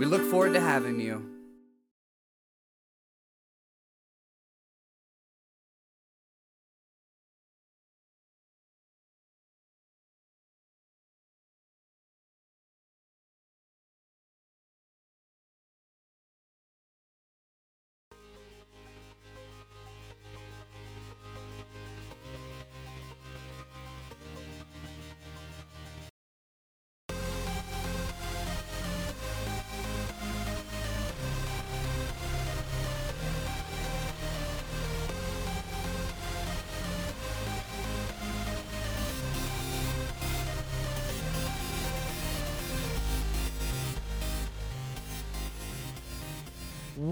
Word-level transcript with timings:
We 0.00 0.06
look 0.06 0.22
forward 0.30 0.54
to 0.54 0.60
having 0.60 0.98
you. 0.98 1.39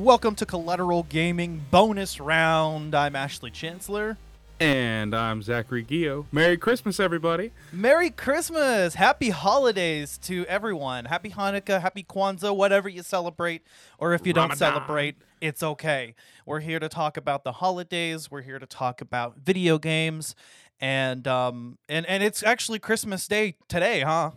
Welcome 0.08 0.36
to 0.36 0.46
Collateral 0.46 1.02
Gaming 1.02 1.66
bonus 1.70 2.18
round. 2.18 2.94
I'm 2.94 3.14
Ashley 3.14 3.50
Chancellor. 3.50 4.16
And 4.58 5.14
I'm 5.14 5.42
Zachary 5.42 5.84
Gio. 5.84 6.24
Merry 6.32 6.56
Christmas, 6.56 6.98
everybody. 6.98 7.52
Merry 7.72 8.08
Christmas! 8.08 8.94
Happy 8.94 9.28
holidays 9.28 10.16
to 10.22 10.46
everyone. 10.46 11.04
Happy 11.04 11.28
Hanukkah, 11.28 11.82
happy 11.82 12.02
Kwanzaa, 12.02 12.56
whatever 12.56 12.88
you 12.88 13.02
celebrate, 13.02 13.60
or 13.98 14.14
if 14.14 14.26
you 14.26 14.32
don't 14.32 14.48
Ramadan. 14.48 14.72
celebrate, 14.72 15.16
it's 15.42 15.62
okay. 15.62 16.14
We're 16.46 16.60
here 16.60 16.78
to 16.78 16.88
talk 16.88 17.18
about 17.18 17.44
the 17.44 17.52
holidays. 17.52 18.30
We're 18.30 18.40
here 18.40 18.58
to 18.58 18.66
talk 18.66 19.02
about 19.02 19.36
video 19.36 19.78
games, 19.78 20.34
and 20.80 21.28
um, 21.28 21.76
and 21.86 22.06
and 22.06 22.22
it's 22.22 22.42
actually 22.42 22.78
Christmas 22.78 23.28
Day 23.28 23.56
today, 23.68 24.00
huh? 24.00 24.30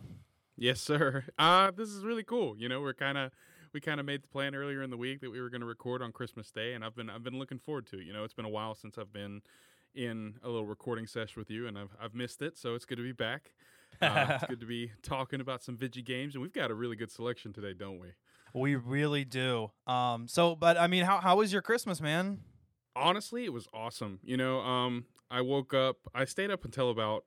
Yes, 0.54 0.82
sir. 0.82 1.24
Uh, 1.38 1.70
this 1.70 1.88
is 1.88 2.04
really 2.04 2.24
cool. 2.24 2.58
You 2.58 2.68
know, 2.68 2.82
we're 2.82 2.92
kind 2.92 3.16
of 3.16 3.30
we 3.72 3.80
kind 3.80 4.00
of 4.00 4.06
made 4.06 4.22
the 4.22 4.28
plan 4.28 4.54
earlier 4.54 4.82
in 4.82 4.90
the 4.90 4.96
week 4.96 5.20
that 5.20 5.30
we 5.30 5.40
were 5.40 5.50
going 5.50 5.60
to 5.60 5.66
record 5.66 6.02
on 6.02 6.12
Christmas 6.12 6.50
Day, 6.50 6.74
and 6.74 6.84
I've 6.84 6.94
been 6.94 7.10
I've 7.10 7.24
been 7.24 7.38
looking 7.38 7.58
forward 7.58 7.86
to 7.88 7.98
it. 7.98 8.06
You 8.06 8.12
know, 8.12 8.24
it's 8.24 8.34
been 8.34 8.44
a 8.44 8.50
while 8.50 8.74
since 8.74 8.98
I've 8.98 9.12
been 9.12 9.42
in 9.94 10.34
a 10.42 10.48
little 10.48 10.66
recording 10.66 11.06
session 11.06 11.40
with 11.40 11.50
you, 11.50 11.66
and 11.66 11.78
I've 11.78 11.94
I've 12.00 12.14
missed 12.14 12.42
it, 12.42 12.58
so 12.58 12.74
it's 12.74 12.84
good 12.84 12.96
to 12.96 13.04
be 13.04 13.12
back. 13.12 13.52
Uh, 14.00 14.26
it's 14.30 14.44
good 14.46 14.60
to 14.60 14.66
be 14.66 14.90
talking 15.02 15.40
about 15.40 15.62
some 15.62 15.76
Vigi 15.76 16.02
games, 16.02 16.34
and 16.34 16.42
we've 16.42 16.52
got 16.52 16.70
a 16.70 16.74
really 16.74 16.96
good 16.96 17.10
selection 17.10 17.52
today, 17.52 17.74
don't 17.74 18.00
we? 18.00 18.08
We 18.54 18.74
really 18.76 19.24
do. 19.24 19.70
Um, 19.86 20.28
so, 20.28 20.56
but 20.56 20.78
I 20.78 20.86
mean, 20.86 21.04
how 21.04 21.20
how 21.20 21.36
was 21.36 21.52
your 21.52 21.62
Christmas, 21.62 22.00
man? 22.00 22.40
honestly 22.94 23.44
it 23.44 23.52
was 23.52 23.66
awesome 23.72 24.18
you 24.22 24.36
know 24.36 24.60
um 24.60 25.06
i 25.30 25.40
woke 25.40 25.72
up 25.72 25.96
i 26.14 26.24
stayed 26.24 26.50
up 26.50 26.64
until 26.64 26.90
about 26.90 27.24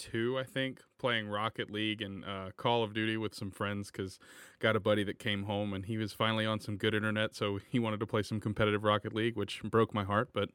two 0.00 0.38
i 0.38 0.42
think 0.42 0.80
playing 0.98 1.28
rocket 1.28 1.70
league 1.70 2.00
and 2.00 2.24
uh, 2.24 2.50
call 2.56 2.82
of 2.82 2.94
duty 2.94 3.16
with 3.16 3.34
some 3.34 3.50
friends 3.50 3.90
because 3.90 4.18
got 4.58 4.74
a 4.74 4.80
buddy 4.80 5.04
that 5.04 5.18
came 5.18 5.44
home 5.44 5.72
and 5.72 5.86
he 5.86 5.98
was 5.98 6.12
finally 6.12 6.46
on 6.46 6.58
some 6.58 6.76
good 6.76 6.94
internet 6.94 7.34
so 7.34 7.58
he 7.68 7.78
wanted 7.78 8.00
to 8.00 8.06
play 8.06 8.22
some 8.22 8.40
competitive 8.40 8.82
rocket 8.82 9.14
league 9.14 9.36
which 9.36 9.62
broke 9.62 9.94
my 9.94 10.04
heart 10.04 10.30
but 10.32 10.50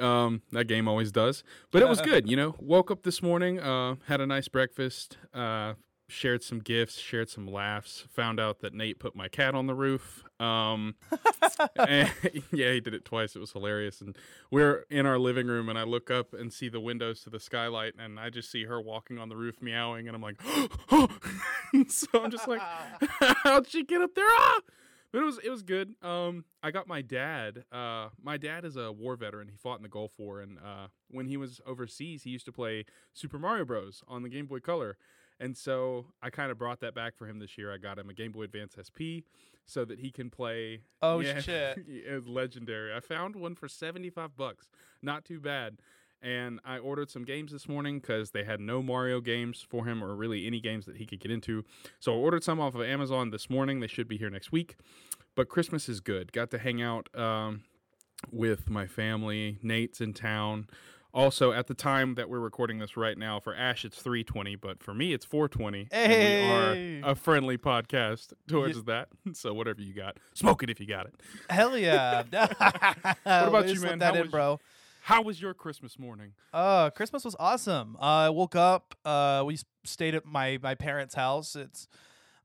um, 0.00 0.40
that 0.52 0.64
game 0.64 0.88
always 0.88 1.12
does. 1.12 1.44
But 1.70 1.82
it 1.82 1.88
was 1.88 2.00
good 2.10 2.28
you 2.28 2.36
know? 2.36 2.54
Woke 2.58 2.90
up 2.90 3.02
this 3.02 3.22
morning 3.22 3.60
uh, 3.60 3.96
had 4.06 4.20
a 4.20 4.26
nice 4.26 4.48
breakfast 4.48 5.18
uh, 5.34 5.74
shared 6.08 6.42
some 6.42 6.58
gifts 6.58 6.98
shared 6.98 7.28
some 7.28 7.46
laughs 7.46 8.04
found 8.10 8.38
out 8.38 8.60
that 8.60 8.74
nate 8.74 8.98
put 8.98 9.16
my 9.16 9.28
cat 9.28 9.54
on 9.54 9.66
the 9.66 9.74
roof 9.74 10.24
um, 10.40 10.94
and, 11.76 12.10
yeah, 12.52 12.72
he 12.72 12.80
did 12.80 12.94
it 12.94 13.04
twice. 13.04 13.36
It 13.36 13.38
was 13.38 13.52
hilarious. 13.52 14.00
And 14.00 14.16
we're 14.50 14.84
in 14.90 15.06
our 15.06 15.18
living 15.18 15.46
room, 15.46 15.68
and 15.68 15.78
I 15.78 15.84
look 15.84 16.10
up 16.10 16.32
and 16.32 16.52
see 16.52 16.68
the 16.68 16.80
windows 16.80 17.22
to 17.22 17.30
the 17.30 17.40
skylight, 17.40 17.94
and 17.98 18.18
I 18.18 18.30
just 18.30 18.50
see 18.50 18.64
her 18.64 18.80
walking 18.80 19.18
on 19.18 19.28
the 19.28 19.36
roof 19.36 19.60
meowing, 19.60 20.08
and 20.08 20.16
I'm 20.16 20.22
like, 20.22 20.40
so 21.88 22.06
I'm 22.14 22.30
just 22.30 22.48
like, 22.48 22.60
how'd 23.42 23.68
she 23.68 23.84
get 23.84 24.02
up 24.02 24.14
there? 24.14 24.26
Ah! 24.28 24.60
But 25.12 25.20
it 25.20 25.24
was 25.26 25.38
it 25.44 25.50
was 25.50 25.62
good. 25.62 25.94
Um, 26.00 26.46
I 26.62 26.70
got 26.70 26.88
my 26.88 27.02
dad. 27.02 27.64
Uh, 27.70 28.08
my 28.22 28.38
dad 28.38 28.64
is 28.64 28.76
a 28.76 28.90
war 28.90 29.14
veteran. 29.14 29.48
He 29.48 29.56
fought 29.58 29.76
in 29.76 29.82
the 29.82 29.90
Gulf 29.90 30.12
War, 30.18 30.40
and 30.40 30.58
uh, 30.58 30.86
when 31.10 31.26
he 31.26 31.36
was 31.36 31.60
overseas, 31.66 32.22
he 32.22 32.30
used 32.30 32.46
to 32.46 32.52
play 32.52 32.86
Super 33.12 33.38
Mario 33.38 33.66
Bros. 33.66 34.02
on 34.08 34.22
the 34.22 34.30
Game 34.30 34.46
Boy 34.46 34.60
Color. 34.60 34.96
And 35.38 35.56
so 35.56 36.06
I 36.22 36.30
kind 36.30 36.50
of 36.50 36.56
brought 36.56 36.80
that 36.80 36.94
back 36.94 37.16
for 37.16 37.26
him 37.26 37.40
this 37.40 37.58
year. 37.58 37.74
I 37.74 37.76
got 37.76 37.98
him 37.98 38.08
a 38.08 38.14
Game 38.14 38.32
Boy 38.32 38.44
Advance 38.44 38.76
SP 38.78 39.26
so 39.66 39.84
that 39.84 40.00
he 40.00 40.10
can 40.10 40.30
play. 40.30 40.80
Oh, 41.00 41.20
yeah, 41.20 41.40
shit. 41.40 41.78
It's 41.86 42.26
legendary. 42.26 42.94
I 42.94 43.00
found 43.00 43.36
one 43.36 43.54
for 43.54 43.68
75 43.68 44.36
bucks. 44.36 44.68
Not 45.02 45.24
too 45.24 45.40
bad. 45.40 45.78
And 46.22 46.60
I 46.64 46.78
ordered 46.78 47.10
some 47.10 47.24
games 47.24 47.50
this 47.50 47.68
morning 47.68 47.98
because 47.98 48.30
they 48.30 48.44
had 48.44 48.60
no 48.60 48.80
Mario 48.80 49.20
games 49.20 49.64
for 49.68 49.86
him 49.86 50.04
or 50.04 50.14
really 50.14 50.46
any 50.46 50.60
games 50.60 50.86
that 50.86 50.96
he 50.96 51.04
could 51.04 51.18
get 51.18 51.32
into. 51.32 51.64
So 51.98 52.12
I 52.12 52.16
ordered 52.16 52.44
some 52.44 52.60
off 52.60 52.76
of 52.76 52.82
Amazon 52.82 53.30
this 53.30 53.50
morning. 53.50 53.80
They 53.80 53.88
should 53.88 54.06
be 54.06 54.16
here 54.16 54.30
next 54.30 54.52
week. 54.52 54.76
But 55.34 55.48
Christmas 55.48 55.88
is 55.88 56.00
good. 56.00 56.32
Got 56.32 56.50
to 56.52 56.58
hang 56.58 56.80
out 56.80 57.08
um, 57.18 57.62
with 58.30 58.70
my 58.70 58.86
family. 58.86 59.58
Nate's 59.62 60.00
in 60.00 60.12
town. 60.12 60.68
Also, 61.14 61.52
at 61.52 61.66
the 61.66 61.74
time 61.74 62.14
that 62.14 62.30
we're 62.30 62.40
recording 62.40 62.78
this 62.78 62.96
right 62.96 63.18
now, 63.18 63.38
for 63.38 63.54
Ash 63.54 63.84
it's 63.84 63.98
320, 64.00 64.56
but 64.56 64.82
for 64.82 64.94
me 64.94 65.12
it's 65.12 65.24
420. 65.26 65.88
And 65.90 66.12
Hey! 66.12 67.00
we 67.00 67.02
are 67.02 67.10
a 67.10 67.14
friendly 67.14 67.58
podcast 67.58 68.32
towards 68.48 68.84
that. 68.84 69.08
So 69.34 69.52
whatever 69.54 69.82
you 69.82 69.94
got, 69.94 70.18
smoke 70.34 70.62
it 70.62 70.70
if 70.70 70.80
you 70.80 70.86
got 70.86 71.06
it. 71.06 71.14
Hell 71.50 71.76
yeah! 71.76 72.22
what 73.24 73.48
about 73.48 73.68
you, 73.68 73.80
man? 73.80 73.98
That 73.98 74.14
How 74.14 74.20
in, 74.20 74.22
was- 74.22 74.30
bro. 74.30 74.60
How 75.04 75.20
was 75.20 75.42
your 75.42 75.52
Christmas 75.52 75.98
morning? 75.98 76.32
Uh, 76.54 76.88
Christmas 76.90 77.24
was 77.24 77.34
awesome. 77.40 77.96
Uh, 78.00 78.04
I 78.04 78.30
woke 78.30 78.54
up. 78.54 78.94
Uh, 79.04 79.42
we 79.44 79.58
stayed 79.84 80.14
at 80.14 80.24
my 80.24 80.58
my 80.62 80.76
parents' 80.76 81.14
house. 81.14 81.56
It's 81.56 81.88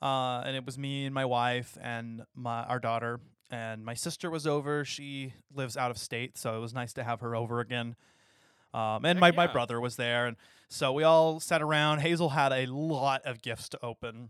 uh, 0.01 0.41
and 0.44 0.56
it 0.56 0.66
was 0.66 0.77
me 0.77 1.06
and 1.06 1.13
my 1.13 1.25
wife 1.25 1.77
and 1.81 2.23
my 2.35 2.63
our 2.63 2.79
daughter 2.79 3.19
and 3.51 3.85
my 3.85 3.94
sister 3.94 4.29
was 4.29 4.45
over. 4.47 4.83
She 4.83 5.33
lives 5.53 5.77
out 5.77 5.91
of 5.91 5.97
state, 5.97 6.38
so 6.38 6.57
it 6.57 6.59
was 6.59 6.73
nice 6.73 6.94
to 6.94 7.03
have 7.03 7.22
her 7.22 7.35
over 7.35 7.59
again. 7.59 7.95
Um, 8.73 9.05
and 9.05 9.19
Heck 9.19 9.35
my, 9.35 9.47
my 9.47 9.51
brother 9.51 9.79
was 9.79 9.95
there, 9.95 10.28
and 10.28 10.38
so 10.69 10.91
we 10.91 11.03
all 11.03 11.39
sat 11.39 11.61
around. 11.61 12.00
Hazel 12.00 12.29
had 12.29 12.51
a 12.51 12.66
lot 12.67 13.22
of 13.23 13.41
gifts 13.41 13.69
to 13.69 13.79
open. 13.83 14.29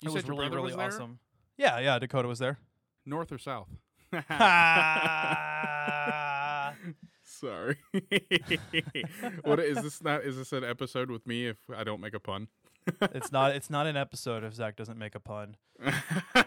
You 0.00 0.10
it 0.10 0.14
was 0.14 0.28
really 0.28 0.48
really 0.48 0.62
was 0.62 0.76
there? 0.76 0.86
awesome. 0.86 1.18
Yeah, 1.56 1.78
yeah. 1.78 1.98
Dakota 1.98 2.28
was 2.28 2.38
there. 2.38 2.58
North 3.06 3.32
or 3.32 3.38
south? 3.38 3.68
Sorry. 7.24 7.76
what 9.42 9.60
is 9.60 9.82
this? 9.82 10.02
Not 10.02 10.24
is 10.24 10.36
this 10.36 10.52
an 10.52 10.64
episode 10.64 11.10
with 11.10 11.26
me 11.26 11.46
if 11.46 11.58
I 11.74 11.84
don't 11.84 12.00
make 12.00 12.14
a 12.14 12.20
pun? 12.20 12.48
it's 13.00 13.30
not. 13.30 13.54
It's 13.54 13.70
not 13.70 13.86
an 13.86 13.96
episode 13.96 14.44
if 14.44 14.54
Zach 14.54 14.76
doesn't 14.76 14.98
make 14.98 15.14
a 15.14 15.20
pun. 15.20 15.56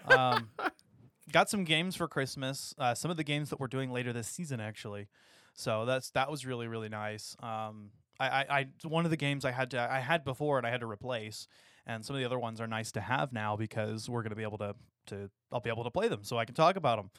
um, 0.07 0.49
got 1.31 1.49
some 1.49 1.63
games 1.63 1.95
for 1.95 2.07
Christmas. 2.07 2.75
Uh, 2.77 2.93
some 2.93 3.09
of 3.09 3.17
the 3.17 3.23
games 3.23 3.49
that 3.49 3.59
we're 3.59 3.67
doing 3.67 3.91
later 3.91 4.13
this 4.13 4.27
season, 4.27 4.59
actually. 4.59 5.07
So 5.53 5.85
that's 5.85 6.09
that 6.11 6.29
was 6.29 6.45
really 6.45 6.67
really 6.67 6.89
nice. 6.89 7.35
Um, 7.41 7.91
I, 8.19 8.27
I, 8.27 8.45
I 8.49 8.67
one 8.83 9.05
of 9.05 9.11
the 9.11 9.17
games 9.17 9.45
I 9.45 9.51
had 9.51 9.71
to 9.71 9.79
I 9.79 9.99
had 9.99 10.23
before 10.23 10.57
and 10.57 10.67
I 10.67 10.69
had 10.69 10.81
to 10.81 10.87
replace, 10.87 11.47
and 11.85 12.03
some 12.05 12.15
of 12.15 12.19
the 12.19 12.25
other 12.25 12.39
ones 12.39 12.59
are 12.61 12.67
nice 12.67 12.91
to 12.93 13.01
have 13.01 13.33
now 13.33 13.55
because 13.55 14.09
we're 14.09 14.23
gonna 14.23 14.35
be 14.35 14.43
able 14.43 14.57
to 14.59 14.75
to 15.07 15.29
I'll 15.51 15.59
be 15.59 15.69
able 15.69 15.83
to 15.83 15.91
play 15.91 16.07
them 16.07 16.23
so 16.23 16.37
I 16.37 16.45
can 16.45 16.55
talk 16.55 16.75
about 16.75 16.97
them. 16.97 17.09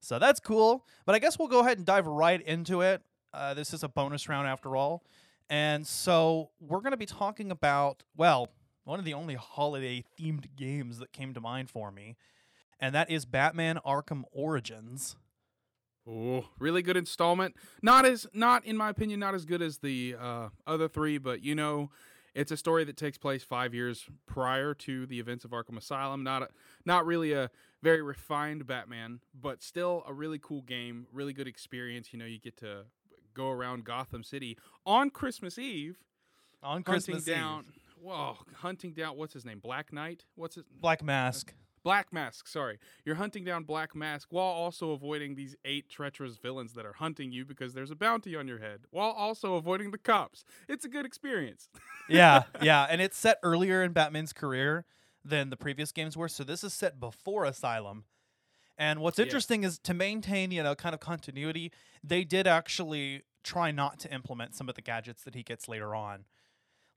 So 0.00 0.18
that's 0.18 0.40
cool. 0.40 0.86
But 1.06 1.14
I 1.14 1.18
guess 1.18 1.38
we'll 1.38 1.48
go 1.48 1.60
ahead 1.60 1.78
and 1.78 1.86
dive 1.86 2.06
right 2.06 2.40
into 2.40 2.82
it. 2.82 3.02
Uh, 3.32 3.54
this 3.54 3.72
is 3.72 3.82
a 3.82 3.88
bonus 3.88 4.28
round 4.28 4.46
after 4.46 4.76
all. 4.76 5.02
And 5.50 5.86
so 5.86 6.50
we're 6.60 6.80
to 6.80 6.96
be 6.96 7.06
talking 7.06 7.50
about, 7.50 8.02
well, 8.16 8.50
one 8.84 8.98
of 8.98 9.04
the 9.04 9.14
only 9.14 9.34
holiday 9.34 10.04
themed 10.18 10.56
games 10.56 10.98
that 10.98 11.12
came 11.12 11.34
to 11.34 11.40
mind 11.40 11.70
for 11.70 11.90
me, 11.90 12.16
and 12.80 12.94
that 12.94 13.10
is 13.10 13.24
Batman 13.24 13.78
Arkham 13.84 14.24
Origins. 14.32 15.16
Oh, 16.08 16.46
really 16.58 16.80
good 16.82 16.96
installment. 16.96 17.54
Not 17.82 18.06
as 18.06 18.26
not 18.32 18.64
in 18.64 18.76
my 18.76 18.88
opinion 18.88 19.20
not 19.20 19.34
as 19.34 19.44
good 19.44 19.60
as 19.60 19.78
the 19.78 20.16
uh, 20.18 20.48
other 20.66 20.88
three, 20.88 21.18
but 21.18 21.42
you 21.42 21.54
know, 21.54 21.90
It's 22.34 22.52
a 22.52 22.56
story 22.56 22.84
that 22.84 22.96
takes 22.96 23.18
place 23.18 23.42
five 23.42 23.74
years 23.74 24.06
prior 24.26 24.72
to 24.74 25.06
the 25.06 25.18
events 25.18 25.44
of 25.44 25.50
Arkham 25.50 25.76
Asylum. 25.76 26.22
Not 26.22 26.42
a, 26.42 26.48
not 26.84 27.04
really 27.04 27.32
a 27.32 27.50
very 27.82 28.00
refined 28.00 28.66
Batman, 28.66 29.20
but 29.34 29.62
still 29.62 30.04
a 30.06 30.12
really 30.14 30.38
cool 30.38 30.62
game, 30.62 31.06
really 31.12 31.32
good 31.32 31.48
experience. 31.48 32.12
You 32.12 32.18
know, 32.20 32.26
you 32.26 32.38
get 32.38 32.56
to 32.58 32.84
go 33.34 33.50
around 33.50 33.84
Gotham 33.84 34.22
City 34.22 34.56
on 34.86 35.10
Christmas 35.10 35.58
Eve, 35.58 35.98
On 36.62 36.76
hunting 36.76 36.84
Christmas 36.92 37.24
down. 37.24 37.64
Eve. 37.68 37.82
Whoa, 38.00 38.36
hunting 38.58 38.92
down. 38.92 39.16
What's 39.16 39.34
his 39.34 39.44
name? 39.44 39.58
Black 39.58 39.92
Knight. 39.92 40.24
What's 40.36 40.54
his 40.54 40.64
Black 40.80 41.02
Mask. 41.02 41.52
Black 41.88 42.12
Mask, 42.12 42.46
sorry. 42.46 42.78
You're 43.06 43.14
hunting 43.14 43.44
down 43.44 43.64
Black 43.64 43.96
Mask 43.96 44.28
while 44.30 44.44
also 44.44 44.90
avoiding 44.90 45.36
these 45.36 45.56
eight 45.64 45.88
treacherous 45.88 46.36
villains 46.36 46.74
that 46.74 46.84
are 46.84 46.92
hunting 46.92 47.32
you 47.32 47.46
because 47.46 47.72
there's 47.72 47.90
a 47.90 47.96
bounty 47.96 48.36
on 48.36 48.46
your 48.46 48.58
head, 48.58 48.80
while 48.90 49.08
also 49.12 49.54
avoiding 49.54 49.90
the 49.90 49.96
cops. 49.96 50.44
It's 50.68 50.84
a 50.84 50.88
good 50.90 51.06
experience. 51.06 51.70
yeah, 52.10 52.42
yeah, 52.60 52.86
and 52.90 53.00
it's 53.00 53.16
set 53.16 53.38
earlier 53.42 53.82
in 53.82 53.92
Batman's 53.92 54.34
career 54.34 54.84
than 55.24 55.48
the 55.48 55.56
previous 55.56 55.90
games 55.90 56.14
were. 56.14 56.28
So 56.28 56.44
this 56.44 56.62
is 56.62 56.74
set 56.74 57.00
before 57.00 57.46
Asylum. 57.46 58.04
And 58.76 59.00
what's 59.00 59.18
Yeah. 59.18 59.24
interesting 59.24 59.64
is 59.64 59.78
to 59.78 59.94
maintain, 59.94 60.50
you 60.50 60.62
know, 60.62 60.74
kind 60.74 60.94
of 60.94 61.00
continuity, 61.00 61.72
they 62.04 62.22
did 62.22 62.46
actually 62.46 63.22
try 63.42 63.70
not 63.70 63.98
to 64.00 64.12
implement 64.12 64.54
some 64.54 64.68
of 64.68 64.74
the 64.74 64.82
gadgets 64.82 65.22
that 65.24 65.34
he 65.34 65.42
gets 65.42 65.68
later 65.68 65.94
on. 65.94 66.26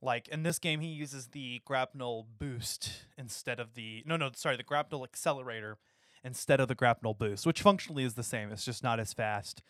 Like 0.02 0.28
in 0.30 0.44
this 0.44 0.60
game, 0.60 0.80
he 0.80 0.88
uses 0.88 1.28
the 1.28 1.62
grapnel 1.66 2.28
boost 2.40 3.06
instead 3.18 3.60
of 3.60 3.76
the 3.76 4.04
no, 4.06 4.18
no, 4.18 4.32
sorry, 4.36 4.58
the 4.58 4.64
grapnel 4.64 5.04
accelerator 5.04 5.78
instead 6.24 6.60
of 6.60 6.68
the 6.68 6.76
grapnel 6.76 7.14
boost, 7.14 7.46
which 7.46 7.62
functionally 7.62 8.04
is 8.04 8.16
the 8.16 8.24
same. 8.24 8.52
It's 8.52 8.66
just 8.66 8.84
not 8.84 9.00
as 9.00 9.14
fast. 9.14 9.62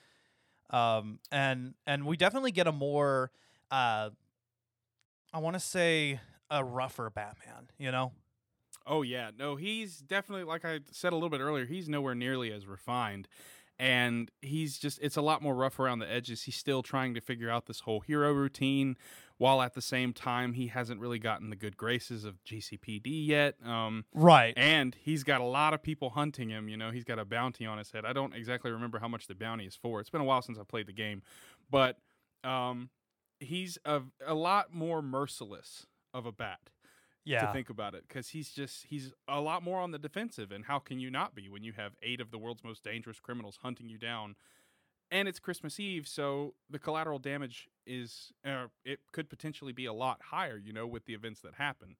Um, 0.69 1.19
and 1.31 1.73
and 1.85 2.05
we 2.05 2.15
definitely 2.15 2.51
get 2.51 2.67
a 2.67 2.71
more, 2.71 3.31
uh, 3.69 4.11
I 5.33 5.39
want 5.39 5.55
to 5.55 5.59
say 5.59 6.21
a 6.49 6.63
rougher 6.63 7.09
Batman. 7.09 7.69
You 7.77 7.91
know, 7.91 8.13
Oh 8.85 9.03
yeah, 9.03 9.31
no, 9.37 9.55
he's 9.55 9.97
definitely 9.97 10.43
like 10.43 10.65
I 10.65 10.79
said 10.91 11.13
a 11.13 11.15
little 11.15 11.29
bit 11.29 11.39
earlier. 11.39 11.65
He's 11.65 11.87
nowhere 11.87 12.15
nearly 12.15 12.51
as 12.51 12.65
refined, 12.65 13.27
and 13.77 14.31
he's 14.41 14.77
just 14.79 14.99
it's 15.01 15.17
a 15.17 15.21
lot 15.21 15.41
more 15.41 15.53
rough 15.53 15.79
around 15.79 15.99
the 15.99 16.11
edges. 16.11 16.43
He's 16.43 16.55
still 16.55 16.81
trying 16.81 17.13
to 17.13 17.21
figure 17.21 17.49
out 17.49 17.67
this 17.67 17.81
whole 17.81 17.99
hero 17.99 18.31
routine, 18.33 18.97
while 19.41 19.59
at 19.63 19.73
the 19.73 19.81
same 19.81 20.13
time 20.13 20.53
he 20.53 20.67
hasn't 20.67 21.01
really 21.01 21.17
gotten 21.17 21.49
the 21.49 21.55
good 21.55 21.75
graces 21.75 22.25
of 22.25 22.43
GCPD 22.43 23.25
yet. 23.25 23.55
Um, 23.65 24.05
right? 24.13 24.53
and 24.55 24.95
he's 25.01 25.23
got 25.23 25.41
a 25.41 25.45
lot 25.45 25.73
of 25.73 25.81
people 25.81 26.11
hunting 26.11 26.49
him. 26.49 26.69
You 26.69 26.77
know, 26.77 26.91
he's 26.91 27.03
got 27.03 27.17
a 27.17 27.25
bounty 27.25 27.65
on 27.65 27.79
his 27.79 27.89
head. 27.89 28.05
I 28.05 28.13
don't 28.13 28.35
exactly 28.35 28.69
remember 28.69 28.99
how 28.99 29.07
much 29.07 29.25
the 29.25 29.33
bounty 29.33 29.65
is 29.65 29.75
for. 29.75 29.99
It's 29.99 30.11
been 30.11 30.21
a 30.21 30.25
while 30.25 30.43
since 30.43 30.59
I 30.59 30.63
played 30.63 30.85
the 30.85 30.93
game, 30.93 31.23
but 31.71 31.97
um, 32.43 32.91
he's 33.39 33.79
a 33.83 34.01
a 34.27 34.35
lot 34.35 34.75
more 34.75 35.01
merciless 35.01 35.87
of 36.13 36.27
a 36.27 36.31
bat 36.31 36.69
Yeah, 37.25 37.47
to 37.47 37.51
think 37.51 37.71
about 37.71 37.95
it 37.95 38.03
because 38.07 38.29
he's 38.29 38.51
just 38.51 38.85
he's 38.89 39.11
a 39.27 39.41
lot 39.41 39.63
more 39.63 39.79
on 39.79 39.89
the 39.89 39.97
defensive 39.97 40.51
and 40.51 40.65
how 40.65 40.77
can 40.77 40.99
you 40.99 41.09
not 41.09 41.33
be 41.33 41.49
when 41.49 41.63
you 41.63 41.73
have 41.73 41.93
eight 42.03 42.21
of 42.21 42.29
the 42.29 42.37
world's 42.37 42.63
most 42.63 42.83
dangerous 42.83 43.19
criminals 43.19 43.57
hunting 43.63 43.89
you 43.89 43.97
down 43.97 44.35
and 45.11 45.27
it's 45.27 45.39
christmas 45.39 45.79
eve 45.79 46.07
so 46.07 46.53
the 46.69 46.79
collateral 46.79 47.19
damage 47.19 47.67
is 47.85 48.31
uh, 48.45 48.65
it 48.85 48.99
could 49.11 49.29
potentially 49.29 49.73
be 49.73 49.85
a 49.85 49.93
lot 49.93 50.19
higher 50.29 50.57
you 50.57 50.71
know 50.73 50.87
with 50.87 51.05
the 51.05 51.13
events 51.13 51.41
that 51.41 51.53
happen 51.55 51.95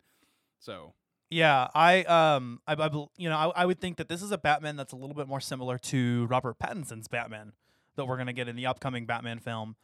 so 0.60 0.94
Yeah, 1.30 1.68
I 1.74 2.04
um 2.04 2.60
I, 2.68 2.74
I 2.74 2.90
you 3.18 3.30
know 3.30 3.38
I, 3.38 3.64
I 3.64 3.66
would 3.66 3.80
think 3.80 3.98
that 3.98 4.10
this 4.10 4.22
is 4.22 4.32
a 4.32 4.38
Batman 4.38 4.76
that's 4.76 4.94
a 4.94 4.96
little 4.96 5.16
bit 5.16 5.28
more 5.28 5.40
similar 5.40 5.78
to 5.80 6.26
Robert 6.28 6.60
Pattinson's 6.60 7.08
Batman 7.08 7.54
that 7.96 8.06
we're 8.06 8.18
gonna 8.18 8.34
get 8.34 8.48
in 8.48 8.56
the 8.56 8.66
upcoming 8.68 9.06
Batman 9.06 9.40
film. 9.40 9.76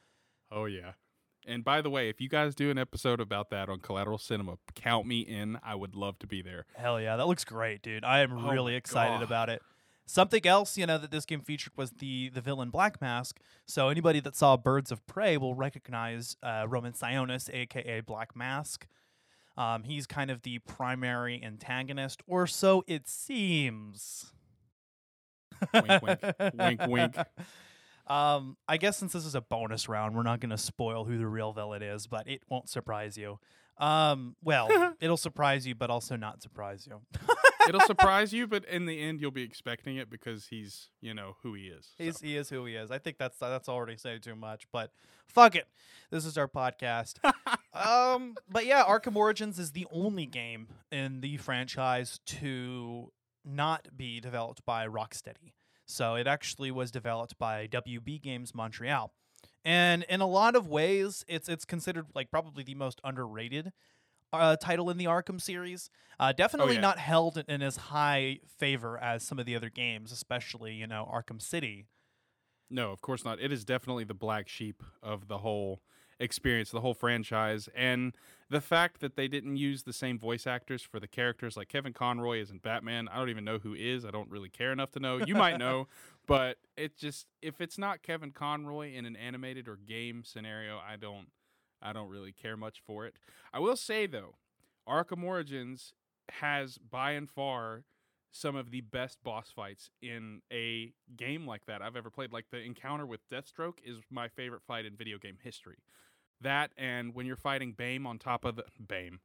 oh 0.51 0.65
yeah 0.65 0.91
and 1.47 1.63
by 1.63 1.81
the 1.81 1.89
way 1.89 2.09
if 2.09 2.19
you 2.21 2.29
guys 2.29 2.53
do 2.53 2.69
an 2.69 2.77
episode 2.77 3.19
about 3.19 3.49
that 3.49 3.69
on 3.69 3.79
collateral 3.79 4.17
cinema 4.17 4.57
count 4.75 5.07
me 5.07 5.21
in 5.21 5.57
i 5.63 5.73
would 5.73 5.95
love 5.95 6.19
to 6.19 6.27
be 6.27 6.41
there 6.41 6.65
Hell 6.75 6.99
yeah, 7.01 7.15
that 7.17 7.25
looks 7.27 7.43
great, 7.45 7.81
dude. 7.81 8.03
I 8.03 8.19
am 8.19 8.33
Oh 8.45 8.51
really 8.51 8.75
excited 8.75 9.15
God. 9.19 9.23
about 9.23 9.49
it. 9.49 9.61
Something 10.09 10.47
else, 10.47 10.77
you 10.77 10.85
know, 10.85 10.97
that 10.97 11.11
this 11.11 11.25
game 11.25 11.41
featured 11.41 11.73
was 11.75 11.91
the 11.91 12.29
the 12.29 12.41
villain 12.41 12.69
Black 12.69 13.01
Mask. 13.01 13.39
So 13.65 13.89
anybody 13.89 14.19
that 14.21 14.35
saw 14.35 14.55
Birds 14.55 14.91
of 14.91 15.05
Prey 15.05 15.37
will 15.37 15.53
recognize 15.53 16.37
uh, 16.41 16.65
Roman 16.67 16.93
Sionis, 16.93 17.53
aka 17.53 17.99
Black 17.99 18.35
Mask. 18.35 18.87
Um, 19.57 19.83
he's 19.83 20.07
kind 20.07 20.31
of 20.31 20.43
the 20.43 20.59
primary 20.59 21.41
antagonist, 21.43 22.21
or 22.25 22.47
so 22.47 22.83
it 22.87 23.07
seems. 23.07 24.31
Wink, 25.73 26.01
wink. 26.01 26.19
Wink, 26.55 26.81
wink. 26.87 27.15
Um, 28.09 28.55
I 28.67 28.77
guess 28.77 28.97
since 28.97 29.11
this 29.11 29.25
is 29.25 29.35
a 29.35 29.41
bonus 29.41 29.89
round, 29.89 30.15
we're 30.15 30.23
not 30.23 30.39
going 30.39 30.51
to 30.51 30.57
spoil 30.57 31.03
who 31.03 31.17
the 31.17 31.27
real 31.27 31.51
villain 31.51 31.83
is, 31.83 32.07
but 32.07 32.25
it 32.27 32.41
won't 32.49 32.69
surprise 32.69 33.17
you. 33.17 33.37
Um, 33.77 34.35
well, 34.41 34.93
it'll 35.01 35.17
surprise 35.17 35.67
you, 35.67 35.75
but 35.75 35.89
also 35.89 36.15
not 36.15 36.41
surprise 36.41 36.87
you. 36.87 37.01
it'll 37.67 37.81
surprise 37.81 38.33
you 38.33 38.47
but 38.47 38.65
in 38.65 38.85
the 38.85 39.01
end 39.01 39.19
you'll 39.21 39.31
be 39.31 39.43
expecting 39.43 39.97
it 39.97 40.09
because 40.09 40.47
he's 40.47 40.89
you 41.01 41.13
know 41.13 41.35
who 41.43 41.53
he 41.53 41.63
is 41.63 41.87
so. 41.97 42.03
He's, 42.03 42.21
he 42.21 42.37
is 42.37 42.49
who 42.49 42.65
he 42.65 42.75
is. 42.75 42.91
I 42.91 42.97
think 42.97 43.17
that's 43.17 43.37
that's 43.37 43.69
already 43.69 43.97
saying 43.97 44.21
too 44.21 44.35
much, 44.35 44.67
but 44.71 44.91
fuck 45.27 45.55
it. 45.55 45.67
This 46.09 46.25
is 46.25 46.37
our 46.37 46.47
podcast. 46.47 47.15
um, 47.73 48.35
but 48.49 48.65
yeah, 48.65 48.83
Arkham 48.83 49.15
Origins 49.15 49.59
is 49.59 49.71
the 49.71 49.87
only 49.91 50.25
game 50.25 50.67
in 50.91 51.21
the 51.21 51.37
franchise 51.37 52.19
to 52.25 53.11
not 53.45 53.89
be 53.95 54.19
developed 54.19 54.65
by 54.65 54.87
Rocksteady. 54.87 55.53
So 55.85 56.15
it 56.15 56.27
actually 56.27 56.71
was 56.71 56.91
developed 56.91 57.37
by 57.37 57.67
WB 57.67 58.21
Games 58.21 58.53
Montreal. 58.53 59.11
And 59.63 60.03
in 60.03 60.21
a 60.21 60.27
lot 60.27 60.55
of 60.55 60.67
ways, 60.67 61.25
it's 61.27 61.49
it's 61.49 61.65
considered 61.65 62.05
like 62.13 62.31
probably 62.31 62.63
the 62.63 62.75
most 62.75 63.01
underrated 63.03 63.71
uh, 64.33 64.55
title 64.57 64.89
in 64.89 64.97
the 64.97 65.05
Arkham 65.05 65.41
series. 65.41 65.89
Uh, 66.19 66.31
definitely 66.31 66.75
yeah. 66.75 66.81
not 66.81 66.99
held 66.99 67.37
in, 67.37 67.45
in 67.47 67.61
as 67.61 67.77
high 67.77 68.39
favor 68.57 68.97
as 68.97 69.23
some 69.23 69.39
of 69.39 69.45
the 69.45 69.55
other 69.55 69.69
games, 69.69 70.11
especially 70.11 70.73
you 70.73 70.87
know 70.87 71.09
Arkham 71.11 71.41
City. 71.41 71.87
No, 72.69 72.91
of 72.91 73.01
course 73.01 73.23
not. 73.23 73.39
It 73.39 73.51
is 73.51 73.63
definitely 73.63 74.03
the 74.03 74.13
black 74.13 74.47
sheep 74.49 74.83
of 75.01 75.27
the 75.27 75.39
whole 75.39 75.81
experience, 76.19 76.71
the 76.71 76.81
whole 76.81 76.93
franchise. 76.93 77.69
And 77.75 78.13
the 78.49 78.61
fact 78.61 79.01
that 79.01 79.15
they 79.15 79.27
didn't 79.27 79.57
use 79.57 79.83
the 79.83 79.93
same 79.93 80.17
voice 80.17 80.47
actors 80.47 80.81
for 80.81 80.99
the 80.99 81.07
characters, 81.07 81.57
like 81.57 81.69
Kevin 81.69 81.93
Conroy 81.93 82.41
isn't 82.41 82.63
Batman. 82.63 83.07
I 83.07 83.17
don't 83.17 83.29
even 83.29 83.45
know 83.45 83.59
who 83.59 83.73
is. 83.73 84.05
I 84.05 84.11
don't 84.11 84.29
really 84.29 84.49
care 84.49 84.71
enough 84.71 84.91
to 84.91 84.99
know. 84.99 85.17
You 85.17 85.35
might 85.35 85.57
know, 85.57 85.87
but 86.27 86.57
it 86.75 86.97
just 86.97 87.27
if 87.41 87.61
it's 87.61 87.77
not 87.77 88.03
Kevin 88.03 88.31
Conroy 88.31 88.93
in 88.93 89.05
an 89.05 89.15
animated 89.15 89.67
or 89.67 89.75
game 89.75 90.23
scenario, 90.25 90.77
I 90.77 90.95
don't 90.95 91.27
I 91.81 91.93
don't 91.93 92.09
really 92.09 92.31
care 92.31 92.57
much 92.57 92.81
for 92.85 93.05
it. 93.05 93.15
I 93.53 93.59
will 93.59 93.75
say 93.75 94.07
though, 94.07 94.35
Arkham 94.87 95.23
Origins 95.23 95.93
has 96.29 96.77
by 96.77 97.11
and 97.11 97.29
far 97.29 97.83
some 98.31 98.55
of 98.55 98.71
the 98.71 98.81
best 98.81 99.23
boss 99.23 99.51
fights 99.55 99.89
in 100.01 100.41
a 100.51 100.93
game 101.15 101.45
like 101.45 101.65
that 101.65 101.81
I've 101.81 101.95
ever 101.95 102.09
played. 102.09 102.31
Like 102.31 102.45
the 102.51 102.61
encounter 102.61 103.05
with 103.05 103.27
Deathstroke 103.29 103.79
is 103.83 103.97
my 104.09 104.27
favorite 104.27 104.61
fight 104.67 104.85
in 104.85 104.95
video 104.95 105.17
game 105.17 105.37
history. 105.41 105.77
That 106.41 106.71
and 106.77 107.15
when 107.15 107.25
you're 107.25 107.35
fighting 107.35 107.73
Bane 107.73 108.05
on 108.05 108.19
top 108.19 108.45
of 108.45 108.55
the 108.57 108.65
Bane. 108.85 109.19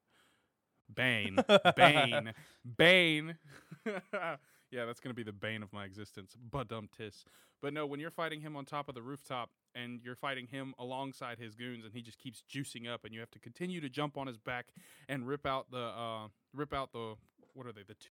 Bane. 0.92 1.36
Bane. 1.76 2.32
Bane. 2.76 3.36
yeah, 4.72 4.84
that's 4.86 4.98
gonna 4.98 5.14
be 5.14 5.22
the 5.22 5.32
bane 5.32 5.62
of 5.62 5.72
my 5.72 5.84
existence. 5.84 6.34
Badum 6.50 6.88
tis. 6.90 7.24
But 7.60 7.72
no, 7.72 7.86
when 7.86 8.00
you're 8.00 8.10
fighting 8.10 8.40
him 8.40 8.56
on 8.56 8.64
top 8.64 8.88
of 8.88 8.96
the 8.96 9.02
rooftop 9.02 9.50
and 9.76 10.00
you're 10.02 10.16
fighting 10.16 10.48
him 10.48 10.74
alongside 10.80 11.38
his 11.38 11.54
goons 11.54 11.84
and 11.84 11.94
he 11.94 12.02
just 12.02 12.18
keeps 12.18 12.42
juicing 12.52 12.88
up 12.92 13.04
and 13.04 13.14
you 13.14 13.20
have 13.20 13.30
to 13.30 13.38
continue 13.38 13.80
to 13.80 13.88
jump 13.88 14.18
on 14.18 14.26
his 14.26 14.36
back 14.36 14.66
and 15.08 15.28
rip 15.28 15.46
out 15.46 15.70
the 15.70 15.78
uh 15.78 16.26
rip 16.52 16.74
out 16.74 16.90
the 16.92 17.14
what 17.54 17.66
are 17.66 17.72
they, 17.72 17.82
the 17.86 17.94
two 17.94 18.08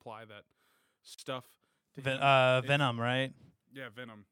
apply 0.00 0.24
that 0.26 0.42
stuff 1.02 1.44
to 1.96 2.00
Ven- 2.02 2.16
him. 2.18 2.22
uh, 2.22 2.60
It- 2.62 2.66
Venom, 2.68 3.00
right? 3.00 3.32
Yeah, 3.72 3.88
Venom. 3.94 4.24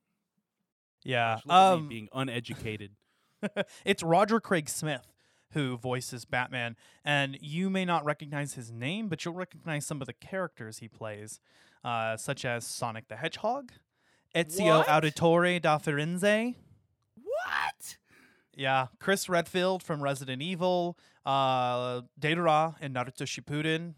Yeah. 1.03 1.35
Gosh, 1.37 1.47
look 1.47 1.55
at 1.55 1.71
me 1.77 1.83
Um, 1.83 1.89
being 1.89 2.09
uneducated. 2.15 2.93
it's 3.85 4.03
Roger 4.03 4.39
Craig 4.41 4.69
Smith 4.69 5.07
who 5.53 5.77
voices 5.77 6.25
Batman, 6.25 6.77
and 7.05 7.39
you 7.41 7.71
may 7.71 7.85
not 7.85 8.05
recognize 8.05 8.55
his 8.55 8.71
name, 8.73 9.09
but 9.09 9.25
you'll 9.25 9.35
recognize 9.35 9.87
some 9.87 10.01
of 10.01 10.07
the 10.07 10.13
characters 10.13 10.79
he 10.79 10.89
plays, 10.89 11.41
uh, 11.85 12.17
such 12.17 12.45
as 12.45 12.67
Sonic 12.67 13.09
the 13.09 13.17
Hedgehog, 13.17 13.73
Ezio 14.35 14.79
What? 14.79 14.87
Auditore 14.89 15.61
da 15.63 15.79
Firenze. 15.79 16.55
what? 17.17 17.99
Yeah, 18.57 18.87
Chris 19.01 19.29
Redfield 19.29 19.83
from 19.83 20.03
Resident 20.03 20.43
Evil, 20.43 20.97
uh, 21.27 22.03
Deidara 22.21 22.81
in 22.81 22.95
Naruto 22.95 23.25
Shippuden. 23.25 23.95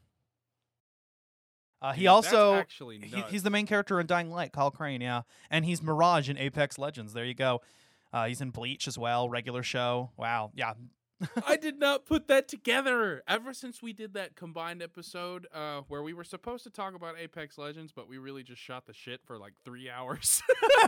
Uh, 1.82 1.92
he 1.92 2.02
Dude, 2.02 2.08
also 2.08 2.54
actually 2.54 2.98
he, 2.98 3.22
he's 3.28 3.42
the 3.42 3.50
main 3.50 3.66
character 3.66 4.00
in 4.00 4.06
Dying 4.06 4.30
Light, 4.30 4.52
Kyle 4.52 4.70
Crane, 4.70 5.00
yeah, 5.00 5.22
and 5.50 5.64
he's 5.64 5.82
Mirage 5.82 6.28
in 6.30 6.38
Apex 6.38 6.78
Legends. 6.78 7.12
There 7.12 7.24
you 7.24 7.34
go. 7.34 7.60
Uh, 8.12 8.26
he's 8.26 8.40
in 8.40 8.50
Bleach 8.50 8.88
as 8.88 8.96
well, 8.96 9.28
regular 9.28 9.62
show. 9.62 10.10
Wow, 10.16 10.52
yeah, 10.54 10.72
I 11.46 11.56
did 11.56 11.78
not 11.78 12.04
put 12.04 12.28
that 12.28 12.48
together. 12.48 13.22
Ever 13.26 13.54
since 13.54 13.82
we 13.82 13.92
did 13.92 14.14
that 14.14 14.36
combined 14.36 14.82
episode 14.82 15.46
uh, 15.52 15.80
where 15.88 16.02
we 16.02 16.12
were 16.12 16.24
supposed 16.24 16.64
to 16.64 16.70
talk 16.70 16.94
about 16.94 17.18
Apex 17.18 17.56
Legends, 17.58 17.92
but 17.92 18.08
we 18.08 18.18
really 18.18 18.42
just 18.42 18.60
shot 18.60 18.86
the 18.86 18.92
shit 18.92 19.20
for 19.24 19.38
like 19.38 19.54
three 19.64 19.88
hours. 19.90 20.42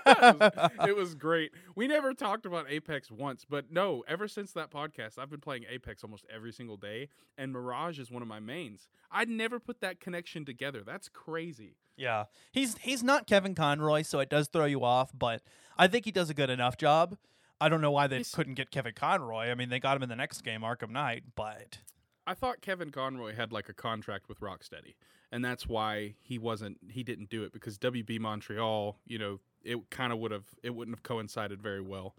it, 0.07 0.39
was, 0.39 0.71
it 0.89 0.97
was 0.97 1.15
great. 1.15 1.53
We 1.75 1.87
never 1.89 2.13
talked 2.13 2.47
about 2.47 2.67
Apex 2.69 3.11
once, 3.11 3.47
but 3.49 3.73
no, 3.73 4.05
ever 4.07 4.29
since 4.29 4.53
that 4.53 4.71
podcast, 4.71 5.19
I've 5.19 5.31
been 5.31 5.41
playing 5.41 5.65
Apex 5.71 6.05
almost 6.05 6.27
every 6.35 6.53
single 6.53 6.77
day, 6.77 7.09
and 7.37 7.53
Mirage 7.53 7.99
is 7.99 8.11
one 8.11 8.23
of 8.23 8.29
my 8.29 8.41
mains. 8.41 8.89
I'd 9.11 9.29
never 9.31 9.59
put 9.59 9.81
that 9.81 10.01
connection 10.01 10.45
together. 10.45 10.83
That's 10.85 11.09
crazy. 11.09 11.77
Yeah, 11.97 12.25
he's 12.53 12.77
he's 12.79 13.03
not 13.03 13.27
Kevin 13.27 13.55
Conroy, 13.55 14.03
so 14.03 14.21
it 14.21 14.31
does 14.31 14.47
throw 14.49 14.67
you 14.67 14.85
off. 14.85 15.11
But 15.13 15.43
I 15.77 15.89
think 15.89 16.05
he 16.05 16.13
does 16.13 16.31
a 16.31 16.35
good 16.35 16.49
enough 16.49 16.77
job. 16.77 17.17
I 17.61 17.69
don't 17.69 17.81
know 17.81 17.91
why 17.91 18.07
they 18.07 18.17
He's- 18.19 18.35
couldn't 18.35 18.55
get 18.55 18.71
Kevin 18.71 18.95
Conroy. 18.95 19.51
I 19.51 19.55
mean, 19.55 19.69
they 19.69 19.81
got 19.81 19.97
him 19.97 20.03
in 20.03 20.09
the 20.09 20.17
next 20.17 20.43
game, 20.43 20.61
Arkham 20.63 20.91
Knight, 20.91 21.25
but 21.35 21.79
I 22.27 22.35
thought 22.35 22.61
Kevin 22.61 22.91
Conroy 22.91 23.35
had 23.35 23.53
like 23.53 23.69
a 23.69 23.75
contract 23.75 24.29
with 24.29 24.41
Rocksteady, 24.41 24.95
and 25.33 25.45
that's 25.45 25.67
why 25.67 26.15
he 26.21 26.39
wasn't 26.39 26.79
he 26.91 27.03
didn't 27.03 27.31
do 27.31 27.43
it 27.43 27.53
because 27.53 27.79
WB 27.79 28.19
Montreal, 28.21 28.99
you 29.07 29.19
know, 29.19 29.41
it 29.65 29.91
kind 29.91 30.13
of 30.13 30.19
would 30.21 30.31
have 30.31 30.45
it 30.63 30.71
wouldn't 30.71 30.97
have 30.97 31.03
coincided 31.03 31.61
very 31.63 31.81
well. 31.81 32.15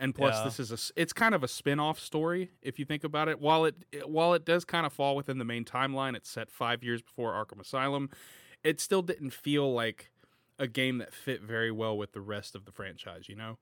And 0.00 0.12
plus, 0.12 0.34
Yeah. 0.34 0.44
this 0.44 0.58
is 0.58 0.70
a 0.72 0.74
s- 0.74 0.90
it's 0.96 1.12
kind 1.12 1.36
of 1.36 1.44
a 1.44 1.48
spin-off 1.48 2.00
story 2.00 2.50
if 2.62 2.80
you 2.80 2.84
think 2.84 3.04
about 3.04 3.28
it. 3.28 3.38
While 3.38 3.64
it 3.64 3.84
it- 3.92 4.08
while 4.10 4.34
it 4.34 4.44
does 4.44 4.64
kind 4.64 4.84
of 4.86 4.92
fall 4.92 5.14
within 5.14 5.38
the 5.38 5.44
main 5.44 5.64
timeline, 5.64 6.16
it's 6.16 6.28
set 6.28 6.50
five 6.50 6.82
years 6.82 7.00
before 7.00 7.32
Arkham 7.32 7.60
Asylum. 7.60 8.10
It 8.64 8.80
still 8.80 9.02
didn't 9.02 9.30
feel 9.30 9.72
like 9.72 10.10
a 10.58 10.66
game 10.66 10.98
that 10.98 11.12
fit 11.14 11.42
very 11.42 11.70
well 11.70 11.96
with 11.96 12.12
the 12.12 12.20
rest 12.20 12.56
of 12.56 12.64
the 12.64 12.72
franchise, 12.72 13.28
you 13.28 13.36
know. 13.36 13.58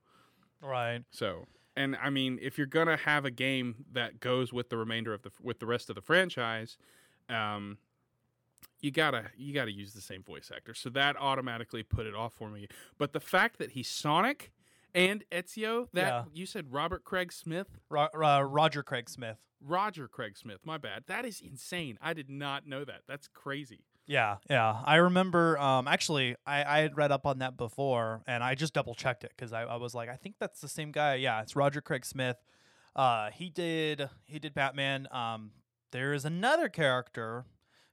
Right. 0.69 1.01
So, 1.11 1.45
and 1.75 1.95
I 2.01 2.09
mean, 2.09 2.39
if 2.41 2.57
you're 2.57 2.67
gonna 2.67 2.97
have 2.97 3.25
a 3.25 3.31
game 3.31 3.85
that 3.93 4.19
goes 4.19 4.51
with 4.53 4.69
the 4.69 4.77
remainder 4.77 5.13
of 5.13 5.21
the 5.23 5.31
with 5.41 5.59
the 5.59 5.65
rest 5.65 5.89
of 5.89 5.95
the 5.95 6.01
franchise, 6.01 6.77
um, 7.29 7.77
you 8.79 8.91
gotta 8.91 9.25
you 9.37 9.53
gotta 9.53 9.71
use 9.71 9.93
the 9.93 10.01
same 10.01 10.23
voice 10.23 10.51
actor. 10.55 10.73
So 10.73 10.89
that 10.91 11.15
automatically 11.19 11.83
put 11.83 12.05
it 12.05 12.15
off 12.15 12.33
for 12.33 12.49
me. 12.49 12.67
But 12.97 13.13
the 13.13 13.19
fact 13.19 13.57
that 13.59 13.71
he's 13.71 13.87
Sonic 13.89 14.51
and 14.93 15.23
Ezio, 15.31 15.87
that 15.93 16.07
Yeah. 16.07 16.23
you 16.33 16.45
said 16.45 16.71
Robert 16.71 17.03
Craig 17.03 17.31
Smith, 17.33 17.79
Ro- 17.89 18.09
uh, 18.13 18.41
Roger 18.43 18.83
Craig 18.83 19.09
Smith. 19.09 19.37
Roger 19.65 20.09
Craig 20.09 20.37
Smith, 20.37 20.59
my 20.65 20.77
bad. 20.77 21.05
That 21.07 21.23
is 21.23 21.39
insane. 21.39 21.97
I 22.01 22.13
did 22.13 22.29
not 22.29 22.67
know 22.67 22.83
that. 22.83 23.03
That's 23.07 23.29
crazy. 23.29 23.79
Yeah, 24.05 24.37
yeah. 24.49 24.81
I 24.85 24.97
remember. 24.97 25.57
Um, 25.57 25.87
actually, 25.87 26.35
I, 26.45 26.63
I 26.63 26.79
had 26.79 26.97
read 26.97 27.11
up 27.11 27.25
on 27.25 27.39
that 27.39 27.55
before, 27.55 28.21
and 28.27 28.43
I 28.43 28.55
just 28.55 28.73
double 28.73 28.95
checked 28.95 29.23
it 29.23 29.31
because 29.35 29.53
I, 29.53 29.63
I 29.63 29.77
was 29.77 29.95
like, 29.95 30.09
I 30.09 30.15
think 30.15 30.35
that's 30.39 30.59
the 30.59 30.67
same 30.67 30.91
guy. 30.91 31.15
Yeah, 31.15 31.41
it's 31.41 31.55
Roger 31.55 31.79
Craig 31.81 32.05
Smith. 32.05 32.37
Uh, 32.95 33.31
he 33.31 33.49
did 33.49 34.09
he 34.25 34.39
did 34.39 34.53
Batman. 34.53 35.07
Um, 35.11 35.51
there 35.91 36.13
is 36.13 36.25
another 36.25 36.67
character 36.67 37.45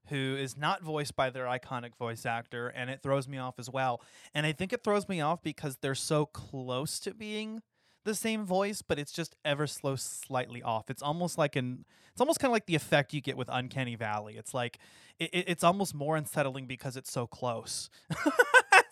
who 0.08 0.36
is 0.36 0.56
not 0.56 0.82
voiced 0.82 1.14
by 1.14 1.30
their 1.30 1.44
iconic 1.44 1.94
voice 1.96 2.26
actor, 2.26 2.68
and 2.68 2.90
it 2.90 3.00
throws 3.02 3.28
me 3.28 3.38
off 3.38 3.60
as 3.60 3.70
well. 3.70 4.00
And 4.34 4.44
I 4.44 4.52
think 4.52 4.72
it 4.72 4.82
throws 4.82 5.08
me 5.08 5.20
off 5.20 5.42
because 5.42 5.76
they're 5.76 5.94
so 5.94 6.26
close 6.26 6.98
to 7.00 7.14
being 7.14 7.62
the 8.04 8.14
same 8.14 8.44
voice, 8.44 8.82
but 8.82 8.98
it's 8.98 9.12
just 9.12 9.36
ever 9.44 9.66
slow 9.66 9.96
slightly 9.96 10.62
off. 10.62 10.90
It's 10.90 11.02
almost 11.02 11.38
like 11.38 11.56
an 11.56 11.84
it's 12.12 12.20
almost 12.20 12.40
kind 12.40 12.50
of 12.50 12.52
like 12.52 12.66
the 12.66 12.74
effect 12.74 13.12
you 13.14 13.20
get 13.20 13.36
with 13.36 13.48
Uncanny 13.52 13.94
Valley. 13.94 14.36
It's 14.36 14.54
like 14.54 14.78
it, 15.18 15.30
it- 15.32 15.44
it's 15.48 15.64
almost 15.64 15.94
more 15.94 16.16
unsettling 16.16 16.66
because 16.66 16.96
it's 16.96 17.10
so 17.10 17.26
close. 17.26 17.90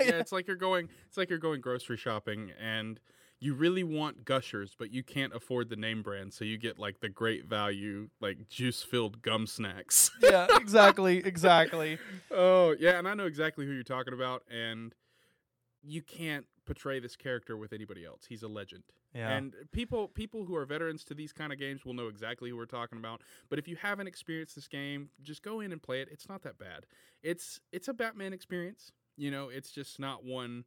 yeah, 0.00 0.16
it's 0.16 0.32
like 0.32 0.46
you're 0.46 0.56
going 0.56 0.88
it's 1.06 1.16
like 1.16 1.30
you're 1.30 1.38
going 1.38 1.60
grocery 1.60 1.96
shopping 1.96 2.52
and 2.60 3.00
you 3.40 3.54
really 3.54 3.84
want 3.84 4.24
gushers, 4.24 4.74
but 4.76 4.92
you 4.92 5.04
can't 5.04 5.32
afford 5.32 5.68
the 5.68 5.76
name 5.76 6.02
brand, 6.02 6.34
so 6.34 6.44
you 6.44 6.58
get 6.58 6.76
like 6.76 6.98
the 6.98 7.08
great 7.08 7.44
value, 7.44 8.08
like 8.20 8.48
juice 8.48 8.82
filled 8.82 9.22
gum 9.22 9.46
snacks. 9.46 10.10
yeah, 10.22 10.48
exactly, 10.56 11.18
exactly. 11.18 11.98
oh, 12.32 12.74
yeah, 12.80 12.98
and 12.98 13.06
I 13.06 13.14
know 13.14 13.26
exactly 13.26 13.64
who 13.64 13.70
you're 13.72 13.84
talking 13.84 14.12
about, 14.12 14.42
and 14.50 14.92
you 15.84 16.02
can't 16.02 16.46
portray 16.68 17.00
this 17.00 17.16
character 17.16 17.56
with 17.56 17.72
anybody 17.72 18.04
else. 18.04 18.26
He's 18.28 18.42
a 18.42 18.48
legend. 18.48 18.84
Yeah. 19.14 19.30
And 19.30 19.54
people 19.72 20.08
people 20.08 20.44
who 20.44 20.54
are 20.54 20.66
veterans 20.66 21.02
to 21.04 21.14
these 21.14 21.32
kind 21.32 21.50
of 21.50 21.58
games 21.58 21.86
will 21.86 21.94
know 21.94 22.08
exactly 22.08 22.50
who 22.50 22.56
we're 22.56 22.66
talking 22.66 22.98
about. 22.98 23.22
But 23.48 23.58
if 23.58 23.66
you 23.66 23.76
haven't 23.76 24.06
experienced 24.06 24.54
this 24.54 24.68
game, 24.68 25.08
just 25.22 25.42
go 25.42 25.60
in 25.60 25.72
and 25.72 25.82
play 25.82 26.02
it. 26.02 26.08
It's 26.12 26.28
not 26.28 26.42
that 26.42 26.58
bad. 26.58 26.84
It's 27.22 27.58
it's 27.72 27.88
a 27.88 27.94
Batman 27.94 28.34
experience. 28.34 28.92
You 29.16 29.30
know, 29.30 29.48
it's 29.48 29.70
just 29.70 29.98
not 29.98 30.24
one 30.24 30.64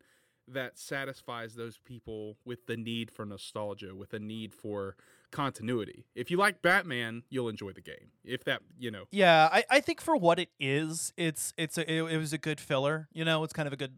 that 0.48 0.80
satisfies 0.80 1.54
those 1.54 1.78
people 1.78 2.36
with 2.46 2.66
the 2.66 2.76
need 2.76 3.12
for 3.12 3.26
nostalgia, 3.26 3.96
with 3.96 4.12
a 4.14 4.20
need 4.20 4.54
for 4.56 4.96
continuity. 5.32 6.06
If 6.16 6.32
you 6.32 6.38
like 6.38 6.64
Batman, 6.64 7.24
you'll 7.30 7.48
enjoy 7.48 7.72
the 7.72 7.82
game. 7.82 8.10
If 8.26 8.44
that, 8.46 8.62
you 8.78 8.92
know, 8.92 9.06
Yeah, 9.12 9.48
I, 9.52 9.64
I 9.70 9.80
think 9.80 10.02
for 10.02 10.18
what 10.18 10.40
it 10.40 10.50
is, 10.60 11.14
it's 11.16 11.54
it's 11.58 11.78
a, 11.78 11.90
it, 11.90 12.02
it 12.12 12.18
was 12.18 12.34
a 12.34 12.40
good 12.40 12.60
filler. 12.60 13.08
You 13.14 13.24
know, 13.24 13.44
it's 13.44 13.54
kind 13.54 13.68
of 13.68 13.74
a 13.74 13.78
good 13.78 13.94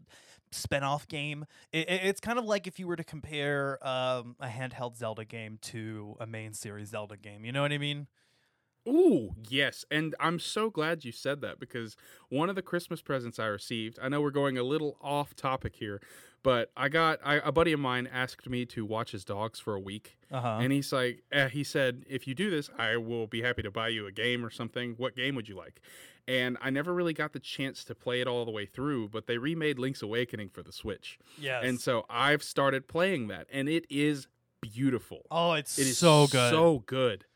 spin-off 0.54 1.06
game. 1.08 1.44
It, 1.72 1.88
it- 1.88 2.00
it's 2.04 2.20
kind 2.20 2.38
of 2.38 2.44
like 2.44 2.66
if 2.66 2.78
you 2.78 2.86
were 2.86 2.96
to 2.96 3.04
compare 3.04 3.78
um, 3.86 4.36
a 4.40 4.46
handheld 4.48 4.96
Zelda 4.96 5.24
game 5.24 5.58
to 5.62 6.16
a 6.20 6.26
main 6.26 6.52
series 6.52 6.88
Zelda 6.88 7.16
game. 7.16 7.44
You 7.44 7.52
know 7.52 7.62
what 7.62 7.72
I 7.72 7.78
mean? 7.78 8.06
Ooh, 8.86 9.34
yes. 9.48 9.86
And 9.90 10.14
I'm 10.20 10.38
so 10.38 10.68
glad 10.68 11.04
you 11.06 11.12
said 11.12 11.40
that 11.40 11.58
because 11.58 11.96
one 12.28 12.50
of 12.50 12.54
the 12.54 12.60
Christmas 12.62 13.00
presents 13.00 13.38
I 13.38 13.46
received, 13.46 13.98
I 14.02 14.08
know 14.10 14.20
we're 14.20 14.30
going 14.30 14.58
a 14.58 14.62
little 14.62 14.98
off 15.00 15.34
topic 15.34 15.76
here, 15.76 16.02
but 16.42 16.70
I 16.76 16.90
got 16.90 17.18
I, 17.24 17.36
a 17.36 17.50
buddy 17.50 17.72
of 17.72 17.80
mine 17.80 18.06
asked 18.12 18.46
me 18.46 18.66
to 18.66 18.84
watch 18.84 19.12
his 19.12 19.24
dogs 19.24 19.58
for 19.58 19.74
a 19.74 19.80
week. 19.80 20.18
Uh 20.30 20.40
huh. 20.42 20.58
And 20.60 20.70
he's 20.70 20.92
like, 20.92 21.22
uh, 21.32 21.48
he 21.48 21.64
said, 21.64 22.04
if 22.10 22.28
you 22.28 22.34
do 22.34 22.50
this, 22.50 22.68
I 22.78 22.98
will 22.98 23.26
be 23.26 23.40
happy 23.40 23.62
to 23.62 23.70
buy 23.70 23.88
you 23.88 24.06
a 24.06 24.12
game 24.12 24.44
or 24.44 24.50
something. 24.50 24.94
What 24.98 25.16
game 25.16 25.34
would 25.36 25.48
you 25.48 25.56
like? 25.56 25.80
And 26.26 26.56
I 26.60 26.70
never 26.70 26.94
really 26.94 27.12
got 27.12 27.32
the 27.32 27.38
chance 27.38 27.84
to 27.84 27.94
play 27.94 28.20
it 28.20 28.26
all 28.26 28.44
the 28.44 28.50
way 28.50 28.64
through, 28.64 29.08
but 29.10 29.26
they 29.26 29.36
remade 29.36 29.78
Link's 29.78 30.00
Awakening 30.02 30.48
for 30.48 30.62
the 30.62 30.72
Switch. 30.72 31.18
Yes. 31.38 31.64
And 31.64 31.78
so 31.80 32.06
I've 32.08 32.42
started 32.42 32.88
playing 32.88 33.28
that, 33.28 33.46
and 33.52 33.68
it 33.68 33.84
is 33.90 34.26
beautiful. 34.60 35.22
oh, 35.30 35.52
it's 35.52 35.78
It 35.78 35.86
is 35.86 35.98
so 35.98 36.26
good. 36.26 36.50
So 36.50 36.82
good. 36.86 37.26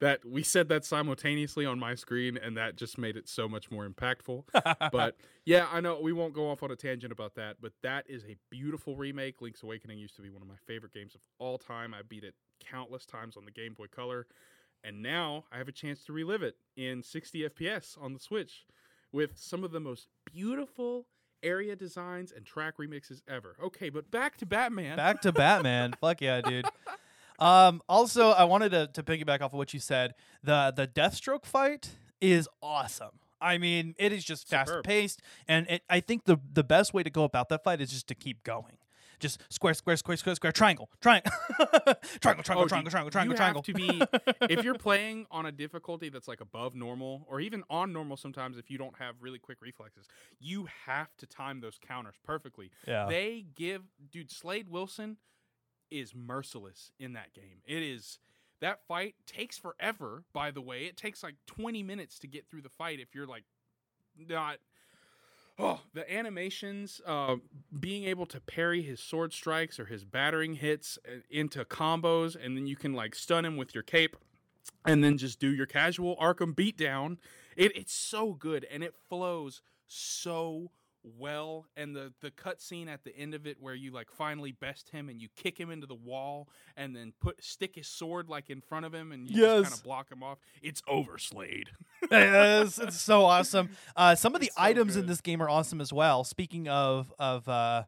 That 0.00 0.22
we 0.26 0.42
said 0.42 0.68
that 0.68 0.84
simultaneously 0.84 1.64
on 1.64 1.78
my 1.78 1.94
screen, 1.94 2.36
and 2.36 2.56
that 2.58 2.76
just 2.76 2.98
made 2.98 3.16
it 3.16 3.26
so 3.28 3.48
much 3.48 3.70
more 3.70 3.88
impactful. 3.88 4.44
but 4.92 5.16
yeah, 5.46 5.66
I 5.72 5.80
know 5.80 5.98
we 5.98 6.12
won't 6.12 6.34
go 6.34 6.50
off 6.50 6.62
on 6.62 6.70
a 6.70 6.76
tangent 6.76 7.12
about 7.12 7.36
that, 7.36 7.56
but 7.62 7.72
that 7.82 8.04
is 8.08 8.24
a 8.24 8.36
beautiful 8.50 8.96
remake. 8.96 9.40
Link's 9.40 9.62
Awakening 9.62 9.98
used 9.98 10.16
to 10.16 10.22
be 10.22 10.28
one 10.28 10.42
of 10.42 10.48
my 10.48 10.56
favorite 10.66 10.92
games 10.92 11.14
of 11.14 11.22
all 11.38 11.56
time. 11.56 11.94
I 11.94 12.02
beat 12.02 12.24
it 12.24 12.34
countless 12.60 13.06
times 13.06 13.36
on 13.36 13.46
the 13.46 13.50
Game 13.50 13.72
Boy 13.72 13.86
Color, 13.86 14.26
and 14.84 15.02
now 15.02 15.44
I 15.50 15.58
have 15.58 15.68
a 15.68 15.72
chance 15.72 16.04
to 16.04 16.12
relive 16.12 16.42
it 16.42 16.56
in 16.76 17.02
60 17.02 17.48
FPS 17.48 18.00
on 18.00 18.12
the 18.12 18.20
Switch 18.20 18.66
with 19.10 19.32
some 19.36 19.64
of 19.64 19.72
the 19.72 19.80
most 19.80 20.08
beautiful 20.32 21.06
area 21.42 21.74
designs 21.74 22.32
and 22.32 22.44
track 22.44 22.76
remixes 22.78 23.22
ever. 23.28 23.56
Okay, 23.62 23.88
but 23.88 24.10
back 24.10 24.36
to 24.38 24.46
Batman. 24.46 24.96
Back 24.96 25.22
to 25.22 25.32
Batman. 25.32 25.94
Fuck 26.00 26.20
yeah, 26.20 26.40
dude. 26.40 26.66
Um, 27.38 27.82
also, 27.88 28.30
I 28.30 28.44
wanted 28.44 28.70
to, 28.70 28.88
to 28.92 29.02
piggyback 29.02 29.40
off 29.40 29.52
of 29.52 29.54
what 29.54 29.74
you 29.74 29.80
said. 29.80 30.14
The 30.42 30.72
the 30.74 30.86
Deathstroke 30.86 31.44
fight 31.44 31.90
is 32.20 32.48
awesome. 32.62 33.20
I 33.40 33.58
mean, 33.58 33.94
it 33.98 34.12
is 34.12 34.24
just 34.24 34.48
fast 34.48 34.72
paced, 34.84 35.20
and 35.48 35.68
it, 35.68 35.82
I 35.90 36.00
think 36.00 36.24
the 36.24 36.38
the 36.52 36.64
best 36.64 36.94
way 36.94 37.02
to 37.02 37.10
go 37.10 37.24
about 37.24 37.48
that 37.50 37.64
fight 37.64 37.80
is 37.80 37.90
just 37.90 38.06
to 38.08 38.14
keep 38.14 38.42
going. 38.44 38.78
Just 39.20 39.40
square, 39.48 39.74
square, 39.74 39.96
square, 39.96 40.16
square, 40.16 40.34
square, 40.34 40.52
triangle, 40.52 40.90
triangle, 41.00 41.32
triangle, 42.20 42.42
triangle, 42.44 42.64
Oh, 42.64 42.68
triangle, 42.68 42.90
triangle, 42.90 43.10
triangle, 43.10 43.32
you 43.32 43.36
triangle. 43.36 43.62
have 43.62 43.66
to 43.66 43.74
be 44.48 44.54
if 44.54 44.64
you're 44.64 44.74
playing 44.78 45.26
on 45.30 45.46
a 45.46 45.52
difficulty 45.52 46.08
that's 46.08 46.28
like 46.28 46.40
above 46.40 46.74
normal 46.74 47.26
or 47.28 47.40
even 47.40 47.62
on 47.70 47.92
normal 47.92 48.16
sometimes 48.16 48.58
if 48.58 48.70
you 48.70 48.78
don't 48.78 48.96
have 48.98 49.14
really 49.20 49.38
quick 49.38 49.58
reflexes 49.60 50.06
you 50.40 50.66
have 50.86 51.08
to 51.16 51.26
time 51.26 51.60
those 51.60 51.78
counters 51.86 52.14
perfectly 52.24 52.70
yeah. 52.86 53.06
they 53.08 53.44
give 53.54 53.82
dude 54.10 54.30
slade 54.30 54.68
wilson 54.68 55.16
is 55.90 56.14
merciless 56.14 56.90
in 56.98 57.12
that 57.12 57.32
game 57.32 57.60
it 57.66 57.82
is 57.82 58.18
that 58.60 58.80
fight 58.86 59.14
takes 59.26 59.58
forever 59.58 60.24
by 60.32 60.50
the 60.50 60.60
way 60.60 60.84
it 60.84 60.96
takes 60.96 61.22
like 61.22 61.36
20 61.46 61.82
minutes 61.82 62.18
to 62.18 62.26
get 62.26 62.48
through 62.48 62.62
the 62.62 62.68
fight 62.68 63.00
if 63.00 63.14
you're 63.14 63.26
like 63.26 63.44
not 64.28 64.58
Oh, 65.56 65.80
the 65.92 66.12
animations, 66.12 67.00
uh, 67.06 67.36
being 67.78 68.04
able 68.04 68.26
to 68.26 68.40
parry 68.40 68.82
his 68.82 68.98
sword 68.98 69.32
strikes 69.32 69.78
or 69.78 69.84
his 69.84 70.04
battering 70.04 70.54
hits 70.54 70.98
uh, 71.06 71.20
into 71.30 71.64
combos, 71.64 72.34
and 72.34 72.56
then 72.56 72.66
you 72.66 72.74
can 72.74 72.92
like 72.92 73.14
stun 73.14 73.44
him 73.44 73.56
with 73.56 73.72
your 73.72 73.84
cape, 73.84 74.16
and 74.84 75.04
then 75.04 75.16
just 75.16 75.38
do 75.38 75.54
your 75.54 75.66
casual 75.66 76.16
Arkham 76.16 76.54
beatdown. 76.54 77.18
It, 77.56 77.76
it's 77.76 77.94
so 77.94 78.32
good, 78.32 78.66
and 78.68 78.82
it 78.82 78.94
flows 79.08 79.62
so 79.86 80.72
well. 81.04 81.66
And 81.76 81.94
the 81.94 82.12
the 82.20 82.30
cutscene 82.30 82.88
at 82.88 83.04
the 83.04 83.16
end 83.16 83.34
of 83.34 83.46
it, 83.46 83.58
where 83.60 83.74
you 83.74 83.90
like 83.92 84.10
finally 84.10 84.52
best 84.52 84.88
him 84.90 85.08
and 85.08 85.20
you 85.20 85.28
kick 85.36 85.58
him 85.58 85.70
into 85.70 85.86
the 85.86 85.94
wall, 85.94 86.48
and 86.76 86.94
then 86.96 87.12
put 87.20 87.42
stick 87.44 87.74
his 87.76 87.86
sword 87.86 88.28
like 88.28 88.50
in 88.50 88.60
front 88.60 88.86
of 88.86 88.92
him, 88.94 89.12
and 89.12 89.28
you 89.28 89.40
Yes. 89.42 89.60
just 89.62 89.70
kind 89.70 89.80
of 89.80 89.84
block 89.84 90.10
him 90.10 90.22
off. 90.22 90.38
It's 90.62 90.82
over, 90.88 91.18
Slade. 91.18 91.70
yes, 92.10 92.78
it's 92.78 93.00
so 93.00 93.24
awesome. 93.24 93.70
Uh, 93.96 94.14
some 94.14 94.34
of 94.34 94.40
the 94.40 94.50
so 94.56 94.62
items 94.62 94.96
in 94.96 95.06
this 95.06 95.20
game 95.20 95.40
are 95.42 95.48
awesome 95.48 95.80
as 95.80 95.92
well. 95.92 96.24
Speaking 96.24 96.68
of 96.68 97.12
of 97.18 97.48
uh, 97.48 97.84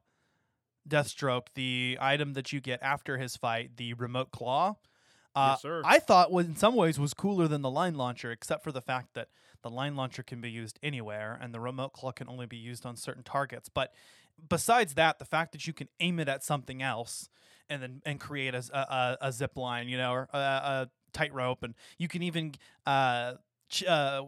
Deathstroke, 0.88 1.48
the 1.54 1.98
item 2.00 2.34
that 2.34 2.52
you 2.52 2.60
get 2.60 2.82
after 2.82 3.18
his 3.18 3.36
fight, 3.36 3.76
the 3.76 3.94
remote 3.94 4.30
claw, 4.30 4.76
Uh, 5.34 5.50
Yes, 5.54 5.62
sir. 5.62 5.82
I 5.84 5.98
thought 5.98 6.30
was 6.32 6.46
in 6.46 6.56
some 6.56 6.74
ways 6.76 6.98
was 6.98 7.12
cooler 7.12 7.48
than 7.48 7.60
the 7.62 7.70
line 7.70 7.94
launcher, 7.94 8.30
except 8.30 8.62
for 8.62 8.72
the 8.72 8.80
fact 8.80 9.14
that 9.14 9.28
the 9.66 9.74
line 9.74 9.96
launcher 9.96 10.22
can 10.22 10.40
be 10.40 10.50
used 10.50 10.78
anywhere 10.80 11.36
and 11.42 11.52
the 11.52 11.58
remote 11.58 11.92
claw 11.92 12.12
can 12.12 12.28
only 12.28 12.46
be 12.46 12.56
used 12.56 12.86
on 12.86 12.94
certain 12.94 13.24
targets. 13.24 13.68
But 13.68 13.92
besides 14.48 14.94
that, 14.94 15.18
the 15.18 15.24
fact 15.24 15.50
that 15.52 15.66
you 15.66 15.72
can 15.72 15.88
aim 15.98 16.20
it 16.20 16.28
at 16.28 16.44
something 16.44 16.82
else 16.82 17.28
and 17.68 17.82
then 17.82 18.02
and 18.06 18.20
create 18.20 18.54
a 18.54 19.18
a 19.20 19.32
zip 19.32 19.56
line, 19.56 19.88
you 19.88 19.98
know, 19.98 20.12
or 20.12 20.28
a, 20.32 20.38
a 20.38 20.90
tightrope, 21.12 21.64
and 21.64 21.74
you 21.98 22.06
can 22.06 22.22
even 22.22 22.52
uh, 22.86 23.34
ch- 23.68 23.84
uh, 23.84 24.22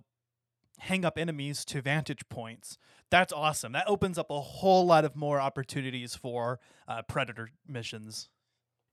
hang 0.81 1.05
up 1.05 1.19
enemies 1.19 1.65
to 1.67 1.81
vantage 1.81 2.29
points. 2.29 2.79
That's 3.11 3.33
awesome. 3.33 3.73
That 3.73 3.89
opens 3.89 4.19
up 4.19 4.31
a 4.31 4.41
whole 4.41 4.87
lot 4.87 5.05
of 5.05 5.15
more 5.15 5.41
opportunities 5.41 6.17
for 6.17 6.59
uh, 6.89 7.03
predator 7.03 7.51
missions. 7.67 8.29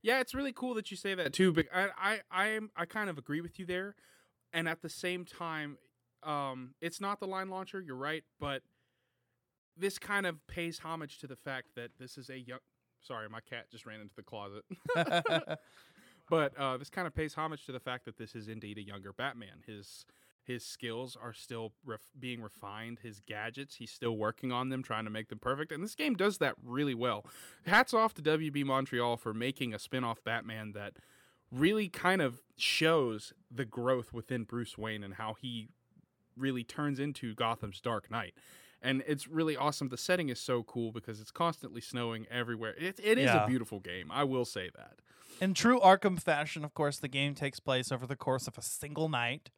Yeah, 0.03 0.19
it's 0.19 0.35
really 0.35 0.53
cool 0.53 0.75
that 0.75 0.91
you 0.91 0.97
say 0.97 1.15
that 1.15 1.33
too. 1.33 1.51
But 1.51 1.65
I, 1.73 1.87
I, 1.97 2.19
I 2.29 2.47
am, 2.49 2.69
I 2.75 2.85
kind 2.85 3.09
of 3.09 3.17
agree 3.17 3.41
with 3.41 3.57
you 3.57 3.65
there, 3.65 3.95
and 4.53 4.69
at 4.69 4.83
the 4.83 4.89
same 4.89 5.25
time, 5.25 5.77
um, 6.25 6.73
it's 6.81 6.99
not 6.99 7.19
the 7.19 7.27
line 7.27 7.49
launcher. 7.49 7.81
You're 7.81 7.95
right, 7.95 8.23
but 8.39 8.63
this 9.77 9.99
kind 9.99 10.25
of 10.25 10.45
pays 10.47 10.79
homage 10.79 11.19
to 11.19 11.27
the 11.27 11.35
fact 11.35 11.69
that 11.75 11.91
this 11.99 12.17
is 12.17 12.29
a 12.29 12.39
young. 12.39 12.59
Sorry, 13.01 13.29
my 13.29 13.41
cat 13.41 13.65
just 13.71 13.85
ran 13.85 14.01
into 14.01 14.15
the 14.15 14.23
closet. 14.23 14.63
but 16.29 16.57
uh, 16.57 16.77
this 16.77 16.89
kind 16.89 17.05
of 17.05 17.13
pays 17.13 17.35
homage 17.35 17.65
to 17.65 17.71
the 17.71 17.79
fact 17.79 18.05
that 18.05 18.17
this 18.17 18.33
is 18.35 18.47
indeed 18.47 18.77
a 18.77 18.83
younger 18.83 19.13
Batman. 19.13 19.61
His 19.67 20.05
his 20.45 20.63
skills 20.63 21.17
are 21.21 21.33
still 21.33 21.73
ref- 21.83 22.11
being 22.17 22.41
refined. 22.41 22.99
His 23.01 23.19
gadgets, 23.19 23.75
he's 23.75 23.91
still 23.91 24.15
working 24.15 24.51
on 24.51 24.69
them, 24.69 24.83
trying 24.83 25.05
to 25.05 25.09
make 25.09 25.29
them 25.29 25.39
perfect. 25.39 25.71
And 25.71 25.83
this 25.83 25.95
game 25.95 26.13
does 26.13 26.37
that 26.37 26.55
really 26.63 26.93
well. 26.93 27.25
Hats 27.65 27.93
off 27.93 28.13
to 28.15 28.21
WB 28.21 28.63
Montreal 28.63 29.17
for 29.17 29.33
making 29.33 29.73
a 29.73 29.79
spin-off 29.79 30.23
Batman 30.23 30.73
that 30.73 30.93
really 31.51 31.89
kind 31.89 32.21
of 32.21 32.41
shows 32.57 33.33
the 33.49 33.65
growth 33.65 34.13
within 34.13 34.43
Bruce 34.43 34.77
Wayne 34.77 35.03
and 35.03 35.15
how 35.15 35.35
he 35.39 35.69
really 36.37 36.63
turns 36.63 36.99
into 36.99 37.33
Gotham's 37.35 37.81
Dark 37.81 38.09
Knight. 38.11 38.33
And 38.81 39.03
it's 39.07 39.27
really 39.27 39.57
awesome. 39.57 39.89
The 39.89 39.97
setting 39.97 40.29
is 40.29 40.39
so 40.39 40.61
cool 40.63 40.91
because 40.91 41.19
it's 41.19 41.31
constantly 41.31 41.81
snowing 41.81 42.27
everywhere. 42.29 42.75
It, 42.77 42.99
it 43.03 43.17
is 43.17 43.25
Yeah. 43.25 43.43
a 43.45 43.47
beautiful 43.47 43.79
game. 43.79 44.11
I 44.11 44.23
will 44.23 44.45
say 44.45 44.69
that. 44.75 44.95
In 45.41 45.53
true 45.53 45.79
Arkham 45.79 46.21
fashion, 46.21 46.63
of 46.63 46.73
course, 46.73 46.97
the 46.99 47.07
game 47.07 47.33
takes 47.35 47.59
place 47.59 47.91
over 47.91 48.05
the 48.05 48.15
course 48.15 48.47
of 48.47 48.57
a 48.57 48.61
single 48.61 49.09
night. 49.09 49.49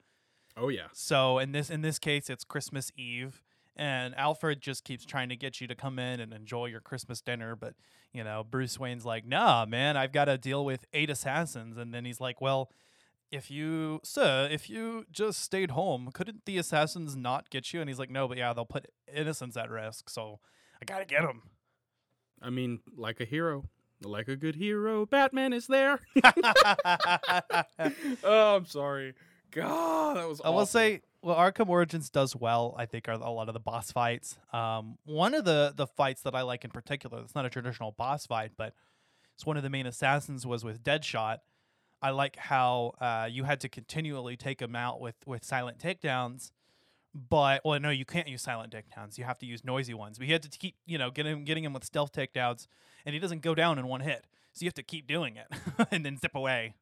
Oh 0.55 0.69
yeah. 0.69 0.87
So 0.93 1.37
in 1.39 1.51
this 1.51 1.69
in 1.69 1.81
this 1.81 1.99
case, 1.99 2.29
it's 2.31 2.43
Christmas 2.43 2.91
Eve, 2.97 3.43
and 3.75 4.15
Alfred 4.15 4.59
just 4.61 4.83
keeps 4.83 5.05
trying 5.05 5.29
to 5.29 5.35
get 5.35 5.61
you 5.61 5.67
to 5.67 5.75
come 5.75 5.99
in 5.99 6.19
and 6.19 6.33
enjoy 6.33 6.65
your 6.65 6.79
Christmas 6.79 7.21
dinner. 7.21 7.55
But 7.55 7.75
you 8.11 8.23
know, 8.23 8.43
Bruce 8.49 8.79
Wayne's 8.79 9.05
like, 9.05 9.23
"Nah, 9.23 9.65
man, 9.67 9.97
I've 9.97 10.11
got 10.13 10.25
to 10.25 10.37
deal 10.39 10.65
with 10.65 10.85
eight 10.93 11.11
assassins." 11.11 11.77
And 11.77 11.93
then 11.93 12.05
he's 12.05 12.19
like, 12.21 12.39
"Well." 12.41 12.71
If 13.31 13.51
you, 13.51 13.99
sir, 14.03 14.47
if 14.49 14.69
you 14.69 15.05
just 15.11 15.41
stayed 15.41 15.71
home, 15.71 16.11
couldn't 16.13 16.45
the 16.45 16.57
assassins 16.57 17.15
not 17.15 17.49
get 17.49 17.73
you? 17.73 17.81
And 17.81 17.89
he's 17.89 17.99
like, 17.99 18.09
no, 18.09 18.27
but 18.27 18.37
yeah, 18.37 18.53
they'll 18.53 18.65
put 18.65 18.87
innocents 19.13 19.57
at 19.57 19.69
risk. 19.69 20.09
So 20.09 20.39
I 20.81 20.85
gotta 20.85 21.05
get 21.05 21.23
them. 21.23 21.43
I 22.41 22.49
mean, 22.49 22.79
like 22.95 23.19
a 23.19 23.25
hero. 23.25 23.65
Like 24.03 24.27
a 24.27 24.35
good 24.35 24.55
hero, 24.55 25.07
Batman 25.07 25.53
is 25.53 25.65
there. 25.65 25.99
oh, 28.23 28.55
I'm 28.55 28.65
sorry. 28.65 29.15
God, 29.51 30.17
that 30.17 30.27
was 30.27 30.41
I 30.43 30.49
will 30.49 30.67
say, 30.67 31.01
well, 31.23 31.35
Arkham 31.35 31.67
Origins 31.67 32.09
does 32.11 32.35
well. 32.35 32.75
I 32.77 32.85
think 32.85 33.07
are 33.07 33.13
a 33.13 33.31
lot 33.31 33.47
of 33.47 33.53
the 33.53 33.59
boss 33.59 33.91
fights. 33.91 34.37
Um, 34.53 34.97
one 35.05 35.33
of 35.33 35.45
the 35.45 35.73
the 35.75 35.87
fights 35.87 36.21
that 36.23 36.35
I 36.35 36.43
like 36.43 36.63
in 36.63 36.69
particular, 36.69 37.21
it's 37.21 37.33
not 37.33 37.45
a 37.45 37.49
traditional 37.49 37.91
boss 37.91 38.27
fight, 38.27 38.51
but 38.55 38.73
it's 39.33 39.45
one 39.45 39.57
of 39.57 39.63
the 39.63 39.69
main 39.69 39.87
assassins 39.87 40.45
was 40.45 40.63
with 40.63 40.83
Deadshot. 40.83 41.37
I 42.01 42.11
like 42.11 42.35
how 42.35 42.93
uh, 43.01 43.27
you 43.29 43.43
had 43.43 43.59
to 43.61 43.69
continually 43.69 44.37
take 44.37 44.61
him 44.61 44.75
out 44.75 45.01
with 45.01 45.15
with 45.25 45.43
silent 45.43 45.79
takedowns, 45.79 46.51
but 47.13 47.61
well, 47.65 47.79
no, 47.79 47.89
you 47.89 48.05
can't 48.05 48.27
use 48.27 48.41
silent 48.41 48.73
takedowns. 48.73 49.17
You 49.17 49.23
have 49.23 49.39
to 49.39 49.45
use 49.45 49.63
noisy 49.63 49.93
ones. 49.93 50.17
But 50.17 50.27
you 50.27 50.33
had 50.33 50.43
to 50.43 50.49
keep, 50.49 50.75
you 50.85 50.97
know, 50.97 51.09
getting 51.09 51.43
getting 51.43 51.63
him 51.63 51.73
with 51.73 51.83
stealth 51.83 52.11
takedowns, 52.11 52.67
and 53.05 53.13
he 53.13 53.19
doesn't 53.19 53.41
go 53.41 53.55
down 53.55 53.79
in 53.79 53.87
one 53.87 54.01
hit. 54.01 54.25
So 54.53 54.63
you 54.63 54.67
have 54.67 54.75
to 54.75 54.83
keep 54.83 55.07
doing 55.07 55.37
it 55.37 55.47
and 55.91 56.05
then 56.05 56.17
zip 56.17 56.35
away. 56.35 56.75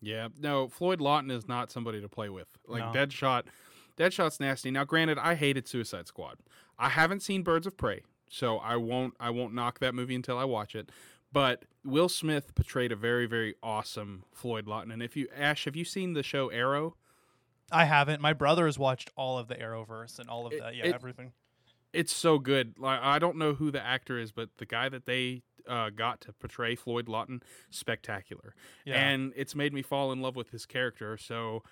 Yeah, 0.00 0.28
no, 0.38 0.68
Floyd 0.68 1.00
Lawton 1.00 1.30
is 1.30 1.48
not 1.48 1.70
somebody 1.70 2.00
to 2.00 2.08
play 2.08 2.28
with. 2.28 2.48
Like 2.66 2.92
No. 2.92 3.00
Deadshot, 3.00 3.44
Deadshot's 3.96 4.38
nasty. 4.38 4.70
Now, 4.70 4.84
granted, 4.84 5.18
I 5.18 5.34
hated 5.34 5.66
Suicide 5.66 6.06
Squad. 6.06 6.38
I 6.78 6.90
haven't 6.90 7.20
seen 7.20 7.42
Birds 7.42 7.66
of 7.66 7.76
Prey, 7.76 8.02
so 8.28 8.58
I 8.58 8.76
won't 8.76 9.14
I 9.18 9.30
won't 9.30 9.54
knock 9.54 9.78
that 9.80 9.94
movie 9.94 10.14
until 10.14 10.38
I 10.38 10.44
watch 10.44 10.74
it. 10.74 10.90
But 11.32 11.64
Will 11.84 12.08
Smith 12.08 12.54
portrayed 12.54 12.92
a 12.92 12.96
very 12.96 13.26
very 13.26 13.54
awesome 13.62 14.24
Floyd 14.32 14.66
Lawton. 14.66 14.90
And 14.90 15.02
if 15.02 15.16
you 15.16 15.28
Ash, 15.36 15.64
have 15.66 15.76
you 15.76 15.84
seen 15.84 16.12
the 16.14 16.22
show 16.22 16.48
Arrow? 16.48 16.96
I 17.72 17.84
haven't. 17.84 18.20
My 18.20 18.32
brother 18.32 18.66
has 18.66 18.78
watched 18.78 19.10
all 19.16 19.38
of 19.38 19.48
the 19.48 19.56
Arrowverse 19.56 20.18
and 20.18 20.28
all 20.28 20.46
of 20.46 20.52
It- 20.52 20.62
the 20.62 20.74
yeah 20.74 20.86
it- 20.86 20.94
everything. 20.94 21.32
It's 21.92 22.14
so 22.14 22.38
good. 22.38 22.78
Like 22.78 23.00
I 23.02 23.18
don't 23.18 23.36
know 23.36 23.54
who 23.54 23.70
the 23.70 23.80
actor 23.84 24.18
is, 24.18 24.30
but 24.32 24.50
the 24.58 24.66
guy 24.66 24.88
that 24.88 25.06
they 25.06 25.42
uh, 25.66 25.90
got 25.90 26.20
to 26.20 26.32
portray 26.32 26.74
Floyd 26.76 27.08
Lawton, 27.08 27.42
spectacular. 27.70 28.54
Yeah. 28.84 28.94
and 29.08 29.32
it's 29.34 29.54
made 29.56 29.72
me 29.72 29.82
fall 29.82 30.12
in 30.12 30.20
love 30.20 30.36
with 30.36 30.50
his 30.50 30.64
character. 30.66 31.16
So 31.18 31.62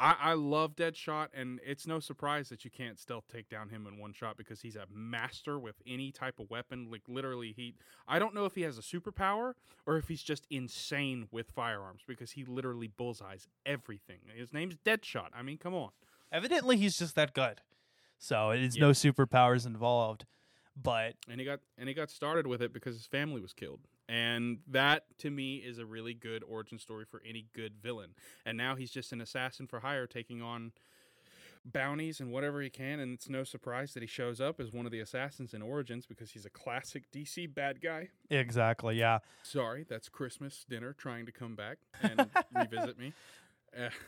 I, 0.00 0.16
I 0.20 0.32
love 0.34 0.74
Deadshot, 0.76 1.28
and 1.34 1.60
it's 1.64 1.86
no 1.86 2.00
surprise 2.00 2.48
that 2.48 2.64
you 2.64 2.70
can't 2.70 2.98
stealth 2.98 3.24
take 3.32 3.48
down 3.48 3.68
him 3.68 3.86
in 3.86 3.98
one 3.98 4.12
shot 4.12 4.36
because 4.36 4.60
he's 4.60 4.76
a 4.76 4.86
master 4.92 5.58
with 5.58 5.76
any 5.86 6.10
type 6.12 6.38
of 6.38 6.50
weapon. 6.50 6.88
Like 6.90 7.02
literally, 7.08 7.52
he 7.56 7.74
I 8.08 8.18
don't 8.18 8.34
know 8.34 8.44
if 8.44 8.54
he 8.54 8.62
has 8.62 8.78
a 8.78 8.82
superpower 8.82 9.54
or 9.86 9.96
if 9.96 10.08
he's 10.08 10.22
just 10.22 10.46
insane 10.50 11.28
with 11.30 11.50
firearms 11.50 12.02
because 12.06 12.32
he 12.32 12.44
literally 12.44 12.88
bullseyes 12.88 13.46
everything. 13.64 14.18
His 14.34 14.52
name's 14.52 14.76
Deadshot. 14.84 15.28
I 15.34 15.42
mean, 15.42 15.58
come 15.58 15.74
on. 15.74 15.90
Evidently, 16.32 16.76
he's 16.76 16.98
just 16.98 17.14
that 17.14 17.32
good. 17.34 17.60
So 18.18 18.50
it 18.50 18.60
is 18.62 18.76
Yeah. 18.76 18.82
no 18.86 18.90
superpowers 18.90 19.66
involved. 19.66 20.24
But 20.80 21.14
and 21.28 21.38
he 21.38 21.46
got 21.46 21.60
and 21.78 21.88
he 21.88 21.94
got 21.94 22.10
started 22.10 22.46
with 22.46 22.60
it 22.60 22.72
because 22.72 22.96
his 22.96 23.06
family 23.06 23.40
was 23.40 23.52
killed 23.52 23.80
and 24.08 24.58
that 24.66 25.04
to 25.18 25.30
me 25.30 25.56
is 25.56 25.78
a 25.78 25.86
really 25.86 26.14
good 26.14 26.42
origin 26.44 26.78
story 26.78 27.04
for 27.04 27.22
any 27.28 27.46
good 27.54 27.74
villain 27.82 28.10
and 28.44 28.56
now 28.58 28.74
he's 28.74 28.90
just 28.90 29.12
an 29.12 29.20
assassin 29.20 29.66
for 29.66 29.80
hire 29.80 30.06
taking 30.06 30.42
on 30.42 30.72
bounties 31.64 32.20
and 32.20 32.30
whatever 32.30 32.60
he 32.60 32.68
can 32.68 33.00
and 33.00 33.14
it's 33.14 33.28
no 33.28 33.42
surprise 33.42 33.94
that 33.94 34.02
he 34.02 34.06
shows 34.06 34.38
up 34.40 34.60
as 34.60 34.70
one 34.70 34.84
of 34.84 34.92
the 34.92 35.00
assassins 35.00 35.54
in 35.54 35.62
origins 35.62 36.04
because 36.04 36.32
he's 36.32 36.44
a 36.44 36.50
classic 36.50 37.04
dc 37.10 37.54
bad 37.54 37.80
guy 37.80 38.08
exactly, 38.28 38.96
yeah. 38.98 39.20
sorry 39.42 39.86
that's 39.88 40.10
christmas 40.10 40.66
dinner 40.68 40.92
trying 40.92 41.24
to 41.24 41.32
come 41.32 41.54
back 41.54 41.78
and 42.02 42.28
revisit 42.54 42.98
me 42.98 43.14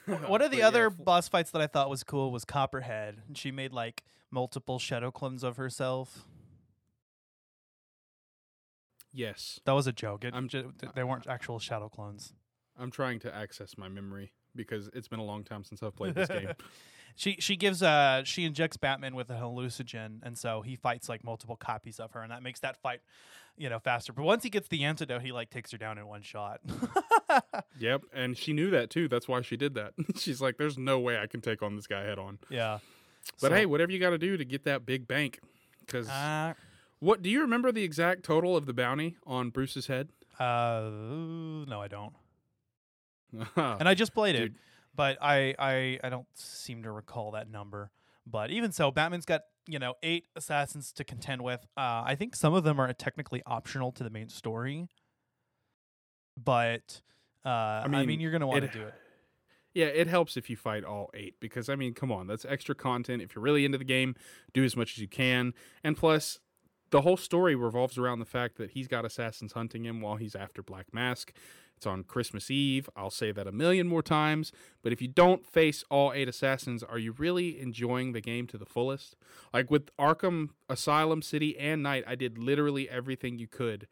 One 0.06 0.18
of 0.42 0.50
the 0.50 0.56
but 0.56 0.58
yeah, 0.58 0.68
other 0.68 0.90
boss 0.90 1.28
fights 1.28 1.50
that 1.50 1.60
I 1.60 1.66
thought 1.66 1.90
was 1.90 2.04
cool 2.04 2.30
was 2.30 2.44
Copperhead. 2.44 3.16
And 3.26 3.36
She 3.36 3.50
made 3.50 3.72
like 3.72 4.04
multiple 4.30 4.78
shadow 4.78 5.10
clones 5.10 5.42
of 5.42 5.56
herself. 5.56 6.24
Yes 9.16 9.58
That 9.64 9.72
was 9.72 9.86
a 9.86 9.92
joke. 9.92 10.24
It, 10.24 10.34
I'm- 10.34 10.48
ju- 10.48 10.72
th- 10.80 10.92
they 10.94 11.02
weren't 11.04 11.26
actual 11.26 11.58
shadow 11.58 11.88
clones. 11.88 12.32
i'm 12.78 12.90
trying 12.90 13.18
to 13.20 13.34
access 13.34 13.76
my 13.78 13.88
memory 13.88 14.32
because 14.54 14.88
it's 14.92 15.08
been 15.08 15.18
a 15.20 15.24
long 15.24 15.42
time 15.44 15.64
since 15.64 15.82
i've 15.82 15.96
played 15.96 16.14
this 16.14 16.28
game 16.28 16.50
She 17.18 17.36
she 17.40 17.56
gives 17.56 17.82
uh 17.82 18.24
she 18.24 18.44
injects 18.44 18.76
Batman 18.76 19.14
with 19.16 19.30
a 19.30 19.36
hallucinogen, 19.36 20.18
and 20.22 20.36
so 20.36 20.60
he 20.60 20.76
fights 20.76 21.08
like 21.08 21.24
multiple 21.24 21.56
copies 21.56 21.98
of 21.98 22.12
her, 22.12 22.20
and 22.20 22.30
that 22.30 22.42
makes 22.42 22.60
that 22.60 22.76
fight, 22.76 23.00
you 23.56 23.70
know, 23.70 23.78
faster. 23.78 24.12
But 24.12 24.24
once 24.24 24.42
he 24.44 24.50
gets 24.50 24.68
the 24.68 24.84
antidote, 24.84 25.22
he 25.22 25.32
like 25.32 25.48
takes 25.48 25.72
her 25.72 25.78
down 25.78 25.96
in 25.96 26.06
one 26.06 26.20
shot. 26.20 26.60
Yep, 27.78 28.02
and 28.12 28.36
she 28.36 28.52
knew 28.52 28.68
that 28.70 28.90
too. 28.90 29.08
That's 29.08 29.26
why 29.28 29.40
she 29.40 29.56
did 29.56 29.72
that. 29.74 29.94
She's 30.16 30.42
like, 30.42 30.58
"There's 30.58 30.76
no 30.78 30.98
way 30.98 31.18
I 31.18 31.26
can 31.26 31.40
take 31.40 31.62
on 31.62 31.74
this 31.76 31.86
guy 31.86 32.02
head 32.02 32.18
on." 32.18 32.38
yeah. 32.50 32.78
But 33.40 33.48
So- 33.48 33.54
hey, 33.54 33.64
whatever 33.66 33.92
you 33.92 33.98
got 33.98 34.10
to 34.10 34.18
do 34.18 34.36
to 34.36 34.44
get 34.44 34.64
that 34.64 34.84
big 34.84 35.08
bank. 35.08 35.40
Because 35.86 36.08
Uh, 36.10 36.52
what 37.00 37.22
do 37.22 37.30
you 37.30 37.40
remember 37.40 37.72
the 37.72 37.82
exact 37.82 38.22
total 38.22 38.56
of 38.56 38.66
the 38.66 38.72
bounty 38.72 39.16
on 39.26 39.50
Bruce's 39.50 39.86
head? 39.86 40.10
uh, 40.38 40.90
no, 41.66 41.80
I 41.80 41.88
don't. 41.88 42.12
and 43.56 43.88
I 43.88 43.94
just 43.94 44.14
played 44.14 44.36
it, 44.36 44.52
but 44.94 45.18
I, 45.20 45.54
I 45.58 45.98
I 46.02 46.08
don't 46.08 46.26
seem 46.34 46.82
to 46.84 46.90
recall 46.90 47.32
that 47.32 47.50
number. 47.50 47.90
But 48.26 48.50
even 48.50 48.72
so, 48.72 48.90
Batman's 48.90 49.24
got 49.24 49.42
you 49.66 49.78
know 49.78 49.94
eight 50.02 50.26
assassins 50.36 50.92
to 50.92 51.04
contend 51.04 51.42
with. 51.42 51.60
Uh, 51.76 52.02
I 52.04 52.14
think 52.16 52.36
some 52.36 52.54
of 52.54 52.64
them 52.64 52.80
are 52.80 52.92
technically 52.92 53.42
optional 53.46 53.92
to 53.92 54.04
the 54.04 54.10
main 54.10 54.28
story, 54.28 54.88
but 56.42 57.00
uh, 57.44 57.48
I 57.48 57.88
mean, 57.88 58.06
mean, 58.06 58.20
you're 58.20 58.32
gonna 58.32 58.46
want 58.46 58.62
to 58.62 58.78
do 58.78 58.84
it. 58.86 58.94
yeah, 59.74 59.86
it 59.86 60.06
helps 60.06 60.36
if 60.36 60.48
you 60.48 60.56
fight 60.56 60.84
all 60.84 61.10
eight 61.14 61.34
because 61.40 61.68
I 61.68 61.76
mean, 61.76 61.94
come 61.94 62.12
on, 62.12 62.26
that's 62.26 62.44
extra 62.44 62.74
content. 62.74 63.22
If 63.22 63.34
you're 63.34 63.42
really 63.42 63.64
into 63.64 63.78
the 63.78 63.84
game, 63.84 64.14
do 64.52 64.64
as 64.64 64.76
much 64.76 64.92
as 64.92 64.98
you 64.98 65.08
can. 65.08 65.52
And 65.84 65.96
plus, 65.96 66.40
the 66.96 67.02
whole 67.02 67.18
story 67.18 67.54
revolves 67.54 67.98
around 67.98 68.20
the 68.20 68.24
fact 68.24 68.56
that 68.56 68.70
he's 68.70 68.88
got 68.88 69.04
assassins 69.04 69.52
hunting 69.52 69.84
him 69.84 70.00
while 70.00 70.16
he's 70.16 70.34
after 70.34 70.62
Black 70.62 70.94
Mask. 70.94 71.30
It's 71.76 71.86
on 71.86 72.04
Christmas 72.04 72.50
Eve. 72.50 72.88
I'll 72.96 73.10
say 73.10 73.32
that 73.32 73.46
a 73.46 73.52
million 73.52 73.86
more 73.86 74.00
times. 74.00 74.50
But 74.82 74.94
if 74.94 75.02
you 75.02 75.08
don't 75.08 75.44
face 75.44 75.84
all 75.90 76.10
eight 76.14 76.26
assassins, 76.26 76.82
are 76.82 76.96
you 76.96 77.12
really 77.12 77.60
enjoying 77.60 78.12
the 78.12 78.22
game 78.22 78.46
to 78.46 78.56
the 78.56 78.64
fullest? 78.64 79.14
Like 79.52 79.70
with 79.70 79.94
Arkham 79.98 80.48
Asylum 80.70 81.20
City 81.20 81.54
and 81.58 81.82
Knight, 81.82 82.04
I 82.06 82.14
did 82.14 82.38
literally 82.38 82.88
everything 82.88 83.38
you 83.38 83.46
could, 83.46 83.88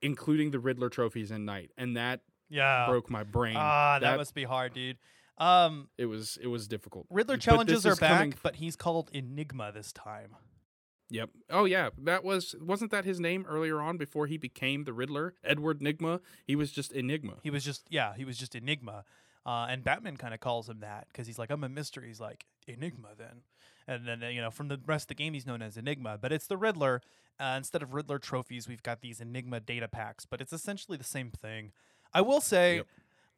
including 0.00 0.50
the 0.50 0.58
Riddler 0.58 0.88
trophies 0.90 1.30
in 1.30 1.44
Knight. 1.44 1.70
And 1.78 1.96
that 1.96 2.22
Yeah. 2.50 2.86
broke 2.88 3.08
my 3.08 3.22
brain. 3.22 3.54
Ah, 3.56 4.00
that, 4.00 4.16
must 4.16 4.34
be 4.34 4.42
hard, 4.42 4.74
dude. 4.74 4.98
Um, 5.38 5.90
it 5.96 6.06
was 6.06 6.38
it 6.42 6.48
was 6.48 6.66
difficult. 6.66 7.06
Riddler 7.08 7.36
But 7.36 7.42
challenges 7.42 7.86
are 7.86 7.94
coming 7.94 8.30
back, 8.30 8.42
but 8.42 8.56
he's 8.56 8.74
called 8.74 9.10
Enigma 9.12 9.70
this 9.70 9.92
time. 9.92 10.34
Yep. 11.12 11.28
Oh 11.50 11.66
yeah, 11.66 11.90
that 11.98 12.24
was 12.24 12.54
wasn't 12.58 12.90
that 12.90 13.04
his 13.04 13.20
name 13.20 13.44
earlier 13.46 13.82
on 13.82 13.98
before 13.98 14.26
he 14.26 14.38
became 14.38 14.84
the 14.84 14.94
Riddler, 14.94 15.34
Edward 15.44 15.80
Nigma. 15.80 16.20
He 16.46 16.56
was 16.56 16.72
just 16.72 16.90
Enigma. 16.90 17.34
He 17.42 17.50
was 17.50 17.64
just 17.64 17.86
yeah, 17.90 18.14
he 18.16 18.24
was 18.24 18.38
just 18.38 18.54
Enigma, 18.54 19.04
uh, 19.44 19.66
and 19.68 19.84
Batman 19.84 20.16
kind 20.16 20.32
of 20.32 20.40
calls 20.40 20.70
him 20.70 20.80
that 20.80 21.08
because 21.08 21.26
he's 21.26 21.38
like 21.38 21.50
I'm 21.50 21.64
a 21.64 21.68
mystery. 21.68 22.08
He's 22.08 22.18
like 22.20 22.46
Enigma 22.66 23.08
then, 23.18 23.42
and 23.86 24.08
then 24.08 24.22
uh, 24.22 24.28
you 24.28 24.40
know 24.40 24.50
from 24.50 24.68
the 24.68 24.80
rest 24.86 25.04
of 25.04 25.08
the 25.08 25.14
game 25.22 25.34
he's 25.34 25.46
known 25.46 25.60
as 25.60 25.76
Enigma, 25.76 26.16
but 26.18 26.32
it's 26.32 26.46
the 26.46 26.56
Riddler. 26.56 27.02
Uh, 27.38 27.56
instead 27.58 27.82
of 27.82 27.92
Riddler 27.92 28.18
trophies, 28.18 28.66
we've 28.66 28.82
got 28.82 29.02
these 29.02 29.20
Enigma 29.20 29.60
data 29.60 29.88
packs, 29.88 30.24
but 30.24 30.40
it's 30.40 30.52
essentially 30.52 30.96
the 30.96 31.04
same 31.04 31.30
thing. 31.30 31.72
I 32.14 32.22
will 32.22 32.40
say, 32.40 32.76
Yep. 32.76 32.86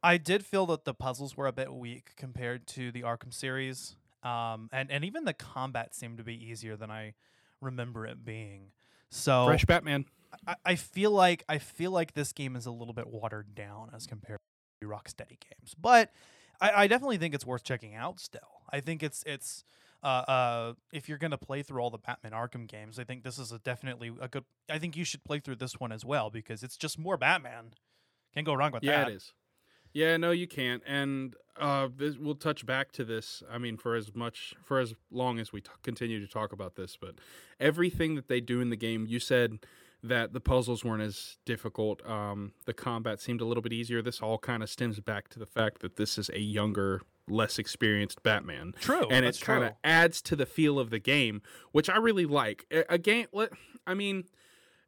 I 0.03 0.17
did 0.17 0.45
feel 0.45 0.67
that 0.67 0.85
the 0.85 0.95
puzzles 0.95 1.37
were 1.37 1.47
a 1.47 1.53
bit 1.53 1.73
weak 1.73 2.11
compared 2.17 2.67
to 2.69 2.93
the 2.93 3.03
Arkham 3.03 3.33
series, 3.35 3.97
um, 4.23 4.69
and 4.73 4.93
and 4.93 5.05
even 5.05 5.25
the 5.25 5.35
combat 5.35 5.93
seemed 5.93 6.19
to 6.19 6.25
be 6.25 6.35
easier 6.35 6.77
than 6.77 6.91
I 6.93 7.15
remember 7.65 8.07
it 8.07 8.25
being. 8.25 8.71
So 9.11 9.47
Fresh 9.47 9.65
Batman. 9.65 10.07
I, 10.47 10.57
I 10.65 10.75
feel 10.75 11.11
like 11.11 11.45
I 11.49 11.59
feel 11.59 11.91
like 11.91 12.15
this 12.15 12.33
game 12.33 12.57
is 12.57 12.67
a 12.67 12.71
little 12.71 12.95
bit 12.95 13.07
watered 13.07 13.55
down 13.55 13.91
as 13.95 14.07
compared 14.07 14.41
to 14.81 14.89
Rocksteady 14.89 15.39
games, 15.41 15.75
but 15.81 16.13
I, 16.61 16.83
I 16.83 16.87
definitely 16.87 17.19
think 17.19 17.35
it's 17.35 17.47
worth 17.47 17.65
checking 17.65 17.95
out. 17.95 18.21
Still, 18.21 18.63
I 18.71 18.81
think 18.81 19.03
it's 19.03 19.23
it's 19.27 19.65
uh, 20.03 20.07
uh, 20.07 20.73
if 20.93 21.09
you're 21.09 21.19
gonna 21.19 21.39
play 21.39 21.63
through 21.63 21.81
all 21.81 21.91
the 21.91 21.99
Batman 21.99 22.33
Arkham 22.33 22.67
games, 22.67 22.99
I 22.99 23.05
think 23.05 23.23
this 23.23 23.39
is 23.39 23.53
a 23.53 23.59
definitely 23.59 24.13
a 24.21 24.29
good. 24.29 24.45
I 24.69 24.79
think 24.79 24.97
you 24.97 25.05
should 25.05 25.25
play 25.25 25.39
through 25.39 25.57
this 25.57 25.79
one 25.79 25.93
as 25.93 26.05
well 26.05 26.31
because 26.31 26.63
it's 26.63 26.77
just 26.77 26.99
more 26.99 27.17
Batman. 27.17 27.73
Can't 28.35 28.45
go 28.47 28.55
wrong 28.55 28.73
with 28.73 28.83
Yeah, 28.83 28.99
that. 28.99 29.07
Yeah, 29.09 29.13
it 29.13 29.17
is. 29.17 29.33
Yeah, 29.95 30.17
no, 30.17 30.33
you 30.33 30.47
can't. 30.47 30.83
And 30.87 31.37
uh, 31.59 31.89
we'll 32.21 32.35
touch 32.35 32.67
back 32.67 32.93
to 32.93 33.05
this. 33.05 33.43
I 33.51 33.59
mean, 33.59 33.77
for 33.77 33.95
as 33.95 34.15
much, 34.15 34.55
for 34.63 34.81
as 34.81 34.95
long 35.11 35.39
as 35.39 35.53
we 35.53 35.61
t- 35.61 35.71
continue 35.83 36.21
to 36.21 36.31
talk 36.31 36.53
about 36.53 36.75
this, 36.75 36.99
but 37.01 37.15
everything 37.61 38.17
that 38.17 38.29
they 38.29 38.41
do 38.41 38.61
in 38.61 38.71
the 38.71 38.77
game, 38.77 39.07
you 39.09 39.21
said 39.21 39.61
that 40.03 40.33
the 40.33 40.41
puzzles 40.41 40.85
weren't 40.85 41.03
as 41.03 41.39
difficult. 41.47 42.05
Um, 42.07 42.53
the 42.67 42.75
combat 42.75 43.21
seemed 43.21 43.41
a 43.41 43.45
little 43.45 43.63
bit 43.63 43.73
easier. 43.73 44.03
This 44.03 44.21
all 44.21 44.37
kind 44.37 44.63
of 44.63 44.69
stems 44.69 45.01
back 45.01 45.29
to 45.29 45.39
the 45.39 45.47
fact 45.47 45.81
that 45.81 45.97
this 45.97 46.19
is 46.19 46.29
a 46.31 46.41
younger, 46.41 47.03
less 47.29 47.59
experienced 47.59 48.23
Batman. 48.23 48.75
True, 48.81 49.07
and 49.11 49.25
it 49.25 49.41
kind 49.41 49.65
of 49.65 49.73
adds 49.83 50.21
to 50.23 50.37
the 50.37 50.45
feel 50.45 50.79
of 50.79 50.91
the 50.91 50.99
game, 50.99 51.41
which 51.73 51.89
I 51.89 51.97
really 51.97 52.27
like. 52.27 52.67
A, 52.71 52.95
a 52.95 52.99
game, 52.99 53.29
I 53.87 53.95
mean, 53.95 54.25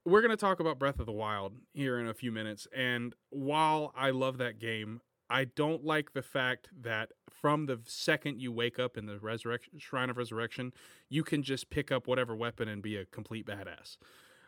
we're 0.07 0.21
going 0.21 0.31
to 0.31 0.37
talk 0.37 0.61
about 0.61 0.79
Breath 0.79 1.01
of 1.01 1.07
the 1.07 1.12
Wild 1.12 1.55
here 1.75 1.99
in 1.99 2.07
a 2.07 2.14
few 2.14 2.31
minutes. 2.31 2.69
And 2.75 3.12
while 3.31 3.92
I 3.97 4.11
love 4.11 4.38
that 4.38 4.61
game, 4.61 5.01
I 5.29 5.45
don't 5.45 5.85
like 5.85 6.12
the 6.12 6.23
fact 6.23 6.69
that 6.81 7.11
from 7.29 7.66
the 7.66 7.81
second 7.85 8.40
you 8.40 8.53
wake 8.53 8.79
up 8.79 8.97
in 8.97 9.07
the 9.07 9.19
resurrection 9.19 9.81
Shrine 9.81 10.09
of 10.09 10.16
Resurrection, 10.16 10.73
you 11.09 11.25
can 11.25 11.42
just 11.42 11.71
pick 11.71 11.90
up 11.90 12.07
whatever 12.07 12.37
weapon 12.37 12.69
and 12.69 12.83
be 12.83 12.97
a 12.97 13.05
complete 13.05 13.47
badass. 13.47 13.97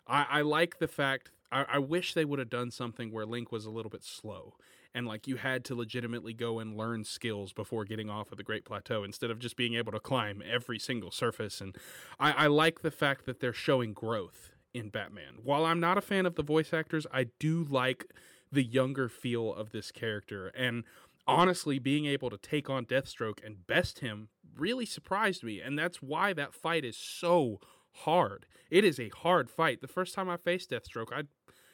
I, 0.06 0.26
I 0.30 0.40
like 0.42 0.78
the 0.78 0.86
fact. 0.86 1.32
I, 1.50 1.64
I 1.68 1.78
wish 1.78 2.14
they 2.14 2.24
would 2.24 2.38
have 2.38 2.50
done 2.50 2.70
something 2.70 3.10
where 3.10 3.26
Link 3.26 3.50
was 3.50 3.64
a 3.64 3.70
little 3.70 3.90
bit 3.90 4.04
slow 4.04 4.54
and 4.94 5.06
like 5.06 5.26
you 5.26 5.36
had 5.36 5.64
to 5.66 5.74
legitimately 5.74 6.34
go 6.34 6.60
and 6.60 6.76
learn 6.76 7.04
skills 7.04 7.52
before 7.52 7.84
getting 7.84 8.08
off 8.08 8.30
of 8.30 8.38
the 8.38 8.44
Great 8.44 8.64
Plateau 8.64 9.02
instead 9.02 9.30
of 9.30 9.40
just 9.40 9.56
being 9.56 9.74
able 9.74 9.92
to 9.92 10.00
climb 10.00 10.40
every 10.48 10.78
single 10.78 11.10
surface. 11.10 11.60
And 11.60 11.76
I, 12.20 12.32
I 12.32 12.46
like 12.46 12.82
the 12.82 12.90
fact 12.92 13.26
that 13.26 13.40
they're 13.40 13.52
showing 13.52 13.92
growth 13.92 14.52
in 14.78 14.88
Batman. 14.90 15.38
While 15.42 15.64
I'm 15.64 15.80
not 15.80 15.98
a 15.98 16.02
fan 16.02 16.26
of 16.26 16.34
the 16.36 16.42
voice 16.42 16.72
actors, 16.72 17.06
I 17.12 17.26
do 17.38 17.64
like 17.68 18.06
the 18.50 18.62
younger 18.62 19.08
feel 19.08 19.52
of 19.52 19.70
this 19.72 19.90
character. 19.92 20.48
And 20.48 20.84
honestly, 21.26 21.78
being 21.78 22.06
able 22.06 22.30
to 22.30 22.38
take 22.38 22.70
on 22.70 22.86
Deathstroke 22.86 23.44
and 23.44 23.66
best 23.66 23.98
him 24.00 24.28
really 24.56 24.86
surprised 24.86 25.44
me. 25.44 25.60
And 25.60 25.78
that's 25.78 26.00
why 26.02 26.32
that 26.32 26.54
fight 26.54 26.84
is 26.84 26.96
so 26.96 27.60
hard. 27.92 28.46
It 28.70 28.84
is 28.84 28.98
a 28.98 29.10
hard 29.10 29.50
fight. 29.50 29.80
The 29.80 29.88
first 29.88 30.14
time 30.14 30.28
I 30.28 30.36
faced 30.36 30.70
Deathstroke, 30.70 31.12
I 31.12 31.24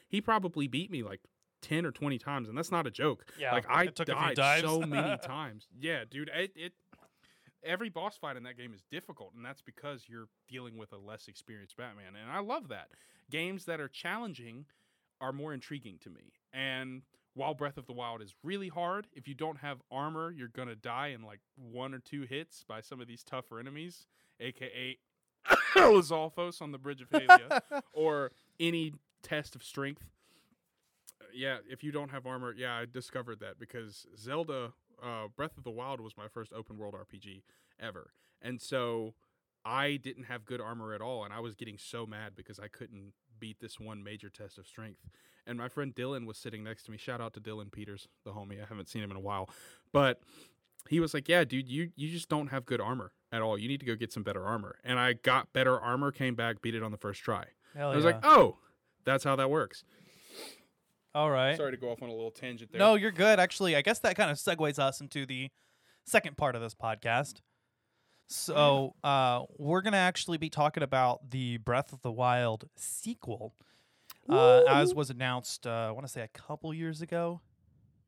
he 0.07 0.21
probably 0.21 0.67
beat 0.67 0.91
me 0.91 1.03
like 1.03 1.21
10 1.61 1.85
or 1.85 1.91
20 1.91 2.19
times 2.19 2.47
and 2.47 2.57
that's 2.57 2.71
not 2.71 2.85
a 2.85 2.91
joke. 2.91 3.25
Yeah, 3.39 3.51
like 3.53 3.65
I 3.69 3.85
it 3.85 3.95
took 3.95 4.09
a 4.09 4.15
few 4.15 4.21
died 4.21 4.35
dives. 4.35 4.63
so 4.63 4.81
many 4.81 5.17
times. 5.23 5.67
Yeah, 5.79 6.03
dude, 6.09 6.29
it, 6.33 6.51
it 6.55 6.73
every 7.65 7.89
boss 7.89 8.17
fight 8.17 8.37
in 8.37 8.43
that 8.43 8.57
game 8.57 8.73
is 8.73 8.83
difficult 8.91 9.33
and 9.35 9.43
that's 9.43 9.61
because 9.61 10.03
you're 10.07 10.27
dealing 10.47 10.77
with 10.77 10.93
a 10.93 10.97
less 10.97 11.27
experienced 11.27 11.75
Batman 11.77 12.13
and 12.21 12.31
I 12.31 12.39
love 12.39 12.69
that. 12.69 12.89
Games 13.31 13.65
that 13.65 13.79
are 13.79 13.87
challenging 13.87 14.65
are 15.21 15.33
more 15.33 15.53
intriguing 15.53 15.97
to 16.03 16.09
me. 16.09 16.33
And 16.53 17.01
while 17.33 17.53
Breath 17.53 17.77
of 17.77 17.85
the 17.85 17.93
Wild 17.93 18.21
is 18.21 18.33
really 18.43 18.69
hard, 18.69 19.07
if 19.13 19.27
you 19.27 19.33
don't 19.33 19.57
have 19.57 19.81
armor, 19.91 20.31
you're 20.31 20.47
going 20.47 20.67
to 20.67 20.75
die 20.75 21.07
in 21.07 21.21
like 21.21 21.39
one 21.55 21.93
or 21.93 21.99
two 21.99 22.21
hits 22.21 22.63
by 22.67 22.81
some 22.81 23.01
of 23.01 23.07
these 23.07 23.23
tougher 23.23 23.59
enemies, 23.59 24.07
aka 24.39 24.97
Lizalfos 25.75 26.61
on 26.61 26.71
the 26.71 26.77
Bridge 26.77 27.01
of 27.01 27.09
Hylia 27.09 27.61
or 27.93 28.31
any 28.59 28.93
test 29.21 29.55
of 29.55 29.63
strength. 29.63 30.05
Yeah, 31.33 31.57
if 31.69 31.83
you 31.83 31.91
don't 31.91 32.11
have 32.11 32.25
armor, 32.25 32.53
yeah, 32.57 32.75
I 32.75 32.85
discovered 32.85 33.41
that 33.41 33.59
because 33.59 34.07
Zelda 34.17 34.71
uh, 35.05 35.27
Breath 35.35 35.57
of 35.57 35.63
the 35.63 35.71
Wild 35.71 36.01
was 36.01 36.17
my 36.17 36.27
first 36.27 36.51
open 36.51 36.77
world 36.77 36.95
RPG 36.95 37.43
ever. 37.79 38.11
And 38.41 38.61
so 38.61 39.13
I 39.63 39.97
didn't 39.97 40.25
have 40.25 40.45
good 40.45 40.61
armor 40.61 40.93
at 40.93 41.01
all 41.01 41.23
and 41.23 41.33
I 41.33 41.39
was 41.39 41.55
getting 41.55 41.77
so 41.77 42.05
mad 42.05 42.33
because 42.35 42.59
I 42.59 42.67
couldn't 42.67 43.13
beat 43.39 43.59
this 43.59 43.79
one 43.79 44.03
major 44.03 44.29
test 44.29 44.57
of 44.57 44.67
strength. 44.67 45.01
And 45.47 45.57
my 45.57 45.69
friend 45.69 45.93
Dylan 45.93 46.25
was 46.25 46.37
sitting 46.37 46.63
next 46.63 46.83
to 46.83 46.91
me. 46.91 46.97
Shout 46.97 47.21
out 47.21 47.33
to 47.35 47.41
Dylan 47.41 47.71
Peters, 47.71 48.07
the 48.23 48.31
homie. 48.31 48.61
I 48.61 48.65
haven't 48.67 48.89
seen 48.89 49.03
him 49.03 49.11
in 49.11 49.17
a 49.17 49.21
while. 49.21 49.49
But 49.91 50.21
he 50.89 50.99
was 50.99 51.13
like, 51.13 51.29
"Yeah, 51.29 51.43
dude, 51.43 51.69
you 51.69 51.91
you 51.95 52.09
just 52.09 52.29
don't 52.29 52.47
have 52.47 52.65
good 52.65 52.81
armor 52.81 53.11
at 53.31 53.41
all. 53.41 53.57
You 53.57 53.67
need 53.67 53.79
to 53.79 53.85
go 53.85 53.95
get 53.95 54.11
some 54.11 54.23
better 54.23 54.43
armor." 54.43 54.77
And 54.83 54.99
I 54.99 55.13
got 55.13 55.53
better 55.53 55.79
armor, 55.79 56.11
came 56.11 56.35
back, 56.35 56.61
beat 56.61 56.75
it 56.75 56.83
on 56.83 56.91
the 56.91 56.97
first 56.97 57.21
try. 57.21 57.45
Hell 57.75 57.91
I 57.91 57.95
was 57.95 58.05
yeah. 58.05 58.11
like, 58.11 58.19
"Oh, 58.23 58.57
that's 59.03 59.23
how 59.23 59.35
that 59.35 59.49
works." 59.49 59.83
All 61.15 61.31
right. 61.31 61.55
Sorry 61.57 61.71
to 61.71 61.77
go 61.77 61.89
off 61.91 62.03
on 62.03 62.09
a 62.09 62.13
little 62.13 62.29
tangent 62.29 62.71
there. 62.71 62.79
No, 62.79 62.95
you're 62.95 63.09
good. 63.11 63.39
Actually, 63.39 63.75
I 63.75 63.81
guess 63.81 63.99
that 63.99 64.15
kind 64.15 64.29
of 64.29 64.37
segues 64.37 64.77
us 64.77 64.99
into 65.01 65.25
the 65.25 65.49
second 66.05 66.37
part 66.37 66.55
of 66.55 66.61
this 66.61 66.75
podcast. 66.75 67.41
So, 68.27 68.95
uh, 69.03 69.43
we're 69.57 69.81
going 69.81 69.93
to 69.93 69.99
actually 69.99 70.37
be 70.37 70.49
talking 70.49 70.83
about 70.83 71.29
the 71.31 71.57
Breath 71.57 71.93
of 71.93 72.01
the 72.01 72.11
Wild 72.11 72.67
sequel, 72.75 73.53
uh, 74.27 74.63
as 74.67 74.93
was 74.95 75.09
announced, 75.09 75.67
uh, 75.67 75.69
I 75.69 75.91
want 75.91 76.05
to 76.07 76.11
say 76.11 76.21
a 76.21 76.27
couple 76.27 76.73
years 76.73 77.01
ago. 77.01 77.41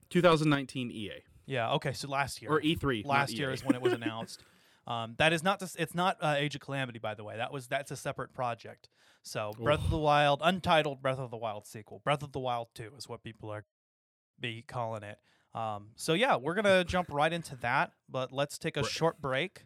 2019 0.09 0.89
EA 0.89 1.11
Yeah, 1.45 1.71
okay, 1.73 1.93
so 1.93 2.07
last 2.07 2.41
year. 2.41 2.51
or 2.51 2.61
E3. 2.61 3.05
last 3.05 3.33
year 3.33 3.51
EA. 3.51 3.53
is 3.53 3.63
when 3.63 3.75
it 3.75 3.81
was 3.81 3.93
announced. 4.01 4.43
Um, 4.87 5.15
that 5.17 5.33
is 5.33 5.43
not, 5.43 5.59
to, 5.59 5.69
it's 5.77 5.93
not 5.93 6.17
uh, 6.21 6.35
Age 6.37 6.55
of 6.55 6.61
Calamity, 6.61 6.97
by 6.97 7.13
the 7.13 7.23
way. 7.23 7.37
That 7.37 7.51
was 7.53 7.67
that's 7.67 7.91
a 7.91 7.95
separate 7.97 8.33
project. 8.33 8.89
So 9.27 9.51
Breath 9.59 9.83
of 9.83 9.89
the 9.89 9.97
Wild, 9.97 10.41
untitled 10.43 11.01
Breath 11.01 11.19
of 11.19 11.31
the 11.31 11.37
Wild 11.37 11.67
sequel. 11.67 12.01
Breath 12.03 12.23
of 12.23 12.31
the 12.31 12.39
Wild 12.39 12.69
Two 12.73 12.91
is 12.97 13.09
what 13.09 13.23
people 13.23 13.51
are 13.51 13.65
be 14.39 14.63
calling 14.65 15.03
it. 15.03 15.17
Um, 15.53 15.89
so 15.95 16.13
yeah, 16.13 16.37
we're 16.37 16.55
gonna 16.55 16.83
jump 16.85 17.09
right 17.11 17.31
into 17.31 17.55
that, 17.57 17.91
but 18.09 18.31
let's 18.31 18.57
take 18.57 18.77
a 18.77 18.83
short 18.85 19.21
break, 19.21 19.65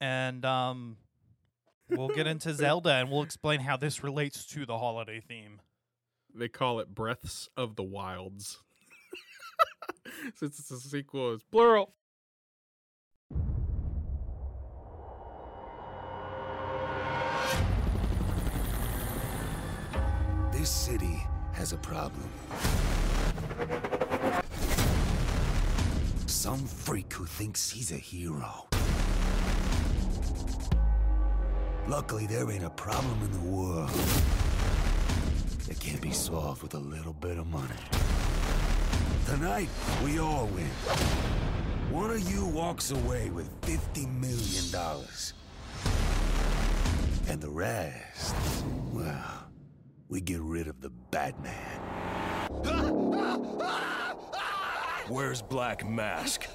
and 0.00 0.44
um, 0.44 0.98
we'll 1.88 2.08
get 2.08 2.26
into 2.26 2.52
Zelda, 2.54 2.94
and 2.94 3.10
we'll 3.10 3.22
explain 3.22 3.60
how 3.60 3.76
this 3.76 4.02
relates 4.02 4.44
to 4.46 4.66
the 4.66 4.76
holiday 4.76 5.20
theme. 5.20 5.60
They 6.34 6.48
call 6.48 6.80
it 6.80 6.94
Breaths 6.94 7.48
of 7.56 7.76
the 7.76 7.82
Wilds. 7.82 8.58
Since 10.36 10.58
it's 10.58 10.70
a 10.70 10.78
sequel, 10.78 11.34
it's 11.34 11.44
plural. 11.44 11.94
This 20.60 20.68
city 20.68 21.26
has 21.54 21.72
a 21.72 21.78
problem. 21.78 22.28
Some 26.26 26.66
freak 26.66 27.10
who 27.14 27.24
thinks 27.24 27.70
he's 27.70 27.92
a 27.92 27.96
hero. 27.96 28.68
Luckily, 31.88 32.26
there 32.26 32.50
ain't 32.50 32.64
a 32.64 32.68
problem 32.68 33.22
in 33.22 33.32
the 33.32 33.50
world 33.50 33.88
that 35.66 35.80
can't 35.80 36.02
be 36.02 36.10
solved 36.10 36.62
with 36.62 36.74
a 36.74 36.78
little 36.78 37.14
bit 37.14 37.38
of 37.38 37.46
money. 37.46 37.80
Tonight, 39.24 39.70
we 40.04 40.18
all 40.18 40.44
win. 40.48 40.66
One 41.90 42.10
of 42.10 42.30
you 42.30 42.44
walks 42.44 42.90
away 42.90 43.30
with 43.30 43.48
$50 43.62 44.06
million. 44.20 45.06
And 47.30 47.40
the 47.40 47.48
rest, 47.48 48.34
well, 48.92 49.49
we 50.10 50.20
get 50.20 50.40
rid 50.40 50.66
of 50.66 50.80
the 50.80 50.90
Batman. 50.90 51.78
Where's 55.08 55.40
Black 55.40 55.88
Mask? 55.88 56.46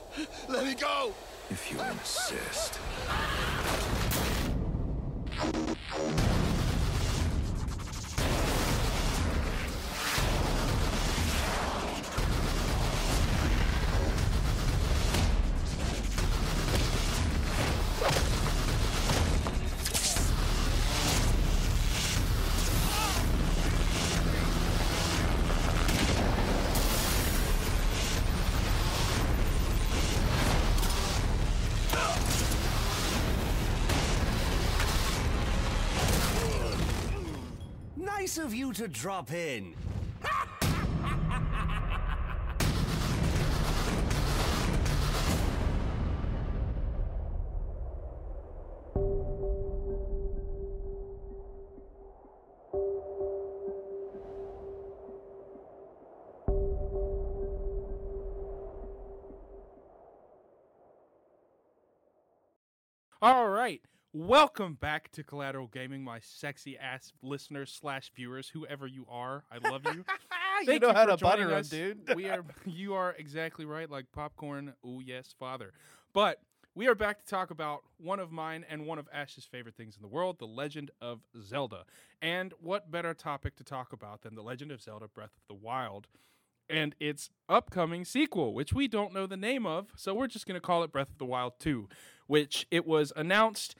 Let 0.50 0.66
me 0.66 0.76
go! 0.76 1.14
If 1.50 1.72
you 1.72 1.80
insist. 1.82 2.80
To 38.76 38.90
drop 38.90 39.32
in. 39.32 39.74
All 63.22 63.48
right. 63.48 63.82
Welcome 64.18 64.76
back 64.76 65.12
to 65.12 65.26
Collateral 65.26 65.68
Gaming, 65.68 66.02
my 66.02 66.22
sexy 66.22 66.78
ass 66.78 67.12
listeners 67.22 67.78
slash 67.78 68.14
viewers, 68.16 68.48
whoever 68.48 68.88
you 68.88 69.06
are. 69.10 69.44
I 69.52 69.58
love 69.58 69.82
you. 69.84 70.06
you 70.72 70.80
know 70.80 70.88
you 70.88 70.94
how 70.94 71.04
for 71.04 71.18
to 71.18 71.22
butter 71.22 71.54
us. 71.54 71.68
dude. 71.68 72.16
we 72.16 72.30
are 72.30 72.46
you 72.66 72.94
are 72.94 73.14
exactly 73.20 73.66
right, 73.66 73.92
like 73.92 74.06
popcorn. 74.14 74.74
Oh 74.86 75.02
yes, 75.02 75.36
father. 75.38 75.74
But 76.14 76.40
we 76.76 76.88
are 76.88 76.96
back 76.96 77.26
to 77.26 77.28
talk 77.30 77.52
about 77.52 77.82
one 77.98 78.22
of 78.22 78.32
mine 78.32 78.64
and 78.70 78.86
one 78.86 79.00
of 79.00 79.10
Ash's 79.12 79.44
favorite 79.44 79.76
things 79.76 79.98
in 79.98 80.02
the 80.02 80.08
world, 80.08 80.40
The 80.40 80.48
Legend 80.48 80.92
of 81.02 81.20
Zelda. 81.42 81.84
And 82.22 82.54
what 82.62 82.90
better 82.90 83.14
topic 83.14 83.58
to 83.58 83.66
talk 83.66 83.92
about 83.92 84.22
than 84.22 84.36
The 84.36 84.44
Legend 84.44 84.72
of 84.72 84.82
Zelda 84.82 85.10
Breath 85.10 85.36
of 85.36 85.44
the 85.50 85.62
Wild 85.62 86.08
and 86.70 86.96
its 87.02 87.30
upcoming 87.50 88.06
sequel, 88.06 88.54
which 88.54 88.72
we 88.72 88.88
don't 88.88 89.14
know 89.14 89.28
the 89.28 89.36
name 89.36 89.66
of, 89.66 89.90
so 89.98 90.14
we're 90.14 90.28
just 90.28 90.46
going 90.46 90.56
to 90.56 90.66
call 90.66 90.84
it 90.84 90.92
Breath 90.94 91.10
of 91.12 91.18
the 91.18 91.26
Wild 91.26 91.60
2, 91.60 91.90
which 92.28 92.66
it 92.72 92.88
was 92.88 93.12
announced 93.18 93.76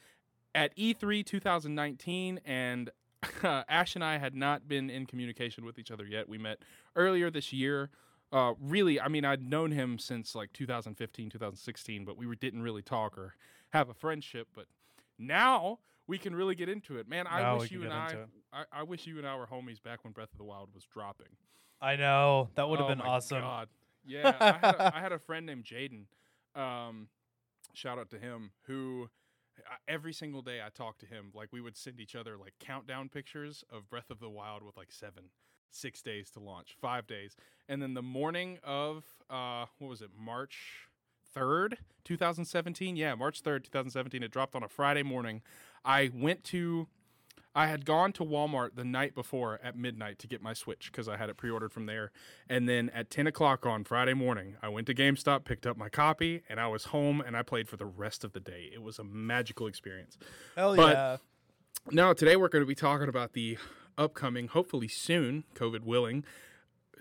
at 0.56 0.72
E 0.76 0.94
E3 0.96 1.24
2019 1.26 2.40
and 2.46 2.90
Ash 3.44 3.96
and 3.96 4.04
I 4.04 4.18
had 4.18 4.34
not 4.36 4.68
been 4.68 4.90
in 4.90 5.06
communication 5.06 5.66
with 5.66 5.78
each 5.78 5.92
other 5.92 6.06
yet. 6.06 6.28
We 6.30 6.38
met 6.38 6.60
earlier 6.96 7.30
this 7.30 7.54
year. 7.54 7.90
Uh, 8.32 8.54
really, 8.60 9.00
I 9.00 9.08
mean, 9.08 9.24
I'd 9.26 9.44
known 9.48 9.72
him 9.72 10.00
since 10.00 10.34
like 10.36 10.52
2015, 10.54 11.30
2016, 11.30 12.06
but 12.06 12.18
we 12.18 12.26
were, 12.26 12.36
didn't 12.36 12.64
really 12.64 12.82
talk 12.82 13.18
or 13.18 13.36
have 13.72 13.90
a 13.90 13.94
friendship. 13.94 14.48
But 14.56 14.66
now 15.20 15.80
we 16.08 16.18
can 16.18 16.36
really 16.36 16.56
get 16.56 16.70
into 16.70 16.98
it, 16.98 17.08
man. 17.08 17.28
I 17.30 17.42
Now 17.42 17.60
wish 17.60 17.72
you 17.72 17.84
and 17.84 17.94
I. 17.94 18.16
I, 18.52 18.64
I 18.72 18.84
wish 18.84 19.06
you 19.06 19.18
and 19.18 19.28
I 19.28 19.36
were 19.36 19.48
homies 19.48 19.82
back 19.82 20.04
when 20.04 20.14
Breath 20.14 20.32
of 20.32 20.38
the 20.38 20.44
Wild 20.44 20.70
was 20.74 20.86
dropping. 20.86 21.28
I 21.82 21.96
know 21.98 22.50
that 22.56 22.68
would 22.70 22.80
have 22.80 22.86
Oh 22.86 22.90
been 22.90 23.00
my 23.00 23.06
awesome. 23.06 23.42
God. 23.42 23.68
Yeah, 24.08 24.36
I 24.40 24.46
had, 24.64 24.76
a, 24.76 24.96
I 24.98 25.00
had 25.00 25.12
a 25.14 25.18
friend 25.18 25.48
named 25.48 25.64
Jaden. 25.64 26.04
Um, 26.56 27.08
shout 27.74 27.98
out 27.98 28.12
to 28.12 28.20
him 28.20 28.52
who 28.68 29.10
every 29.88 30.14
single 30.14 30.42
day 30.42 30.60
I 30.66 30.70
talked 30.70 31.00
to 31.02 31.06
him. 31.06 31.32
Like 31.34 31.52
we 31.52 31.62
would 31.62 31.78
send 31.78 32.00
each 32.00 32.16
other 32.16 32.38
like 32.38 32.54
countdown 32.60 33.10
pictures 33.10 33.64
of 33.72 33.90
Breath 33.90 34.10
of 34.10 34.20
the 34.20 34.30
Wild 34.30 34.64
with 34.64 34.78
like 34.78 34.92
seven, 34.92 35.26
six 35.72 36.02
days 36.02 36.30
to 36.32 36.40
launch, 36.40 36.76
five 36.80 37.08
days, 37.08 37.36
and 37.68 37.82
then 37.82 37.94
the 37.94 38.02
morning 38.02 38.60
of 38.64 39.04
uh, 39.30 39.66
what 39.80 39.90
was 39.90 40.02
it, 40.02 40.12
March 40.18 40.88
third, 41.34 41.78
two 42.04 42.18
thousand 42.18 42.46
seventeen? 42.46 42.96
Yeah, 42.96 43.16
March 43.16 43.42
third, 43.42 43.64
two 43.64 43.72
thousand 43.72 43.92
seventeen. 43.92 44.24
It 44.24 44.32
dropped 44.32 44.56
on 44.56 44.64
a 44.64 44.70
Friday 44.70 45.04
morning. 45.04 45.42
I 45.84 46.12
went 46.14 46.44
to 46.46 46.88
I 47.58 47.68
had 47.68 47.86
gone 47.86 48.12
to 48.14 48.24
Walmart 48.24 48.76
the 48.76 48.84
night 48.84 49.16
before 49.16 49.60
at 49.64 49.78
midnight 49.78 50.20
to 50.20 50.28
get 50.28 50.42
my 50.42 50.54
Switch 50.54 50.92
because 50.92 51.08
I 51.08 51.16
had 51.16 51.30
it 51.30 51.38
pre-ordered 51.38 51.72
from 51.72 51.86
there. 51.86 52.12
And 52.50 52.68
then 52.68 52.90
at 52.90 53.10
10 53.10 53.28
o'clock 53.28 53.66
on 53.66 53.86
Friday 53.86 54.14
morning, 54.14 54.58
I 54.62 54.68
went 54.68 54.88
to 54.88 54.94
GameStop, 54.94 55.46
picked 55.46 55.66
up 55.66 55.78
my 55.78 55.88
copy, 55.88 56.42
and 56.50 56.60
I 56.60 56.68
was 56.68 56.86
home 56.86 57.22
and 57.22 57.38
I 57.38 57.44
played 57.44 57.70
for 57.70 57.78
the 57.78 57.86
rest 57.86 58.26
of 58.26 58.34
the 58.34 58.42
day. 58.42 58.70
It 58.74 58.82
was 58.82 59.00
a 59.00 59.06
magical 59.06 59.68
experience. 59.68 60.18
Hell 60.56 60.76
But- 60.76 60.94
yeah. 60.96 61.18
Now, 61.92 62.14
today 62.14 62.36
we're 62.36 62.50
going 62.50 62.64
to 62.64 62.68
be 62.68 62.74
talking 62.76 63.08
about 63.08 63.34
the 63.34 63.58
upcoming, 63.98 64.48
hopefully 64.48 64.88
soon, 64.88 65.44
COVID 65.54 65.84
willing, 65.84 66.26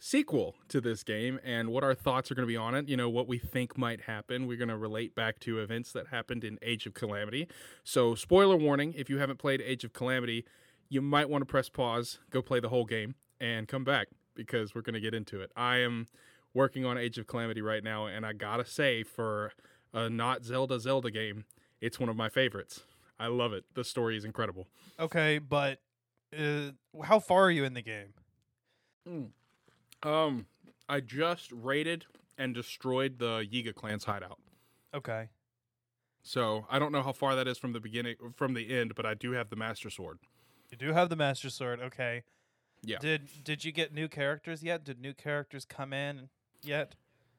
sequel 0.04 0.54
to 0.68 0.82
this 0.82 1.02
game 1.02 1.40
and 1.42 1.70
what 1.70 1.82
our 1.82 1.94
thoughts 1.94 2.30
are 2.30 2.34
going 2.34 2.46
to 2.46 2.52
be 2.52 2.58
on 2.58 2.74
it. 2.74 2.86
You 2.90 2.96
know, 2.96 3.08
what 3.08 3.26
we 3.26 3.38
think 3.38 3.78
might 3.78 4.02
happen. 4.02 4.46
We're 4.46 4.58
going 4.58 4.68
to 4.68 4.76
relate 4.76 5.14
back 5.14 5.40
to 5.40 5.60
events 5.60 5.92
that 5.92 6.08
happened 6.08 6.44
in 6.44 6.58
Age 6.60 6.84
of 6.84 6.92
Calamity. 6.92 7.48
So, 7.84 8.14
spoiler 8.14 8.56
warning 8.56 8.92
if 8.94 9.08
you 9.08 9.16
haven't 9.16 9.38
played 9.38 9.62
Age 9.62 9.82
of 9.82 9.94
Calamity, 9.94 10.44
you 10.90 11.00
might 11.00 11.30
want 11.30 11.40
to 11.40 11.46
press 11.46 11.70
pause, 11.70 12.18
go 12.28 12.42
play 12.42 12.60
the 12.60 12.68
whole 12.68 12.84
game, 12.84 13.14
and 13.40 13.66
come 13.66 13.82
back 13.82 14.08
because 14.34 14.74
we're 14.74 14.82
going 14.82 14.94
to 14.94 15.00
get 15.00 15.14
into 15.14 15.40
it. 15.40 15.50
I 15.56 15.78
am 15.78 16.06
working 16.52 16.84
on 16.84 16.98
Age 16.98 17.16
of 17.16 17.26
Calamity 17.26 17.62
right 17.62 17.82
now, 17.82 18.04
and 18.04 18.26
I 18.26 18.34
gotta 18.34 18.66
say, 18.66 19.02
for 19.02 19.52
a 19.94 20.10
not 20.10 20.44
Zelda 20.44 20.78
Zelda 20.78 21.10
game, 21.10 21.46
it's 21.80 21.98
one 21.98 22.10
of 22.10 22.16
my 22.16 22.28
favorites. 22.28 22.82
I 23.18 23.28
love 23.28 23.52
it. 23.54 23.64
The 23.74 23.84
story 23.84 24.16
is 24.18 24.24
incredible. 24.24 24.68
Okay, 25.00 25.38
but 25.38 25.78
uh, 26.38 26.72
how 27.04 27.18
far 27.18 27.44
are 27.44 27.50
you 27.50 27.64
in 27.64 27.72
the 27.72 27.82
game? 27.82 29.32
Um, 30.04 30.46
I 30.88 31.00
just 31.00 31.50
raided 31.52 32.04
and 32.38 32.54
destroyed 32.54 33.18
the 33.18 33.46
Yiga 33.50 33.74
clan's 33.74 34.04
hideout. 34.04 34.38
Okay. 34.94 35.28
So 36.22 36.66
I 36.70 36.78
don't 36.78 36.92
know 36.92 37.02
how 37.02 37.12
far 37.12 37.34
that 37.36 37.48
is 37.48 37.58
from 37.58 37.72
the 37.72 37.80
beginning, 37.80 38.16
from 38.34 38.54
the 38.54 38.74
end, 38.74 38.94
but 38.94 39.04
I 39.06 39.14
do 39.14 39.32
have 39.32 39.50
the 39.50 39.56
Master 39.56 39.90
Sword. 39.90 40.18
You 40.70 40.76
do 40.76 40.92
have 40.92 41.08
the 41.08 41.16
Master 41.16 41.50
Sword. 41.50 41.80
Okay. 41.80 42.22
Yeah. 42.82 42.98
Did 42.98 43.44
Did 43.44 43.64
you 43.64 43.72
get 43.72 43.92
new 43.92 44.08
characters 44.08 44.62
yet? 44.62 44.84
Did 44.84 45.00
new 45.00 45.14
characters 45.14 45.64
come 45.64 45.92
in 45.92 46.28
yet? 46.62 46.94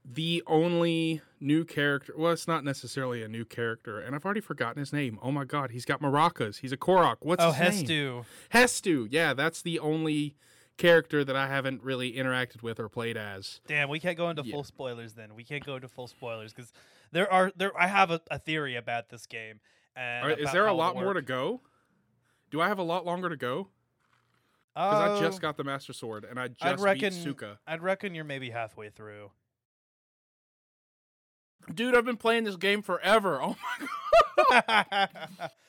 The 0.07 0.43
only 0.45 1.21
new 1.39 1.65
character, 1.65 2.13
well, 2.15 2.31
it's 2.31 2.47
not 2.47 2.63
necessarily 2.63 3.23
a 3.23 3.27
new 3.27 3.43
character, 3.43 3.99
and 3.99 4.15
I've 4.15 4.23
already 4.23 4.39
forgotten 4.39 4.79
his 4.79 4.93
name. 4.93 5.17
Oh 5.19 5.31
my 5.31 5.45
god, 5.45 5.71
he's 5.71 5.85
got 5.85 5.99
maracas. 5.99 6.59
He's 6.59 6.71
a 6.71 6.77
Korok. 6.77 7.17
What's 7.21 7.43
oh, 7.43 7.51
his 7.51 7.81
name? 7.81 7.87
Hestu. 7.89 8.25
Hestu. 8.53 9.07
Yeah, 9.09 9.33
that's 9.33 9.63
the 9.63 9.79
only 9.79 10.35
character 10.77 11.23
that 11.23 11.35
I 11.35 11.47
haven't 11.47 11.83
really 11.83 12.13
interacted 12.13 12.61
with 12.63 12.79
or 12.79 12.89
played 12.89 13.17
as. 13.17 13.61
Damn, 13.67 13.89
we 13.89 13.99
can't 13.99 14.17
go 14.17 14.29
into 14.29 14.43
Yeah. 14.43 14.51
full 14.53 14.63
spoilers 14.63 15.13
then. 15.13 15.35
We 15.35 15.43
can't 15.43 15.65
go 15.65 15.75
into 15.75 15.87
full 15.87 16.07
spoilers 16.07 16.53
because 16.53 16.71
there 17.11 17.31
are 17.31 17.51
there. 17.55 17.71
I 17.79 17.87
have 17.87 18.11
a, 18.11 18.19
a 18.29 18.39
theory 18.39 18.75
about 18.75 19.09
this 19.09 19.25
game. 19.25 19.59
And 19.95 20.23
All 20.23 20.29
right, 20.29 20.39
is 20.39 20.51
there 20.51 20.67
a 20.67 20.73
lot 20.73 20.95
more 20.95 21.13
to 21.13 21.21
go? 21.21 21.61
Do 22.51 22.59
I 22.61 22.67
have 22.67 22.79
a 22.79 22.83
lot 22.83 23.05
longer 23.05 23.29
to 23.29 23.37
go? 23.37 23.69
Because 24.73 24.99
I 24.99 25.19
just 25.21 25.37
Uh, 25.37 25.41
got 25.41 25.55
the 25.57 25.63
Master 25.63 25.93
Sword 25.93 26.25
and 26.25 26.37
I 26.37 26.49
just 26.49 26.63
I'd 26.63 26.79
reckon. 26.81 27.13
beat 27.13 27.23
Sooga. 27.25 27.57
I'd 27.65 27.81
reckon 27.81 28.13
you're 28.13 28.25
maybe 28.25 28.49
halfway 28.49 28.89
through. 28.89 29.31
Dude, 31.73 31.95
I've 31.95 32.05
been 32.05 32.17
playing 32.17 32.43
this 32.43 32.57
game 32.57 32.81
forever. 32.81 33.39
Oh 34.37 34.45
my 34.49 34.63
god. 34.67 35.09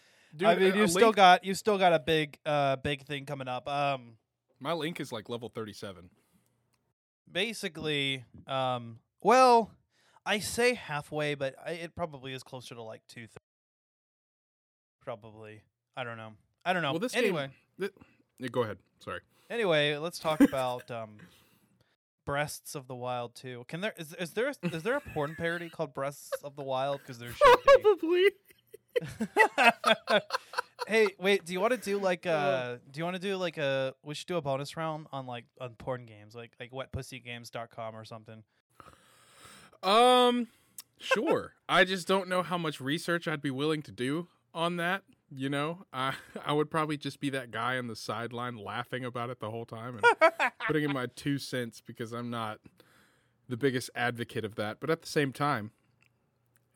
Dude, 0.37 0.49
I 0.49 0.55
mean, 0.57 0.75
you 0.75 0.89
still 0.89 1.13
got 1.13 1.45
you 1.45 1.55
still 1.55 1.79
got 1.79 1.93
a 1.93 2.01
big 2.01 2.37
uh 2.45 2.75
big 2.77 3.05
thing 3.07 3.25
coming 3.25 3.47
up. 3.49 3.69
Um, 3.69 4.17
my 4.61 4.73
link 4.73 5.01
is 5.01 5.13
like 5.13 5.29
level 5.29 5.49
37. 5.49 6.11
basically, 7.31 8.25
um, 8.47 8.99
well, 9.23 9.71
I 10.25 10.39
say 10.39 10.75
halfway, 10.75 11.35
but 11.35 11.55
I, 11.65 11.73
it 11.73 11.95
probably 11.95 12.33
is 12.33 12.43
closer 12.43 12.75
to 12.75 12.83
like 12.83 13.03
two. 13.09 13.21
Th- 13.21 13.31
probably, 15.01 15.63
I 15.97 16.05
don't 16.05 16.17
know. 16.17 16.33
I 16.65 16.73
don't 16.73 16.83
know. 16.83 16.93
Well, 16.93 17.01
this 17.01 17.15
anyway, 17.15 17.49
game, 17.79 17.91
th- 17.91 17.93
yeah, 18.39 18.49
go 18.49 18.63
ahead. 18.63 18.79
Sorry. 18.99 19.21
anyway, 19.51 19.97
let's 19.97 20.19
talk 20.19 20.41
about 20.53 20.91
um, 20.91 21.17
breasts 22.25 22.75
of 22.75 22.89
the 22.89 22.95
wild 22.95 23.35
too. 23.35 23.65
Can 23.69 23.81
there 23.81 23.95
is 23.97 24.13
is 24.15 24.33
there 24.33 24.49
a, 24.49 24.55
is 24.75 24.83
there 24.83 24.97
a 24.97 25.01
porn 25.01 25.35
parody 25.37 25.69
called 25.69 25.95
Breasts 25.95 26.31
of 26.43 26.57
the 26.57 26.63
Wild? 26.63 27.01
Because 27.03 27.19
there 27.19 27.31
should 27.33 27.59
be. 27.67 27.73
Probably. 27.83 28.31
hey, 30.87 31.09
wait. 31.19 31.45
Do 31.45 31.53
you 31.53 31.61
want 31.61 31.73
to 31.73 31.79
do 31.79 31.99
like 31.99 32.27
a? 32.27 32.81
Do 32.91 32.99
you 32.99 33.05
want 33.05 33.17
to 33.17 33.23
do 33.23 33.37
like 33.37 33.59
a? 33.59 33.95
We 34.05 34.15
should 34.15 34.27
do 34.27 34.37
a 34.37 34.43
bonus 34.43 34.77
round 34.77 35.07
on 35.13 35.27
like 35.27 35.45
on 35.61 35.71
porn 35.75 36.07
games, 36.07 36.35
like 36.35 36.53
like 36.59 36.71
wetpussygames.com 36.71 37.95
or 37.95 38.05
something. 38.05 38.43
Um, 39.83 40.49
sure. 40.99 41.55
I 41.69 41.85
just 41.85 42.09
don't 42.09 42.29
know 42.29 42.43
how 42.43 42.59
much 42.59 42.81
research 42.81 43.29
I'd 43.29 43.43
be 43.43 43.51
willing 43.51 43.83
to 43.83 43.93
do 43.93 44.29
on 44.55 44.77
that. 44.77 45.03
You 45.31 45.49
know, 45.49 45.87
I 45.93 46.15
I 46.45 46.53
would 46.53 46.71
probably 46.71 46.97
just 46.97 47.21
be 47.21 47.31
that 47.31 47.51
guy 47.51 47.79
on 47.79 47.89
the 47.89 47.97
sideline 47.97 48.57
laughing 48.57 49.05
about 49.05 49.31
it 49.31 49.41
the 49.41 49.51
whole 49.51 49.67
time 49.67 49.99
and 49.99 50.33
putting 50.67 50.85
in 50.85 50.93
my 50.93 51.07
two 51.07 51.39
cents 51.39 51.83
because 51.85 52.13
I'm 52.13 52.31
not 52.31 52.61
the 53.49 53.57
biggest 53.57 53.91
advocate 53.95 54.45
of 54.45 54.55
that. 54.55 54.79
But 54.81 54.91
at 54.91 55.03
the 55.03 55.09
same 55.09 55.33
time, 55.33 55.73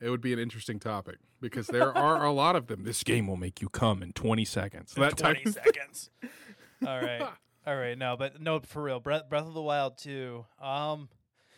it 0.01 0.09
would 0.09 0.21
be 0.21 0.33
an 0.33 0.39
interesting 0.39 0.79
topic 0.79 1.17
because 1.39 1.67
there 1.67 1.95
are 1.95 2.25
a 2.25 2.31
lot 2.31 2.55
of 2.55 2.67
them. 2.67 2.83
This 2.91 3.03
game 3.03 3.27
will 3.27 3.37
make 3.37 3.61
you 3.61 3.69
come 3.69 4.01
in 4.03 4.11
20 4.13 4.43
seconds. 4.45 4.93
That 4.95 5.17
Twenty 5.17 5.43
of- 5.45 5.53
seconds. 5.53 6.09
All 6.85 6.99
right, 6.99 7.21
all 7.67 7.75
right. 7.75 7.95
No, 7.95 8.17
but 8.17 8.41
no, 8.41 8.59
for 8.59 8.81
real. 8.81 8.99
Breath 8.99 9.29
Breath 9.29 9.45
of 9.45 9.53
the 9.53 9.61
Wild 9.61 9.99
too. 9.99 10.45
Um, 10.59 11.09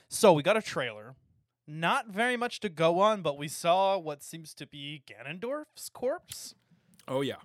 so 0.10 0.34
we 0.34 0.44
got 0.44 0.58
a 0.58 0.62
trailer. 0.62 1.16
Not 1.66 2.10
very 2.10 2.36
much 2.36 2.60
to 2.60 2.68
go 2.68 3.00
on, 3.00 3.22
but 3.22 3.38
we 3.38 3.48
saw 3.48 3.98
what 3.98 4.22
seems 4.22 4.54
to 4.56 4.68
be 4.68 5.02
Ganondorf's 5.08 5.88
corpse. 5.88 6.56
Oh 7.08 7.22
yeah. 7.22 7.38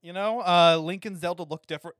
You 0.00 0.12
know, 0.12 0.40
uh, 0.42 0.76
Link 0.80 1.04
and 1.04 1.18
Zelda 1.18 1.42
look 1.42 1.66
different. 1.66 1.96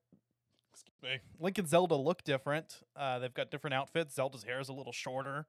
Excuse 0.73 1.03
me. 1.03 1.19
Link 1.41 1.59
and 1.59 1.67
Zelda 1.67 1.97
look 1.97 2.23
different. 2.23 2.83
Uh, 2.95 3.19
they've 3.19 3.35
got 3.35 3.51
different 3.51 3.75
outfits. 3.75 4.15
Zelda's 4.15 4.45
hair 4.45 4.61
is 4.61 4.69
a 4.69 4.73
little 4.73 4.93
shorter, 4.93 5.47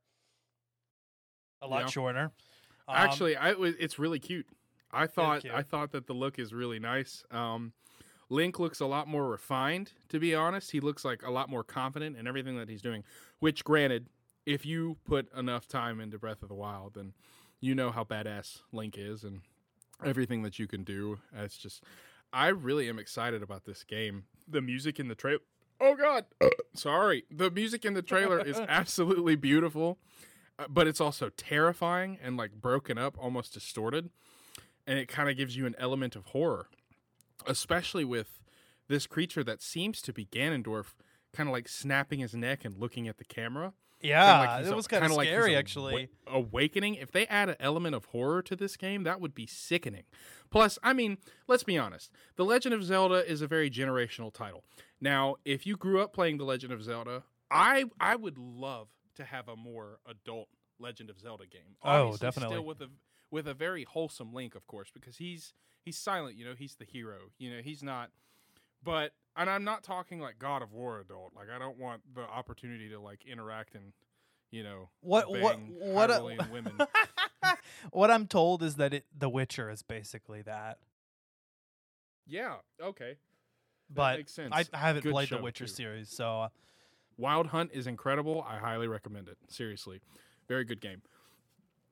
a 1.62 1.68
lot 1.68 1.90
shorter. 1.90 2.32
Um, 2.88 2.96
Actually, 2.96 3.36
I 3.36 3.54
it's 3.58 4.00
really 4.00 4.20
cute. 4.20 4.48
I 4.92 5.08
thought 5.08 5.42
cute. 5.42 5.54
I 5.54 5.62
thought 5.62 5.92
that 5.92 6.08
the 6.08 6.14
look 6.14 6.40
is 6.40 6.54
really 6.54 6.80
nice. 6.80 7.24
Um, 7.32 7.74
Link 8.30 8.60
looks 8.60 8.80
a 8.80 8.86
lot 8.86 9.08
more 9.08 9.28
refined, 9.28 9.94
to 10.10 10.20
be 10.20 10.36
honest. 10.36 10.72
He 10.72 10.80
looks 10.80 11.06
like 11.06 11.24
a 11.24 11.32
lot 11.32 11.50
more 11.50 11.64
confident 11.64 12.18
in 12.18 12.28
everything 12.28 12.58
that 12.58 12.70
he's 12.70 12.82
doing. 12.82 13.04
Which, 13.40 13.64
granted, 13.64 14.08
if 14.46 14.66
you 14.66 14.98
put 15.06 15.32
enough 15.36 15.68
time 15.68 16.02
into 16.02 16.18
Breath 16.18 16.42
of 16.44 16.50
the 16.50 16.56
Wild, 16.56 16.96
then 16.96 17.14
you 17.60 17.74
know 17.74 17.92
how 17.92 18.04
badass 18.04 18.62
Link 18.74 18.98
is 18.98 19.24
and 19.24 19.42
everything 20.04 20.44
that 20.44 20.60
you 20.60 20.68
can 20.68 20.84
do. 20.84 21.20
It's 21.36 21.58
just, 21.58 21.84
I 22.34 22.48
really 22.48 22.90
am 22.90 23.00
excited 23.00 23.42
about 23.42 23.66
this 23.66 23.84
game. 23.84 24.26
The 24.48 24.62
music 24.62 25.00
in 25.00 25.08
the 25.08 25.16
trailer. 25.16 25.40
Oh 25.80 25.96
God, 25.96 26.26
sorry. 26.74 27.24
The 27.32 27.50
music 27.52 27.86
in 27.86 27.94
the 27.94 28.02
trailer 28.02 28.40
is 28.40 28.58
absolutely 28.68 29.36
beautiful, 29.36 30.00
Uh, 30.60 30.66
but 30.70 30.88
it's 30.88 31.02
also 31.02 31.30
terrifying 31.30 32.18
and 32.22 32.38
like 32.38 32.52
broken 32.54 32.98
up, 32.98 33.18
almost 33.20 33.54
distorted, 33.54 34.10
and 34.86 34.98
it 34.98 35.08
kind 35.08 35.30
of 35.30 35.38
gives 35.38 35.56
you 35.56 35.66
an 35.66 35.76
element 35.78 36.16
of 36.16 36.26
horror, 36.28 36.68
especially 37.46 38.04
with 38.06 38.42
this 38.88 39.06
creature 39.06 39.44
that 39.44 39.62
seems 39.62 40.02
to 40.02 40.14
be 40.14 40.26
Ganondorf, 40.26 40.94
kind 41.34 41.50
of 41.50 41.54
like 41.54 41.68
snapping 41.68 42.20
his 42.20 42.34
neck 42.34 42.66
and 42.66 42.78
looking 42.78 43.08
at 43.08 43.18
the 43.18 43.26
camera. 43.26 43.74
Yeah, 44.02 44.58
like 44.60 44.66
it 44.68 44.76
was 44.76 44.88
kind 44.88 45.04
of 45.06 45.12
like 45.12 45.28
scary 45.28 45.54
awa- 45.54 45.60
actually. 45.60 46.10
awakening. 46.28 46.96
If 46.96 47.12
they 47.12 47.26
add 47.28 47.50
an 47.50 47.56
element 47.60 47.96
of 47.96 48.06
horror 48.06 48.44
to 48.44 48.56
this 48.56 48.78
game, 48.78 49.04
that 49.04 49.20
would 49.20 49.34
be 49.34 49.48
sickening. 49.48 50.04
Plus, 50.52 50.78
I 50.84 50.94
mean, 50.94 51.18
let's 51.48 51.64
be 51.64 51.78
honest. 51.80 52.12
The 52.36 52.46
Legend 52.46 52.76
of 52.76 52.84
Zelda 52.84 53.30
is 53.30 53.42
a 53.42 53.48
very 53.48 53.72
generational 53.72 54.32
title. 54.32 54.64
Now, 55.02 55.36
if 55.46 55.66
you 55.66 55.76
grew 55.78 56.00
up 56.00 56.14
playing 56.14 56.38
The 56.38 56.46
Legend 56.46 56.74
of 56.74 56.84
Zelda, 56.84 57.24
I 57.50 57.86
I 58.00 58.16
would 58.16 58.38
love 58.38 58.90
to 59.18 59.26
have 59.26 59.48
a 59.50 59.56
more 59.56 60.00
adult 60.10 60.48
Legend 60.80 61.10
of 61.10 61.20
Zelda 61.20 61.46
game. 61.46 61.76
Oh, 61.84 62.16
definitely. 62.18 62.56
Still 62.56 62.66
with 62.66 62.82
a 62.82 62.90
with 63.30 63.48
a 63.48 63.54
very 63.54 63.84
wholesome 63.84 64.34
Link, 64.34 64.56
of 64.56 64.66
course, 64.68 64.90
because 64.94 65.18
he's 65.18 65.54
he's 65.84 65.98
silent. 65.98 66.36
You 66.38 66.46
know, 66.46 66.54
he's 66.58 66.76
the 66.76 66.86
hero. 66.86 67.18
You 67.38 67.56
know, 67.56 67.62
he's 67.62 67.84
not. 67.84 68.10
But 68.84 69.14
and 69.36 69.50
I'm 69.50 69.64
not 69.64 69.84
talking 69.84 70.20
like 70.20 70.40
God 70.40 70.62
of 70.62 70.72
War 70.74 71.00
adult. 71.00 71.34
Like 71.36 71.48
I 71.54 71.60
don't 71.60 71.78
want 71.78 72.02
the 72.16 72.22
opportunity 72.22 72.90
to 72.90 73.00
like 73.00 73.26
interact 73.26 73.76
and 73.76 73.92
you 74.52 74.64
know 74.64 74.90
What- 75.02 75.30
what- 75.30 75.60
what 75.60 76.10
a- 76.10 76.24
women. 76.52 76.78
what 77.92 78.10
I'm 78.12 78.28
told 78.28 78.64
is 78.64 78.76
that 78.76 78.94
it, 78.94 79.06
The 79.18 79.28
Witcher 79.30 79.70
is 79.70 79.82
basically 79.84 80.42
that. 80.44 80.78
yeah. 82.26 82.56
Okay. 82.82 83.16
But 83.90 84.18
makes 84.20 84.34
sense. 84.34 84.54
I, 84.54 84.66
I 84.74 84.78
haven't 84.78 85.04
Good 85.04 85.12
played 85.14 85.30
the 85.30 85.38
Witcher 85.42 85.66
too. 85.66 85.72
series, 85.72 86.10
so 86.10 86.42
uh, 86.42 86.50
Wild 87.18 87.48
Hunt 87.48 87.72
is 87.74 87.88
incredible. 87.88 88.46
I 88.48 88.58
highly 88.58 88.88
recommend 88.88 89.28
it. 89.28 89.38
Seriously, 89.48 90.02
very 90.48 90.64
good 90.64 90.82
game. 90.82 91.02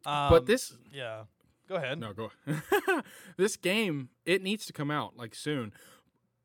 um, 0.06 0.30
but 0.30 0.46
this 0.46 0.74
yeah. 0.94 1.24
Go 1.68 1.76
ahead. 1.76 2.00
no 2.00 2.14
go. 2.14 2.32
this 3.38 3.58
game 3.58 4.10
it 4.26 4.44
needs 4.44 4.66
to 4.68 4.74
come 4.74 4.92
out 4.92 5.18
like 5.18 5.34
soon. 5.34 5.74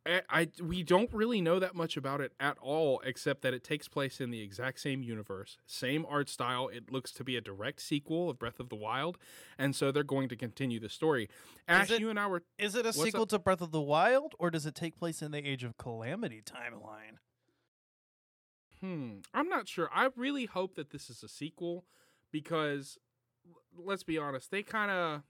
I, 0.06 0.22
I 0.30 0.48
we 0.62 0.82
don't 0.82 1.12
really 1.12 1.42
know 1.42 1.58
that 1.58 1.74
much 1.74 1.98
about 1.98 2.22
it 2.22 2.32
at 2.40 2.56
all, 2.62 3.02
except 3.04 3.42
that 3.42 3.52
it 3.52 3.62
takes 3.62 3.86
place 3.86 4.18
in 4.18 4.30
the 4.30 4.40
exact 4.40 4.80
same 4.80 5.02
universe, 5.02 5.58
same 5.66 6.06
art 6.08 6.30
style. 6.30 6.68
It 6.68 6.90
looks 6.90 7.12
to 7.12 7.24
be 7.24 7.36
a 7.36 7.42
direct 7.42 7.82
sequel 7.82 8.30
of 8.30 8.38
Breath 8.38 8.60
of 8.60 8.70
the 8.70 8.76
Wild, 8.76 9.18
and 9.58 9.76
so 9.76 9.92
they're 9.92 10.02
going 10.02 10.30
to 10.30 10.36
continue 10.36 10.80
the 10.80 10.88
story. 10.88 11.28
Ash, 11.68 11.90
it- 11.90 12.00
you 12.00 12.08
and 12.08 12.18
I 12.18 12.26
were 12.28 12.42
Is 12.58 12.74
it 12.74 12.86
a 12.86 12.94
sequel 12.94 13.22
up? 13.24 13.28
to 13.28 13.38
Breath 13.38 13.60
of 13.60 13.72
the 13.72 13.80
Wild, 13.80 14.34
or 14.38 14.50
does 14.50 14.64
it 14.64 14.74
take 14.74 14.96
place 14.96 15.20
in 15.20 15.32
the 15.32 15.46
Age 15.46 15.64
of 15.64 15.76
Calamity 15.76 16.40
timeline? 16.42 17.18
Hmm. 18.80 19.18
I'm 19.34 19.48
not 19.48 19.68
sure. 19.68 19.90
I 19.92 20.08
really 20.16 20.46
hope 20.46 20.74
that 20.76 20.90
this 20.90 21.10
is 21.10 21.22
a 21.22 21.28
sequel 21.28 21.84
because 22.32 22.98
let's 23.76 24.02
be 24.02 24.18
honest, 24.18 24.50
they 24.50 24.62
kind 24.62 24.90
of 24.90 25.22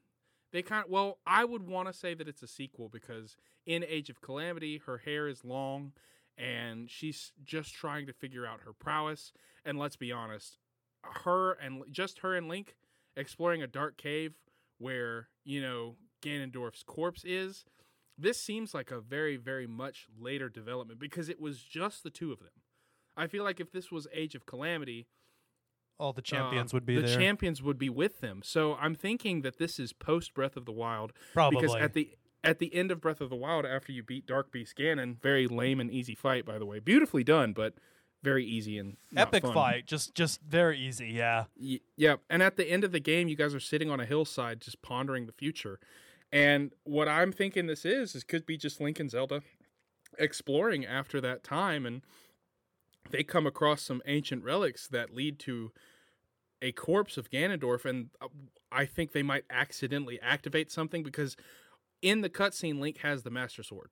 they 0.52 0.62
kind 0.62 0.84
of 0.84 0.90
well, 0.90 1.18
I 1.26 1.44
would 1.44 1.66
want 1.66 1.88
to 1.88 1.92
say 1.92 2.14
that 2.14 2.28
it's 2.28 2.42
a 2.42 2.48
sequel 2.48 2.88
because 2.88 3.36
in 3.66 3.84
Age 3.84 4.10
of 4.10 4.20
Calamity, 4.20 4.78
her 4.86 4.98
hair 4.98 5.28
is 5.28 5.44
long 5.44 5.92
and 6.38 6.90
she's 6.90 7.32
just 7.44 7.74
trying 7.74 8.06
to 8.06 8.12
figure 8.12 8.46
out 8.46 8.60
her 8.64 8.72
prowess 8.72 9.32
and 9.64 9.78
let's 9.78 9.96
be 9.96 10.12
honest, 10.12 10.58
her 11.02 11.52
and 11.52 11.82
just 11.90 12.20
her 12.20 12.34
and 12.34 12.48
Link 12.48 12.76
exploring 13.16 13.62
a 13.62 13.66
dark 13.66 13.96
cave 13.96 14.34
where, 14.78 15.28
you 15.44 15.60
know, 15.60 15.96
Ganondorf's 16.22 16.82
corpse 16.82 17.24
is. 17.24 17.64
This 18.16 18.40
seems 18.40 18.74
like 18.74 18.90
a 18.90 19.00
very 19.00 19.36
very 19.36 19.66
much 19.66 20.06
later 20.18 20.48
development 20.48 21.00
because 21.00 21.28
it 21.28 21.40
was 21.40 21.62
just 21.62 22.02
the 22.04 22.10
two 22.10 22.32
of 22.32 22.38
them. 22.38 22.50
I 23.16 23.26
feel 23.26 23.44
like 23.44 23.60
if 23.60 23.72
this 23.72 23.90
was 23.90 24.06
Age 24.12 24.34
of 24.34 24.46
Calamity, 24.46 25.06
All 25.98 26.12
the 26.12 26.20
uh, 26.20 26.22
champions 26.22 26.72
would 26.72 26.86
be 26.86 26.96
the 26.96 27.02
there. 27.02 27.18
champions 27.18 27.62
would 27.62 27.78
be 27.78 27.88
with 27.90 28.20
them. 28.20 28.40
So 28.44 28.74
I'm 28.76 28.94
thinking 28.94 29.42
that 29.42 29.58
this 29.58 29.78
is 29.78 29.92
post 29.92 30.32
Breath 30.34 30.56
of 30.56 30.64
the 30.64 30.72
Wild 30.72 31.12
Probably. 31.34 31.60
because 31.60 31.76
at 31.76 31.92
the 31.94 32.10
at 32.42 32.58
the 32.58 32.74
end 32.74 32.90
of 32.90 33.00
Breath 33.02 33.20
of 33.20 33.28
the 33.28 33.36
Wild, 33.36 33.66
after 33.66 33.92
you 33.92 34.02
beat 34.02 34.26
Dark 34.26 34.50
Beast 34.50 34.74
Ganon, 34.78 35.20
very 35.20 35.46
lame 35.46 35.78
and 35.80 35.90
easy 35.90 36.14
fight, 36.14 36.46
by 36.46 36.58
the 36.58 36.64
way, 36.64 36.78
beautifully 36.78 37.22
done, 37.22 37.52
but 37.52 37.74
very 38.22 38.44
easy 38.46 38.78
and 38.78 38.96
not 39.12 39.28
Epic 39.28 39.42
fun. 39.42 39.52
fight, 39.54 39.86
just 39.86 40.14
just 40.14 40.40
very 40.42 40.78
easy. 40.78 41.08
Yeah. 41.08 41.44
Y- 41.60 41.80
yeah, 41.96 42.16
and 42.30 42.42
at 42.42 42.56
the 42.56 42.66
end 42.70 42.82
of 42.84 42.92
the 42.92 43.00
game, 43.00 43.28
you 43.28 43.36
guys 43.36 43.54
are 43.54 43.60
sitting 43.60 43.90
on 43.90 44.00
a 44.00 44.06
hillside 44.06 44.60
just 44.62 44.80
pondering 44.80 45.26
the 45.26 45.32
future. 45.32 45.78
And 46.32 46.72
what 46.84 47.08
I'm 47.08 47.32
thinking 47.32 47.66
this 47.66 47.84
is 47.84 48.14
is 48.14 48.24
could 48.24 48.46
be 48.46 48.56
just 48.56 48.80
Link 48.80 49.00
and 49.00 49.10
Zelda 49.10 49.42
exploring 50.18 50.84
after 50.86 51.20
that 51.20 51.42
time, 51.42 51.84
and 51.86 52.02
they 53.10 53.22
come 53.22 53.46
across 53.46 53.82
some 53.82 54.02
ancient 54.06 54.44
relics 54.44 54.86
that 54.88 55.14
lead 55.14 55.38
to 55.40 55.72
a 56.62 56.72
corpse 56.72 57.16
of 57.16 57.30
Ganondorf, 57.30 57.84
and 57.84 58.10
uh, 58.20 58.28
I 58.70 58.84
think 58.86 59.12
they 59.12 59.22
might 59.22 59.44
accidentally 59.50 60.20
activate 60.20 60.70
something 60.70 61.02
because 61.02 61.36
in 62.02 62.20
the 62.20 62.30
cutscene, 62.30 62.78
Link 62.80 62.98
has 62.98 63.22
the 63.22 63.30
Master 63.30 63.62
Sword. 63.62 63.90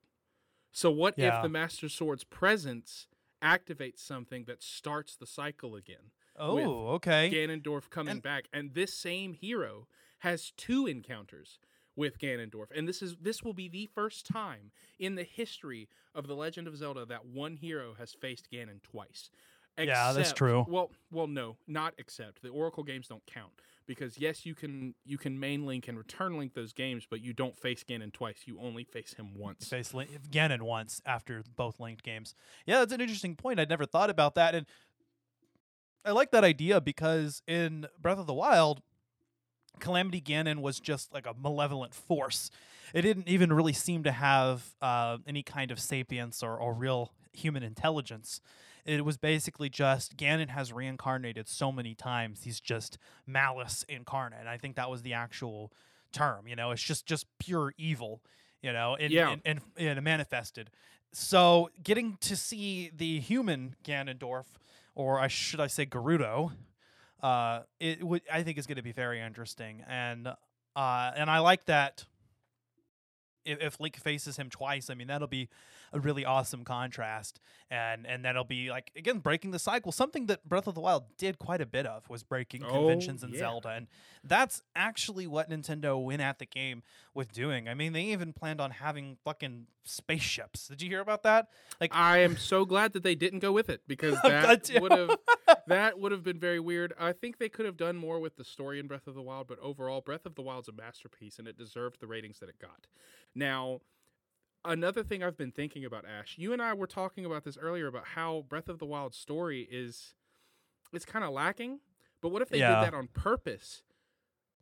So 0.71 0.91
what 0.91 1.17
Yeah. 1.17 1.37
if 1.37 1.43
the 1.43 1.49
Master 1.49 1.89
Sword's 1.89 2.23
presence 2.23 3.07
activates 3.43 3.99
something 3.99 4.45
that 4.45 4.61
starts 4.61 5.15
the 5.15 5.25
cycle 5.25 5.75
again? 5.75 6.11
Oh, 6.37 6.89
okay. 6.95 7.29
Ganondorf 7.31 7.89
coming 7.89 8.13
And- 8.13 8.21
back, 8.21 8.47
and 8.53 8.73
this 8.73 8.93
same 8.93 9.33
hero 9.33 9.87
has 10.19 10.51
two 10.55 10.85
encounters 10.87 11.59
with 11.99 12.17
Ganondorf, 12.17 12.71
and 12.73 12.87
this 12.87 13.01
is 13.01 13.15
this 13.21 13.43
will 13.43 13.53
be 13.53 13.67
the 13.67 13.89
first 13.93 14.25
time 14.25 14.71
in 14.97 15.15
the 15.15 15.23
history 15.23 15.89
of 16.15 16.27
the 16.27 16.35
Legend 16.35 16.67
of 16.67 16.77
Zelda 16.77 17.05
that 17.05 17.25
one 17.25 17.57
hero 17.57 17.93
has 17.99 18.13
faced 18.13 18.49
Ganon 18.51 18.81
twice. 18.81 19.29
Yeah, 19.77 20.11
that's 20.13 20.33
true. 20.33 20.65
Well, 20.67 20.91
well, 21.11 21.27
no, 21.27 21.57
not 21.67 21.93
except 21.97 22.41
the 22.41 22.49
Oracle 22.49 22.83
games 22.83 23.07
don't 23.07 23.25
count 23.25 23.51
because 23.85 24.17
yes, 24.17 24.45
you 24.45 24.55
can 24.55 24.95
you 25.05 25.17
can 25.17 25.39
main 25.39 25.65
link 25.65 25.87
and 25.87 25.97
return 25.97 26.37
link 26.37 26.53
those 26.53 26.73
games, 26.73 27.05
but 27.09 27.21
you 27.21 27.33
don't 27.33 27.57
face 27.57 27.83
Ganon 27.83 28.13
twice. 28.13 28.43
You 28.45 28.59
only 28.61 28.83
face 28.85 29.13
him 29.13 29.31
once. 29.35 29.67
Face 29.67 29.93
Link, 29.93 30.09
Ganon 30.31 30.61
once 30.61 31.01
after 31.05 31.43
both 31.55 31.79
linked 31.79 32.03
games. 32.03 32.33
Yeah, 32.65 32.79
that's 32.79 32.93
an 32.93 33.01
interesting 33.01 33.35
point. 33.35 33.59
I'd 33.59 33.69
never 33.69 33.85
thought 33.85 34.09
about 34.09 34.35
that, 34.35 34.55
and 34.55 34.65
I 36.05 36.11
like 36.11 36.31
that 36.31 36.43
idea 36.43 36.81
because 36.81 37.41
in 37.47 37.87
Breath 38.01 38.19
of 38.19 38.27
the 38.27 38.33
Wild, 38.33 38.81
Calamity 39.79 40.21
Ganon 40.21 40.61
was 40.61 40.79
just 40.79 41.13
like 41.13 41.25
a 41.25 41.33
malevolent 41.33 41.93
force. 41.93 42.49
It 42.93 43.01
didn't 43.03 43.27
even 43.27 43.53
really 43.53 43.73
seem 43.73 44.03
to 44.03 44.11
have 44.11 44.63
uh, 44.81 45.17
any 45.27 45.43
kind 45.43 45.71
of 45.71 45.79
sapience 45.79 46.41
or, 46.41 46.57
or 46.57 46.73
real 46.73 47.11
human 47.33 47.61
intelligence. 47.63 48.41
It 48.85 49.05
was 49.05 49.17
basically 49.17 49.69
just 49.69 50.17
Ganon 50.17 50.49
has 50.49 50.73
reincarnated 50.73 51.47
so 51.47 51.71
many 51.71 51.93
times. 51.93 52.43
He's 52.43 52.59
just 52.59 52.97
malice 53.27 53.85
incarnate. 53.87 54.39
And 54.39 54.49
I 54.49 54.57
think 54.57 54.75
that 54.77 54.89
was 54.89 55.03
the 55.03 55.13
actual 55.13 55.71
term. 56.11 56.47
You 56.47 56.55
know, 56.55 56.71
it's 56.71 56.81
just 56.81 57.05
just 57.05 57.27
pure 57.37 57.73
evil. 57.77 58.21
You 58.61 58.73
know, 58.73 58.97
and 58.99 59.11
Yeah. 59.11 59.29
and, 59.31 59.41
and, 59.45 59.61
and 59.77 60.01
manifested. 60.03 60.69
So 61.13 61.69
getting 61.83 62.17
to 62.21 62.35
see 62.35 62.91
the 62.95 63.19
human 63.19 63.75
Ganondorf, 63.85 64.45
or 64.95 65.19
I 65.19 65.27
should 65.27 65.59
I 65.59 65.67
say 65.67 65.85
Gerudo, 65.85 66.51
uh, 67.21 67.61
it 67.79 68.03
would 68.03 68.21
I 68.31 68.43
think 68.43 68.57
is 68.57 68.67
going 68.67 68.77
to 68.77 68.83
be 68.83 68.91
very 68.91 69.19
interesting, 69.21 69.83
and 69.87 70.27
uh, 70.75 71.11
and 71.15 71.29
I 71.29 71.39
like 71.39 71.65
that. 71.65 72.05
If, 73.45 73.61
if 73.61 73.79
Link 73.79 73.95
faces 73.95 74.37
him 74.37 74.49
twice, 74.49 74.89
I 74.89 74.93
mean 74.95 75.07
that'll 75.07 75.27
be 75.27 75.47
a 75.91 75.99
really 75.99 76.23
awesome 76.25 76.63
contrast, 76.63 77.39
and 77.71 78.05
and 78.05 78.23
that'll 78.23 78.43
be 78.43 78.69
like 78.69 78.91
again 78.95 79.19
breaking 79.19 79.51
the 79.51 79.59
cycle. 79.59 79.91
Something 79.91 80.25
that 80.27 80.47
Breath 80.47 80.67
of 80.67 80.75
the 80.75 80.81
Wild 80.81 81.05
did 81.17 81.39
quite 81.39 81.61
a 81.61 81.65
bit 81.65 81.85
of 81.85 82.07
was 82.09 82.21
breaking 82.21 82.63
Oh, 82.63 82.69
conventions 82.71 83.23
in 83.23 83.31
yeah. 83.31 83.39
Zelda, 83.39 83.69
and 83.69 83.87
that's 84.23 84.61
actually 84.75 85.25
what 85.25 85.49
Nintendo 85.49 86.01
went 86.03 86.21
at 86.21 86.37
the 86.37 86.45
game 86.45 86.83
with 87.15 87.31
doing. 87.31 87.67
I 87.69 87.73
mean, 87.73 87.93
they 87.93 88.03
even 88.03 88.33
planned 88.33 88.59
on 88.61 88.71
having 88.71 89.17
fucking 89.23 89.67
spaceships. 89.83 90.67
Did 90.67 90.81
you 90.81 90.89
hear 90.89 90.99
about 91.01 91.23
that? 91.23 91.47
Like, 91.81 91.95
I 91.95 92.19
am 92.19 92.37
so 92.37 92.65
glad 92.65 92.93
that 92.93 93.03
they 93.03 93.15
didn't 93.15 93.39
go 93.39 93.51
with 93.51 93.69
it 93.69 93.81
because 93.87 94.15
That 94.23 94.65
that 94.65 94.81
would 94.81 94.91
have 94.91 95.17
that 95.69 95.99
would 95.99 96.11
have 96.11 96.23
been 96.23 96.39
very 96.39 96.59
weird. 96.59 96.93
I 96.99 97.13
think 97.13 97.37
they 97.37 97.49
could 97.49 97.65
have 97.65 97.77
done 97.77 97.95
more 97.95 98.19
with 98.19 98.35
the 98.35 98.43
story 98.43 98.79
in 98.79 98.87
Breath 98.87 99.07
of 99.07 99.15
the 99.15 99.21
Wild, 99.21 99.47
but 99.47 99.59
overall, 99.59 100.01
Breath 100.01 100.25
of 100.25 100.35
the 100.35 100.41
Wild's 100.41 100.67
a 100.67 100.71
masterpiece 100.73 101.39
and 101.39 101.47
it 101.47 101.57
deserved 101.57 101.99
the 101.99 102.07
ratings 102.07 102.39
that 102.39 102.49
it 102.49 102.59
got. 102.59 102.87
Now, 103.33 103.81
another 104.65 105.03
thing 105.03 105.23
I've 105.23 105.37
been 105.37 105.51
thinking 105.51 105.85
about, 105.85 106.05
Ash, 106.05 106.35
you 106.37 106.53
and 106.53 106.61
I 106.61 106.73
were 106.73 106.87
talking 106.87 107.25
about 107.25 107.43
this 107.43 107.57
earlier 107.57 107.87
about 107.87 108.05
how 108.15 108.45
Breath 108.49 108.69
of 108.69 108.79
the 108.79 108.85
Wild's 108.85 109.17
story 109.17 109.67
is 109.71 110.13
it's 110.91 111.05
kind 111.05 111.23
of 111.23 111.31
lacking. 111.31 111.79
But 112.21 112.29
what 112.29 112.41
if 112.41 112.49
they 112.49 112.59
Yeah. 112.59 112.81
did 112.81 112.91
that 112.91 112.97
on 112.97 113.07
purpose 113.07 113.83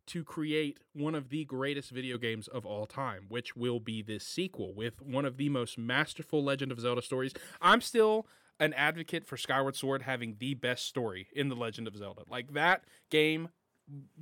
to 0.06 0.24
create 0.24 0.78
one 0.94 1.14
of 1.14 1.28
the 1.28 1.44
greatest 1.44 1.90
video 1.90 2.16
games 2.16 2.48
of 2.48 2.64
all 2.64 2.86
time, 2.86 3.26
which 3.28 3.56
will 3.56 3.78
be 3.80 4.00
this 4.00 4.26
sequel 4.26 4.72
with 4.72 5.02
one 5.02 5.24
of 5.26 5.36
the 5.36 5.48
most 5.50 5.76
masterful 5.76 6.42
Legend 6.42 6.72
of 6.72 6.80
Zelda 6.80 7.02
stories. 7.02 7.34
I'm 7.60 7.80
still 7.82 8.26
an 8.60 8.72
advocate 8.74 9.26
for 9.26 9.36
Skyward 9.36 9.76
Sword 9.76 10.02
having 10.02 10.36
the 10.38 10.54
best 10.54 10.86
story 10.86 11.28
in 11.32 11.48
the 11.48 11.56
Legend 11.56 11.86
of 11.86 11.96
Zelda. 11.96 12.22
Like 12.28 12.52
that 12.54 12.84
game 13.10 13.50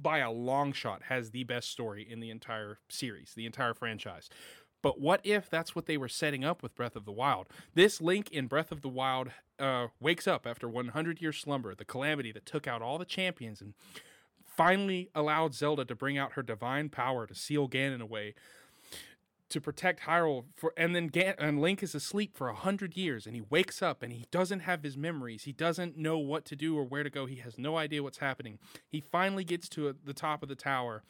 by 0.01 0.18
a 0.18 0.30
long 0.30 0.72
shot 0.72 1.05
has 1.05 1.30
the 1.30 1.45
best 1.45 1.70
story 1.70 2.07
in 2.09 2.20
the 2.20 2.30
entire 2.30 2.78
series, 2.89 3.32
the 3.34 3.47
entire 3.47 3.74
franchise. 3.74 4.28
But 4.82 5.01
what 5.01 5.20
if 5.24 5.51
that's 5.51 5.74
what 5.74 5.87
they 5.87 5.97
were 5.97 6.09
setting 6.09 6.45
up 6.45 6.62
with 6.62 6.76
Breath 6.76 6.95
of 6.95 7.05
the 7.05 7.12
Wild? 7.12 7.49
This 7.74 8.01
Link 8.01 8.30
in 8.30 8.47
Breath 8.47 8.70
of 8.70 8.82
the 8.82 8.89
Wild 8.89 9.30
uh, 9.59 9.89
wakes 9.99 10.28
up 10.28 10.47
after 10.47 10.68
100 10.68 11.20
years 11.20 11.39
slumber, 11.39 11.74
the 11.74 11.84
calamity 11.84 12.30
that 12.32 12.47
took 12.47 12.68
out 12.68 12.82
all 12.82 12.99
the 12.99 13.05
champions 13.05 13.61
and 13.61 13.74
finally 14.45 15.11
allowed 15.14 15.55
Zelda 15.55 15.84
to 15.84 15.95
bring 15.95 16.16
out 16.16 16.32
her 16.32 16.43
divine 16.43 16.89
power 16.89 17.26
to 17.26 17.34
seal 17.34 17.68
Ganon 17.68 18.01
away 18.01 18.34
to 19.49 19.61
protect 19.61 20.03
Hyrule 20.03 20.44
for 20.55 20.72
and 20.76 20.94
then 20.94 21.07
Gan- 21.07 21.36
and 21.38 21.61
Link 21.61 21.82
is 21.82 21.94
asleep 21.94 22.36
for 22.36 22.49
a 22.49 22.55
hundred 22.55 22.97
years 22.97 23.26
and 23.26 23.34
he 23.34 23.42
wakes 23.49 23.80
up 23.82 24.03
and 24.03 24.12
he 24.12 24.26
doesn't 24.30 24.61
have 24.61 24.82
his 24.82 24.97
memories. 24.97 25.44
He 25.44 25.53
doesn't 25.53 25.97
know 25.97 26.18
what 26.18 26.44
to 26.47 26.57
do 26.57 26.76
or 26.76 26.84
where 26.84 27.03
to 27.03 27.11
go. 27.11 27.26
He 27.26 27.36
has 27.36 27.59
no 27.59 27.76
idea 27.76 28.03
what's 28.03 28.18
happening. 28.18 28.59
He 28.88 29.01
finally 29.01 29.44
gets 29.44 29.68
to 29.70 29.88
a, 29.88 29.94
the 30.05 30.14
top 30.14 30.42
of 30.42 30.49
the 30.49 30.55
tower 30.57 31.03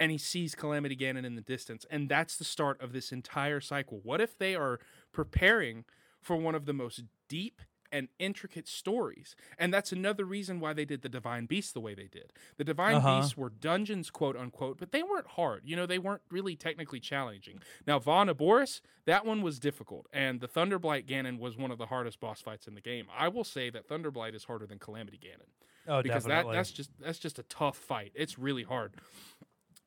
and 0.00 0.10
he 0.10 0.18
sees 0.18 0.54
Calamity 0.54 0.96
Ganon 0.96 1.24
in 1.24 1.36
the 1.36 1.42
distance. 1.42 1.84
And 1.90 2.08
that's 2.08 2.36
the 2.36 2.44
start 2.44 2.80
of 2.80 2.92
this 2.92 3.12
entire 3.12 3.60
cycle. 3.60 4.00
What 4.02 4.20
if 4.20 4.36
they 4.36 4.54
are 4.54 4.80
preparing 5.12 5.84
for 6.20 6.36
one 6.36 6.54
of 6.54 6.64
the 6.64 6.72
most 6.72 7.04
deep 7.28 7.60
and 7.92 8.08
intricate 8.18 8.66
stories? 8.68 9.34
And 9.58 9.72
that's 9.72 9.92
another 9.92 10.24
reason 10.24 10.60
why 10.60 10.72
they 10.72 10.84
did 10.84 11.02
the 11.02 11.08
Divine 11.08 11.46
Beasts 11.46 11.72
the 11.72 11.80
way 11.80 11.94
they 11.94 12.08
did. 12.08 12.32
The 12.56 12.64
Divine 12.64 12.96
Uh-huh. 12.96 13.20
Beasts 13.20 13.36
were 13.36 13.50
dungeons, 13.50 14.10
quote 14.10 14.36
unquote, 14.36 14.78
but 14.78 14.92
they 14.92 15.02
weren't 15.02 15.26
hard. 15.28 15.62
You 15.64 15.76
know, 15.76 15.86
they 15.86 15.98
weren't 15.98 16.22
really 16.30 16.56
technically 16.56 17.00
challenging. 17.00 17.60
Now, 17.86 17.98
Vah 17.98 18.24
Naboris, 18.24 18.80
that 19.06 19.24
one 19.26 19.42
was 19.42 19.58
difficult. 19.58 20.06
And 20.12 20.40
the 20.40 20.48
Thunderblight 20.48 21.06
Ganon 21.06 21.38
was 21.38 21.56
one 21.56 21.70
of 21.70 21.78
the 21.78 21.86
hardest 21.86 22.20
boss 22.20 22.40
fights 22.40 22.66
in 22.66 22.74
the 22.74 22.80
game. 22.80 23.06
I 23.16 23.28
will 23.28 23.44
say 23.44 23.70
that 23.70 23.88
Thunderblight 23.88 24.34
is 24.34 24.44
harder 24.44 24.66
than 24.66 24.78
Calamity 24.78 25.18
Ganon 25.18 25.48
Oh, 25.88 26.02
because 26.02 26.24
definitely. 26.24 26.52
that 26.52 26.58
that's 26.58 26.70
just 26.72 26.90
that's 27.00 27.18
just 27.18 27.38
a 27.38 27.42
tough 27.44 27.76
fight. 27.76 28.12
It's 28.14 28.38
really 28.38 28.62
hard. 28.64 28.94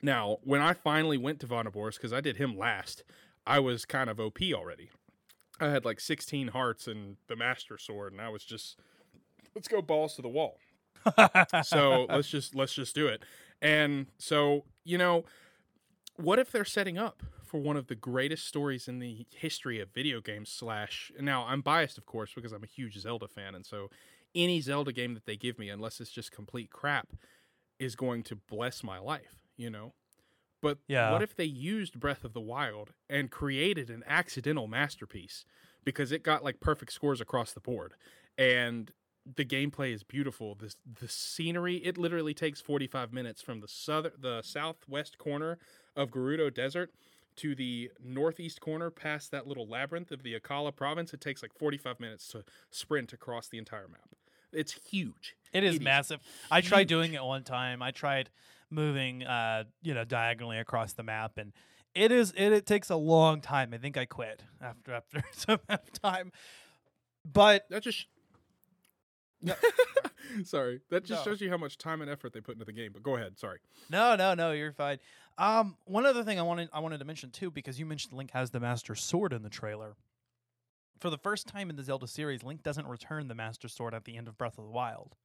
Now, 0.01 0.37
when 0.43 0.59
I 0.61 0.73
finally 0.73 1.17
went 1.17 1.39
to 1.41 1.47
Vah 1.47 1.63
Naboris, 1.63 1.95
because 1.95 2.11
I 2.11 2.19
did 2.19 2.37
him 2.37 2.57
last, 2.57 3.03
I 3.45 3.59
was 3.59 3.85
kind 3.85 4.09
of 4.09 4.19
OP 4.19 4.39
already. 4.53 4.89
I 5.63 5.69
had 5.69 5.85
like 5.85 5.99
16 5.99 6.49
hearts 6.49 6.87
and 6.87 7.17
the 7.27 7.35
Master 7.35 7.77
Sword, 7.77 8.11
and 8.13 8.21
I 8.21 8.29
was 8.29 8.43
just, 8.43 8.77
let's 9.55 9.67
go 9.67 9.81
balls 9.81 10.15
to 10.15 10.21
the 10.21 10.29
wall. 10.29 10.57
so 11.63 12.05
let's 12.09 12.29
just 12.29 12.55
let's 12.55 12.73
just 12.73 12.95
do 12.95 13.07
it. 13.07 13.23
And 13.61 14.07
so 14.17 14.65
you 14.83 14.97
know, 14.97 15.25
what 16.17 16.39
if 16.39 16.51
they're 16.51 16.65
setting 16.65 16.97
up 16.97 17.23
for 17.43 17.59
one 17.59 17.77
of 17.77 17.87
the 17.87 17.95
greatest 17.95 18.47
stories 18.47 18.87
in 18.87 18.99
the 18.99 19.25
history 19.35 19.79
of 19.79 19.89
video 19.93 20.21
games? 20.21 20.49
Slash, 20.49 21.11
now 21.19 21.45
I'm 21.45 21.61
biased, 21.61 21.97
of 21.97 22.05
course, 22.05 22.31
because 22.35 22.51
I'm 22.51 22.63
a 22.63 22.67
huge 22.67 22.97
Zelda 22.97 23.27
fan, 23.27 23.55
and 23.55 23.65
so 23.65 23.89
any 24.35 24.61
Zelda 24.61 24.91
game 24.91 25.13
that 25.13 25.25
they 25.25 25.37
give 25.37 25.59
me, 25.59 25.69
unless 25.69 25.99
it's 25.99 26.11
just 26.11 26.31
complete 26.31 26.71
crap, 26.71 27.09
is 27.79 27.95
going 27.95 28.23
to 28.23 28.35
bless 28.35 28.83
my 28.83 28.99
life. 28.99 29.39
You 29.57 29.69
know. 29.69 29.93
But 30.63 30.79
Yeah. 30.87 31.11
what 31.11 31.21
if 31.21 31.35
they 31.35 31.45
used 31.45 31.99
Breath 31.99 32.23
of 32.23 32.33
the 32.33 32.41
Wild 32.41 32.93
and 33.09 33.29
created 33.29 33.89
an 33.91 34.03
accidental 34.07 34.65
masterpiece 34.67 35.45
because 35.83 36.11
it 36.11 36.23
got 36.23 36.43
like 36.43 36.59
perfect 36.61 36.93
scores 36.93 37.21
across 37.21 37.51
the 37.53 37.59
board 37.59 37.93
and 38.37 38.91
the 39.25 39.45
gameplay 39.45 39.93
is 39.93 40.03
beautiful. 40.03 40.55
The 40.55 40.73
the 41.01 41.07
scenery 41.07 41.75
it 41.77 41.97
literally 41.97 42.33
takes 42.33 42.59
45 42.61 43.13
minutes 43.13 43.41
from 43.41 43.59
the 43.59 43.67
southern 43.67 44.13
the 44.17 44.41
southwest 44.41 45.17
corner 45.17 45.59
of 45.95 46.09
Gerudo 46.09 46.51
Desert 46.53 46.91
to 47.37 47.55
the 47.55 47.91
northeast 48.03 48.61
corner 48.61 48.89
past 48.89 49.31
that 49.31 49.47
little 49.47 49.67
labyrinth 49.67 50.11
of 50.11 50.23
the 50.23 50.39
Akkala 50.39 50.75
province. 50.75 51.13
It 51.13 51.21
takes 51.21 51.41
like 51.41 51.53
45 51.53 51.99
minutes 51.99 52.27
to 52.29 52.43
sprint 52.69 53.11
across 53.11 53.47
the 53.47 53.57
entire 53.57 53.87
map. 53.87 54.09
It's 54.51 54.73
huge. 54.73 55.35
It 55.51 55.63
is 55.63 55.75
It 55.75 55.77
is 55.77 55.83
massive. 55.83 56.21
I 56.51 56.61
tried 56.61 56.87
doing 56.87 57.13
it 57.13 57.23
one 57.23 57.43
time. 57.43 57.81
I 57.81 57.91
tried 57.91 58.29
moving, 58.73 59.23
uh, 59.23 59.63
you 59.81 59.93
know, 59.93 60.03
diagonally 60.03 60.57
across 60.57 60.93
the 60.93 61.03
map, 61.03 61.37
and 61.37 61.53
it 61.95 62.11
is 62.11 62.31
it, 62.35 62.51
it 62.51 62.65
takes 62.65 62.89
a 62.89 62.95
long 62.95 63.39
time. 63.41 63.73
I 63.73 63.77
think 63.77 63.97
I 63.97 64.05
quit 64.05 64.43
after 64.61 64.93
after 64.93 65.23
some 65.33 65.59
time. 66.01 66.31
But 67.31 67.65
That 67.69 67.83
just 67.83 68.07
Sorry. 70.45 70.79
That 70.89 71.03
just 71.05 71.25
No. 71.25 71.31
shows 71.31 71.41
you 71.41 71.49
how 71.49 71.57
much 71.57 71.77
time 71.77 72.01
and 72.01 72.09
effort 72.09 72.33
they 72.33 72.39
put 72.41 72.53
into 72.55 72.65
the 72.65 72.71
game. 72.73 72.91
But 72.93 73.03
go 73.03 73.15
ahead. 73.17 73.37
Sorry. 73.37 73.59
no, 73.89 74.15
no, 74.15 74.33
no, 74.33 74.51
you're 74.51 74.71
fine. 74.73 74.99
Um, 75.37 75.77
one 75.85 76.05
other 76.05 76.23
thing 76.23 76.39
I 76.39 76.43
wanted 76.43 76.69
I 76.73 76.79
wanted 76.79 76.99
to 76.99 77.05
mention 77.05 77.29
too, 77.31 77.51
because 77.51 77.79
you 77.79 77.85
mentioned 77.85 78.13
Link 78.13 78.31
has 78.31 78.51
the 78.51 78.59
Master 78.59 78.95
Sword 78.95 79.33
in 79.33 79.43
the 79.43 79.49
trailer. 79.49 79.95
For 80.99 81.09
the 81.09 81.17
first 81.17 81.47
time 81.47 81.69
in 81.69 81.75
the 81.75 81.83
Zelda 81.83 82.07
series, 82.07 82.43
Link 82.43 82.63
doesn't 82.63 82.87
return 82.87 83.27
the 83.27 83.35
Master 83.35 83.67
Sword 83.67 83.93
at 83.93 84.05
the 84.05 84.15
end 84.15 84.27
of 84.29 84.37
Breath 84.37 84.57
of 84.57 84.63
the 84.63 84.69
Wild. 84.71 85.15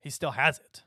He 0.00 0.10
still 0.10 0.30
has 0.30 0.58
it. 0.58 0.82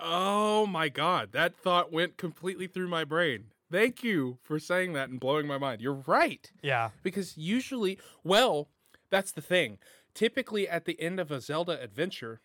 Oh 0.00 0.66
my 0.66 0.88
god, 0.88 1.32
that 1.32 1.56
thought 1.56 1.92
went 1.92 2.16
completely 2.16 2.66
through 2.66 2.88
my 2.88 3.04
brain. 3.04 3.46
Thank 3.70 4.04
you 4.04 4.38
for 4.42 4.58
saying 4.58 4.92
that 4.92 5.08
and 5.08 5.18
blowing 5.18 5.46
my 5.46 5.58
mind. 5.58 5.80
You're 5.80 6.02
right. 6.06 6.50
Yeah. 6.62 6.90
Because 7.02 7.38
usually, 7.38 7.98
well, 8.22 8.68
that's 9.08 9.32
the 9.32 9.40
thing. 9.40 9.78
Typically, 10.14 10.68
at 10.68 10.84
the 10.84 11.00
end 11.00 11.18
of 11.18 11.30
a 11.30 11.40
Zelda 11.40 11.82
adventure, 11.82 12.40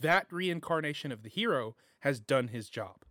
that 0.00 0.26
reincarnation 0.32 1.12
of 1.12 1.22
the 1.22 1.28
hero 1.28 1.76
has 2.00 2.18
done 2.18 2.48
his 2.48 2.68
job. 2.68 3.04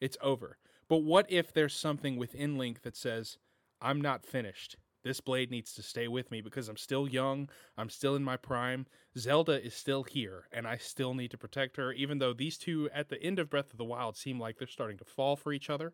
It's 0.00 0.16
over. 0.20 0.58
But 0.88 0.98
what 0.98 1.30
if 1.30 1.52
there's 1.52 1.74
something 1.74 2.16
within 2.16 2.58
Link 2.58 2.82
that 2.82 2.96
says, 2.96 3.38
I'm 3.80 4.00
not 4.00 4.26
finished. 4.26 4.76
This 5.06 5.20
blade 5.20 5.52
needs 5.52 5.72
to 5.74 5.84
stay 5.84 6.08
with 6.08 6.32
me 6.32 6.40
because 6.40 6.68
I'm 6.68 6.76
still 6.76 7.06
young. 7.06 7.48
I'm 7.78 7.88
still 7.88 8.16
in 8.16 8.24
my 8.24 8.36
prime. 8.36 8.86
Zelda 9.16 9.64
is 9.64 9.72
still 9.72 10.02
here, 10.02 10.48
and 10.50 10.66
I 10.66 10.78
still 10.78 11.14
need 11.14 11.30
to 11.30 11.38
protect 11.38 11.76
her, 11.76 11.92
even 11.92 12.18
though 12.18 12.32
these 12.32 12.58
two 12.58 12.90
at 12.92 13.08
the 13.08 13.22
end 13.22 13.38
of 13.38 13.48
Breath 13.48 13.70
of 13.70 13.78
the 13.78 13.84
Wild 13.84 14.16
seem 14.16 14.40
like 14.40 14.58
they're 14.58 14.66
starting 14.66 14.98
to 14.98 15.04
fall 15.04 15.36
for 15.36 15.52
each 15.52 15.70
other. 15.70 15.92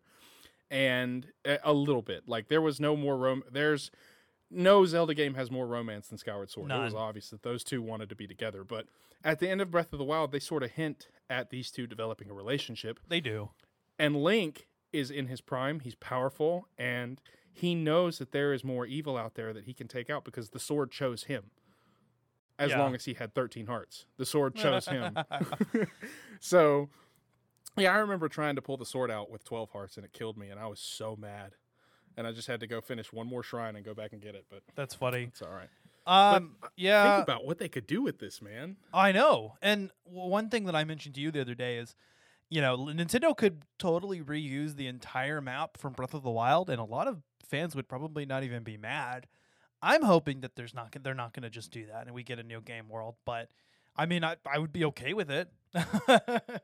And 0.71 1.27
a 1.45 1.73
little 1.73 2.01
bit. 2.01 2.23
Like, 2.27 2.47
there 2.47 2.59
was 2.59 2.79
no 2.79 2.97
more 2.97 3.15
rom. 3.15 3.43
There's 3.51 3.91
no 4.49 4.83
Zelda 4.83 5.13
game 5.13 5.35
has 5.35 5.51
more 5.51 5.67
romance 5.67 6.07
than 6.07 6.17
Skyward 6.17 6.49
Sword. 6.49 6.69
None. 6.69 6.81
It 6.81 6.85
was 6.85 6.95
obvious 6.95 7.29
that 7.29 7.43
those 7.43 7.63
two 7.63 7.83
wanted 7.83 8.09
to 8.09 8.15
be 8.15 8.25
together. 8.25 8.63
But 8.63 8.87
at 9.23 9.37
the 9.37 9.47
end 9.47 9.61
of 9.61 9.69
Breath 9.69 9.93
of 9.93 9.99
the 9.99 10.05
Wild, 10.05 10.31
they 10.31 10.39
sort 10.39 10.63
of 10.63 10.71
hint 10.71 11.07
at 11.29 11.51
these 11.51 11.69
two 11.69 11.85
developing 11.85 12.31
a 12.31 12.33
relationship. 12.33 12.99
They 13.07 13.19
do. 13.19 13.51
And 13.99 14.23
Link 14.23 14.65
is 14.91 15.11
in 15.11 15.27
his 15.27 15.39
prime. 15.39 15.81
He's 15.81 15.93
powerful, 15.93 16.67
and 16.79 17.21
he 17.53 17.75
knows 17.75 18.17
that 18.17 18.31
there 18.31 18.51
is 18.51 18.63
more 18.63 18.85
evil 18.85 19.15
out 19.15 19.35
there 19.35 19.53
that 19.53 19.65
he 19.65 19.73
can 19.73 19.87
take 19.87 20.09
out 20.09 20.25
because 20.25 20.49
the 20.49 20.59
sword 20.59 20.91
chose 20.91 21.25
him. 21.25 21.51
As 22.59 22.71
Yeah. 22.71 22.79
long 22.79 22.93
as 22.95 23.05
he 23.05 23.13
had 23.15 23.33
13 23.33 23.67
hearts, 23.67 24.05
the 24.17 24.25
sword 24.25 24.55
chose 24.55 24.87
him. 24.87 25.17
so, 26.39 26.89
yeah, 27.77 27.93
I 27.93 27.97
remember 27.97 28.27
trying 28.29 28.55
to 28.55 28.61
pull 28.61 28.77
the 28.77 28.85
sword 28.85 29.09
out 29.11 29.29
with 29.31 29.43
12 29.43 29.71
hearts, 29.71 29.97
and 29.97 30.05
it 30.05 30.13
killed 30.13 30.37
me, 30.37 30.49
and 30.49 30.59
I 30.59 30.67
was 30.67 30.79
so 30.79 31.15
mad. 31.15 31.53
And 32.15 32.27
I 32.27 32.31
just 32.31 32.47
had 32.47 32.59
to 32.59 32.67
go 32.67 32.79
finish 32.79 33.11
one 33.11 33.25
more 33.27 33.41
shrine 33.41 33.75
and 33.75 33.83
go 33.83 33.93
back 33.95 34.13
and 34.13 34.21
get 34.21 34.35
it, 34.35 34.45
but 34.49 34.61
That's 34.75 34.93
funny. 34.93 35.23
it's 35.23 35.41
all 35.41 35.49
right. 35.49 35.69
Um, 36.05 36.57
yeah, 36.75 37.15
Think 37.15 37.23
about 37.23 37.45
what 37.45 37.57
they 37.59 37.69
could 37.69 37.87
do 37.87 38.01
with 38.03 38.19
this, 38.19 38.41
man. 38.41 38.75
I 38.93 39.11
know. 39.13 39.53
And 39.61 39.89
one 40.03 40.49
thing 40.49 40.65
that 40.65 40.75
I 40.75 40.83
mentioned 40.83 41.15
to 41.15 41.21
you 41.21 41.31
the 41.31 41.41
other 41.41 41.55
day 41.55 41.77
is, 41.77 41.95
you 42.49 42.61
know, 42.61 42.77
Nintendo 42.77 43.35
could 43.35 43.63
totally 43.79 44.21
reuse 44.21 44.75
the 44.75 44.85
entire 44.85 45.41
map 45.41 45.77
from 45.77 45.93
Breath 45.93 46.13
of 46.13 46.21
the 46.21 46.29
Wild, 46.29 46.69
and 46.69 46.79
a 46.79 46.83
lot 46.83 47.07
of 47.07 47.23
fans 47.45 47.75
would 47.75 47.87
probably 47.87 48.25
not 48.25 48.43
even 48.43 48.63
be 48.63 48.77
mad. 48.77 49.27
I'm 49.81 50.03
hoping 50.03 50.41
that 50.41 50.55
there's 50.55 50.73
not 50.73 50.95
they're 51.03 51.13
not 51.13 51.33
going 51.33 51.43
to 51.43 51.49
just 51.49 51.71
do 51.71 51.85
that 51.87 52.05
and 52.05 52.15
we 52.15 52.23
get 52.23 52.39
a 52.39 52.43
new 52.43 52.61
game 52.61 52.89
world, 52.89 53.15
but 53.25 53.49
I 53.95 54.05
mean, 54.05 54.23
I 54.23 54.37
I 54.49 54.57
would 54.59 54.73
be 54.73 54.85
okay 54.85 55.13
with 55.13 55.29
it. 55.29 55.49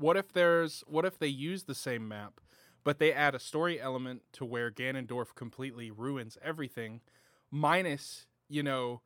What 0.00 0.16
if 0.16 0.32
there's 0.32 0.82
what 0.86 1.04
if 1.04 1.18
they 1.18 1.26
use 1.26 1.64
the 1.64 1.74
same 1.74 2.08
map, 2.08 2.40
but 2.84 2.98
they 2.98 3.12
add 3.12 3.34
a 3.34 3.38
story 3.38 3.78
element 3.78 4.22
to 4.32 4.46
where 4.46 4.70
Ganondorf 4.70 5.34
completely 5.34 5.90
ruins 5.90 6.38
everything, 6.42 7.02
minus 7.50 8.24
you 8.48 8.62
know, 8.62 9.02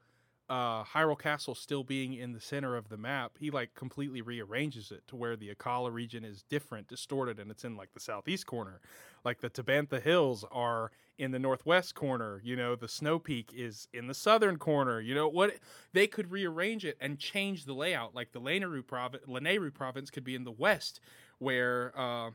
uh, 0.48 0.84
Hyrule 0.84 1.18
Castle 1.18 1.54
still 1.54 1.82
being 1.82 2.14
in 2.14 2.32
the 2.32 2.40
center 2.40 2.76
of 2.76 2.88
the 2.88 2.96
map. 2.96 3.32
He 3.38 3.50
like 3.50 3.74
completely 3.74 4.20
rearranges 4.20 4.90
it 4.90 5.06
to 5.08 5.16
where 5.16 5.36
the 5.36 5.54
Akkala 5.54 5.92
region 5.92 6.24
is 6.24 6.42
different, 6.42 6.88
distorted, 6.88 7.40
and 7.40 7.50
it's 7.50 7.64
in 7.64 7.76
like 7.76 7.92
the 7.94 8.00
southeast 8.00 8.46
corner. 8.46 8.80
Like 9.24 9.40
the 9.40 9.48
Tabantha 9.48 10.02
Hills 10.02 10.44
are 10.52 10.90
in 11.16 11.30
the 11.30 11.38
northwest 11.38 11.94
corner. 11.94 12.40
You 12.44 12.56
know, 12.56 12.76
the 12.76 12.88
Snow 12.88 13.18
Peak 13.18 13.52
is 13.56 13.88
in 13.94 14.06
the 14.06 14.14
southern 14.14 14.58
corner. 14.58 15.00
You 15.00 15.14
know 15.14 15.28
what? 15.28 15.54
They 15.92 16.06
could 16.06 16.30
rearrange 16.30 16.84
it 16.84 16.98
and 17.00 17.18
change 17.18 17.64
the 17.64 17.74
layout. 17.74 18.14
Like 18.14 18.32
the 18.32 18.40
Lanayru 18.40 18.86
province, 18.86 19.24
Lanayru 19.26 19.72
province 19.72 20.10
could 20.10 20.24
be 20.24 20.34
in 20.34 20.44
the 20.44 20.52
west, 20.52 21.00
where 21.38 21.98
uh, 21.98 22.30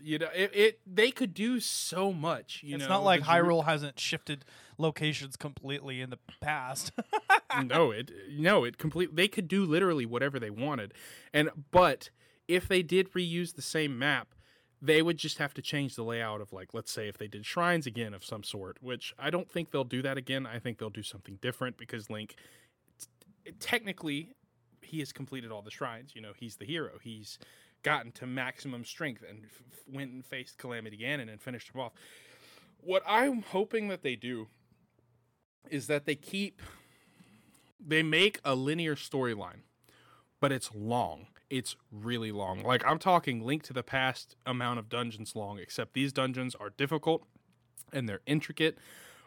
you 0.00 0.18
know, 0.18 0.28
it, 0.34 0.50
it 0.54 0.80
they 0.86 1.10
could 1.10 1.34
do 1.34 1.60
so 1.60 2.12
much. 2.12 2.62
You 2.62 2.70
know, 2.70 2.76
it's 2.76 2.88
know, 2.88 2.96
not 2.96 3.04
like 3.04 3.22
Hyrule 3.22 3.64
hasn't 3.64 3.98
shifted 3.98 4.44
locations 4.76 5.36
completely 5.36 6.00
in 6.00 6.10
the 6.10 6.18
past. 6.40 6.92
no, 7.64 7.90
it 7.90 8.10
no, 8.30 8.64
it 8.64 8.78
complete. 8.78 9.14
They 9.16 9.28
could 9.28 9.48
do 9.48 9.64
literally 9.64 10.06
whatever 10.06 10.38
they 10.38 10.50
wanted, 10.50 10.94
and 11.32 11.50
but 11.70 12.10
if 12.46 12.66
they 12.66 12.82
did 12.82 13.12
reuse 13.12 13.54
the 13.54 13.62
same 13.62 13.98
map, 13.98 14.34
they 14.80 15.02
would 15.02 15.18
just 15.18 15.38
have 15.38 15.52
to 15.54 15.62
change 15.62 15.96
the 15.96 16.02
layout 16.02 16.40
of 16.40 16.52
like, 16.52 16.72
let's 16.72 16.90
say, 16.90 17.08
if 17.08 17.18
they 17.18 17.28
did 17.28 17.44
shrines 17.44 17.86
again 17.86 18.14
of 18.14 18.24
some 18.24 18.42
sort. 18.42 18.78
Which 18.82 19.14
I 19.18 19.30
don't 19.30 19.50
think 19.50 19.70
they'll 19.70 19.84
do 19.84 20.02
that 20.02 20.16
again. 20.16 20.46
I 20.46 20.58
think 20.58 20.78
they'll 20.78 20.90
do 20.90 21.02
something 21.02 21.38
different 21.40 21.76
because 21.76 22.08
Link, 22.08 22.36
t- 22.98 23.52
technically, 23.60 24.34
he 24.80 25.00
has 25.00 25.12
completed 25.12 25.50
all 25.50 25.62
the 25.62 25.70
shrines. 25.70 26.12
You 26.14 26.22
know, 26.22 26.32
he's 26.36 26.56
the 26.56 26.64
hero. 26.64 26.92
He's 27.02 27.38
gotten 27.82 28.12
to 28.12 28.26
maximum 28.26 28.84
strength 28.84 29.22
and 29.28 29.44
f- 29.44 29.62
went 29.92 30.12
and 30.12 30.24
faced 30.24 30.58
Calamity 30.58 30.98
Ganon 30.98 31.30
and 31.30 31.40
finished 31.40 31.74
him 31.74 31.80
off. 31.80 31.92
What 32.80 33.02
I'm 33.06 33.42
hoping 33.42 33.88
that 33.88 34.02
they 34.02 34.16
do 34.16 34.48
is 35.70 35.86
that 35.86 36.06
they 36.06 36.14
keep 36.14 36.62
they 37.84 38.02
make 38.02 38.40
a 38.44 38.54
linear 38.54 38.96
storyline, 38.96 39.60
but 40.40 40.52
it's 40.52 40.70
long. 40.74 41.28
It's 41.48 41.76
really 41.90 42.32
long. 42.32 42.62
Like 42.62 42.84
I'm 42.86 42.98
talking 42.98 43.44
Link 43.44 43.62
to 43.64 43.72
the 43.72 43.82
Past 43.82 44.36
amount 44.44 44.78
of 44.78 44.88
dungeons 44.88 45.34
long, 45.34 45.58
except 45.58 45.94
these 45.94 46.12
dungeons 46.12 46.54
are 46.54 46.70
difficult 46.70 47.24
and 47.92 48.08
they're 48.08 48.20
intricate. 48.26 48.78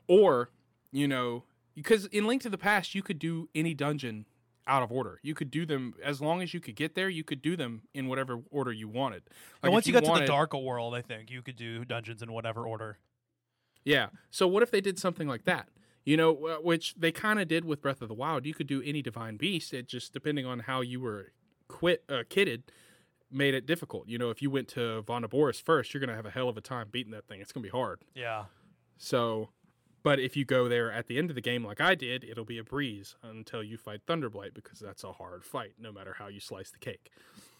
Or, 0.08 0.49
you 0.91 1.08
know, 1.08 1.45
because 1.74 2.06
in 2.08 2.28
Link 2.28 2.41
to 2.43 2.49
the 2.49 2.58
Past 2.58 2.93
you 2.93 3.02
could 3.02 3.20
do 3.20 3.49
any 3.56 3.74
dungeon 3.74 4.26
out 4.72 4.82
of 4.82 4.91
order. 4.91 5.19
You 5.22 5.36
could 5.36 5.51
do 5.51 5.65
them 5.65 5.93
as 6.03 6.22
long 6.22 6.41
as 6.41 6.53
you 6.53 6.61
could 6.61 6.78
get 6.78 6.95
there, 6.95 7.09
you 7.09 7.26
could 7.26 7.41
do 7.41 7.57
them 7.57 7.82
in 7.93 8.07
whatever 8.07 8.39
order 8.49 8.72
you 8.72 8.88
wanted. 8.88 9.24
Like 9.26 9.63
and 9.63 9.74
once 9.74 9.86
you, 9.86 9.91
got 9.91 10.05
to 10.05 10.19
the 10.22 10.26
Dark 10.26 10.53
World, 10.53 10.95
I 10.95 11.01
think 11.01 11.30
you 11.30 11.41
could 11.41 11.57
do 11.57 11.84
dungeons 11.84 12.22
in 12.22 12.32
whatever 12.32 12.65
order. 12.65 12.97
Yeah. 13.84 14.07
So 14.30 14.47
what 14.47 14.63
if 14.63 14.72
they 14.72 14.80
did 14.80 14.97
something 14.97 15.28
like 15.28 15.43
that? 15.43 15.67
You 16.05 16.15
know, 16.15 16.59
which 16.63 16.95
they 16.95 17.11
kind 17.11 17.39
of 17.39 17.49
did 17.49 17.65
with 17.65 17.82
Breath 17.82 18.01
of 18.01 18.07
the 18.07 18.13
Wild. 18.13 18.45
You 18.45 18.53
could 18.53 18.65
do 18.65 18.82
any 18.84 19.01
divine 19.01 19.36
beast. 19.36 19.74
It 19.74 19.88
just 19.88 20.13
depending 20.13 20.45
on 20.45 20.59
how 20.59 20.82
you 20.82 21.01
were 21.01 21.34
quit 21.67 22.03
uh, 22.09 22.24
kitted 22.30 22.63
made 23.30 23.53
it 23.53 23.65
difficult. 23.65 24.07
You 24.07 24.17
know, 24.17 24.30
if 24.30 24.41
you 24.41 24.49
went 24.49 24.69
to 24.69 25.01
Vah 25.01 25.19
Naboris 25.19 25.61
first, 25.61 25.93
you're 25.93 25.99
gonna 25.99 26.15
have 26.15 26.26
a 26.26 26.32
hell 26.32 26.49
of 26.49 26.57
a 26.57 26.61
time 26.61 26.88
beating 26.91 27.11
that 27.11 27.28
thing. 27.28 27.41
It's 27.41 27.51
gonna 27.51 27.63
be 27.63 27.69
hard. 27.69 28.01
Yeah. 28.15 28.45
So, 28.97 29.49
but 30.04 30.20
if 30.20 30.36
you 30.36 30.45
go 30.45 30.68
there 30.68 30.91
at 30.91 31.08
the 31.08 31.18
end 31.18 31.30
of 31.30 31.36
the 31.36 31.41
game 31.41 31.66
like 31.66 31.82
I 31.82 31.95
did, 31.95 32.24
it'll 32.24 32.45
be 32.45 32.58
a 32.58 32.64
breeze 32.64 33.16
until 33.22 33.64
you 33.64 33.78
fight 33.78 34.06
Thunderblight 34.08 34.54
because 34.54 34.80
that's 34.80 35.04
a 35.04 35.14
hard 35.14 35.43
fight, 35.43 35.74
no 35.80 35.91
matter 35.91 36.16
how 36.18 36.28
you 36.28 36.39
slice 36.39 36.72
the 36.72 36.80
cake. 36.80 37.12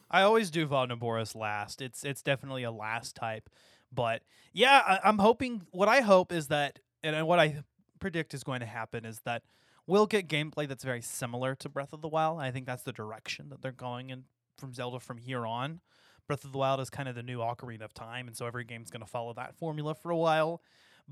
I 0.10 0.22
always 0.24 0.52
do 0.52 0.66
Valdemorus 0.68 1.36
last. 1.36 1.82
It's 1.82 2.04
it's 2.04 2.22
definitely 2.22 2.64
a 2.64 2.72
last 2.72 3.16
type, 3.16 3.50
but 3.94 4.24
yeah, 4.54 4.82
I, 4.86 5.00
I'm 5.08 5.20
hoping. 5.20 5.64
What 5.72 5.88
I 5.88 6.02
hope 6.02 6.32
is 6.32 6.48
that, 6.48 6.80
and 7.04 7.26
what 7.28 7.40
I 7.40 7.64
predict 8.00 8.34
is 8.34 8.44
going 8.44 8.60
to 8.60 8.66
happen 8.66 9.06
is 9.06 9.22
that 9.22 9.44
we'll 9.88 10.08
get 10.08 10.28
gameplay 10.28 10.68
that's 10.68 10.84
very 10.84 11.02
similar 11.02 11.56
to 11.56 11.70
Breath 11.70 11.94
of 11.94 12.02
the 12.02 12.08
Wild. 12.10 12.40
I 12.40 12.52
think 12.52 12.66
that's 12.66 12.84
the 12.84 12.92
direction 12.92 13.50
that 13.50 13.62
they're 13.62 13.72
going 13.72 14.10
in 14.10 14.26
from 14.58 14.74
Zelda 14.74 15.00
from 15.00 15.18
here 15.18 15.46
on. 15.46 15.80
Breath 16.28 16.44
of 16.44 16.52
the 16.52 16.58
Wild 16.58 16.80
is 16.80 16.90
kind 16.90 17.08
of 17.08 17.16
the 17.16 17.24
new 17.24 17.40
Ocarina 17.40 17.84
of 17.84 17.94
Time, 17.94 18.28
and 18.28 18.36
so 18.36 18.46
every 18.46 18.64
game's 18.64 18.90
going 18.90 19.02
to 19.02 19.10
follow 19.10 19.34
that 19.34 19.56
formula 19.56 19.96
for 19.96 20.12
a 20.12 20.18
while. 20.18 20.62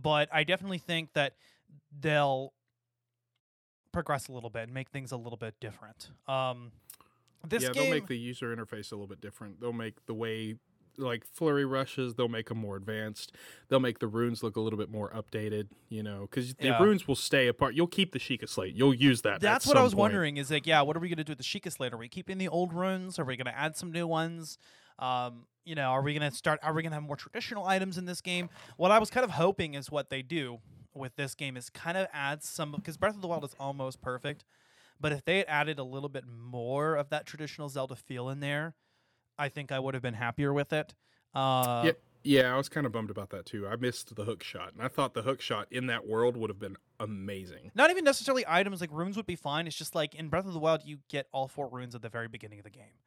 But 0.01 0.29
I 0.31 0.43
definitely 0.43 0.77
think 0.77 1.13
that 1.13 1.33
they'll 1.99 2.53
progress 3.91 4.27
a 4.27 4.31
little 4.31 4.49
bit 4.49 4.63
and 4.63 4.73
make 4.73 4.89
things 4.89 5.11
a 5.11 5.17
little 5.17 5.37
bit 5.37 5.55
different. 5.59 6.09
Um, 6.27 6.71
this 7.47 7.63
yeah, 7.63 7.69
game, 7.69 7.83
they'll 7.83 7.91
make 7.93 8.07
the 8.07 8.17
user 8.17 8.55
interface 8.55 8.91
a 8.91 8.95
little 8.95 9.07
bit 9.07 9.21
different. 9.21 9.59
They'll 9.61 9.73
make 9.73 10.05
the 10.05 10.13
way 10.13 10.55
like 10.97 11.23
flurry 11.25 11.63
rushes, 11.63 12.15
they'll 12.15 12.27
make 12.27 12.49
them 12.49 12.57
more 12.57 12.75
advanced. 12.75 13.31
They'll 13.69 13.79
make 13.79 13.99
the 13.99 14.07
runes 14.07 14.43
look 14.43 14.57
a 14.57 14.59
little 14.59 14.77
bit 14.77 14.89
more 14.89 15.09
updated, 15.11 15.67
you 15.87 16.03
know, 16.03 16.21
because 16.29 16.53
the 16.55 16.67
Yeah. 16.67 16.83
runes 16.83 17.07
will 17.07 17.15
stay 17.15 17.47
apart. 17.47 17.73
You'll 17.73 17.87
keep 17.87 18.11
the 18.11 18.19
Sheikah 18.19 18.49
slate. 18.49 18.75
You'll 18.75 18.93
use 18.93 19.21
that. 19.21 19.35
at 19.35 19.41
That's 19.41 19.65
what 19.65 19.77
I 19.77 19.81
was 19.81 19.93
point. 19.93 19.99
wondering. 19.99 20.35
Is 20.37 20.51
like, 20.51 20.67
yeah, 20.67 20.81
what 20.81 20.97
are 20.97 20.99
we 20.99 21.07
gonna 21.07 21.23
do 21.23 21.31
with 21.31 21.37
the 21.37 21.43
Sheikah 21.45 21.71
Slate? 21.71 21.93
Are 21.93 21.97
we 21.97 22.09
keeping 22.09 22.37
the 22.37 22.49
old 22.49 22.73
runes? 22.73 23.17
Are 23.17 23.23
we 23.23 23.37
gonna 23.37 23.51
add 23.55 23.77
some 23.77 23.93
new 23.93 24.07
ones? 24.07 24.57
Um, 24.97 25.45
you 25.70 25.76
know, 25.76 25.89
are 25.91 26.01
we 26.01 26.15
gonna 26.15 26.32
start? 26.32 26.59
Are 26.63 26.74
we 26.74 26.82
gonna 26.82 26.95
have 26.95 27.03
more 27.03 27.15
traditional 27.15 27.67
items 27.67 27.99
in 27.99 28.05
this 28.05 28.22
game? 28.22 28.49
What 28.78 28.89
I 28.89 28.97
was 28.97 29.11
kind 29.11 29.24
of 29.24 29.30
hoping 29.30 29.76
is 29.76 29.91
what 29.91 30.09
they 30.09 30.24
do 30.24 30.57
with 30.95 31.15
this 31.15 31.36
game 31.36 31.55
is 31.55 31.70
kind 31.70 31.95
of 31.95 32.07
add 32.11 32.43
some 32.43 32.72
because 32.72 32.97
Breath 32.97 33.13
of 33.13 33.22
the 33.22 33.28
Wild 33.28 33.43
is 33.43 33.55
almost 33.59 34.01
perfect, 34.01 34.43
but 34.99 35.11
if 35.11 35.24
they 35.24 35.38
had 35.38 35.45
added 35.47 35.78
a 35.78 35.84
little 35.84 36.09
bit 36.09 36.24
more 36.28 36.95
of 36.95 37.09
that 37.09 37.28
traditional 37.28 37.70
Zelda 37.70 37.95
feel 37.95 38.30
in 38.30 38.39
there, 38.39 38.74
I 39.38 39.47
think 39.47 39.72
I 39.72 39.80
would 39.80 39.93
have 39.93 40.01
been 40.01 40.15
happier 40.15 40.51
with 40.51 40.74
it. 40.74 40.95
Uh, 41.36 41.84
Yeah, 41.86 41.91
yeah, 42.24 42.53
I 42.53 42.57
was 42.57 42.67
kind 42.67 42.88
of 42.88 42.91
bummed 42.91 43.11
about 43.11 43.30
that 43.30 43.45
too. 43.45 43.67
I 43.67 43.76
missed 43.76 44.15
the 44.15 44.26
hook 44.26 44.41
shot, 44.41 44.74
and 44.74 44.82
I 44.82 44.88
thought 44.88 45.13
the 45.13 45.22
hook 45.22 45.39
shot 45.39 45.67
in 45.70 45.86
that 45.86 46.07
world 46.07 46.36
would 46.36 46.49
have 46.49 46.59
been 46.59 46.78
amazing. 46.99 47.72
Not 47.76 47.91
even 47.91 48.03
necessarily 48.03 48.43
items 48.47 48.82
like 48.82 48.89
runes 48.91 49.17
would 49.17 49.28
be 49.28 49.36
fine. 49.36 49.67
It's 49.67 49.76
just 49.76 49.93
like 49.93 50.15
in 50.15 50.30
Breath 50.30 50.47
of 50.47 50.53
the 50.53 50.59
Wild, 50.59 50.82
you 50.84 50.97
get 51.09 51.28
all 51.32 51.47
four 51.47 51.70
runes 51.70 51.93
at 51.93 52.01
the 52.01 52.09
very 52.09 52.28
beginning 52.28 52.57
of 52.57 52.63
the 52.63 52.72
game. 52.72 52.97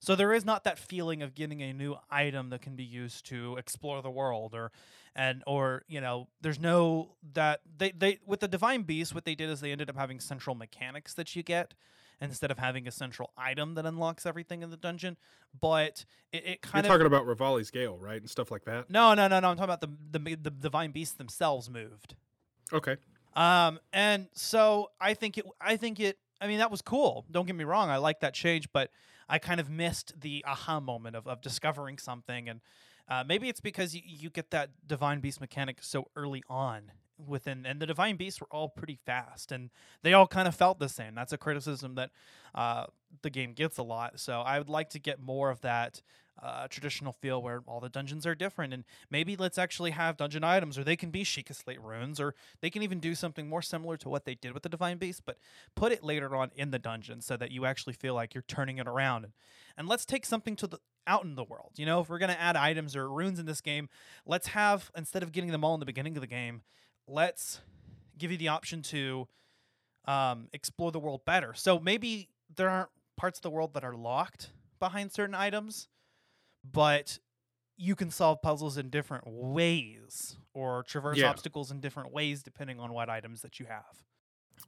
So 0.00 0.14
there 0.14 0.32
is 0.32 0.44
not 0.44 0.64
that 0.64 0.78
feeling 0.78 1.22
of 1.22 1.34
getting 1.34 1.60
a 1.62 1.72
new 1.72 1.96
item 2.10 2.50
that 2.50 2.62
can 2.62 2.76
be 2.76 2.84
used 2.84 3.26
to 3.26 3.56
explore 3.56 4.00
the 4.00 4.10
world 4.10 4.54
or 4.54 4.70
and 5.16 5.42
or 5.46 5.82
you 5.88 6.00
know 6.00 6.28
there's 6.40 6.60
no 6.60 7.16
that 7.32 7.60
they 7.76 7.90
they 7.90 8.18
with 8.26 8.40
the 8.40 8.48
divine 8.48 8.82
beast 8.82 9.14
what 9.14 9.24
they 9.24 9.34
did 9.34 9.50
is 9.50 9.60
they 9.60 9.72
ended 9.72 9.90
up 9.90 9.96
having 9.96 10.20
central 10.20 10.54
mechanics 10.54 11.14
that 11.14 11.34
you 11.34 11.42
get 11.42 11.74
instead 12.20 12.50
of 12.50 12.58
having 12.58 12.86
a 12.86 12.90
central 12.90 13.32
item 13.36 13.74
that 13.74 13.86
unlocks 13.86 14.26
everything 14.26 14.62
in 14.62 14.70
the 14.70 14.76
dungeon 14.76 15.16
but 15.60 16.04
it, 16.32 16.46
it 16.46 16.62
kind 16.62 16.84
of 16.84 16.90
You're 16.90 16.94
of 16.94 17.00
talking 17.00 17.06
about 17.06 17.26
Revali's 17.26 17.70
Gale, 17.70 17.96
right, 17.98 18.20
and 18.20 18.30
stuff 18.30 18.50
like 18.50 18.64
that. 18.66 18.90
no 18.90 19.14
no 19.14 19.26
no 19.26 19.40
no 19.40 19.50
i'm 19.50 19.56
talking 19.56 19.64
about 19.64 19.80
the 19.80 20.18
the, 20.18 20.36
the 20.36 20.50
divine 20.50 20.92
beasts 20.92 21.14
themselves 21.14 21.68
moved 21.68 22.14
Okay, 22.72 22.96
um, 23.34 23.78
and 23.92 24.28
so 24.34 24.90
I 25.00 25.14
think 25.14 25.38
it, 25.38 25.46
I 25.60 25.76
think 25.76 26.00
it, 26.00 26.18
I 26.40 26.48
mean, 26.48 26.58
that 26.58 26.70
was 26.70 26.82
cool. 26.82 27.24
Don't 27.30 27.46
get 27.46 27.56
me 27.56 27.64
wrong. 27.64 27.88
I 27.88 27.96
like 27.96 28.20
that 28.20 28.34
change, 28.34 28.68
but 28.72 28.90
I 29.28 29.38
kind 29.38 29.60
of 29.60 29.68
missed 29.68 30.20
the 30.20 30.44
aha 30.46 30.80
moment 30.80 31.16
of, 31.16 31.26
of 31.26 31.40
discovering 31.40 31.98
something. 31.98 32.48
And, 32.48 32.60
uh, 33.08 33.24
maybe 33.26 33.48
it's 33.48 33.60
because 33.60 33.94
you, 33.94 34.02
you 34.04 34.30
get 34.30 34.50
that 34.50 34.70
divine 34.86 35.20
beast 35.20 35.40
mechanic 35.40 35.78
so 35.82 36.08
early 36.16 36.42
on 36.48 36.92
within, 37.26 37.66
and 37.66 37.80
the 37.80 37.86
divine 37.86 38.16
beasts 38.16 38.40
were 38.40 38.48
all 38.50 38.68
pretty 38.68 38.98
fast 39.04 39.50
and 39.50 39.70
they 40.02 40.12
all 40.12 40.26
kind 40.26 40.46
of 40.46 40.54
felt 40.54 40.78
the 40.78 40.88
same. 40.88 41.14
That's 41.14 41.32
a 41.32 41.38
criticism 41.38 41.94
that, 41.96 42.10
uh, 42.54 42.86
the 43.22 43.30
game 43.30 43.54
gets 43.54 43.78
a 43.78 43.82
lot. 43.82 44.20
So 44.20 44.40
I 44.40 44.58
would 44.58 44.68
like 44.68 44.90
to 44.90 44.98
get 44.98 45.20
more 45.20 45.50
of 45.50 45.60
that, 45.62 46.02
uh, 46.42 46.68
traditional 46.68 47.12
feel 47.12 47.42
where 47.42 47.62
all 47.66 47.80
the 47.80 47.88
dungeons 47.88 48.26
are 48.26 48.34
different 48.34 48.72
and 48.72 48.84
maybe 49.10 49.36
let's 49.36 49.58
actually 49.58 49.90
have 49.90 50.16
dungeon 50.16 50.44
items 50.44 50.78
or 50.78 50.84
they 50.84 50.96
can 50.96 51.10
be 51.10 51.24
Sheikah 51.24 51.54
Slate 51.54 51.82
runes 51.82 52.20
or 52.20 52.34
they 52.60 52.70
can 52.70 52.82
even 52.82 53.00
do 53.00 53.14
something 53.14 53.48
more 53.48 53.62
similar 53.62 53.96
to 53.98 54.08
what 54.08 54.24
they 54.24 54.34
did 54.34 54.52
with 54.52 54.62
the 54.62 54.68
Divine 54.68 54.98
Beast, 54.98 55.22
but 55.26 55.38
put 55.74 55.92
it 55.92 56.04
later 56.04 56.36
on 56.36 56.50
in 56.54 56.70
the 56.70 56.78
dungeon 56.78 57.20
so 57.20 57.36
that 57.36 57.50
you 57.50 57.64
actually 57.64 57.94
feel 57.94 58.14
like 58.14 58.34
you're 58.34 58.44
turning 58.46 58.78
it 58.78 58.86
around. 58.86 59.24
And, 59.24 59.32
and 59.76 59.88
let's 59.88 60.04
take 60.04 60.24
something 60.24 60.54
to 60.56 60.66
the 60.66 60.78
out 61.06 61.24
in 61.24 61.34
the 61.34 61.44
world. 61.44 61.72
You 61.76 61.86
know, 61.86 62.00
if 62.00 62.08
we're 62.08 62.18
gonna 62.18 62.36
add 62.38 62.54
items 62.54 62.94
or 62.94 63.10
runes 63.10 63.38
in 63.38 63.46
this 63.46 63.60
game, 63.60 63.88
let's 64.26 64.48
have 64.48 64.90
instead 64.96 65.22
of 65.22 65.32
getting 65.32 65.50
them 65.50 65.64
all 65.64 65.74
in 65.74 65.80
the 65.80 65.86
beginning 65.86 66.16
of 66.16 66.20
the 66.20 66.26
game, 66.26 66.62
let's 67.08 67.60
give 68.16 68.30
you 68.30 68.36
the 68.36 68.48
option 68.48 68.82
to 68.82 69.26
um, 70.06 70.48
explore 70.52 70.92
the 70.92 70.98
world 70.98 71.24
better. 71.24 71.54
So 71.54 71.78
maybe 71.78 72.28
there 72.54 72.68
aren't 72.68 72.90
parts 73.16 73.38
of 73.38 73.42
the 73.42 73.50
world 73.50 73.74
that 73.74 73.84
are 73.84 73.94
locked 73.94 74.50
behind 74.78 75.12
certain 75.12 75.34
items, 75.34 75.88
but 76.64 77.18
you 77.76 77.94
can 77.94 78.10
solve 78.10 78.42
puzzles 78.42 78.76
in 78.76 78.90
different 78.90 79.24
ways 79.26 80.36
or 80.52 80.82
traverse 80.82 81.18
Yeah. 81.18 81.30
obstacles 81.30 81.70
in 81.70 81.80
different 81.80 82.12
ways 82.12 82.42
depending 82.42 82.80
on 82.80 82.92
what 82.92 83.08
items 83.08 83.42
that 83.42 83.60
you 83.60 83.66
have. 83.66 84.02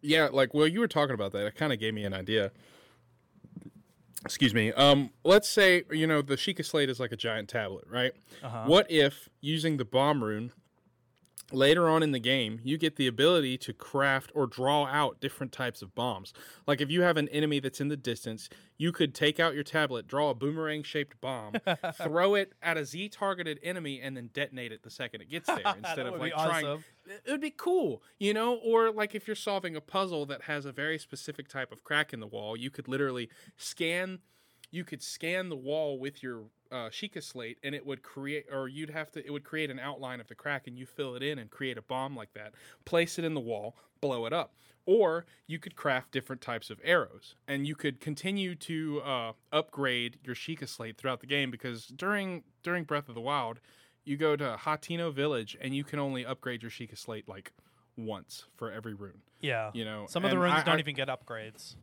yeah, 0.03 0.29
like 0.33 0.55
well, 0.55 0.67
you 0.69 0.79
were 0.81 0.89
talking 0.89 1.15
about 1.15 1.33
that. 1.33 1.45
It 1.47 1.55
kind 1.57 1.73
of 1.73 1.81
gave 1.81 1.93
me 1.95 2.05
an 2.05 2.15
idea. 2.15 2.53
Excuse 4.25 4.53
me. 4.55 4.71
Um, 4.73 5.11
let's 5.25 5.49
say 5.49 5.83
you 5.91 6.07
know 6.07 6.21
the 6.23 6.37
Sheikah 6.37 6.65
slate 6.65 6.91
is 6.91 7.01
like 7.01 7.11
a 7.11 7.17
giant 7.17 7.49
tablet, 7.49 7.85
right? 7.89 8.13
Uh-huh. 8.43 8.65
What 8.67 8.91
if 8.91 9.29
using 9.41 9.79
the 9.79 9.85
bomb 9.85 10.23
rune 10.23 10.53
later 11.53 11.89
on 11.89 12.03
in 12.03 12.13
the 12.13 12.19
game, 12.19 12.61
you 12.63 12.79
get 12.79 12.97
the 12.97 13.07
ability 13.07 13.59
to 13.59 13.73
craft 13.73 14.31
or 14.35 14.47
draw 14.47 14.87
out 14.87 15.21
different 15.21 15.53
types 15.53 15.83
of 15.83 15.95
bombs? 15.95 16.33
Like 16.67 16.81
if 16.81 16.91
you 16.91 17.03
have 17.03 17.17
an 17.17 17.29
enemy 17.29 17.61
that's 17.61 17.81
in 17.81 17.89
the 17.89 17.97
distance, 17.97 18.49
you 18.79 18.93
could 18.93 19.15
take 19.15 19.39
out 19.39 19.55
your 19.55 19.65
tablet, 19.65 20.07
draw 20.07 20.31
a 20.31 20.35
boomerang 20.35 20.83
shaped 20.83 21.21
bomb, 21.21 21.55
throw 21.95 22.35
it 22.35 22.53
at 22.63 22.77
a 22.77 22.85
Z 22.85 23.11
targeted 23.11 23.59
enemy, 23.63 24.01
and 24.01 24.17
then 24.17 24.31
detonate 24.33 24.73
it 24.73 24.83
the 24.83 24.91
second 24.91 25.23
it 25.23 25.31
gets 25.31 25.47
there 25.49 25.63
instead 25.77 26.07
of 26.07 26.19
like 26.19 26.33
trying. 26.33 26.67
awesome. 26.67 26.85
It 27.25 27.31
would 27.31 27.41
be 27.41 27.51
cool, 27.51 28.03
you 28.19 28.33
know? 28.33 28.55
Or 28.55 28.91
like 28.91 29.15
if 29.15 29.27
you're 29.27 29.37
solving 29.37 29.77
a 29.77 29.81
puzzle 29.81 30.27
that 30.27 30.43
has 30.43 30.65
a 30.65 30.73
very 30.73 30.99
specific 30.99 31.49
type 31.49 31.73
of 31.73 31.83
crack 31.83 32.13
in 32.13 32.21
the 32.21 32.27
wall, 32.27 32.57
you 32.57 32.71
could 32.71 32.89
literally 32.89 33.29
scan 33.57 34.21
you 34.71 34.85
could 34.85 35.03
scan 35.03 35.49
the 35.49 35.57
wall 35.57 35.99
with 35.99 36.23
your 36.23 36.45
uh, 36.71 36.89
Sheikah 36.91 37.23
slate, 37.23 37.59
and 37.65 37.75
it 37.75 37.85
would 37.85 38.03
create, 38.03 38.47
or 38.53 38.69
you'd 38.69 38.91
have 38.91 39.11
to, 39.13 39.25
it 39.27 39.31
would 39.31 39.43
create 39.45 39.71
an 39.71 39.79
outline 39.81 40.21
of 40.21 40.29
the 40.29 40.35
crack, 40.37 40.67
and 40.67 40.79
you 40.79 40.87
fill 40.87 41.15
it 41.17 41.23
in 41.23 41.39
and 41.39 41.51
create 41.51 41.77
a 41.77 41.83
bomb 41.83 42.15
like 42.17 42.33
that. 42.35 42.55
Place 42.85 43.19
it 43.19 43.25
in 43.25 43.35
the 43.35 43.41
wall, 43.41 43.77
blow 44.01 44.27
it 44.27 44.33
up. 44.33 44.55
Or 44.87 45.27
you 45.47 45.59
could 45.59 45.77
craft 45.77 46.11
different 46.13 46.41
types 46.41 46.71
of 46.71 46.81
arrows, 46.85 47.35
and 47.49 47.67
you 47.67 47.75
could 47.75 48.01
continue 48.01 48.55
to 48.57 49.01
uh, 49.03 49.33
upgrade 49.53 50.19
your 50.25 50.35
Sheikah 50.35 50.69
slate 50.69 50.97
throughout 50.97 51.21
the 51.21 51.27
game 51.27 51.51
because 51.51 51.87
during 51.87 52.45
during 52.63 52.85
Breath 52.85 53.09
of 53.09 53.15
the 53.15 53.21
Wild, 53.21 53.61
you 54.05 54.17
go 54.17 54.37
to 54.37 54.57
Hateno 54.65 55.13
Village, 55.13 55.57
and 55.61 55.75
you 55.75 55.85
can 55.85 55.99
only 55.99 56.25
upgrade 56.25 56.63
your 56.63 56.71
Sheikah 56.71 56.97
slate 56.99 57.29
like 57.29 57.53
once 57.97 58.47
for 58.57 58.71
every 58.73 58.95
rune. 58.95 59.21
Yeah. 59.41 59.71
You 59.75 59.85
know, 59.85 60.07
Some 60.09 60.25
of 60.25 60.31
the 60.31 60.39
runes 60.39 60.55
I- 60.61 60.63
don't 60.65 60.77
I- 60.77 60.81
even 60.81 60.95
get 60.95 61.09
upgrades. 61.09 61.77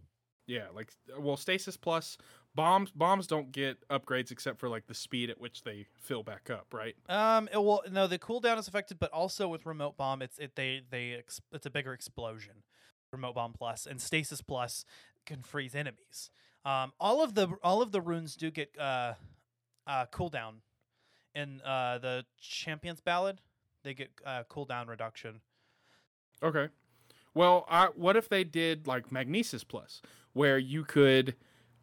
yeah, 0.47 0.65
like 0.73 0.91
well, 1.19 1.37
stasis 1.37 1.77
plus 1.77 2.17
bombs. 2.57 2.91
Bombs 2.91 3.25
don't 3.27 3.53
get 3.53 3.87
upgrades 3.87 4.31
except 4.31 4.59
for 4.59 4.67
like 4.67 4.87
the 4.87 4.93
speed 4.93 5.29
at 5.29 5.39
which 5.39 5.63
they 5.63 5.87
fill 5.97 6.23
back 6.23 6.49
up, 6.49 6.73
right? 6.73 6.95
Um. 7.07 7.47
it- 7.53 7.63
Well, 7.63 7.83
no, 7.89 8.07
the 8.07 8.19
cooldown 8.19 8.57
is 8.59 8.67
affected, 8.67 8.99
but 8.99 9.11
also 9.11 9.47
with 9.47 9.65
remote 9.65 9.95
bomb, 9.95 10.21
it's 10.21 10.37
it 10.39 10.55
they 10.55 10.81
they 10.89 11.13
ex- 11.13 11.39
it's 11.53 11.65
a 11.65 11.69
bigger 11.69 11.93
explosion. 11.93 12.63
Remote 13.13 13.35
bomb 13.35 13.53
plus 13.53 13.85
and 13.85 14.01
stasis 14.01 14.41
plus 14.41 14.83
can 15.25 15.41
freeze 15.43 15.73
enemies. 15.73 16.29
Um. 16.65 16.91
All 16.99 17.23
of 17.23 17.35
the 17.35 17.47
all 17.63 17.81
of 17.81 17.93
the 17.93 18.01
runes 18.01 18.35
do 18.35 18.51
get 18.51 18.77
uh, 18.77 19.13
uh 19.85 20.07
cooldown. 20.11 20.55
In 21.33 21.61
uh 21.61 21.99
the 21.99 22.25
champions 22.41 22.99
ballad, 22.99 23.39
they 23.83 23.93
get 23.93 24.09
uh 24.25 24.43
cooldown 24.49 24.87
reduction. 24.89 25.39
Okay. 26.43 26.67
Well, 27.33 27.65
I, 27.69 27.89
what 27.95 28.17
if 28.17 28.27
they 28.29 28.43
did 28.43 28.87
like 28.87 29.11
Magnesis 29.11 29.63
Plus, 29.63 30.01
where 30.33 30.57
you 30.57 30.83
could 30.83 31.35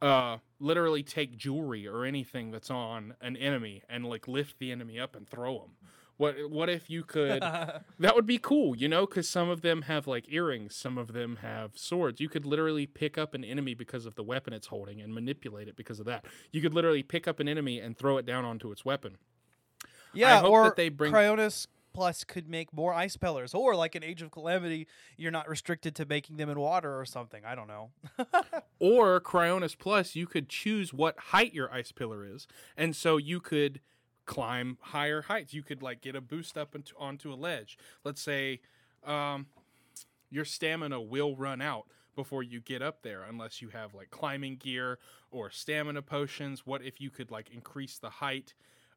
uh, 0.02 0.38
literally 0.58 1.02
take 1.02 1.36
jewelry 1.36 1.86
or 1.86 2.04
anything 2.04 2.50
that's 2.50 2.70
on 2.70 3.14
an 3.20 3.36
enemy 3.36 3.82
and 3.88 4.06
like 4.06 4.28
lift 4.28 4.58
the 4.58 4.70
enemy 4.72 4.98
up 4.98 5.16
and 5.16 5.28
throw 5.28 5.58
them? 5.60 5.70
What 6.16 6.50
What 6.50 6.68
if 6.68 6.88
you 6.88 7.02
could? 7.02 7.42
that 7.98 8.14
would 8.14 8.26
be 8.26 8.38
cool, 8.38 8.76
you 8.76 8.88
know, 8.88 9.06
because 9.06 9.28
some 9.28 9.48
of 9.48 9.62
them 9.62 9.82
have 9.82 10.06
like 10.06 10.26
earrings, 10.28 10.76
some 10.76 10.96
of 10.96 11.12
them 11.12 11.36
have 11.42 11.76
swords. 11.76 12.20
You 12.20 12.28
could 12.28 12.46
literally 12.46 12.86
pick 12.86 13.18
up 13.18 13.34
an 13.34 13.44
enemy 13.44 13.74
because 13.74 14.06
of 14.06 14.14
the 14.14 14.22
weapon 14.22 14.52
it's 14.52 14.68
holding 14.68 15.00
and 15.00 15.12
manipulate 15.12 15.68
it 15.68 15.76
because 15.76 15.98
of 15.98 16.06
that. 16.06 16.24
You 16.52 16.60
could 16.60 16.74
literally 16.74 17.02
pick 17.02 17.26
up 17.26 17.40
an 17.40 17.48
enemy 17.48 17.80
and 17.80 17.96
throw 17.96 18.16
it 18.16 18.26
down 18.26 18.44
onto 18.44 18.70
its 18.70 18.84
weapon. 18.84 19.16
Yeah, 20.12 20.40
hope 20.40 20.50
or 20.50 20.64
that 20.64 20.76
they 20.76 20.88
bring- 20.88 21.12
Cryonis 21.12 21.66
Plus 21.94 22.24
could 22.24 22.48
make 22.48 22.72
more 22.72 22.92
ice 22.92 23.16
pillars, 23.16 23.54
or 23.54 23.74
like 23.74 23.94
an 23.94 24.02
Age 24.02 24.20
of 24.20 24.30
Calamity, 24.30 24.86
you're 25.16 25.30
not 25.30 25.48
restricted 25.48 25.94
to 25.94 26.04
making 26.04 26.36
them 26.36 26.50
in 26.50 26.58
water 26.58 26.98
or 26.98 27.06
something. 27.06 27.44
I 27.44 27.54
don't 27.54 27.68
know. 27.68 27.90
Or 28.80 29.18
Cryonis 29.18 29.78
Plus, 29.78 30.14
you 30.14 30.26
could 30.26 30.50
choose 30.50 30.92
what 30.92 31.18
height 31.18 31.54
your 31.54 31.72
ice 31.72 31.92
pillar 31.92 32.26
is, 32.26 32.46
and 32.76 32.94
so 32.94 33.16
you 33.16 33.40
could 33.40 33.80
climb 34.26 34.76
higher 34.80 35.22
heights. 35.22 35.54
You 35.54 35.62
could 35.62 35.80
like 35.82 36.02
get 36.02 36.14
a 36.14 36.20
boost 36.20 36.58
up 36.58 36.74
into, 36.74 36.92
onto 36.98 37.32
a 37.32 37.36
ledge. 37.36 37.78
Let's 38.02 38.20
say 38.20 38.60
um, 39.06 39.46
your 40.30 40.44
stamina 40.44 41.00
will 41.00 41.36
run 41.36 41.62
out 41.62 41.86
before 42.14 42.42
you 42.42 42.60
get 42.60 42.82
up 42.82 43.02
there, 43.02 43.22
unless 43.22 43.62
you 43.62 43.70
have 43.70 43.94
like 43.94 44.10
climbing 44.10 44.56
gear 44.56 44.98
or 45.30 45.50
stamina 45.50 46.02
potions. 46.02 46.66
What 46.66 46.82
if 46.82 47.00
you 47.00 47.10
could 47.10 47.30
like 47.30 47.50
increase 47.50 47.96
the 47.96 48.10
height 48.10 48.52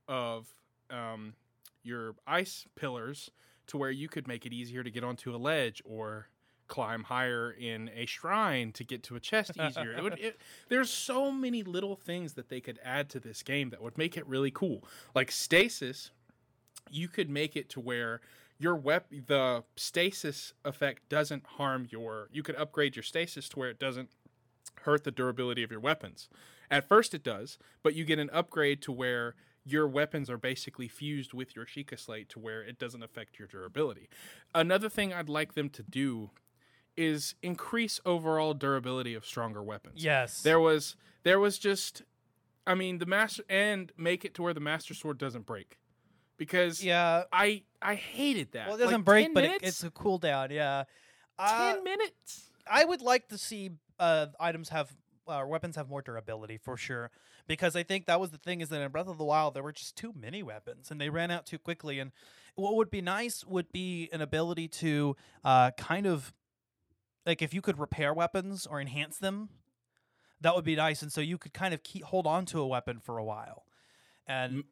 of 0.08 0.48
um, 0.90 1.34
your 1.88 2.16
ice 2.26 2.66
pillars 2.76 3.32
to 3.68 3.78
where 3.78 3.92
you 3.92 4.08
could 4.08 4.28
make 4.28 4.46
it 4.46 4.54
easier 4.54 4.84
to 4.84 4.92
get 4.92 5.04
onto 5.04 5.36
a 5.36 5.38
ledge 5.38 5.82
or 5.86 6.30
climb 6.68 7.04
higher 7.04 7.52
in 7.52 7.90
a 7.96 8.06
shrine 8.06 8.72
to 8.74 8.84
get 8.84 9.04
to 9.04 9.16
a 9.16 9.20
chest 9.20 9.52
easier. 9.58 9.94
it 9.94 10.04
would, 10.04 10.20
it, 10.20 10.40
there's 10.70 10.90
so 10.90 11.32
many 11.32 11.64
little 11.64 11.96
things 11.96 12.34
that 12.34 12.50
they 12.50 12.60
could 12.60 12.80
add 12.84 13.10
to 13.10 13.20
this 13.20 13.42
game 13.42 13.70
that 13.70 13.82
would 13.82 13.98
make 13.98 14.18
it 14.18 14.28
really 14.28 14.52
cool. 14.52 14.84
Like 15.16 15.32
stasis, 15.32 16.12
you 16.90 17.08
could 17.08 17.30
make 17.30 17.56
it 17.56 17.70
to 17.70 17.80
where 17.80 18.22
your 18.60 18.76
wep- 18.76 19.10
the 19.28 19.64
stasis 19.76 20.54
effect 20.66 21.08
doesn't 21.10 21.46
harm 21.46 21.88
your. 21.90 22.30
You 22.32 22.44
could 22.44 22.56
upgrade 22.56 22.96
your 22.96 23.04
stasis 23.04 23.48
to 23.50 23.60
where 23.60 23.70
it 23.70 23.80
doesn't 23.80 24.10
hurt 24.82 25.04
the 25.04 25.12
durability 25.12 25.64
of 25.64 25.72
your 25.72 25.80
weapons. 25.80 26.30
At 26.70 26.88
first, 26.88 27.14
it 27.14 27.24
does, 27.24 27.58
but 27.82 27.96
you 27.96 28.04
get 28.04 28.20
an 28.20 28.30
upgrade 28.32 28.82
to 28.84 28.92
where 28.92 29.36
your 29.68 29.88
weapons 29.88 30.30
are 30.30 30.38
basically 30.38 30.88
fused 30.88 31.34
with 31.34 31.56
your 31.56 31.66
Sheikah 31.66 32.00
slate 32.00 32.30
to 32.30 32.40
where 32.40 32.62
it 32.64 32.80
doesn't 32.80 33.04
affect 33.04 33.38
your 33.40 33.48
durability. 33.48 34.08
Another 34.56 34.90
thing 34.90 35.14
I'd 35.14 35.30
like 35.30 35.54
them 35.56 35.70
to 35.72 35.84
do 35.84 36.32
is 36.96 37.36
increase 37.44 38.00
overall 38.06 38.54
durability 38.54 39.14
of 39.14 39.26
stronger 39.26 39.62
weapons. 39.62 40.04
yes. 40.04 40.42
There 40.42 40.60
was 40.60 40.96
there 41.24 41.40
was 41.40 41.58
just 41.60 42.02
I 42.66 42.74
mean 42.76 42.98
the 43.00 43.06
master 43.06 43.44
and 43.50 43.92
make 43.98 44.26
it 44.26 44.34
to 44.36 44.42
where 44.42 44.54
the 44.54 44.60
master 44.60 44.94
sword 44.94 45.18
doesn't 45.18 45.46
break. 45.46 45.78
Because 46.38 46.84
yeah. 46.84 47.24
I 47.32 47.64
I 47.82 47.96
hated 47.96 48.52
that. 48.54 48.68
Well, 48.68 48.78
it 48.78 48.80
doesn't 48.80 48.96
Like, 49.00 49.06
break, 49.06 49.34
but 49.34 49.44
it, 49.44 49.62
it's 49.64 49.84
a 49.84 49.90
cooldown. 49.92 50.52
Yeah. 50.52 50.84
ten 51.40 51.80
Uh, 51.80 51.82
minutes. 51.84 52.52
I 52.70 52.84
would 52.86 53.02
like 53.02 53.28
to 53.30 53.38
see 53.38 53.72
uh, 54.00 54.28
items 54.40 54.70
have 54.70 54.96
uh, 55.28 55.44
weapons 55.48 55.76
have 55.76 55.90
more 55.90 56.02
durability 56.02 56.58
for 56.58 56.78
sure, 56.78 57.12
because 57.48 57.76
I 57.76 57.84
think 57.84 58.06
that 58.06 58.20
was 58.20 58.32
the 58.32 58.38
thing 58.38 58.62
is 58.62 58.70
that 58.70 58.82
in 58.82 58.92
Breath 58.92 59.08
of 59.08 59.18
the 59.18 59.24
Wild 59.24 59.54
there 59.54 59.64
were 59.64 59.72
just 59.72 59.96
too 59.96 60.14
many 60.20 60.44
weapons 60.44 60.92
and 60.92 61.00
they 61.00 61.10
ran 61.10 61.32
out 61.32 61.46
too 61.46 61.58
quickly. 61.58 62.00
And 62.00 62.12
what 62.56 62.76
would 62.76 62.90
be 62.90 63.02
nice 63.02 63.46
would 63.46 63.72
be 63.72 64.10
an 64.12 64.22
ability 64.22 64.68
to 64.68 65.16
uh, 65.44 65.72
kind 65.72 66.06
of 66.06 66.34
like 67.26 67.42
if 67.42 67.54
you 67.54 67.62
could 67.62 67.80
repair 67.80 68.14
weapons 68.14 68.66
or 68.66 68.80
enhance 68.80 69.18
them, 69.18 69.50
that 70.42 70.56
would 70.56 70.66
be 70.66 70.76
nice. 70.76 71.02
And 71.02 71.12
so 71.12 71.22
you 71.22 71.38
could 71.38 71.54
kind 71.54 71.74
of 71.74 71.84
keep 71.84 72.04
hold 72.04 72.26
on 72.28 72.46
to 72.48 72.60
a 72.60 72.68
weapon 72.68 73.00
for 73.00 73.18
a 73.18 73.24
while, 73.24 73.66
and 74.26 74.54
M- 74.58 74.64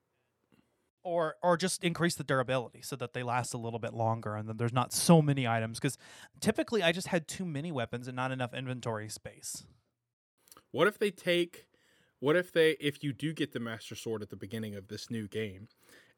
or 1.03 1.35
or 1.43 1.57
just 1.57 1.83
increase 1.83 2.15
the 2.15 2.23
durability 2.23 2.81
so 2.81 2.95
that 2.95 3.13
they 3.13 3.23
last 3.23 3.53
a 3.53 3.57
little 3.57 3.79
bit 3.79 3.93
longer 3.93 4.35
and 4.35 4.49
then 4.49 4.57
there's 4.57 4.73
not 4.73 4.91
so 4.91 5.21
many 5.21 5.47
items 5.47 5.79
because 5.79 5.97
typically 6.39 6.81
I 6.81 6.91
just 6.91 7.07
had 7.07 7.27
too 7.27 7.45
many 7.45 7.71
weapons 7.71 8.07
and 8.07 8.15
not 8.15 8.31
enough 8.31 8.53
inventory 8.53 9.09
space. 9.09 9.65
What 10.71 10.87
if 10.87 10.97
they 10.97 11.11
take 11.11 11.67
what 12.19 12.35
if 12.35 12.51
they 12.51 12.71
if 12.79 13.03
you 13.03 13.13
do 13.13 13.33
get 13.33 13.53
the 13.53 13.59
master 13.59 13.95
sword 13.95 14.21
at 14.21 14.29
the 14.29 14.35
beginning 14.35 14.75
of 14.75 14.87
this 14.87 15.09
new 15.09 15.27
game 15.27 15.67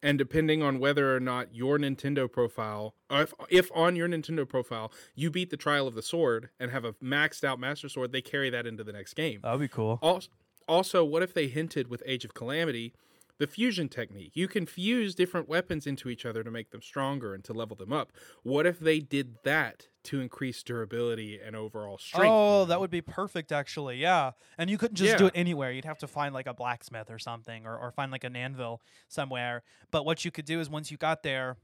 and 0.02 0.16
depending 0.16 0.62
on 0.62 0.78
whether 0.78 1.14
or 1.14 1.20
not 1.20 1.54
your 1.54 1.78
Nintendo 1.78 2.30
profile 2.30 2.94
or 3.10 3.22
if 3.22 3.34
if 3.50 3.70
on 3.74 3.96
your 3.96 4.08
Nintendo 4.08 4.48
profile 4.48 4.92
you 5.14 5.30
beat 5.30 5.50
the 5.50 5.56
trial 5.56 5.86
of 5.86 5.94
the 5.94 6.02
sword 6.02 6.50
and 6.60 6.70
have 6.70 6.84
a 6.84 6.92
maxed 6.94 7.44
out 7.44 7.58
master 7.58 7.88
sword 7.88 8.12
they 8.12 8.22
carry 8.22 8.50
that 8.50 8.66
into 8.66 8.84
the 8.84 8.92
next 8.92 9.14
game. 9.14 9.40
That 9.42 9.52
would 9.52 9.60
be 9.60 9.68
cool. 9.68 9.98
Also, 10.02 10.28
also, 10.68 11.02
what 11.02 11.22
if 11.22 11.32
they 11.32 11.48
hinted 11.48 11.88
with 11.88 12.02
Age 12.04 12.26
of 12.26 12.34
Calamity 12.34 12.92
the 13.38 13.46
fusion 13.46 13.88
technique? 13.88 14.32
You 14.34 14.48
can 14.48 14.66
fuse 14.66 15.14
different 15.14 15.48
weapons 15.48 15.86
into 15.86 16.08
each 16.08 16.26
other 16.26 16.42
to 16.44 16.50
make 16.50 16.70
them 16.70 16.82
stronger 16.82 17.34
and 17.34 17.42
to 17.44 17.52
level 17.52 17.76
them 17.76 17.92
up. 17.92 18.12
What 18.42 18.66
if 18.66 18.78
they 18.78 19.00
did 19.00 19.36
that 19.44 19.88
to 20.04 20.20
increase 20.20 20.62
durability 20.62 21.38
and 21.40 21.54
overall 21.56 21.98
strength? 21.98 22.26
Oh, 22.32 22.64
that 22.66 22.80
would 22.80 22.90
be 22.90 23.00
perfect 23.02 23.52
actually. 23.52 23.98
Yeah. 23.98 24.32
And 24.56 24.68
you 24.70 24.78
couldn't 24.78 24.96
just 24.96 25.18
do 25.18 25.26
it 25.26 25.32
anywhere. 25.34 25.72
You'd 25.72 25.84
have 25.84 25.98
to 25.98 26.06
find 26.08 26.34
like 26.34 26.46
a 26.46 26.54
blacksmith 26.54 27.10
or 27.10 27.18
something 27.18 27.66
or, 27.66 27.76
or 27.78 27.90
find 27.92 28.10
like 28.12 28.24
an 28.24 28.36
anvil 28.36 28.80
somewhere. 29.08 29.62
But 29.90 30.04
what 30.04 30.24
you 30.24 30.30
could 30.30 30.44
do 30.44 30.60
is 30.60 30.68
once 30.70 30.90
you 30.90 30.96
got 30.96 31.22
there, 31.22 31.56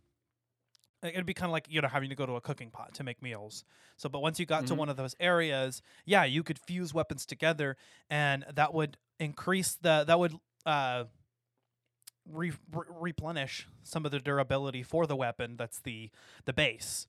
it'd 1.03 1.27
be 1.27 1.35
kind 1.35 1.49
of 1.51 1.53
like 1.53 1.67
you 1.69 1.81
know 1.83 1.89
having 1.89 2.09
to 2.09 2.17
go 2.17 2.25
to 2.27 2.35
a 2.35 2.41
cooking 2.41 2.71
pot 2.71 2.95
to 2.95 3.05
make 3.05 3.23
meals. 3.23 3.65
So, 3.97 4.09
but 4.09 4.21
once 4.21 4.39
you 4.41 4.47
got 4.47 4.67
to 4.67 4.75
Mhm. 4.75 4.79
one 4.79 4.89
of 4.89 4.97
those 4.97 5.15
areas, 5.21 5.83
yeah, 6.05 6.25
you 6.25 6.43
could 6.43 6.59
fuse 6.59 6.95
weapons 6.95 7.27
together, 7.27 7.77
and 8.09 8.45
that 8.55 8.73
would 8.75 8.97
increase 9.19 9.75
the 9.77 10.05
that 10.05 10.19
would 10.19 10.35
uh 10.67 11.05
re- 12.31 12.53
re- 12.73 12.87
replenish 12.89 13.67
some 13.83 14.05
of 14.05 14.13
the 14.13 14.19
durability 14.21 14.83
for 14.83 15.07
the 15.07 15.17
weapon. 15.17 15.57
That's 15.57 15.79
the 15.81 16.11
the 16.45 16.53
base. 16.53 17.07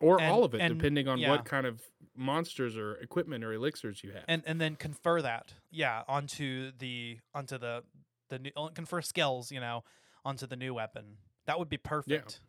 or 0.00 0.18
and- 0.20 0.30
all 0.32 0.44
of 0.44 0.54
it, 0.54 0.60
and- 0.60 0.78
depending 0.78 1.08
on 1.08 1.18
yeah. 1.18 1.30
what 1.30 1.44
kind 1.44 1.66
of 1.66 1.82
monsters 2.16 2.76
or 2.76 2.94
equipment 2.96 3.44
or 3.44 3.52
elixirs 3.52 4.02
you 4.02 4.12
have. 4.12 4.24
and 4.28 4.42
and 4.46 4.60
then 4.60 4.74
confer 4.76 5.20
that 5.22 5.54
yeah 5.70 6.02
onto 6.08 6.72
the 6.78 7.18
onto 7.34 7.56
the 7.58 7.82
the 8.28 8.38
new 8.38 8.50
uh, 8.56 8.68
confer 8.68 9.00
skills 9.02 9.50
you 9.52 9.60
know 9.60 9.84
onto 10.24 10.46
the 10.46 10.56
new 10.56 10.72
weapon 10.74 11.16
that 11.46 11.58
would 11.58 11.68
be 11.68 11.76
perfect 11.78 12.40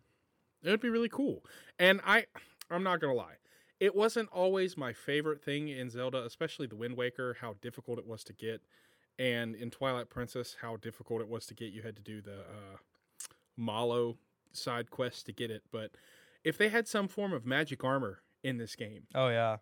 It 0.64 0.70
would 0.70 0.80
be 0.82 0.90
really 0.90 1.10
cool. 1.10 1.44
And 1.80 2.02
I 2.06 2.26
I'm 2.70 2.84
not 2.84 3.00
going 3.02 3.14
to 3.14 3.18
lie. 3.18 3.36
It 3.80 3.96
wasn't 3.96 4.30
always 4.32 4.78
my 4.78 4.94
favorite 4.94 5.44
thing 5.44 5.68
in 5.70 5.90
Zelda, 5.90 6.24
especially 6.24 6.68
the 6.68 6.76
Wind 6.76 6.96
Waker, 6.96 7.36
how 7.42 7.56
difficult 7.62 7.98
it 7.98 8.06
was 8.06 8.24
to 8.26 8.34
get. 8.34 8.62
And 9.22 9.56
in 9.56 9.70
Twilight 9.70 10.10
Princess, 10.10 10.58
how 10.62 10.78
difficult 10.78 11.22
it 11.22 11.28
was 11.28 11.46
to 11.48 11.54
get. 11.54 11.72
You 11.74 11.84
had 11.84 11.96
to 11.96 12.02
do 12.02 12.22
the 12.22 12.40
uh, 12.40 12.78
Malo 13.56 14.18
side 14.52 14.90
quest 14.90 15.28
to 15.28 15.32
get 15.32 15.52
it. 15.52 15.62
But 15.72 15.92
if 16.44 16.58
they 16.58 16.70
had 16.70 16.88
some 16.88 17.08
form 17.08 17.32
of 17.32 17.46
magic 17.46 17.84
armor 17.84 18.24
in 18.44 18.58
this 18.58 18.76
game, 18.76 19.04
oh 19.14 19.28
yeah 19.28 19.58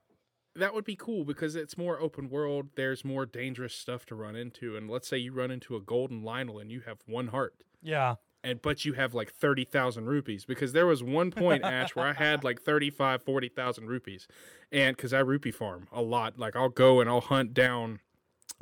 that 0.56 0.74
would 0.74 0.84
be 0.84 0.96
cool 0.96 1.24
because 1.24 1.56
it's 1.56 1.78
more 1.78 2.00
open 2.02 2.30
world. 2.30 2.70
There's 2.76 3.06
more 3.06 3.26
dangerous 3.26 3.74
stuff 3.74 4.06
to 4.08 4.16
run 4.16 4.36
into. 4.36 4.76
And 4.76 4.90
let's 4.90 5.08
say 5.08 5.18
you 5.18 5.32
run 5.32 5.52
into 5.52 5.76
a 5.76 5.80
golden 5.80 6.24
Lynel 6.24 6.60
and 6.60 6.72
you 6.72 6.82
have 6.82 6.98
one 7.06 7.28
heart 7.28 7.54
yeah 7.82 8.16
and 8.44 8.62
but 8.62 8.86
you 8.86 8.94
have 8.94 9.14
like 9.14 9.32
30,000 9.32 10.06
rupees 10.06 10.46
because 10.46 10.74
there 10.74 10.86
was 10.86 11.04
one 11.04 11.32
point 11.32 11.64
Ash 11.64 11.96
where 11.96 12.08
I 12.08 12.14
had 12.14 12.44
like 12.44 12.62
35 12.62 13.24
40,000 13.24 13.88
rupees 13.88 14.28
and 14.72 14.98
cuz 14.98 15.14
I 15.14 15.20
rupee 15.20 15.52
farm 15.52 15.88
a 15.92 16.02
lot 16.02 16.38
like 16.38 16.56
I'll 16.56 16.70
go 16.70 17.00
and 17.02 17.10
I'll 17.10 17.22
hunt 17.22 17.54
down 17.54 18.00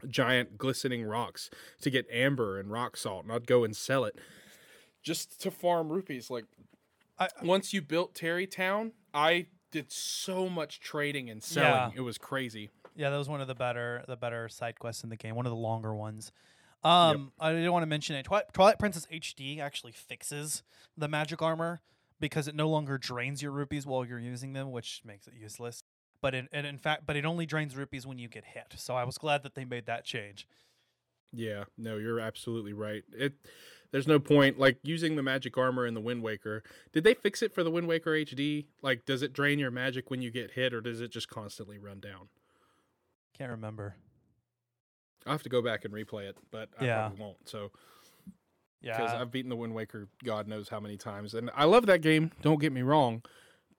giant 0.07 0.57
glistening 0.57 1.03
rocks 1.03 1.49
to 1.81 1.89
get 1.89 2.05
amber 2.11 2.59
and 2.59 2.71
rock 2.71 2.97
salt, 2.97 3.23
and 3.23 3.31
I'd 3.33 3.47
go 3.47 3.63
and 3.63 3.75
sell 3.75 4.03
it 4.05 4.17
just 5.03 5.41
to 5.41 5.51
farm 5.51 5.89
rupees. 5.91 6.29
Like 6.29 6.45
I- 7.19 7.29
once 7.43 7.73
you 7.73 7.81
built 7.81 8.13
Tarrey 8.13 8.49
Town, 8.49 8.91
I 9.13 9.47
did 9.71 9.91
so 9.91 10.49
much 10.49 10.79
trading 10.79 11.29
and 11.29 11.43
selling. 11.43 11.91
Yeah. 11.93 11.97
It 11.97 12.01
was 12.01 12.17
crazy. 12.17 12.69
Yeah, 12.95 13.09
that 13.09 13.17
was 13.17 13.29
one 13.29 13.41
of 13.41 13.47
the 13.47 13.55
better 13.55 14.03
the 14.07 14.15
better 14.17 14.49
side 14.49 14.79
quests 14.79 15.03
in 15.03 15.09
the 15.09 15.15
game. 15.17 15.35
One 15.35 15.45
of 15.45 15.51
the 15.51 15.55
longer 15.57 15.93
ones. 15.95 16.31
Um, 16.83 17.31
I 17.39 17.51
didn't 17.53 17.71
want 17.71 17.83
to 17.83 17.87
mention 17.87 18.15
it. 18.15 18.23
Twi- 18.23 18.43
Twilight 18.53 18.79
Princess 18.79 19.07
HD 19.11 19.59
actually 19.59 19.91
fixes 19.91 20.63
the 20.95 21.07
magic 21.07 21.41
armor 21.41 21.81
because 22.19 22.47
it 22.47 22.55
no 22.55 22.69
longer 22.69 22.97
drains 22.97 23.41
your 23.41 23.51
rupees 23.51 23.85
while 23.85 24.05
you're 24.05 24.19
using 24.19 24.53
them, 24.53 24.71
which 24.71 25.01
makes 25.03 25.27
it 25.27 25.33
useless. 25.35 25.83
But 26.27 26.35
it, 26.35 26.49
and 26.51 26.67
in 26.67 26.77
fact, 26.77 27.03
but 27.05 27.15
it 27.15 27.23
only 27.23 27.45
drains 27.45 27.73
rupees 27.77 28.05
when 28.05 28.19
you 28.19 28.27
get 28.27 28.43
hit. 28.43 28.73
So 28.75 28.95
I 28.97 29.05
was 29.05 29.17
glad 29.17 29.43
that 29.43 29.55
they 29.55 29.63
made 29.63 29.85
that 29.85 30.03
change. 30.03 30.45
Yeah, 31.31 31.63
no, 31.77 31.95
you're 31.95 32.19
absolutely 32.19 32.73
right. 32.73 33.03
It 33.17 33.35
there's 33.91 34.07
no 34.07 34.19
point 34.19 34.59
like 34.59 34.77
using 34.83 35.15
the 35.15 35.23
magic 35.23 35.57
armor 35.57 35.87
in 35.87 35.93
the 35.93 36.01
Wind 36.01 36.21
Waker. 36.21 36.63
Did 36.91 37.05
they 37.05 37.13
fix 37.13 37.41
it 37.41 37.53
for 37.53 37.63
the 37.63 37.71
Wind 37.71 37.87
Waker 37.87 38.11
HD? 38.11 38.65
Like 38.81 39.05
does 39.05 39.21
it 39.21 39.31
drain 39.31 39.57
your 39.57 39.71
magic 39.71 40.11
when 40.11 40.21
you 40.21 40.29
get 40.29 40.51
hit 40.51 40.73
or 40.73 40.81
does 40.81 40.99
it 40.99 41.11
just 41.11 41.29
constantly 41.29 41.77
run 41.77 42.01
down? 42.01 42.27
Can't 43.37 43.51
remember. 43.51 43.95
I'll 45.25 45.31
have 45.31 45.43
to 45.43 45.49
go 45.49 45.61
back 45.61 45.85
and 45.85 45.93
replay 45.93 46.27
it, 46.27 46.35
but 46.51 46.67
I 46.77 46.83
Yeah. 46.83 47.03
probably 47.07 47.21
won't. 47.23 47.47
So 47.47 47.71
yeah, 48.81 48.97
because 48.97 49.13
I've 49.13 49.31
beaten 49.31 49.47
the 49.47 49.55
Wind 49.55 49.73
Waker 49.73 50.09
God 50.25 50.49
knows 50.49 50.67
how 50.67 50.81
many 50.81 50.97
times, 50.97 51.33
and 51.35 51.49
I 51.55 51.63
love 51.63 51.85
that 51.85 52.01
game. 52.01 52.33
Don't 52.41 52.59
get 52.59 52.73
me 52.73 52.81
wrong, 52.81 53.23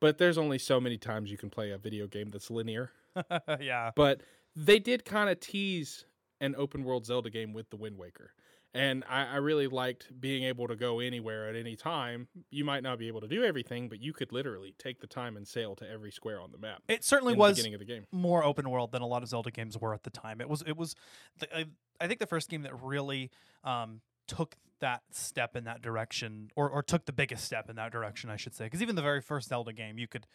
but 0.00 0.18
there's 0.18 0.38
only 0.38 0.58
so 0.58 0.80
many 0.80 0.98
times 0.98 1.30
you 1.30 1.38
can 1.38 1.50
play 1.50 1.70
a 1.70 1.78
video 1.78 2.06
game 2.06 2.30
that's 2.30 2.50
linear. 2.50 2.92
yeah. 3.60 3.90
But 3.94 4.22
they 4.54 4.78
did 4.78 5.04
kind 5.04 5.30
of 5.30 5.40
tease 5.40 6.04
an 6.40 6.54
open 6.56 6.84
world 6.84 7.06
Zelda 7.06 7.30
game 7.30 7.52
with 7.52 7.70
the 7.70 7.76
Wind 7.76 7.98
Waker. 7.98 8.32
And 8.74 9.02
I, 9.08 9.24
I 9.24 9.36
really 9.36 9.66
liked 9.66 10.08
being 10.20 10.44
able 10.44 10.68
to 10.68 10.76
go 10.76 11.00
anywhere 11.00 11.48
at 11.48 11.56
any 11.56 11.74
time. 11.74 12.28
You 12.50 12.64
might 12.64 12.82
not 12.82 12.98
be 12.98 13.08
able 13.08 13.22
to 13.22 13.26
do 13.28 13.42
everything, 13.42 13.88
but 13.88 14.00
you 14.00 14.12
could 14.12 14.30
literally 14.30 14.74
take 14.78 15.00
the 15.00 15.06
time 15.06 15.36
and 15.36 15.48
sail 15.48 15.74
to 15.76 15.90
every 15.90 16.12
square 16.12 16.40
on 16.40 16.52
the 16.52 16.58
map. 16.58 16.82
It 16.86 17.02
certainly 17.02 17.34
was 17.34 17.56
beginning 17.56 17.74
of 17.74 17.80
the 17.80 17.86
game. 17.86 18.06
more 18.12 18.44
open 18.44 18.68
world 18.68 18.92
than 18.92 19.00
a 19.00 19.06
lot 19.06 19.22
of 19.22 19.30
Zelda 19.30 19.50
games 19.50 19.78
were 19.78 19.94
at 19.94 20.02
the 20.02 20.10
time. 20.10 20.40
It 20.40 20.48
was 20.48 20.62
it 20.66 20.76
was 20.76 20.94
the, 21.38 21.56
I, 21.56 21.64
I 21.98 22.06
think 22.06 22.20
the 22.20 22.26
first 22.26 22.50
game 22.50 22.62
that 22.62 22.82
really 22.82 23.30
um, 23.64 24.02
took 24.28 24.56
that 24.80 25.02
step 25.10 25.56
in 25.56 25.64
that 25.64 25.82
direction 25.82 26.50
or 26.54 26.70
or 26.70 26.82
took 26.82 27.06
the 27.06 27.12
biggest 27.12 27.44
step 27.44 27.68
in 27.68 27.76
that 27.76 27.90
direction, 27.90 28.30
I 28.30 28.36
should 28.36 28.54
say. 28.54 28.64
Because 28.64 28.82
even 28.82 28.94
the 28.94 29.02
very 29.02 29.20
first 29.20 29.48
Zelda 29.48 29.72
game, 29.72 29.98
you 29.98 30.06
could 30.06 30.26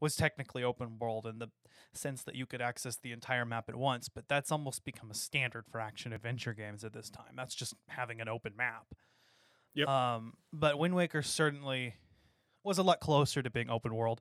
was 0.00 0.16
technically 0.16 0.62
open 0.64 0.98
world 0.98 1.26
in 1.26 1.38
the 1.38 1.48
sense 1.92 2.22
that 2.24 2.34
you 2.34 2.46
could 2.46 2.60
access 2.60 2.96
the 2.96 3.12
entire 3.12 3.44
map 3.44 3.68
at 3.68 3.76
once, 3.76 4.08
but 4.08 4.28
that's 4.28 4.50
almost 4.50 4.84
become 4.84 5.10
a 5.10 5.14
standard 5.14 5.64
for 5.70 5.80
action 5.80 6.12
adventure 6.12 6.52
games 6.52 6.84
at 6.84 6.92
this 6.92 7.08
time. 7.08 7.34
That's 7.36 7.54
just 7.54 7.74
having 7.88 8.20
an 8.20 8.28
open 8.28 8.54
map. 8.56 8.86
Yep. 9.74 9.88
Um, 9.88 10.34
but 10.52 10.78
Wind 10.78 10.94
Waker 10.94 11.22
certainly 11.22 11.94
was 12.62 12.78
a 12.78 12.82
lot 12.82 13.00
closer 13.00 13.42
to 13.42 13.50
being 13.50 13.70
open 13.70 13.94
world. 13.94 14.20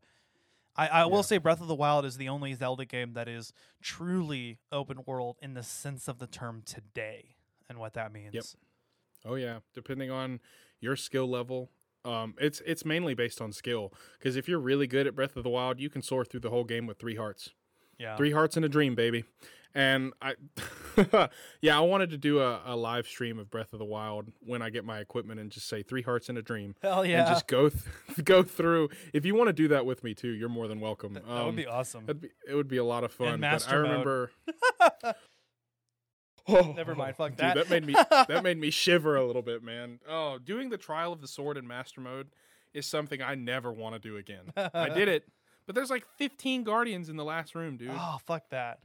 I, 0.76 0.88
I 0.88 1.05
will 1.05 1.21
say 1.21 1.38
Breath 1.38 1.61
of 1.61 1.67
the 1.67 1.76
Wild 1.76 2.03
is 2.03 2.17
the 2.17 2.30
only 2.30 2.53
Zelda 2.55 2.86
game 2.86 3.13
that 3.13 3.28
is 3.28 3.53
truly 3.82 4.57
open 4.71 4.99
world 5.05 5.38
in 5.41 5.53
the 5.53 5.61
sense 5.61 6.07
of 6.07 6.17
the 6.17 6.26
term 6.28 6.63
today 6.65 7.36
and 7.69 7.78
what 7.78 7.93
that 7.93 8.11
means. 8.11 8.34
Oh 9.26 9.36
yeah, 9.36 9.59
depending 9.74 10.11
on 10.11 10.39
your 10.80 10.95
skill 10.95 11.28
level. 11.30 11.69
Um, 12.05 12.36
it's 12.39 12.61
it's 12.65 12.84
mainly 12.84 13.13
based 13.13 13.39
on 13.41 13.53
skill 13.53 13.93
because 14.19 14.36
if 14.36 14.47
you're 14.49 14.59
really 14.59 14.88
good 14.88 15.07
at 15.07 15.15
Breath 15.15 15.38
of 15.38 15.43
the 15.43 15.49
Wild, 15.49 15.80
you 15.80 15.89
can 15.89 16.01
soar 16.01 16.26
through 16.26 16.41
the 16.41 16.49
whole 16.49 16.65
game 16.65 16.86
with 16.88 16.97
three 16.99 17.15
hearts. 17.15 17.51
Yeah. 17.97 18.17
Three 18.17 18.32
hearts 18.32 18.57
and 18.57 18.65
a 18.65 18.69
dream, 18.69 18.95
baby. 18.95 19.24
And 19.76 20.13
I, 20.21 20.36
yeah, 21.61 21.78
I 21.78 21.80
wanted 21.80 22.09
to 22.11 22.17
do 22.17 22.39
a, 22.41 22.61
a 22.65 22.76
live 22.76 23.07
stream 23.07 23.39
of 23.39 23.49
Breath 23.49 23.74
of 23.74 23.80
the 23.80 23.86
Wild 23.86 24.32
when 24.41 24.61
I 24.61 24.69
get 24.69 24.84
my 24.86 24.99
equipment 24.99 25.39
and 25.39 25.49
just 25.49 25.67
say 25.67 25.82
three 25.82 26.01
hearts 26.03 26.30
and 26.30 26.38
a 26.38 26.41
dream. 26.43 26.76
Hell 26.84 27.03
yeah. 27.05 27.19
And 27.19 27.28
just 27.28 27.47
go 27.47 27.69
th- 27.69 27.84
go 28.24 28.43
through. 28.43 28.89
If 29.13 29.26
you 29.26 29.34
want 29.34 29.47
to 29.47 29.53
do 29.53 29.67
that 29.69 29.86
with 29.86 30.03
me 30.03 30.13
too, 30.13 30.30
you're 30.30 30.49
more 30.49 30.67
than 30.67 30.80
welcome. 30.80 31.13
that 31.13 31.26
would 31.26 31.34
Um, 31.34 31.55
be 31.55 31.65
awesome. 31.65 32.05
That'd 32.05 32.21
be, 32.21 32.30
it 32.47 32.53
would 32.53 32.67
be 32.67 32.78
a 32.78 32.84
lot 32.84 33.03
of 33.03 33.11
fun. 33.13 33.43
I 33.43 33.51
mode. 33.57 33.71
remember. 33.71 34.32
Oh, 36.47 36.73
Never 36.75 36.93
mind, 36.95 37.15
fuck 37.15 37.31
dude, 37.31 37.39
that. 37.39 37.55
that 37.55 37.69
made 37.69 37.85
me 37.85 37.93
that 38.09 38.43
made 38.43 38.57
me 38.57 38.69
shiver 38.69 39.15
a 39.15 39.25
little 39.25 39.41
bit, 39.41 39.63
man. 39.63 39.99
Oh, 40.09 40.39
doing 40.39 40.69
the 40.69 40.77
trial 40.77 41.13
of 41.13 41.21
the 41.21 41.27
sword 41.27 41.57
in 41.57 41.65
master 41.67 42.01
mode 42.01 42.27
is 42.73 42.85
something 42.85 43.21
I 43.21 43.35
never 43.35 43.71
want 43.71 43.95
to 43.95 43.99
do 43.99 44.17
again. 44.17 44.51
I 44.57 44.89
did 44.89 45.07
it, 45.07 45.27
but 45.65 45.75
there's 45.75 45.89
like 45.89 46.05
15 46.17 46.63
guardians 46.63 47.07
in 47.07 47.15
the 47.15 47.23
last 47.23 47.55
room, 47.55 47.77
dude. 47.77 47.91
Oh, 47.93 48.17
fuck 48.25 48.49
that. 48.49 48.79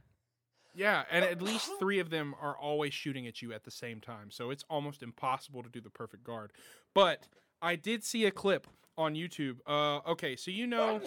Yeah, 0.75 1.03
and 1.11 1.25
at 1.25 1.41
least 1.41 1.71
three 1.79 1.99
of 1.99 2.09
them 2.09 2.35
are 2.41 2.57
always 2.57 2.93
shooting 2.93 3.27
at 3.27 3.41
you 3.41 3.51
at 3.51 3.63
the 3.63 3.71
same 3.71 3.99
time, 3.99 4.31
so 4.31 4.51
it's 4.51 4.63
almost 4.69 5.03
impossible 5.03 5.63
to 5.63 5.69
do 5.69 5.81
the 5.81 5.89
perfect 5.89 6.23
guard. 6.23 6.53
But 6.93 7.27
I 7.61 7.75
did 7.75 8.03
see 8.03 8.25
a 8.25 8.31
clip 8.31 8.67
on 8.97 9.15
YouTube. 9.15 9.57
Uh, 9.67 9.97
okay, 10.11 10.35
so 10.35 10.51
you 10.51 10.67
know, 10.67 11.01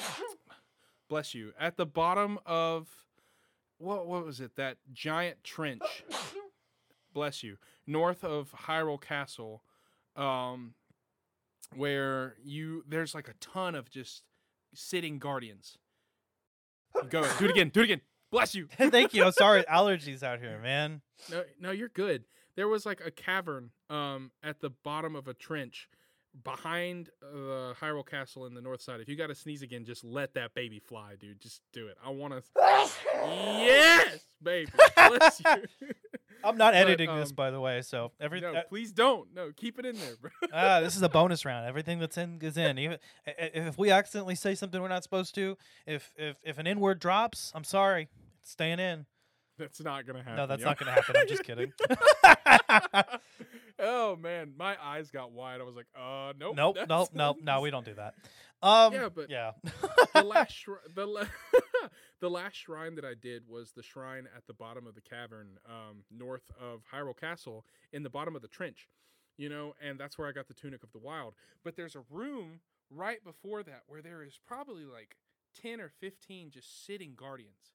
bless 1.09 1.34
you, 1.34 1.53
at 1.59 1.76
the 1.76 1.86
bottom 1.86 2.38
of 2.44 2.88
what 3.83 4.07
what 4.07 4.24
was 4.24 4.41
it? 4.41 4.57
That 4.57 4.78
giant 4.93 5.43
trench. 5.45 6.05
Bless 7.12 7.43
you, 7.43 7.59
north 7.87 8.24
of 8.24 8.55
Hyrule 8.66 9.01
Castle, 9.01 9.62
um, 10.16 10.74
where 11.74 12.37
you 12.43 12.85
there's 12.89 13.14
like 13.14 13.28
a 13.28 13.35
ton 13.35 13.74
of 13.74 13.91
just 13.91 14.22
sitting 14.72 15.18
guardians. 15.18 15.76
Go 17.11 17.22
do 17.39 17.45
it 17.47 17.51
again. 17.51 17.68
Do 17.68 17.80
it 17.80 17.85
again. 17.85 18.01
Bless 18.30 18.55
you. 18.55 18.66
Thank 18.78 19.12
you. 19.12 19.24
I'm 19.24 19.33
sorry. 19.33 19.62
Allergies 19.64 20.22
out 20.22 20.41
here, 20.41 20.59
man. 20.62 21.03
No, 21.30 21.43
no, 21.61 21.70
you're 21.70 21.89
good. 21.89 22.24
There 22.57 22.68
was 22.68 22.87
like 22.87 23.03
a 23.05 23.11
cavern 23.11 23.70
um 23.91 24.30
at 24.43 24.61
the 24.61 24.70
bottom 24.70 25.14
of 25.14 25.28
a 25.28 25.35
trench 25.35 25.89
behind 26.45 27.11
the 27.20 27.74
Hyrule 27.80 28.07
Castle 28.07 28.47
in 28.47 28.55
the 28.55 28.61
north 28.62 28.80
side. 28.80 29.01
If 29.01 29.09
you 29.09 29.16
got 29.16 29.28
to 29.28 29.35
sneeze 29.35 29.62
again, 29.62 29.85
just 29.85 30.05
let 30.05 30.35
that 30.35 30.55
baby 30.55 30.78
fly, 30.78 31.14
dude. 31.20 31.41
Just 31.41 31.61
do 31.72 31.89
it. 31.89 31.97
I 32.05 32.11
want 32.11 32.35
to. 32.35 32.43
yes, 33.16 34.20
baby. 34.43 34.70
Bless 34.97 35.41
you. 35.41 35.55
I'm 36.45 36.57
not 36.57 36.72
But, 36.72 36.80
editing 36.80 37.14
this, 37.16 37.30
um, 37.30 37.37
by 37.37 37.51
the 37.51 37.61
way. 37.61 37.83
So 37.83 38.11
every 38.20 38.41
no, 38.41 38.55
uh, 38.55 38.62
please 38.68 38.91
don't. 38.91 39.33
No, 39.35 39.53
keep 39.57 39.78
it 39.78 39.87
in 39.87 39.97
there, 39.97 40.16
bro. 40.20 40.30
ah, 40.53 40.80
this 40.80 40.97
is 40.97 41.03
a 41.03 41.09
bonus 41.09 41.45
round. 41.45 41.66
Everything 41.66 41.99
that's 42.01 42.18
in 42.18 42.39
is 42.43 42.57
in. 42.57 42.78
Even 42.78 42.99
if 43.26 43.78
we 43.78 43.91
accidentally 43.91 44.35
say 44.35 44.55
something 44.55 44.80
we're 44.80 44.89
not 44.89 45.05
supposed 45.05 45.35
to, 45.37 45.57
if 45.87 46.12
if 46.16 46.37
if 46.43 46.59
an 46.59 46.66
N 46.66 46.80
word 46.80 46.99
drops, 46.99 47.53
I'm 47.55 47.64
sorry, 47.64 48.09
it's 48.41 48.51
staying 48.51 48.80
in. 48.80 49.07
That's 49.63 49.81
not 49.81 50.07
gonna 50.07 50.21
happen. 50.23 50.37
No, 50.37 50.47
that's 50.47 50.63
yo. 50.63 50.69
not 50.69 50.79
gonna 50.79 50.93
happen. 50.93 51.17
I'm 51.17 51.29
just 51.29 51.45
kidding. 51.45 51.73
oh 53.79 54.17
man, 54.17 54.53
my 54.57 54.77
eyes 54.83 55.11
got 55.11 55.33
wide. 55.33 55.61
I 55.61 55.65
was 55.65 55.77
like, 55.77 55.87
uh, 55.97 56.33
nope. 56.39 56.57
nope, 56.57 56.77
nope, 56.89 57.09
nope. 57.15 57.37
No, 57.43 57.61
we 57.61 57.71
don't 57.71 57.85
do 57.85 57.95
that. 57.95 58.15
Um, 58.63 58.93
Yeah, 58.93 59.09
but- 59.15 59.31
yeah. 59.31 59.53
the 60.15 60.23
last 60.25 60.53
shri- 60.53 60.75
the 60.95 61.07
la- 61.07 61.25
the 62.21 62.31
last 62.31 62.55
shrine 62.57 62.95
that 62.97 63.05
I 63.05 63.15
did 63.21 63.43
was 63.49 63.73
the 63.73 63.83
shrine 63.83 64.29
at 64.37 64.47
the 64.47 64.55
bottom 64.55 64.87
of 64.87 64.95
the 64.95 65.01
cavern, 65.01 65.59
um, 65.67 66.05
north 66.11 66.51
of 66.61 66.83
Hyrule 66.93 67.17
Castle, 67.17 67.65
in 67.93 68.03
the 68.03 68.11
bottom 68.11 68.37
of 68.37 68.43
the 68.43 68.49
trench. 68.49 68.89
You 69.39 69.49
know, 69.49 69.75
and 69.83 69.99
that's 69.99 70.19
where 70.19 70.29
I 70.29 70.33
got 70.33 70.47
the 70.49 70.55
tunic 70.55 70.83
of 70.83 70.93
the 70.93 70.99
wild. 70.99 71.35
But 71.65 71.77
there's 71.77 71.97
a 71.97 72.05
room 72.11 72.61
right 72.91 73.25
before 73.25 73.63
that 73.63 73.83
where 73.87 74.03
there 74.03 74.23
is 74.23 74.39
probably 74.47 74.85
like 74.85 75.17
ten 75.61 75.81
or 75.81 75.91
fifteen 76.01 76.51
just 76.51 76.87
sitting 76.87 77.15
guardians 77.17 77.73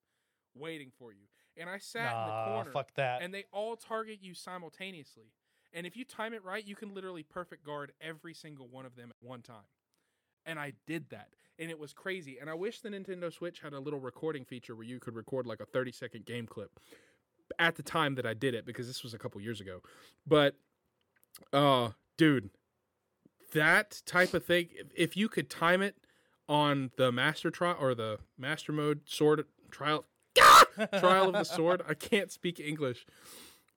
waiting 0.55 0.91
for 0.97 1.11
you. 1.11 1.25
And 1.59 1.69
I 1.69 1.77
sat 1.79 2.11
in 2.13 2.27
the 2.27 2.53
corner, 2.53 2.71
fuck 2.71 2.93
that. 2.95 3.21
and 3.21 3.33
they 3.33 3.45
all 3.51 3.75
target 3.75 4.19
you 4.21 4.33
simultaneously. 4.33 5.31
And 5.73 5.85
if 5.85 5.97
you 5.97 6.05
time 6.05 6.33
it 6.33 6.43
right, 6.43 6.65
you 6.65 6.75
can 6.75 6.93
literally 6.93 7.23
perfect 7.23 7.65
guard 7.65 7.91
every 8.01 8.33
single 8.33 8.67
one 8.67 8.85
of 8.85 8.95
them 8.95 9.09
at 9.09 9.27
one 9.27 9.41
time 9.41 9.65
and 10.47 10.57
I 10.57 10.73
did 10.87 11.09
that. 11.09 11.27
And 11.59 11.69
it 11.69 11.77
was 11.77 11.93
crazy. 11.93 12.37
And 12.39 12.49
I 12.49 12.53
wish 12.55 12.79
the 12.79 12.89
Nintendo 12.89 13.31
Switch 13.31 13.59
had 13.59 13.73
a 13.73 13.79
little 13.79 13.99
recording 13.99 14.45
feature 14.45 14.75
where 14.75 14.85
you 14.85 14.99
could 14.99 15.15
record 15.15 15.45
like 15.45 15.59
a 15.59 15.65
30 15.65 15.91
second 15.91 16.25
game 16.25 16.47
clip 16.47 16.79
at 17.59 17.75
the 17.75 17.83
time 17.83 18.15
that 18.15 18.25
I 18.25 18.33
did 18.33 18.55
it 18.55 18.65
because 18.65 18.87
this 18.87 19.03
was 19.03 19.13
a 19.13 19.17
couple 19.17 19.39
years 19.41 19.61
ago. 19.61 19.81
But 20.25 20.55
uh 21.53 21.89
dude, 22.17 22.49
that 23.53 24.01
type 24.05 24.33
of 24.33 24.45
thing 24.45 24.69
if, 24.71 24.87
if 24.95 25.17
you 25.17 25.29
could 25.29 25.49
time 25.49 25.81
it 25.81 25.95
on 26.49 26.91
the 26.97 27.11
master 27.11 27.51
trial 27.51 27.77
or 27.79 27.93
the 27.93 28.19
master 28.37 28.71
mode 28.71 29.01
sword 29.05 29.43
trial 29.69 30.05
trial 30.99 31.27
of 31.27 31.33
the 31.33 31.43
sword, 31.43 31.81
I 31.87 31.93
can't 31.93 32.31
speak 32.31 32.59
English. 32.59 33.05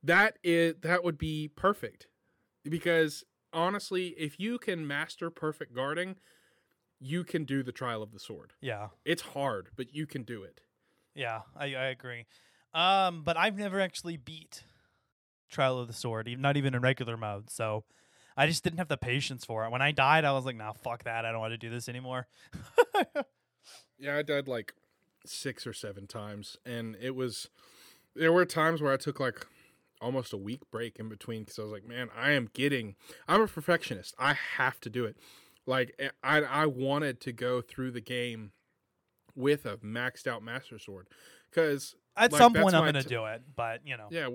That 0.02 0.38
is 0.42 0.74
that 0.82 1.04
would 1.04 1.18
be 1.18 1.48
perfect. 1.48 2.06
Because 2.64 3.24
honestly, 3.52 4.08
if 4.18 4.38
you 4.38 4.58
can 4.58 4.86
master 4.86 5.30
perfect 5.30 5.74
guarding, 5.74 6.16
you 7.00 7.24
can 7.24 7.44
do 7.44 7.62
the 7.62 7.72
trial 7.72 8.02
of 8.02 8.12
the 8.12 8.18
sword. 8.20 8.52
yeah, 8.60 8.88
It's 9.04 9.22
hard, 9.22 9.68
but 9.76 9.94
you 9.94 10.06
can 10.06 10.22
do 10.22 10.42
it. 10.42 10.60
yeah. 11.14 11.40
I 11.56 11.66
I 11.74 11.84
agree. 11.86 12.26
Um, 12.74 13.22
but 13.24 13.36
I've 13.36 13.56
never 13.58 13.80
actually 13.80 14.16
beat 14.16 14.62
Trial 15.50 15.78
of 15.80 15.88
the 15.88 15.92
Sword, 15.92 16.28
not 16.38 16.56
even 16.56 16.74
in 16.74 16.80
regular 16.82 17.16
mode. 17.16 17.50
So 17.50 17.82
I 18.36 18.46
just 18.46 18.62
didn't 18.62 18.78
have 18.78 18.86
the 18.86 18.96
patience 18.96 19.44
for 19.44 19.64
it. 19.64 19.70
When 19.72 19.82
I 19.82 19.90
died, 19.90 20.24
I 20.24 20.30
was 20.32 20.44
like, 20.44 20.54
"Nah, 20.54 20.72
fuck 20.72 21.02
that. 21.04 21.24
I 21.24 21.32
don't 21.32 21.40
want 21.40 21.52
to 21.52 21.58
do 21.58 21.68
this 21.70 21.88
anymore." 21.88 22.28
Yeah, 23.98 24.16
I 24.16 24.22
died 24.22 24.48
like 24.48 24.72
six 25.26 25.66
or 25.66 25.72
seven 25.72 26.06
times, 26.06 26.56
and 26.64 26.96
it 27.00 27.14
was 27.14 27.48
there 28.14 28.32
were 28.32 28.44
times 28.44 28.80
where 28.82 28.92
I 28.92 28.96
took 28.96 29.20
like 29.20 29.46
almost 30.00 30.32
a 30.32 30.36
week 30.36 30.62
break 30.70 30.98
in 30.98 31.08
between 31.08 31.42
because 31.42 31.58
I 31.58 31.62
was 31.62 31.72
like, 31.72 31.86
man, 31.86 32.08
I 32.16 32.30
am 32.32 32.48
getting. 32.52 32.96
I'm 33.28 33.42
a 33.42 33.46
perfectionist. 33.46 34.14
I 34.18 34.34
have 34.56 34.80
to 34.80 34.90
do 34.90 35.04
it. 35.04 35.16
Like 35.66 35.94
eh, 35.98 36.08
I, 36.22 36.42
I 36.42 36.66
wanted 36.66 37.20
to 37.20 37.32
go 37.32 37.60
through 37.60 37.90
the 37.92 38.00
game 38.00 38.52
with 39.36 39.66
a 39.66 39.76
maxed 39.78 40.26
out 40.26 40.42
Master 40.42 40.78
Sword 40.78 41.06
because 41.50 41.94
At 42.16 42.32
like, 42.32 42.38
some 42.38 42.54
point, 42.54 42.74
I'm 42.74 42.84
gonna 42.84 43.02
t- 43.02 43.08
do 43.08 43.26
it, 43.26 43.42
but 43.54 43.86
you 43.86 43.96
know, 43.96 44.08
Yeah, 44.10 44.28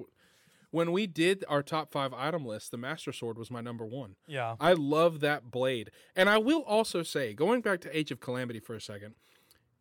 when 0.72 0.92
we 0.92 1.08
did 1.08 1.44
our 1.50 1.64
top 1.64 1.92
five 1.92 2.14
item 2.14 2.46
list, 2.46 2.72
the 2.72 2.78
Master 2.78 3.12
Sword 3.12 3.38
was 3.38 3.50
my 3.52 3.62
number 3.62 3.86
one. 3.86 4.16
yeah. 4.28 4.56
I 4.60 4.74
love 4.74 5.20
that 5.22 5.50
blade. 5.52 5.90
And 6.16 6.30
I 6.30 6.38
will 6.38 6.62
also 6.62 7.02
say, 7.04 7.34
going 7.34 7.62
back 7.62 7.82
to 7.82 7.98
Age 7.98 8.12
of 8.12 8.20
Calamity 8.20 8.60
for 8.60 8.76
a 8.76 8.82
second, 8.82 9.16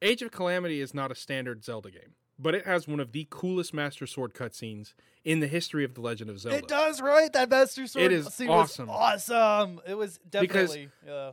Age 0.04 0.22
of 0.22 0.30
Calamity 0.30 0.80
is 0.80 0.94
not 0.94 1.10
a 1.10 1.14
standard 1.14 1.64
Zelda 1.64 1.90
game, 1.90 2.14
but 2.38 2.54
it 2.54 2.66
has 2.66 2.86
one 2.86 3.00
of 3.00 3.12
the 3.12 3.26
coolest 3.30 3.72
Master 3.74 4.06
Sword 4.06 4.34
cutscenes 4.34 4.94
in 5.24 5.40
the 5.40 5.46
history 5.48 5.82
of 5.84 5.94
The 5.94 6.00
Legend 6.02 6.30
of 6.30 6.38
Zelda. 6.38 6.58
It 6.58 6.68
does, 6.68 7.00
right? 7.00 7.32
That 7.32 7.48
Master 7.50 7.86
Sword 7.86 8.04
it 8.04 8.12
is 8.12 8.26
scene 8.34 8.48
awesome. 8.50 8.88
was 8.88 9.30
awesome. 9.30 9.80
It 9.86 9.94
was 9.94 10.18
Because- 10.18 10.70
definitely. 10.74 10.90
yeah. 11.06 11.32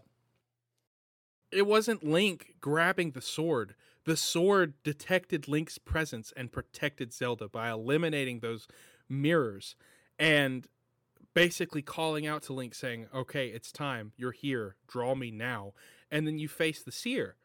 It 1.51 1.67
wasn't 1.67 2.03
Link 2.03 2.55
grabbing 2.61 3.11
the 3.11 3.21
sword. 3.21 3.75
The 4.05 4.15
sword 4.15 4.73
detected 4.83 5.47
Link's 5.49 5.77
presence 5.77 6.31
and 6.37 6.51
protected 6.51 7.13
Zelda 7.13 7.49
by 7.49 7.69
eliminating 7.69 8.39
those 8.39 8.67
mirrors 9.09 9.75
and 10.17 10.65
basically 11.33 11.81
calling 11.81 12.25
out 12.25 12.41
to 12.43 12.53
Link 12.53 12.73
saying, 12.73 13.07
"Okay, 13.13 13.49
it's 13.49 13.71
time. 13.71 14.13
You're 14.15 14.31
here. 14.31 14.77
Draw 14.87 15.15
me 15.15 15.29
now." 15.29 15.73
And 16.09 16.25
then 16.25 16.39
you 16.39 16.47
face 16.47 16.81
the 16.81 16.91
seer. 16.91 17.35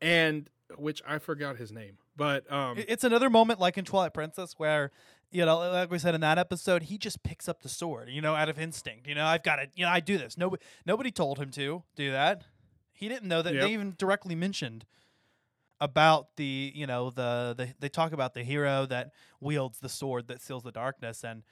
And 0.00 0.50
which 0.78 1.02
I 1.06 1.18
forgot 1.18 1.56
his 1.56 1.72
name. 1.72 1.98
But 2.16 2.50
um 2.52 2.78
It's 2.88 3.04
another 3.04 3.30
moment 3.30 3.60
like 3.60 3.78
in 3.78 3.84
Twilight 3.84 4.14
Princess 4.14 4.54
where, 4.58 4.90
you 5.30 5.44
know, 5.44 5.58
like 5.58 5.90
we 5.90 5.98
said 5.98 6.14
in 6.14 6.20
that 6.20 6.38
episode, 6.38 6.84
he 6.84 6.98
just 6.98 7.22
picks 7.22 7.48
up 7.48 7.62
the 7.62 7.68
sword, 7.68 8.08
you 8.10 8.20
know, 8.20 8.34
out 8.34 8.48
of 8.48 8.58
instinct. 8.58 9.06
You 9.06 9.14
know, 9.14 9.24
I've 9.24 9.42
got 9.42 9.56
to, 9.56 9.66
you 9.74 9.84
know, 9.84 9.90
I 9.90 10.00
do 10.00 10.18
this. 10.18 10.36
Nobody, 10.36 10.62
nobody 10.84 11.10
told 11.10 11.38
him 11.38 11.50
to 11.52 11.82
do 11.96 12.10
that. 12.12 12.44
He 12.92 13.08
didn't 13.08 13.28
know 13.28 13.42
that. 13.42 13.54
Yep. 13.54 13.62
They 13.62 13.72
even 13.72 13.94
directly 13.98 14.34
mentioned 14.34 14.84
about 15.80 16.36
the, 16.36 16.72
you 16.74 16.86
know, 16.86 17.10
the, 17.10 17.54
the 17.56 17.74
they 17.80 17.88
talk 17.88 18.12
about 18.12 18.34
the 18.34 18.44
hero 18.44 18.86
that 18.86 19.10
wields 19.40 19.80
the 19.80 19.88
sword 19.88 20.28
that 20.28 20.40
seals 20.40 20.62
the 20.62 20.70
darkness, 20.70 21.24
and 21.24 21.42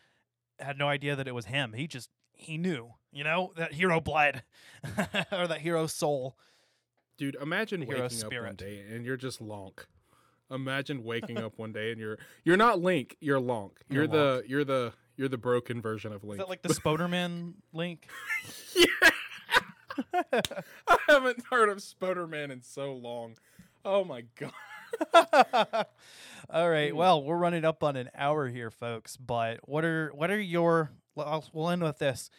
had 0.60 0.78
no 0.78 0.86
idea 0.88 1.16
that 1.16 1.26
it 1.26 1.34
was 1.34 1.46
him. 1.46 1.72
He 1.72 1.86
just 1.88 2.10
he 2.32 2.56
knew, 2.56 2.94
you 3.12 3.24
know, 3.24 3.52
that 3.56 3.72
hero 3.74 4.00
blood 4.00 4.42
or 5.32 5.48
that 5.48 5.60
hero 5.60 5.86
soul. 5.86 6.36
Dude, 7.20 7.36
imagine 7.38 7.84
waking 7.84 8.24
up 8.24 8.32
one 8.32 8.56
day 8.56 8.82
and 8.90 9.04
you're 9.04 9.18
just 9.18 9.42
Lonk. 9.42 9.80
Imagine 10.50 11.04
waking 11.04 11.36
up 11.36 11.58
one 11.58 11.70
day 11.70 11.92
and 11.92 12.00
you're 12.00 12.16
you're 12.44 12.56
not 12.56 12.80
Link, 12.80 13.18
you're 13.20 13.38
Lonk. 13.38 13.72
You're, 13.90 14.04
You're 14.04 14.06
the 14.06 14.42
you're 14.46 14.64
the 14.64 14.94
you're 15.18 15.28
the 15.28 15.36
broken 15.36 15.82
version 15.82 16.14
of 16.14 16.24
Link. 16.24 16.40
Is 16.40 16.46
that 16.46 16.48
like 16.48 16.62
the 16.62 16.68
Spoderman 16.72 17.56
link? 17.74 18.08
I 20.24 20.96
haven't 21.08 21.44
heard 21.50 21.68
of 21.68 21.76
Spoderman 21.80 22.50
in 22.50 22.62
so 22.62 22.94
long. 22.94 23.36
Oh 23.84 24.02
my 24.02 24.24
god. 24.36 25.86
All 26.48 26.70
right. 26.70 26.90
Hmm. 26.90 26.96
Well, 26.96 27.22
we're 27.22 27.36
running 27.36 27.66
up 27.66 27.84
on 27.84 27.96
an 27.96 28.08
hour 28.14 28.48
here, 28.48 28.70
folks. 28.70 29.18
But 29.18 29.68
what 29.68 29.84
are 29.84 30.10
what 30.14 30.30
are 30.30 30.40
your? 30.40 30.90
I'll, 31.18 31.44
we'll 31.52 31.68
end 31.68 31.82
with 31.82 31.98
this 31.98 32.30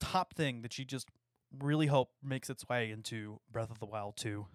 top 0.00 0.32
thing 0.32 0.62
that 0.62 0.78
you 0.78 0.86
just 0.86 1.08
really 1.62 1.86
hope 1.86 2.10
makes 2.22 2.50
its 2.50 2.68
way 2.68 2.90
into 2.90 3.40
Breath 3.50 3.70
of 3.70 3.78
the 3.78 3.86
Wild 3.86 4.16
two. 4.16 4.46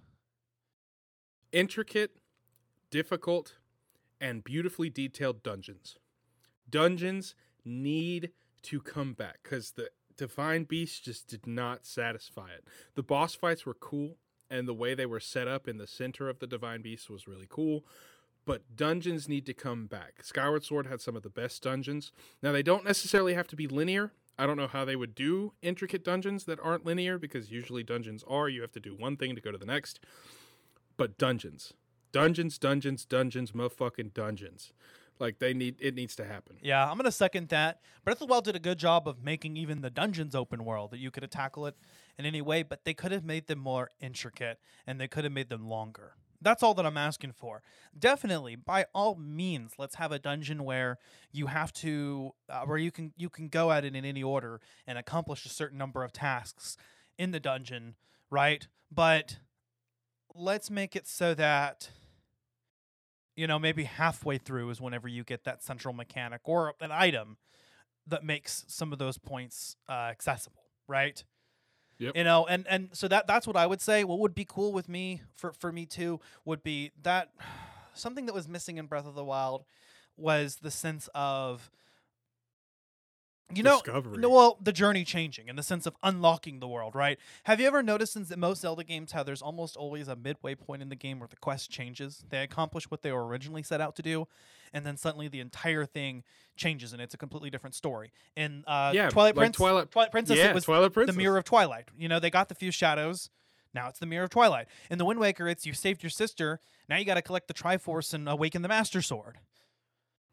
Intricate, 1.51 2.17
difficult, 2.89 3.55
and 4.19 4.43
beautifully 4.43 4.89
detailed 4.89 5.43
dungeons. 5.43 5.97
Dungeons 6.69 7.35
need 7.65 8.31
to 8.63 8.79
come 8.79 9.13
back 9.13 9.39
because 9.43 9.71
the 9.71 9.89
Divine 10.17 10.63
Beast 10.63 11.03
just 11.03 11.27
did 11.27 11.47
not 11.47 11.85
satisfy 11.85 12.49
it. 12.49 12.63
The 12.95 13.03
boss 13.03 13.33
fights 13.35 13.65
were 13.65 13.73
cool, 13.73 14.17
and 14.49 14.67
the 14.67 14.73
way 14.73 14.93
they 14.93 15.05
were 15.05 15.19
set 15.19 15.47
up 15.47 15.67
in 15.67 15.77
the 15.77 15.87
center 15.87 16.29
of 16.29 16.39
the 16.39 16.47
Divine 16.47 16.81
Beast 16.81 17.09
was 17.09 17.27
really 17.27 17.47
cool. 17.49 17.85
But 18.45 18.75
dungeons 18.75 19.29
need 19.29 19.45
to 19.45 19.53
come 19.53 19.87
back. 19.87 20.23
Skyward 20.23 20.63
Sword 20.63 20.87
had 20.87 21.01
some 21.01 21.15
of 21.15 21.23
the 21.23 21.29
best 21.29 21.61
dungeons. 21.63 22.11
Now, 22.41 22.51
they 22.51 22.63
don't 22.63 22.85
necessarily 22.85 23.33
have 23.33 23.47
to 23.47 23.55
be 23.55 23.67
linear. 23.67 24.13
I 24.37 24.45
don't 24.45 24.57
know 24.57 24.67
how 24.67 24.85
they 24.85 24.95
would 24.95 25.13
do 25.13 25.53
intricate 25.61 26.03
dungeons 26.03 26.45
that 26.45 26.59
aren't 26.61 26.85
linear 26.85 27.17
because 27.17 27.51
usually 27.51 27.83
dungeons 27.83 28.23
are. 28.27 28.49
You 28.49 28.61
have 28.61 28.71
to 28.73 28.79
do 28.79 28.95
one 28.95 29.17
thing 29.17 29.35
to 29.35 29.41
go 29.41 29.51
to 29.51 29.57
the 29.57 29.65
next. 29.65 29.99
But 30.97 31.17
dungeons. 31.17 31.73
Dungeons, 32.11 32.57
dungeons, 32.57 33.05
dungeons, 33.05 33.51
motherfucking 33.51 34.13
dungeons. 34.13 34.73
Like 35.19 35.37
they 35.37 35.53
need 35.53 35.75
it 35.79 35.93
needs 35.93 36.15
to 36.15 36.25
happen. 36.25 36.57
Yeah, 36.61 36.89
I'm 36.89 36.97
gonna 36.97 37.11
second 37.11 37.49
that. 37.49 37.81
Breath 38.03 38.15
of 38.21 38.27
the 38.27 38.31
Wild 38.31 38.45
did 38.45 38.55
a 38.55 38.59
good 38.59 38.79
job 38.79 39.07
of 39.07 39.23
making 39.23 39.55
even 39.55 39.81
the 39.81 39.91
dungeons 39.91 40.33
open 40.33 40.65
world 40.65 40.89
that 40.91 40.97
you 40.97 41.11
could 41.11 41.29
tackle 41.29 41.67
it 41.67 41.75
in 42.17 42.25
any 42.25 42.41
way, 42.41 42.63
but 42.63 42.85
they 42.85 42.95
could 42.95 43.11
have 43.11 43.23
made 43.23 43.45
them 43.45 43.59
more 43.59 43.91
intricate 43.99 44.59
and 44.87 44.99
they 44.99 45.07
could 45.07 45.23
have 45.23 45.31
made 45.31 45.49
them 45.49 45.67
longer. 45.67 46.15
That's 46.41 46.63
all 46.63 46.73
that 46.73 46.85
I'm 46.85 46.97
asking 46.97 47.33
for. 47.33 47.61
Definitely, 47.97 48.55
by 48.55 48.85
all 48.93 49.15
means, 49.15 49.73
let's 49.77 49.95
have 49.95 50.11
a 50.11 50.19
dungeon 50.19 50.63
where 50.63 50.97
you 51.31 51.47
have 51.47 51.71
to, 51.73 52.31
uh, 52.49 52.61
where 52.65 52.77
you 52.77 52.91
can 52.91 53.13
you 53.15 53.29
can 53.29 53.47
go 53.47 53.71
at 53.71 53.85
it 53.85 53.95
in 53.95 54.05
any 54.05 54.23
order 54.23 54.59
and 54.87 54.97
accomplish 54.97 55.45
a 55.45 55.49
certain 55.49 55.77
number 55.77 56.03
of 56.03 56.11
tasks 56.11 56.77
in 57.17 57.31
the 57.31 57.39
dungeon, 57.39 57.95
right? 58.29 58.67
But 58.91 59.37
let's 60.33 60.71
make 60.71 60.95
it 60.95 61.07
so 61.07 61.33
that 61.35 61.89
you 63.35 63.47
know, 63.47 63.57
maybe 63.57 63.85
halfway 63.85 64.37
through 64.37 64.69
is 64.69 64.81
whenever 64.81 65.07
you 65.07 65.23
get 65.23 65.45
that 65.45 65.63
central 65.63 65.93
mechanic 65.93 66.41
or 66.43 66.73
an 66.81 66.91
item 66.91 67.37
that 68.07 68.23
makes 68.23 68.65
some 68.67 68.91
of 68.91 68.99
those 68.99 69.17
points 69.17 69.75
uh, 69.89 70.09
accessible, 70.11 70.63
right? 70.87 71.23
Yep. 72.01 72.17
You 72.17 72.23
know, 72.23 72.47
and 72.47 72.65
and 72.67 72.89
so 72.93 73.07
that 73.09 73.27
that's 73.27 73.45
what 73.45 73.55
I 73.55 73.67
would 73.67 73.79
say. 73.79 74.03
What 74.03 74.17
would 74.19 74.33
be 74.33 74.43
cool 74.43 74.73
with 74.73 74.89
me 74.89 75.21
for 75.35 75.53
for 75.53 75.71
me 75.71 75.85
too 75.85 76.19
would 76.45 76.63
be 76.63 76.91
that 77.03 77.29
something 77.93 78.25
that 78.25 78.33
was 78.33 78.47
missing 78.47 78.77
in 78.77 78.87
Breath 78.87 79.05
of 79.05 79.13
the 79.13 79.23
Wild 79.23 79.65
was 80.17 80.57
the 80.63 80.71
sense 80.71 81.09
of 81.13 81.69
you 83.55 83.63
know 83.63 83.79
Discovery. 83.81 84.17
no 84.17 84.29
well 84.29 84.57
the 84.61 84.71
journey 84.71 85.03
changing 85.03 85.47
in 85.47 85.55
the 85.55 85.63
sense 85.63 85.85
of 85.85 85.95
unlocking 86.03 86.59
the 86.59 86.67
world 86.67 86.95
right? 86.95 87.17
Have 87.43 87.59
you 87.59 87.67
ever 87.67 87.81
noticed 87.83 88.13
since 88.13 88.29
that 88.29 88.39
most 88.39 88.61
zelda 88.61 88.83
games 88.83 89.11
how 89.11 89.23
there's 89.23 89.41
almost 89.41 89.75
always 89.77 90.07
a 90.07 90.15
midway 90.15 90.55
point 90.55 90.81
in 90.81 90.89
the 90.89 90.95
game 90.95 91.19
where 91.19 91.27
the 91.27 91.35
quest 91.37 91.69
changes? 91.69 92.23
They 92.29 92.43
accomplish 92.43 92.89
what 92.91 93.01
they 93.01 93.11
were 93.11 93.25
originally 93.25 93.63
set 93.63 93.81
out 93.81 93.95
to 93.97 94.01
do 94.01 94.27
and 94.73 94.85
then 94.85 94.97
suddenly 94.97 95.27
the 95.27 95.39
entire 95.39 95.85
thing 95.85 96.23
changes 96.55 96.93
and 96.93 97.01
it's 97.01 97.13
a 97.13 97.17
completely 97.17 97.49
different 97.49 97.75
story. 97.75 98.11
In 98.35 98.63
uh 98.67 98.91
Yeah, 98.93 99.09
twilight 99.09 99.35
like 99.35 99.41
prince 99.43 99.57
Twilight- 99.57 99.91
twilight 99.91 100.11
princess 100.11 100.37
yeah, 100.37 100.49
it 100.49 100.55
was 100.55 100.65
Twilight 100.65 100.93
the 100.93 101.13
mirror 101.13 101.37
of 101.37 101.43
twilight. 101.43 101.89
You 101.97 102.07
know 102.09 102.19
they 102.19 102.29
got 102.29 102.49
the 102.49 102.55
few 102.55 102.71
shadows 102.71 103.29
now 103.73 103.87
it's 103.87 103.99
the 103.99 104.05
mirror 104.05 104.25
of 104.25 104.29
twilight. 104.29 104.67
In 104.89 104.97
the 104.97 105.05
wind 105.05 105.19
waker 105.19 105.47
it's 105.47 105.65
you 105.65 105.73
saved 105.73 106.03
your 106.03 106.09
sister 106.09 106.59
now 106.89 106.97
you 106.97 107.05
got 107.05 107.15
to 107.15 107.21
collect 107.21 107.47
the 107.47 107.53
triforce 107.53 108.13
and 108.13 108.27
awaken 108.27 108.61
the 108.61 108.67
master 108.67 109.01
sword. 109.01 109.39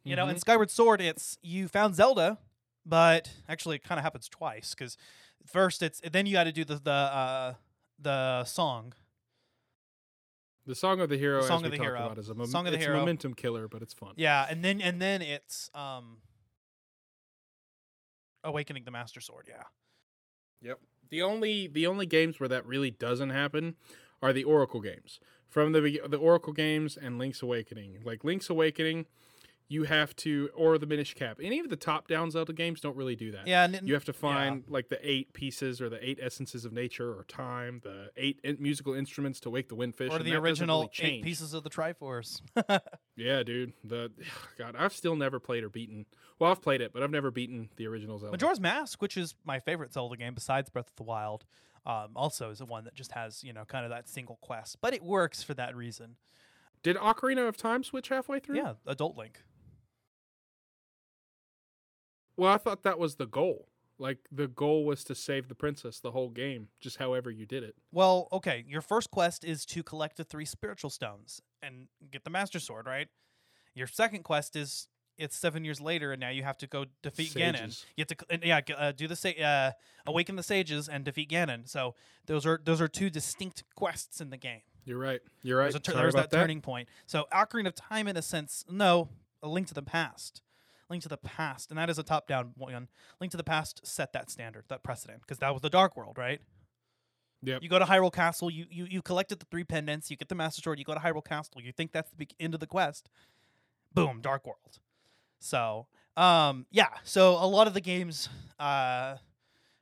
You 0.05 0.17
know, 0.17 0.27
in 0.29 0.37
Mhm. 0.37 0.41
Skyward 0.41 0.71
Sword, 0.71 1.01
it's 1.03 1.37
you 1.43 1.69
found 1.69 1.95
Zelda, 1.95 2.39
but 2.89 3.31
actually 3.49 3.77
it 3.77 3.85
kind 3.85 3.99
of 3.99 4.03
happens 4.05 4.29
twice 4.29 4.75
because 4.75 4.97
first 5.47 5.83
it's 5.83 6.01
then 6.11 6.27
you 6.27 6.33
got 6.33 6.45
to 6.45 6.53
do 6.53 6.65
the 6.65 6.77
the 6.77 6.91
uh, 6.91 7.55
the 7.99 8.45
song. 8.45 8.95
The 10.67 10.75
Song 10.75 11.01
of 11.01 11.09
the 11.09 11.17
Hero, 11.17 11.41
The 11.41 11.49
Song 11.49 11.65
of 11.65 11.71
the 11.71 11.79
Hero. 11.79 11.97
about, 12.05 12.19
is 12.19 12.29
a, 12.29 12.35
mom- 12.35 12.47
Song 12.47 12.67
of 12.67 12.73
the 12.73 12.77
it's 12.77 12.85
a 12.85 12.89
Hero. 12.91 12.99
momentum 13.01 13.33
killer, 13.33 13.69
but 13.69 13.81
it's 13.81 13.95
fun. 13.95 14.13
Yeah, 14.17 14.47
and 14.51 14.63
then 14.63 14.83
and 14.83 15.01
then 15.01 15.23
it's 15.23 15.71
um 15.75 16.19
awakening 18.45 18.85
the 18.85 18.91
Master 18.91 19.21
Sword. 19.21 19.47
Yeah, 19.49 19.63
Yep. 20.63 20.81
The 21.11 21.23
only 21.23 21.67
the 21.69 21.87
only 21.87 22.05
games 22.07 22.39
where 22.39 22.49
that 22.51 22.67
really 22.67 22.91
doesn't 22.91 23.31
happen 23.31 23.77
are 24.21 24.33
the 24.33 24.45
Oracle 24.45 24.81
games. 24.81 25.21
From 25.49 25.73
the 25.73 25.81
the 26.07 26.19
Oracle 26.19 26.53
games 26.53 26.99
and 27.01 27.19
Link's 27.19 27.41
Awakening. 27.41 28.01
Like 28.05 28.23
Link's 28.25 28.51
Awakening, 28.51 29.07
you 29.71 29.85
have 29.85 30.17
to 30.17 30.49
or 30.55 30.79
the 30.79 30.87
Minish 30.87 31.15
Cap. 31.15 31.39
Any 31.43 31.59
of 31.61 31.69
the 31.69 31.77
top 31.77 32.09
down 32.09 32.31
Zelda 32.31 32.53
games 32.55 32.81
don't 32.81 32.97
really 32.97 33.17
do 33.17 33.33
that. 33.33 33.47
yeah, 33.47 33.65
and, 33.65 33.87
You 33.87 33.93
have 33.95 34.07
to 34.07 34.13
find 34.15 34.65
like 34.69 34.89
the 34.89 34.99
eight 35.03 35.33
pieces 35.35 35.81
or 35.83 35.89
the 35.91 36.03
eight 36.07 36.19
essences 36.23 36.65
of 36.65 36.73
nature 36.73 37.11
or 37.13 37.25
time, 37.25 37.81
the 37.85 38.11
eight 38.17 38.41
in- 38.43 38.57
musical 38.61 38.95
instruments 38.95 39.41
to 39.41 39.51
wake 39.51 39.69
the 39.69 39.77
windfish. 39.77 40.11
or 40.11 40.21
the 40.21 40.35
original 40.35 40.91
really 41.01 41.17
eight 41.17 41.23
pieces 41.23 41.53
of 41.55 41.65
the 41.65 41.71
Triforce. 41.71 42.41
Yeah, 43.17 43.43
dude. 43.43 43.73
The 43.83 44.11
God, 44.59 44.77
I've 44.79 44.93
still 44.93 45.17
never 45.17 45.41
played 45.41 45.65
or 45.65 45.69
beaten. 45.69 46.07
Well, 46.39 46.51
I've 46.53 46.63
played 46.63 46.81
it, 46.81 46.93
but 46.93 47.03
I've 47.03 47.11
never 47.11 47.31
beaten 47.33 47.69
the 47.77 47.87
original 47.89 48.19
Zelda. 48.19 48.31
Majora's 48.33 48.61
Mask, 48.61 49.03
which 49.03 49.17
is 49.17 49.35
my 49.45 49.59
favorite 49.59 49.93
Zelda 49.93 50.17
game 50.17 50.35
besides 50.35 50.71
Breath 50.71 50.89
of 50.89 50.95
the 50.97 51.03
Wild, 51.03 51.45
um, 51.85 52.11
also 52.15 52.51
is 52.51 52.59
the 52.59 52.65
one 52.65 52.85
that 52.85 52.95
just 52.95 53.13
has 53.13 53.43
you 53.43 53.53
know 53.53 53.65
kind 53.65 53.85
of 53.85 53.91
that 53.91 54.09
single 54.09 54.39
quest, 54.41 54.79
but 54.81 54.95
it 54.95 55.03
works 55.03 55.43
for 55.43 55.53
that 55.55 55.75
reason. 55.77 56.15
Did 56.85 56.97
Ocarina 56.97 57.49
of 57.49 57.57
Time 57.57 57.83
switch 57.83 58.09
halfway 58.09 58.39
through? 58.39 58.57
Yeah, 58.59 58.75
Adult 58.87 59.17
Link. 59.17 59.43
Well, 62.39 62.51
I 62.53 62.57
thought 62.57 62.85
that 62.85 62.99
was 62.99 63.17
the 63.17 63.27
goal. 63.27 63.69
Like 63.99 64.19
the 64.31 64.47
goal 64.47 64.85
was 64.85 65.03
to 65.05 65.15
save 65.15 65.49
the 65.49 65.57
princess 65.57 65.99
the 65.99 66.13
whole 66.13 66.31
game, 66.31 66.69
just 66.81 66.99
however 66.99 67.31
you 67.33 67.45
did 67.47 67.65
it. 67.65 67.75
Well, 67.93 68.29
okay, 68.33 68.65
your 68.69 68.81
first 68.81 69.11
quest 69.11 69.45
is 69.45 69.67
to 69.67 69.83
collect 69.83 70.17
the 70.17 70.25
three 70.25 70.45
spiritual 70.45 70.89
stones 70.91 71.43
and 71.61 71.89
get 72.13 72.23
the 72.23 72.31
Master 72.31 72.61
Sword, 72.61 72.87
right? 72.87 73.09
Your 73.75 73.89
second 73.89 74.23
quest 74.23 74.55
is 74.55 74.87
it's 75.19 75.37
seven 75.37 75.65
years 75.65 75.81
later, 75.81 76.13
and 76.13 76.21
now 76.21 76.29
you 76.29 76.45
have 76.45 76.57
to 76.59 76.69
go 76.69 76.85
defeat 77.03 77.35
Ganon. 77.35 77.85
You 77.97 78.05
have 78.09 78.17
to, 78.41 78.47
yeah, 78.47 78.61
uh, 78.77 78.93
do 78.93 79.09
the 79.09 79.17
sa- 79.17 79.31
uh, 79.31 79.73
awaken 80.07 80.37
the 80.37 80.45
sages 80.45 80.89
and 80.89 81.05
defeat 81.05 81.29
Ganon. 81.29 81.69
So 81.69 81.97
those 82.27 82.47
are 82.47 82.61
those 82.63 82.81
are 82.81 82.87
two 82.87 83.11
distinct 83.11 83.65
quests 83.75 84.21
in 84.21 84.31
the 84.31 84.37
game. 84.37 84.61
You're 84.85 84.99
right. 84.99 85.21
You're 85.43 85.59
right. 85.59 85.73
There's, 85.73 85.83
tur- 85.83 85.95
there's 85.95 86.15
about 86.15 86.31
that, 86.31 86.39
turning 86.39 86.61
point. 86.61 86.89
So 87.07 87.27
Ocarina 87.33 87.67
of 87.67 87.75
Time, 87.75 88.07
in 88.07 88.17
a 88.17 88.23
sense, 88.23 88.65
no, 88.71 89.09
a 89.43 89.49
Link 89.49 89.67
to 89.69 89.75
the 89.75 89.83
Past, 89.83 90.41
Link 90.91 91.03
to 91.03 91.09
the 91.09 91.17
Past, 91.17 91.71
and 91.71 91.79
that 91.79 91.91
is 91.91 91.99
a 91.99 92.03
top-down 92.03 92.53
one. 92.57 92.89
Link 93.21 93.31
to 93.33 93.37
the 93.37 93.45
Past 93.45 93.87
set 93.87 94.13
that 94.13 94.31
standard, 94.31 94.65
that 94.69 94.83
precedent, 94.83 95.21
because 95.23 95.39
that 95.39 95.53
was 95.53 95.63
the 95.63 95.71
Dark 95.71 95.97
World, 95.97 96.17
right? 96.19 96.41
Yep. 97.43 97.63
You 97.63 97.69
go 97.69 97.79
to 97.79 97.85
Hyrule 97.85 98.13
Castle, 98.13 98.51
you, 98.51 98.67
you 98.71 98.87
you 98.91 99.01
collected 99.01 99.39
the 99.39 99.47
three 99.51 99.65
pendants, 99.65 100.11
you 100.11 100.17
get 100.17 100.29
the 100.29 100.35
Master 100.35 100.61
Sword, 100.61 100.79
you 100.79 100.85
go 100.85 100.95
to 100.95 101.01
Hyrule 101.01 101.25
Castle, 101.25 101.61
you 101.63 101.73
think 101.73 101.93
that's 101.93 102.11
the 102.11 102.17
big 102.17 102.33
end 102.41 102.55
of 102.55 102.61
the 102.61 102.67
quest. 102.67 103.11
Boom, 103.95 104.21
Dark 104.21 104.45
World. 104.45 104.81
So, 105.39 105.87
um, 106.17 106.67
yeah. 106.71 106.89
So 107.05 107.35
a 107.35 107.47
lot 107.47 107.67
of 107.69 107.75
the 107.75 107.81
games, 107.81 108.29
uh, 108.59 109.17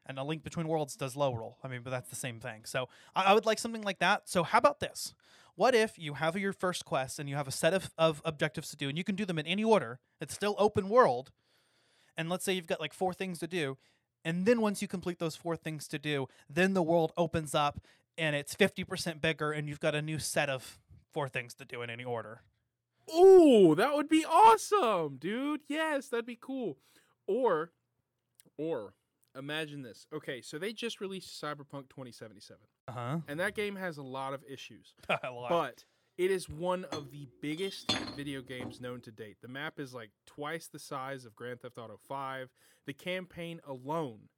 and 0.05 0.19
a 0.19 0.23
Link 0.23 0.45
Between 0.45 0.69
Worlds 0.69 0.97
does 0.97 1.15
Lorule. 1.15 1.55
I 1.65 1.69
mean, 1.69 1.81
but 1.83 1.91
that's 1.91 2.11
the 2.11 2.17
same 2.17 2.41
thing. 2.41 2.65
So 2.65 2.89
I, 3.15 3.25
I 3.25 3.35
would 3.35 3.47
like 3.47 3.59
something 3.59 3.83
like 3.83 3.99
that. 4.01 4.29
So 4.29 4.43
how 4.43 4.59
about 4.59 4.81
this? 4.81 5.15
What 5.57 5.75
if 5.75 5.99
you 5.99 6.15
have 6.15 6.37
your 6.37 6.53
first 6.53 6.85
quest 6.85 7.19
and 7.19 7.29
you 7.29 7.35
have 7.35 7.49
a 7.49 7.53
set 7.53 7.73
of, 7.73 7.91
of 7.97 8.21
objectives 8.25 8.69
to 8.71 8.77
do, 8.77 8.89
and 8.89 8.97
you 8.97 9.05
can 9.05 9.17
do 9.17 9.25
them 9.25 9.39
in 9.39 9.47
any 9.47 9.65
order? 9.65 9.99
It's 10.21 10.35
still 10.35 10.55
open 10.59 10.89
world. 10.89 11.33
And 12.17 12.29
let's 12.29 12.45
say 12.45 12.53
you've 12.53 12.67
got 12.67 12.81
like 12.81 12.93
four 12.93 13.15
things 13.15 13.39
to 13.41 13.47
do. 13.47 13.79
And 14.25 14.45
then 14.45 14.61
once 14.61 14.83
you 14.83 14.89
complete 14.89 15.19
those 15.19 15.35
four 15.35 15.57
things 15.57 15.89
to 15.89 15.99
do, 15.99 16.27
then 16.49 16.75
the 16.75 16.83
world 16.83 17.13
opens 17.17 17.55
up 17.55 17.81
and 18.19 18.35
it's 18.35 18.55
50% 18.55 19.21
bigger, 19.21 19.53
and 19.53 19.69
you've 19.69 19.81
got 19.81 19.95
a 19.95 20.01
new 20.01 20.19
set 20.19 20.49
of 20.49 20.79
four 21.13 21.29
things 21.29 21.55
to 21.55 21.65
do 21.65 21.83
in 21.83 21.91
any 21.91 22.05
order. 22.05 22.41
Ooh, 23.15 23.75
that 23.75 23.95
would 23.95 24.09
be 24.09 24.25
awesome, 24.25 25.17
dude. 25.17 25.61
Yes, 25.69 26.09
that'd 26.09 26.27
be 26.27 26.39
cool. 26.41 26.79
Or, 27.27 27.73
or 28.57 28.95
imagine 29.37 29.83
this. 29.83 30.07
Okay, 30.13 30.41
so 30.41 30.59
they 30.59 30.73
just 30.73 31.01
released 31.01 31.41
Cyberpunk 31.43 31.89
2077, 31.91 32.61
Uh 32.89 32.93
huh. 32.93 33.19
and 33.29 33.39
that 33.41 33.55
game 33.55 33.77
has 33.77 33.99
a 33.99 34.03
lot 34.03 34.33
of 34.35 34.43
issues, 34.49 34.95
a 35.23 35.31
lot. 35.31 35.51
but 35.51 35.85
it 36.19 36.31
is 36.31 36.49
one 36.49 36.85
of 36.87 37.11
the 37.11 37.29
biggest 37.43 37.93
video 38.17 38.41
games 38.43 38.81
known 38.81 39.01
to 39.03 39.11
date. 39.11 39.37
The 39.43 39.49
map 39.49 39.79
is 39.79 39.93
like 39.93 40.11
twice 40.27 40.67
the 40.69 40.79
size 40.79 41.25
of 41.27 41.37
Grand 41.37 41.61
Theft 41.61 41.77
Auto 41.79 41.99
5. 42.09 42.49
The 42.87 42.95
campaign 42.95 43.61
alone 43.67 44.29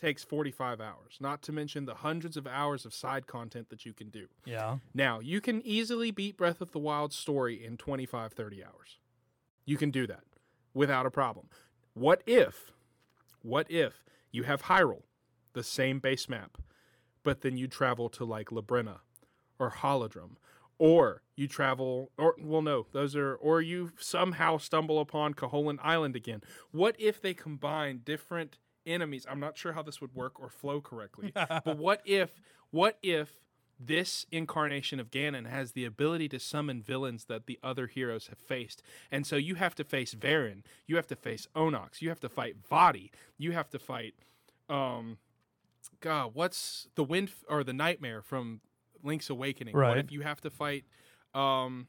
takes 0.00 0.22
45 0.22 0.80
hours, 0.80 1.16
not 1.20 1.40
to 1.42 1.52
mention 1.52 1.86
the 1.86 1.94
hundreds 1.96 2.36
of 2.36 2.46
hours 2.46 2.84
of 2.84 2.92
side 2.94 3.26
content 3.26 3.68
that 3.70 3.84
you 3.86 3.92
can 3.92 4.10
do. 4.10 4.26
yeah. 4.44 4.78
Now, 4.92 5.18
you 5.20 5.40
can 5.40 5.60
easily 5.64 6.10
beat 6.10 6.36
Breath 6.36 6.60
of 6.60 6.72
the 6.72 6.78
Wild 6.78 7.12
story 7.12 7.64
in 7.64 7.76
25, 7.78 8.32
30 8.32 8.64
hours. 8.64 8.98
You 9.64 9.76
can 9.76 9.90
do 9.90 10.06
that 10.06 10.24
without 10.74 11.06
a 11.06 11.10
problem. 11.10 11.48
What 11.94 12.22
if, 12.26 12.72
what 13.42 13.70
if 13.70 14.04
you 14.34 14.42
have 14.42 14.62
Hyrule, 14.62 15.04
the 15.52 15.62
same 15.62 16.00
base 16.00 16.28
map, 16.28 16.58
but 17.22 17.42
then 17.42 17.56
you 17.56 17.68
travel 17.68 18.08
to 18.10 18.24
like 18.24 18.48
Labrynna 18.48 18.98
or 19.60 19.70
Holodrum, 19.70 20.32
or 20.76 21.22
you 21.36 21.46
travel, 21.46 22.10
or, 22.18 22.34
well, 22.40 22.60
no, 22.60 22.86
those 22.90 23.14
are, 23.14 23.36
or 23.36 23.62
you 23.62 23.92
somehow 23.96 24.58
stumble 24.58 24.98
upon 24.98 25.34
Koholint 25.34 25.78
Island 25.82 26.16
again. 26.16 26.42
What 26.72 26.96
if 26.98 27.22
they 27.22 27.32
combine 27.32 28.00
different 28.04 28.58
enemies? 28.84 29.24
I'm 29.30 29.38
not 29.38 29.56
sure 29.56 29.72
how 29.72 29.82
this 29.82 30.00
would 30.00 30.14
work 30.14 30.40
or 30.40 30.50
flow 30.50 30.80
correctly, 30.80 31.30
but 31.34 31.78
what 31.78 32.02
if, 32.04 32.40
what 32.72 32.98
if 33.04 33.43
this 33.78 34.26
incarnation 34.30 35.00
of 35.00 35.10
Ganon 35.10 35.48
has 35.48 35.72
the 35.72 35.84
ability 35.84 36.28
to 36.30 36.38
summon 36.38 36.82
villains 36.82 37.24
that 37.26 37.46
the 37.46 37.58
other 37.62 37.86
heroes 37.86 38.28
have 38.28 38.38
faced. 38.38 38.82
And 39.10 39.26
so 39.26 39.36
you 39.36 39.56
have 39.56 39.74
to 39.76 39.84
face 39.84 40.12
Veran, 40.12 40.64
you 40.86 40.96
have 40.96 41.06
to 41.08 41.16
face 41.16 41.48
Onox, 41.54 42.00
you 42.00 42.08
have 42.08 42.20
to 42.20 42.28
fight 42.28 42.56
Vaati, 42.70 43.10
you 43.38 43.52
have 43.52 43.70
to 43.70 43.78
fight 43.78 44.14
um 44.68 45.18
God, 46.00 46.30
what's 46.34 46.88
the 46.94 47.04
wind 47.04 47.30
or 47.48 47.64
the 47.64 47.72
nightmare 47.72 48.22
from 48.22 48.60
Link's 49.02 49.30
Awakening? 49.30 49.76
Right. 49.76 49.90
What 49.90 49.98
if 49.98 50.12
you 50.12 50.22
have 50.22 50.40
to 50.42 50.50
fight 50.50 50.84
um 51.34 51.88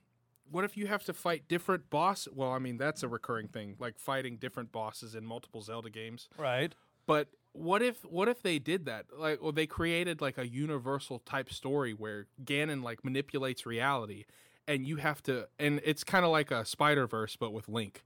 what 0.50 0.64
if 0.64 0.78
you 0.78 0.88
have 0.88 1.04
to 1.06 1.14
fight 1.14 1.48
different 1.48 1.90
boss 1.90 2.28
well, 2.34 2.52
I 2.52 2.60
mean 2.60 2.78
that's 2.78 3.04
a 3.04 3.08
recurring 3.08 3.48
thing, 3.48 3.76
like 3.80 4.00
fighting 4.00 4.38
different 4.38 4.72
bosses 4.72 5.16
in 5.16 5.26
multiple 5.26 5.62
Zelda 5.62 5.90
games. 5.90 6.30
Right. 6.38 6.74
But 7.08 7.30
what 7.53 7.82
if 7.82 8.03
what 8.03 8.28
if 8.28 8.41
they 8.41 8.60
did 8.60 8.86
that? 8.86 9.06
Like 9.18 9.41
well 9.41 9.51
they 9.51 9.68
created 9.68 10.22
like 10.22 10.38
a 10.38 10.47
universal 10.47 11.20
type 11.20 11.51
story 11.51 11.93
where 11.93 12.28
Ganon 12.43 12.84
like 12.84 13.03
manipulates 13.03 13.66
reality 13.66 14.26
and 14.68 14.86
you 14.86 14.97
have 14.97 15.22
to 15.24 15.47
and 15.60 15.80
it's 15.84 16.03
kind 16.03 16.26
of 16.26 16.32
like 16.32 16.51
a 16.51 16.66
Spider-Verse 16.66 17.38
but 17.38 17.53
with 17.53 17.70
Link. 17.70 18.03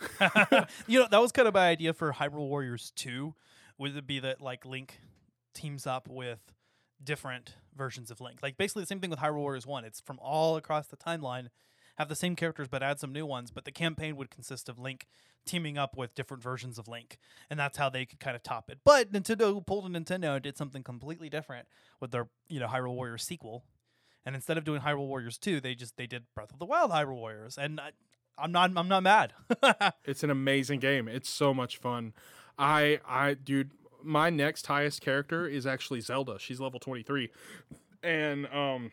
you 0.86 0.98
know, 0.98 1.06
that 1.10 1.20
was 1.20 1.30
kind 1.30 1.46
of 1.46 1.54
my 1.54 1.68
idea 1.68 1.92
for 1.92 2.12
Hyrule 2.12 2.48
Warriors 2.48 2.92
2. 2.96 3.34
Would 3.78 3.96
it 3.96 4.06
be 4.06 4.18
that 4.20 4.40
like 4.40 4.64
Link 4.64 4.98
teams 5.54 5.86
up 5.86 6.08
with 6.08 6.40
different 7.02 7.54
versions 7.76 8.10
of 8.10 8.20
Link? 8.20 8.38
Like 8.42 8.56
basically 8.56 8.82
the 8.82 8.86
same 8.86 9.00
thing 9.00 9.10
with 9.10 9.18
Hyrule 9.18 9.36
Warriors 9.36 9.66
1. 9.66 9.84
It's 9.84 10.00
from 10.00 10.18
all 10.20 10.56
across 10.56 10.86
the 10.86 10.96
timeline, 10.96 11.48
have 12.00 12.08
the 12.08 12.16
same 12.16 12.34
characters 12.34 12.66
but 12.66 12.82
add 12.82 12.98
some 12.98 13.12
new 13.12 13.26
ones, 13.26 13.50
but 13.50 13.66
the 13.66 13.70
campaign 13.70 14.16
would 14.16 14.30
consist 14.30 14.70
of 14.70 14.78
Link 14.78 15.06
teaming 15.44 15.76
up 15.76 15.98
with 15.98 16.14
different 16.14 16.42
versions 16.42 16.78
of 16.78 16.88
Link. 16.88 17.18
And 17.50 17.60
that's 17.60 17.76
how 17.76 17.90
they 17.90 18.06
could 18.06 18.20
kind 18.20 18.34
of 18.34 18.42
top 18.42 18.70
it. 18.70 18.78
But 18.84 19.12
Nintendo 19.12 19.64
pulled 19.66 19.84
a 19.84 19.88
Nintendo 19.88 20.34
and 20.34 20.42
did 20.42 20.56
something 20.56 20.82
completely 20.82 21.28
different 21.28 21.68
with 22.00 22.10
their, 22.10 22.28
you 22.48 22.58
know, 22.58 22.68
Hyrule 22.68 22.94
Warriors 22.94 23.22
sequel. 23.22 23.64
And 24.24 24.34
instead 24.34 24.56
of 24.56 24.64
doing 24.64 24.80
Hyrule 24.80 25.08
Warriors 25.08 25.36
2, 25.36 25.60
they 25.60 25.74
just 25.74 25.98
they 25.98 26.06
did 26.06 26.24
Breath 26.34 26.52
of 26.52 26.58
the 26.58 26.64
Wild 26.64 26.90
Hyrule 26.90 27.16
Warriors. 27.16 27.58
And 27.58 27.78
I, 27.78 27.90
I'm 28.38 28.50
not 28.50 28.72
I'm 28.74 28.88
not 28.88 29.02
mad. 29.02 29.34
It's 30.06 30.22
an 30.22 30.30
amazing 30.30 30.80
game. 30.80 31.06
It's 31.06 31.28
so 31.28 31.52
much 31.52 31.76
fun. 31.76 32.14
I 32.58 33.00
I 33.06 33.34
dude, 33.34 33.72
my 34.02 34.30
next 34.30 34.66
highest 34.66 35.02
character 35.02 35.46
is 35.46 35.66
actually 35.66 36.00
Zelda. 36.00 36.38
She's 36.38 36.60
level 36.60 36.80
23. 36.80 37.28
And 38.02 38.46
um 38.46 38.90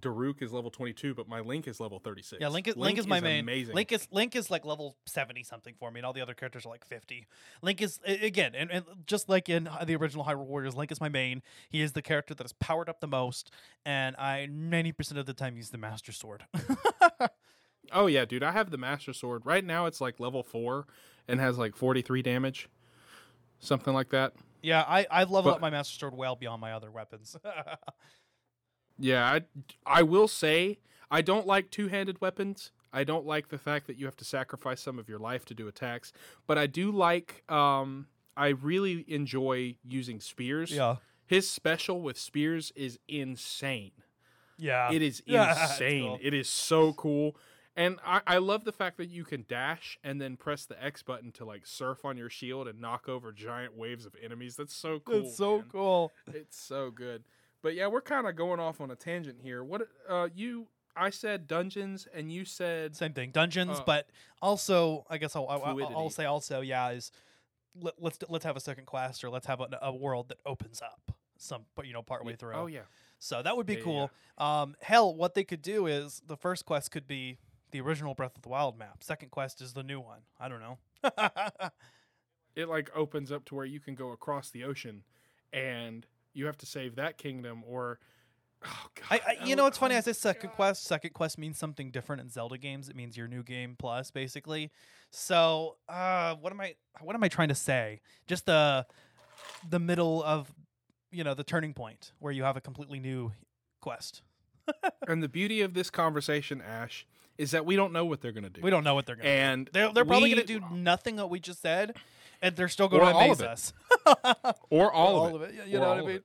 Daruk 0.00 0.42
is 0.42 0.52
level 0.52 0.70
22, 0.70 1.14
but 1.14 1.28
my 1.28 1.40
Link 1.40 1.66
is 1.68 1.80
level 1.80 1.98
36. 1.98 2.40
Yeah, 2.40 2.48
Link 2.48 2.66
is 2.68 2.76
Link, 2.76 2.98
is 2.98 3.06
my 3.06 3.20
main. 3.20 3.40
Amazing. 3.40 3.74
Link 3.74 3.92
is 3.92 4.08
Link 4.10 4.34
is 4.36 4.50
like 4.50 4.64
level 4.64 4.96
seventy 5.06 5.42
something 5.42 5.74
for 5.78 5.90
me, 5.90 6.00
and 6.00 6.06
all 6.06 6.12
the 6.12 6.20
other 6.20 6.34
characters 6.34 6.66
are 6.66 6.70
like 6.70 6.84
fifty. 6.84 7.26
Link 7.62 7.80
is 7.82 8.00
again, 8.06 8.52
and, 8.54 8.70
and 8.70 8.84
just 9.06 9.28
like 9.28 9.48
in 9.48 9.68
the 9.84 9.96
original 9.96 10.24
Hyrule 10.24 10.46
Warriors, 10.46 10.74
Link 10.74 10.90
is 10.92 11.00
my 11.00 11.08
main. 11.08 11.42
He 11.70 11.80
is 11.82 11.92
the 11.92 12.02
character 12.02 12.34
that 12.34 12.44
is 12.44 12.52
powered 12.54 12.88
up 12.88 13.00
the 13.00 13.06
most, 13.06 13.50
and 13.84 14.16
I 14.16 14.46
ninety 14.50 14.92
percent 14.92 15.18
of 15.18 15.26
the 15.26 15.34
time 15.34 15.56
use 15.56 15.70
the 15.70 15.78
Master 15.78 16.12
Sword. 16.12 16.44
Oh 17.92 18.06
yeah, 18.08 18.24
dude, 18.24 18.42
I 18.42 18.50
have 18.50 18.72
the 18.72 18.78
Master 18.78 19.12
Sword. 19.12 19.46
Right 19.46 19.64
now 19.64 19.86
it's 19.86 20.00
like 20.00 20.18
level 20.18 20.42
4 20.42 20.88
and 21.28 21.38
has 21.38 21.56
like 21.56 21.76
43 21.76 22.20
damage. 22.20 22.68
Something 23.60 23.94
like 23.94 24.10
that. 24.10 24.32
yeah, 24.60 24.82
I 24.88 25.06
I 25.08 25.20
level 25.20 25.42
But- 25.42 25.54
up 25.54 25.60
my 25.60 25.70
Master 25.70 25.96
Sword 25.96 26.16
well 26.16 26.34
beyond 26.34 26.60
my 26.60 26.72
other 26.72 26.90
weapons. 26.90 27.36
Yeah, 28.98 29.24
I, 29.24 29.42
I 29.86 30.02
will 30.02 30.28
say 30.28 30.78
I 31.10 31.22
don't 31.22 31.46
like 31.46 31.70
two-handed 31.70 32.20
weapons. 32.20 32.72
I 32.92 33.04
don't 33.04 33.26
like 33.26 33.48
the 33.48 33.58
fact 33.58 33.86
that 33.88 33.98
you 33.98 34.06
have 34.06 34.16
to 34.16 34.24
sacrifice 34.24 34.80
some 34.80 34.98
of 34.98 35.08
your 35.08 35.18
life 35.18 35.44
to 35.46 35.54
do 35.54 35.68
attacks, 35.68 36.12
but 36.46 36.56
I 36.56 36.66
do 36.66 36.90
like 36.90 37.42
um 37.50 38.06
I 38.36 38.48
really 38.48 39.04
enjoy 39.08 39.76
using 39.84 40.20
spears. 40.20 40.70
yeah, 40.70 40.96
His 41.26 41.48
special 41.48 42.00
with 42.02 42.18
spears 42.18 42.72
is 42.76 42.98
insane. 43.08 43.92
yeah, 44.58 44.92
It 44.92 45.02
is 45.02 45.22
Yeah, 45.26 45.52
insane. 45.62 46.02
cool. 46.04 46.18
It 46.22 46.34
is 46.34 46.48
so 46.48 46.92
cool. 46.94 47.36
And 47.78 47.98
I, 48.06 48.22
I 48.26 48.38
love 48.38 48.64
the 48.64 48.72
fact 48.72 48.96
that 48.96 49.10
you 49.10 49.22
can 49.24 49.44
dash 49.46 49.98
and 50.02 50.18
then 50.18 50.36
press 50.38 50.64
the 50.64 50.82
X 50.82 51.02
button 51.02 51.30
to 51.32 51.44
like 51.44 51.66
surf 51.66 52.04
on 52.06 52.16
your 52.16 52.30
shield 52.30 52.68
and 52.68 52.80
knock 52.80 53.06
over 53.08 53.32
giant 53.32 53.76
waves 53.76 54.06
of 54.06 54.14
enemies. 54.22 54.56
That's 54.56 54.74
so 54.74 54.98
cool. 55.00 55.20
It's 55.26 55.36
so 55.36 55.58
man. 55.58 55.66
cool. 55.70 56.12
It's 56.26 56.58
so 56.58 56.90
good. 56.90 57.24
But 57.66 57.74
yeah, 57.74 57.88
we're 57.88 58.00
kind 58.00 58.28
of 58.28 58.36
going 58.36 58.60
off 58.60 58.80
on 58.80 58.92
a 58.92 58.94
tangent 58.94 59.38
here. 59.42 59.64
What 59.64 59.88
uh 60.08 60.28
you 60.32 60.68
I 60.94 61.10
said 61.10 61.48
dungeons 61.48 62.06
and 62.14 62.30
you 62.30 62.44
said 62.44 62.94
Same 62.94 63.12
thing, 63.12 63.32
dungeons, 63.32 63.80
Uh, 63.80 63.82
but 63.84 64.08
also 64.40 65.04
I 65.10 65.18
guess 65.18 65.34
I'll, 65.34 65.48
I'll, 65.48 65.96
I'll 65.96 66.10
say 66.10 66.26
also 66.26 66.60
yeah 66.60 66.90
is 66.90 67.10
let, 67.74 67.94
let's 67.98 68.18
let's 68.28 68.44
have 68.44 68.56
a 68.56 68.60
second 68.60 68.84
quest 68.86 69.24
or 69.24 69.30
let's 69.30 69.48
have 69.48 69.58
a, 69.60 69.66
a 69.82 69.92
world 69.92 70.28
that 70.28 70.38
opens 70.46 70.80
up 70.80 71.10
some 71.38 71.62
but 71.74 71.88
you 71.88 71.92
know 71.92 72.02
partway 72.02 72.36
through. 72.36 72.54
Oh 72.54 72.66
yeah. 72.66 72.82
So 73.18 73.42
that 73.42 73.56
would 73.56 73.66
be 73.66 73.72
Yeah, 73.72 73.78
yeah, 73.80 73.84
cool. 73.84 74.10
Um, 74.38 74.76
hell, 74.80 75.12
what 75.12 75.34
they 75.34 75.42
could 75.42 75.62
do 75.62 75.88
is 75.88 76.22
the 76.24 76.36
first 76.36 76.66
quest 76.66 76.92
could 76.92 77.08
be 77.08 77.38
the 77.72 77.80
original 77.80 78.14
Breath 78.14 78.36
of 78.36 78.42
the 78.42 78.48
Wild 78.48 78.78
map. 78.78 79.02
Second 79.02 79.32
quest 79.32 79.60
is 79.60 79.72
the 79.72 79.82
new 79.82 79.98
one. 79.98 80.20
I 80.38 80.48
don't 80.48 80.60
know. 80.60 80.78
It 82.54 82.70
like 82.70 82.90
opens 82.94 83.30
up 83.30 83.44
to 83.46 83.54
where 83.54 83.66
you 83.66 83.80
can 83.80 83.94
go 83.94 84.12
across 84.12 84.48
the 84.48 84.64
ocean 84.64 85.02
and 85.52 86.06
you 86.36 86.46
have 86.46 86.58
to 86.58 86.66
save 86.66 86.96
that 86.96 87.18
kingdom 87.18 87.62
or 87.66 87.98
oh 88.64 88.86
god. 88.94 89.20
I, 89.26 89.38
I, 89.40 89.44
you 89.44 89.56
know, 89.56 89.66
it's 89.66 89.78
funny. 89.78 89.96
I 89.96 90.00
say 90.00 90.12
second 90.12 90.50
quest. 90.50 90.84
Second 90.84 91.14
quest 91.14 91.38
means 91.38 91.58
something 91.58 91.90
different 91.90 92.22
in 92.22 92.28
Zelda 92.28 92.58
games. 92.58 92.88
It 92.88 92.96
means 92.96 93.16
your 93.16 93.28
new 93.28 93.42
game 93.42 93.76
plus, 93.78 94.10
basically. 94.10 94.70
So, 95.10 95.76
uh, 95.88 96.34
what 96.36 96.52
am 96.52 96.60
I? 96.60 96.74
What 97.00 97.14
am 97.14 97.24
I 97.24 97.28
trying 97.28 97.48
to 97.48 97.54
say? 97.54 98.00
Just 98.26 98.46
the 98.46 98.86
the 99.68 99.78
middle 99.78 100.22
of 100.22 100.52
you 101.10 101.24
know 101.24 101.34
the 101.34 101.44
turning 101.44 101.72
point 101.74 102.12
where 102.18 102.32
you 102.32 102.44
have 102.44 102.56
a 102.56 102.60
completely 102.60 103.00
new 103.00 103.32
quest. 103.80 104.22
And 105.08 105.22
the 105.22 105.28
beauty 105.28 105.60
of 105.60 105.72
this 105.72 105.88
conversation, 105.88 106.60
Ash, 106.60 107.06
is 107.38 107.52
that 107.52 107.64
we 107.64 107.76
don't 107.76 107.92
know 107.92 108.04
what 108.04 108.20
they're 108.20 108.32
going 108.32 108.42
to 108.42 108.50
do. 108.50 108.60
We 108.60 108.70
don't 108.70 108.82
know 108.82 108.96
what 108.96 109.06
they're 109.06 109.14
gonna. 109.14 109.28
And 109.28 109.66
do. 109.66 109.72
They're 109.72 109.92
they're 109.92 110.04
probably 110.04 110.30
gonna 110.30 110.42
do 110.42 110.60
nothing 110.72 111.16
that 111.16 111.28
we 111.28 111.38
just 111.38 111.62
said, 111.62 111.96
and 112.42 112.56
they're 112.56 112.68
still 112.68 112.88
going 112.88 113.02
to 113.02 113.16
amaze 113.16 113.40
us. 113.40 113.72
or 114.70 114.92
all, 114.92 115.16
all 115.16 115.26
of 115.26 115.34
of 115.36 115.42
it. 115.42 115.50
it. 115.50 115.54
Yeah, 115.56 115.64
you 115.64 115.78
Or 115.78 115.80
know 115.80 115.88
what 115.88 115.96
I 115.96 116.00
all 116.00 116.06
mean? 116.06 116.16
it. 116.16 116.24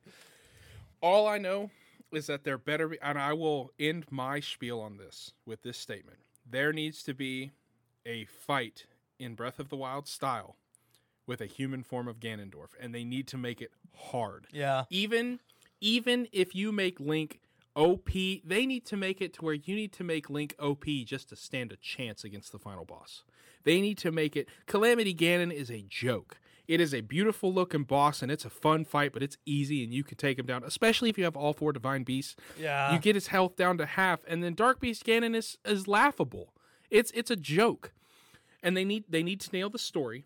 All 1.00 1.26
I 1.26 1.38
know 1.38 1.70
is 2.12 2.26
that 2.26 2.44
there 2.44 2.58
better 2.58 2.88
be, 2.88 2.98
and 3.02 3.18
I 3.18 3.32
will 3.32 3.72
end 3.78 4.06
my 4.10 4.40
spiel 4.40 4.80
on 4.80 4.96
this 4.98 5.32
with 5.46 5.62
this 5.62 5.78
statement: 5.78 6.18
there 6.48 6.72
needs 6.72 7.02
to 7.04 7.14
be 7.14 7.52
a 8.06 8.24
fight 8.26 8.86
in 9.18 9.34
Breath 9.34 9.58
of 9.58 9.68
the 9.68 9.76
Wild 9.76 10.06
style 10.08 10.56
with 11.26 11.40
a 11.40 11.46
human 11.46 11.82
form 11.82 12.08
of 12.08 12.20
Ganondorf, 12.20 12.70
and 12.80 12.94
they 12.94 13.04
need 13.04 13.26
to 13.28 13.38
make 13.38 13.60
it 13.62 13.70
hard. 13.96 14.46
Yeah. 14.52 14.84
Even 14.90 15.40
even 15.80 16.28
if 16.32 16.54
you 16.54 16.70
make 16.72 17.00
Link 17.00 17.40
OP, 17.74 18.10
they 18.12 18.66
need 18.66 18.84
to 18.86 18.96
make 18.96 19.20
it 19.22 19.32
to 19.34 19.44
where 19.44 19.54
you 19.54 19.74
need 19.74 19.92
to 19.94 20.04
make 20.04 20.28
Link 20.30 20.54
OP 20.58 20.84
just 21.04 21.28
to 21.30 21.36
stand 21.36 21.72
a 21.72 21.76
chance 21.76 22.22
against 22.22 22.52
the 22.52 22.58
final 22.58 22.84
boss. 22.84 23.24
They 23.64 23.80
need 23.80 23.98
to 23.98 24.12
make 24.12 24.36
it 24.36 24.48
Calamity 24.66 25.14
Ganon 25.14 25.52
is 25.52 25.70
a 25.70 25.82
joke. 25.88 26.38
It 26.68 26.80
is 26.80 26.94
a 26.94 27.00
beautiful 27.00 27.52
looking 27.52 27.84
boss 27.84 28.22
and 28.22 28.30
it's 28.30 28.44
a 28.44 28.50
fun 28.50 28.84
fight, 28.84 29.12
but 29.12 29.22
it's 29.22 29.36
easy 29.44 29.82
and 29.82 29.92
you 29.92 30.04
can 30.04 30.16
take 30.16 30.38
him 30.38 30.46
down, 30.46 30.62
especially 30.64 31.10
if 31.10 31.18
you 31.18 31.24
have 31.24 31.36
all 31.36 31.52
four 31.52 31.72
divine 31.72 32.04
beasts. 32.04 32.36
Yeah. 32.58 32.92
You 32.92 32.98
get 32.98 33.14
his 33.14 33.28
health 33.28 33.56
down 33.56 33.78
to 33.78 33.86
half, 33.86 34.20
and 34.28 34.42
then 34.42 34.54
Dark 34.54 34.80
Beast 34.80 35.04
Ganon 35.04 35.34
is, 35.34 35.58
is 35.64 35.88
laughable. 35.88 36.52
It's 36.90 37.10
it's 37.12 37.30
a 37.30 37.36
joke. 37.36 37.92
And 38.62 38.76
they 38.76 38.84
need 38.84 39.04
they 39.08 39.22
need 39.22 39.40
to 39.40 39.50
nail 39.52 39.70
the 39.70 39.78
story 39.78 40.24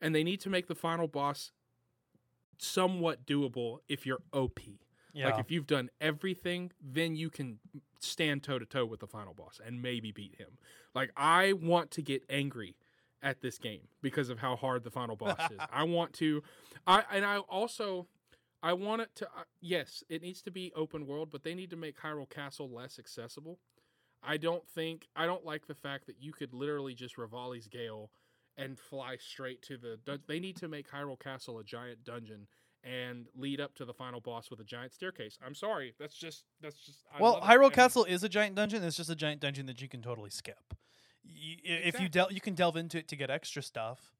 and 0.00 0.14
they 0.14 0.24
need 0.24 0.40
to 0.40 0.50
make 0.50 0.66
the 0.66 0.74
final 0.74 1.06
boss 1.06 1.52
somewhat 2.58 3.26
doable 3.26 3.78
if 3.88 4.06
you're 4.06 4.22
OP. 4.32 4.60
Yeah. 5.12 5.30
Like 5.30 5.40
if 5.40 5.50
you've 5.50 5.66
done 5.66 5.90
everything, 6.00 6.72
then 6.82 7.16
you 7.16 7.30
can 7.30 7.58
stand 8.00 8.42
toe 8.42 8.58
to 8.58 8.66
toe 8.66 8.84
with 8.84 9.00
the 9.00 9.06
final 9.06 9.34
boss 9.34 9.60
and 9.64 9.80
maybe 9.80 10.12
beat 10.12 10.34
him. 10.36 10.58
Like 10.94 11.10
I 11.16 11.52
want 11.52 11.90
to 11.92 12.02
get 12.02 12.22
angry 12.28 12.76
at 13.26 13.40
this 13.42 13.58
game 13.58 13.80
because 14.02 14.30
of 14.30 14.38
how 14.38 14.54
hard 14.54 14.84
the 14.84 14.90
final 14.90 15.16
boss 15.16 15.50
is. 15.50 15.58
I 15.72 15.82
want 15.82 16.12
to 16.14 16.42
I 16.86 17.02
and 17.12 17.24
I 17.24 17.38
also 17.38 18.06
I 18.62 18.72
want 18.72 19.02
it 19.02 19.10
to 19.16 19.26
uh, 19.26 19.42
yes, 19.60 20.04
it 20.08 20.22
needs 20.22 20.40
to 20.42 20.50
be 20.52 20.72
open 20.76 21.06
world, 21.06 21.30
but 21.32 21.42
they 21.42 21.54
need 21.54 21.70
to 21.70 21.76
make 21.76 22.00
Hyrule 22.00 22.30
Castle 22.30 22.70
less 22.70 22.98
accessible. 23.00 23.58
I 24.22 24.36
don't 24.36 24.66
think 24.68 25.08
I 25.16 25.26
don't 25.26 25.44
like 25.44 25.66
the 25.66 25.74
fact 25.74 26.06
that 26.06 26.16
you 26.20 26.32
could 26.32 26.54
literally 26.54 26.94
just 26.94 27.16
Revali's 27.16 27.66
Gale 27.66 28.10
and 28.56 28.78
fly 28.78 29.16
straight 29.18 29.60
to 29.62 29.76
the 29.76 29.98
dun- 30.06 30.22
they 30.28 30.38
need 30.38 30.56
to 30.56 30.68
make 30.68 30.88
Hyrule 30.88 31.18
Castle 31.18 31.58
a 31.58 31.64
giant 31.64 32.04
dungeon 32.04 32.46
and 32.84 33.26
lead 33.34 33.60
up 33.60 33.74
to 33.74 33.84
the 33.84 33.92
final 33.92 34.20
boss 34.20 34.50
with 34.50 34.60
a 34.60 34.64
giant 34.64 34.94
staircase. 34.94 35.36
I'm 35.44 35.56
sorry, 35.56 35.94
that's 35.98 36.16
just 36.16 36.44
that's 36.60 36.78
just 36.78 37.00
I 37.12 37.20
well, 37.20 37.32
love 37.32 37.42
it, 37.42 37.46
Hyrule 37.46 37.72
Castle 37.72 38.04
is 38.04 38.22
a 38.22 38.28
giant 38.28 38.54
dungeon. 38.54 38.84
It's 38.84 38.96
just 38.96 39.10
a 39.10 39.16
giant 39.16 39.40
dungeon 39.40 39.66
that 39.66 39.82
you 39.82 39.88
can 39.88 40.00
totally 40.00 40.30
skip. 40.30 40.74
Y- 41.34 41.56
i- 41.64 41.68
If 41.88 42.00
you 42.00 42.08
delve, 42.08 42.32
you 42.32 42.40
can 42.40 42.54
delve 42.54 42.76
into 42.76 42.98
it 42.98 43.08
to 43.08 43.16
get 43.16 43.30
extra 43.30 43.62
stuff, 43.62 44.12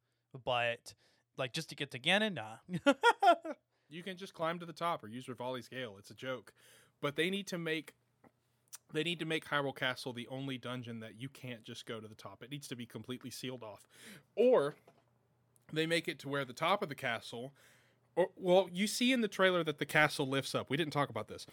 but 0.45 0.95
like 1.37 1.53
just 1.53 1.69
to 1.71 1.75
get 1.75 1.91
to 1.93 1.99
Ganon, 1.99 2.35
nah. 2.35 2.93
You 3.89 4.03
can 4.03 4.17
just 4.17 4.35
climb 4.35 4.59
to 4.59 4.67
the 4.67 4.73
top 4.73 5.05
or 5.05 5.07
use 5.09 5.27
Revali's 5.27 5.69
Gale. 5.69 5.95
It's 5.99 6.11
a 6.11 6.15
joke. 6.15 6.53
But 7.01 7.15
they 7.15 7.31
need 7.31 7.47
to 7.49 7.59
make 7.59 7.95
they 8.93 9.05
need 9.05 9.21
to 9.21 9.25
make 9.25 9.45
Hyrule 9.47 9.75
Castle 9.77 10.13
the 10.13 10.27
only 10.29 10.59
dungeon 10.59 10.99
that 11.01 11.21
you 11.21 11.29
can't 11.29 11.63
just 11.63 11.87
go 11.87 12.01
to 12.01 12.09
the 12.09 12.15
top. 12.17 12.43
It 12.43 12.51
needs 12.51 12.67
to 12.69 12.75
be 12.77 12.85
completely 12.85 13.31
sealed 13.31 13.63
off. 13.63 13.87
Or 14.35 14.75
they 15.73 15.87
make 15.87 16.09
it 16.09 16.19
to 16.21 16.29
where 16.29 16.45
the 16.45 16.53
top 16.53 16.83
of 16.83 16.89
the 16.89 16.95
castle 16.97 17.53
or 18.17 18.29
well, 18.37 18.69
you 18.73 18.87
see 18.89 19.13
in 19.13 19.21
the 19.21 19.29
trailer 19.29 19.63
that 19.63 19.79
the 19.79 19.87
castle 19.87 20.27
lifts 20.27 20.55
up. 20.55 20.69
We 20.69 20.77
didn't 20.77 20.93
talk 20.93 21.09
about 21.11 21.29
this. 21.29 21.47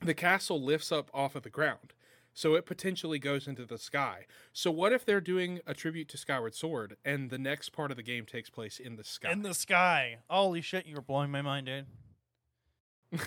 The 0.00 0.14
castle 0.14 0.60
lifts 0.60 0.90
up 0.90 1.10
off 1.14 1.36
of 1.36 1.42
the 1.44 1.50
ground. 1.50 1.92
So 2.36 2.54
it 2.54 2.66
potentially 2.66 3.18
goes 3.18 3.48
into 3.48 3.64
the 3.64 3.78
sky. 3.78 4.26
So 4.52 4.70
what 4.70 4.92
if 4.92 5.06
they're 5.06 5.22
doing 5.22 5.60
a 5.66 5.72
tribute 5.72 6.06
to 6.10 6.18
Skyward 6.18 6.54
Sword 6.54 6.98
and 7.02 7.30
the 7.30 7.38
next 7.38 7.70
part 7.70 7.90
of 7.90 7.96
the 7.96 8.02
game 8.02 8.26
takes 8.26 8.50
place 8.50 8.78
in 8.78 8.96
the 8.96 9.04
sky? 9.04 9.32
In 9.32 9.40
the 9.40 9.54
sky. 9.54 10.18
Holy 10.28 10.60
shit, 10.60 10.84
you 10.84 10.96
were 10.96 11.00
blowing 11.00 11.30
my 11.30 11.40
mind, 11.40 11.66
dude. 11.66 13.20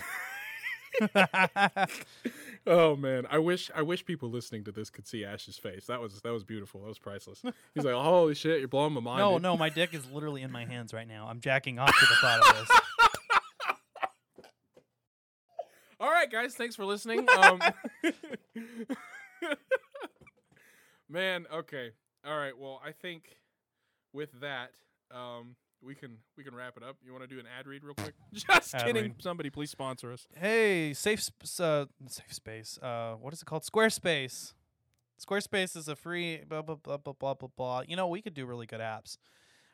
Oh 2.67 2.95
man, 2.95 3.25
I 3.31 3.39
wish 3.39 3.71
I 3.73 3.81
wish 3.81 4.05
people 4.05 4.29
listening 4.29 4.65
to 4.65 4.71
this 4.71 4.89
could 4.89 5.07
see 5.07 5.23
Ash's 5.23 5.57
face. 5.57 5.85
That 5.85 6.01
was 6.01 6.21
that 6.21 6.33
was 6.33 6.43
beautiful. 6.43 6.81
That 6.81 6.87
was 6.89 6.99
priceless. 6.99 7.41
He's 7.73 7.85
like, 7.85 7.95
"Holy 7.95 8.35
shit, 8.35 8.59
you're 8.59 8.67
blowing 8.67 8.93
my 8.93 8.99
mind." 8.99 9.19
no, 9.19 9.33
dude." 9.33 9.43
no, 9.43 9.57
my 9.57 9.69
dick 9.69 9.93
is 9.93 10.05
literally 10.11 10.41
in 10.41 10.51
my 10.51 10.65
hands 10.65 10.93
right 10.93 11.07
now. 11.07 11.27
I'm 11.29 11.39
jacking 11.39 11.79
off 11.79 11.97
to 11.97 12.05
the 12.05 12.15
thought 12.15 12.39
of 12.41 12.67
this. 12.67 12.79
All 15.99 16.09
right, 16.09 16.31
guys, 16.31 16.55
thanks 16.55 16.75
for 16.75 16.85
listening. 16.85 17.27
Um, 17.37 17.59
man, 21.09 21.45
okay, 21.53 21.91
all 22.25 22.37
right. 22.37 22.57
Well, 22.57 22.81
I 22.85 22.91
think 22.91 23.37
with 24.13 24.29
that, 24.41 24.71
um, 25.11 25.55
we 25.81 25.95
can 25.95 26.17
we 26.37 26.43
can 26.43 26.53
wrap 26.55 26.77
it 26.77 26.83
up. 26.83 26.97
You 27.05 27.11
want 27.11 27.23
to 27.23 27.27
do 27.27 27.39
an 27.39 27.45
ad 27.57 27.67
read 27.67 27.83
real 27.83 27.93
quick? 27.95 28.13
Just 28.33 28.75
Ad 28.75 28.85
kidding. 28.85 29.03
read. 29.03 29.15
Somebody 29.19 29.49
please 29.49 29.71
sponsor 29.71 30.11
us. 30.11 30.27
Hey, 30.35 30.93
safe 30.93 31.21
sp- 31.23 31.43
uh, 31.59 31.85
safe 32.07 32.33
space. 32.33 32.77
Uh, 32.81 33.13
what 33.19 33.33
is 33.33 33.41
it 33.41 33.45
called? 33.45 33.63
Squarespace. 33.63 34.53
Squarespace 35.25 35.75
is 35.75 35.87
a 35.87 35.95
free 35.95 36.41
blah 36.47 36.61
blah 36.61 36.75
blah 36.75 36.97
blah 36.97 37.13
blah 37.13 37.33
blah 37.33 37.49
blah. 37.55 37.81
You 37.87 37.95
know, 37.95 38.07
we 38.07 38.21
could 38.21 38.33
do 38.33 38.45
really 38.45 38.65
good 38.65 38.81
apps 38.81 39.17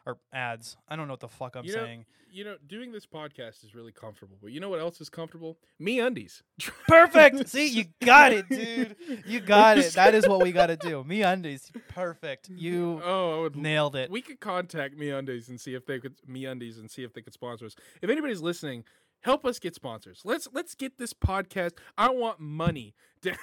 or 0.06 0.18
ads. 0.34 0.78
I 0.88 0.96
don't 0.96 1.08
know 1.08 1.14
what 1.14 1.20
the 1.20 1.28
fuck 1.28 1.56
I'm 1.56 1.66
You 1.66 1.76
know- 1.76 1.84
saying. 1.86 2.06
You 2.32 2.44
know, 2.44 2.58
doing 2.68 2.92
this 2.92 3.06
podcast 3.06 3.64
is 3.64 3.74
really 3.74 3.94
comfortable. 3.94 4.36
But 4.42 4.52
you 4.52 4.60
know 4.60 4.68
what 4.68 4.82
else 4.82 5.00
is 5.00 5.10
comfortable? 5.10 5.58
MeUndies. 5.82 6.42
Perfect. 6.90 7.48
See, 7.48 7.68
you 7.70 7.86
got 8.04 8.34
it, 8.34 8.50
dude. 8.50 8.98
You 9.26 9.40
got 9.46 9.78
it. 9.78 9.94
That 9.94 10.14
is 10.14 10.28
what 10.28 10.44
we 10.44 10.52
got 10.52 10.68
to 10.68 10.76
do. 10.76 11.06
MeUndies. 11.08 11.72
Perfect. 11.88 12.50
You 12.50 13.00
Oh, 13.06 13.38
I 13.38 13.42
would 13.44 13.56
nailed 13.56 13.96
it. 13.96 14.12
We 14.12 14.22
could 14.22 14.42
contact 14.42 14.98
MeUndies 14.98 15.48
and 15.48 15.62
see 15.62 15.76
if 15.76 15.86
they 15.86 15.98
could 15.98 16.16
MeUndies 16.30 16.78
and 16.78 16.92
see 16.92 17.04
if 17.06 17.14
they 17.14 17.22
could 17.22 17.32
sponsor 17.34 17.68
us. 17.68 17.76
If 18.02 18.10
anybody's 18.10 18.42
listening, 18.42 18.84
help 19.22 19.46
us 19.46 19.58
get 19.58 19.74
sponsors. 19.74 20.20
Let's 20.26 20.50
let's 20.52 20.76
get 20.76 20.98
this 20.98 21.14
podcast. 21.14 21.78
I 21.98 22.10
want 22.10 22.42
money. 22.42 22.96
to- 23.22 23.38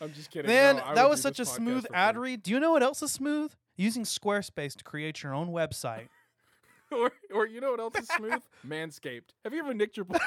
I'm 0.00 0.12
just 0.14 0.30
kidding. 0.30 0.48
Man, 0.50 0.76
No, 0.76 0.94
that 0.94 1.10
was 1.10 1.20
such 1.20 1.38
a 1.38 1.44
smooth 1.44 1.84
ad 1.92 2.16
read. 2.16 2.42
Do 2.42 2.50
you 2.50 2.60
know 2.60 2.70
what 2.72 2.82
else 2.82 3.02
is 3.02 3.12
smooth? 3.12 3.52
Using 3.76 4.04
Squarespace 4.04 4.74
to 4.76 4.84
create 4.84 5.22
your 5.22 5.34
own 5.34 5.48
website. 5.48 6.08
or 6.92 7.10
or 7.34 7.46
you 7.46 7.60
know 7.60 7.72
what 7.72 7.80
else 7.80 7.94
is 7.98 8.08
smooth? 8.08 8.42
Manscaped. 8.66 9.30
Have 9.44 9.52
you 9.52 9.60
ever 9.60 9.74
nicked 9.74 9.96
your 9.96 10.04
balls? 10.06 10.20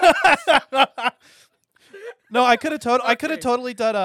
no, 2.32 2.44
I 2.46 2.58
could 2.58 2.72
have 2.72 2.82
tot- 2.82 3.02
I 3.04 3.16
could 3.16 3.32
have 3.32 3.40
totally 3.40 3.74
done 3.74 3.96
a 3.96 3.98
uh 3.98 4.02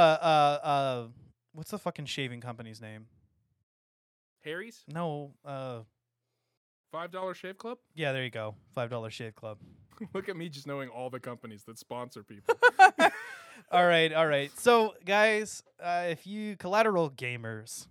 uh 0.67 1.07
what's 1.53 1.71
the 1.71 1.79
fucking 1.79 2.07
shaving 2.07 2.41
company's 2.41 2.81
name? 2.81 3.07
Harry's 4.45 4.83
No, 4.93 5.33
uh 5.45 5.81
five 6.93 7.11
dollar 7.11 7.35
shave 7.35 7.59
club. 7.59 7.79
yeah, 7.95 8.13
there 8.13 8.25
you 8.25 8.31
go. 8.31 8.55
Five 8.75 8.91
dollar 8.91 9.11
shave 9.11 9.35
club. 9.35 9.59
Look 10.13 10.29
at 10.29 10.37
me 10.37 10.49
just 10.49 10.67
knowing 10.67 10.89
all 10.89 11.09
the 11.11 11.21
companies 11.21 11.63
that 11.65 11.79
sponsor 11.79 12.23
people. 12.25 12.57
all 13.71 13.87
right, 13.87 14.13
all 14.13 14.27
right. 14.27 14.51
So, 14.59 14.95
guys, 15.07 15.63
uh, 15.81 16.07
if 16.09 16.27
you 16.27 16.57
collateral 16.57 17.11
gamers, 17.11 17.87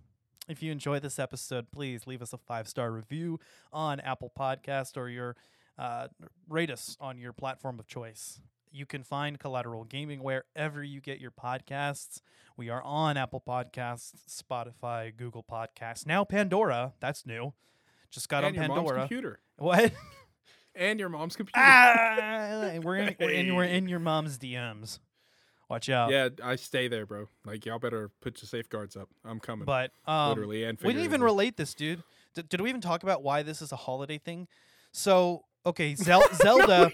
if 0.48 0.62
you 0.62 0.70
enjoy 0.72 1.00
this 1.00 1.18
episode, 1.18 1.70
please 1.70 2.06
leave 2.06 2.22
us 2.22 2.32
a 2.32 2.38
five 2.38 2.68
star 2.68 2.90
review 2.90 3.38
on 3.72 4.00
Apple 4.00 4.32
Podcast 4.38 4.96
or 4.96 5.08
your 5.08 5.36
uh, 5.78 6.08
rate 6.48 6.70
us 6.70 6.96
on 7.00 7.18
your 7.18 7.32
platform 7.32 7.78
of 7.78 7.86
choice. 7.86 8.40
You 8.70 8.86
can 8.86 9.04
find 9.04 9.38
Collateral 9.38 9.84
Gaming 9.84 10.20
wherever 10.22 10.82
you 10.82 11.00
get 11.00 11.20
your 11.20 11.30
podcasts. 11.30 12.20
We 12.56 12.68
are 12.70 12.82
on 12.82 13.16
Apple 13.16 13.42
Podcasts, 13.46 14.12
Spotify, 14.28 15.16
Google 15.16 15.44
Podcasts, 15.44 16.06
now 16.06 16.24
Pandora. 16.24 16.94
That's 17.00 17.24
new. 17.24 17.52
Just 18.10 18.28
got 18.28 18.44
and 18.44 18.46
on 18.48 18.54
your 18.54 18.68
mom's 18.68 18.78
Pandora. 18.80 19.00
computer. 19.00 19.38
What? 19.58 19.92
And 20.74 20.98
your 20.98 21.08
mom's 21.08 21.36
computer. 21.36 21.60
ah, 21.60 22.78
we're 22.82 22.96
in, 22.96 23.16
we're 23.20 23.30
in, 23.30 23.54
we're 23.54 23.64
in 23.64 23.88
your 23.88 24.00
mom's 24.00 24.38
DMs. 24.38 24.98
Watch 25.68 25.88
out. 25.88 26.10
Yeah, 26.10 26.28
I 26.42 26.56
stay 26.56 26.88
there, 26.88 27.06
bro. 27.06 27.28
Like 27.44 27.64
y'all 27.64 27.78
better 27.78 28.10
put 28.20 28.40
your 28.42 28.46
safeguards 28.48 28.96
up. 28.96 29.08
I'm 29.24 29.40
coming. 29.40 29.64
But 29.64 29.92
um, 30.06 30.30
literally 30.30 30.64
and 30.64 30.78
we 30.80 30.92
didn't 30.92 31.04
even 31.04 31.22
relate 31.22 31.56
this, 31.56 31.74
dude. 31.74 32.02
D- 32.34 32.42
did 32.48 32.60
we 32.60 32.68
even 32.68 32.80
talk 32.80 33.02
about 33.02 33.22
why 33.22 33.42
this 33.42 33.62
is 33.62 33.72
a 33.72 33.76
holiday 33.76 34.18
thing? 34.18 34.46
So, 34.92 35.44
okay, 35.64 35.94
Zel- 35.94 36.22
Zelda. 36.34 36.92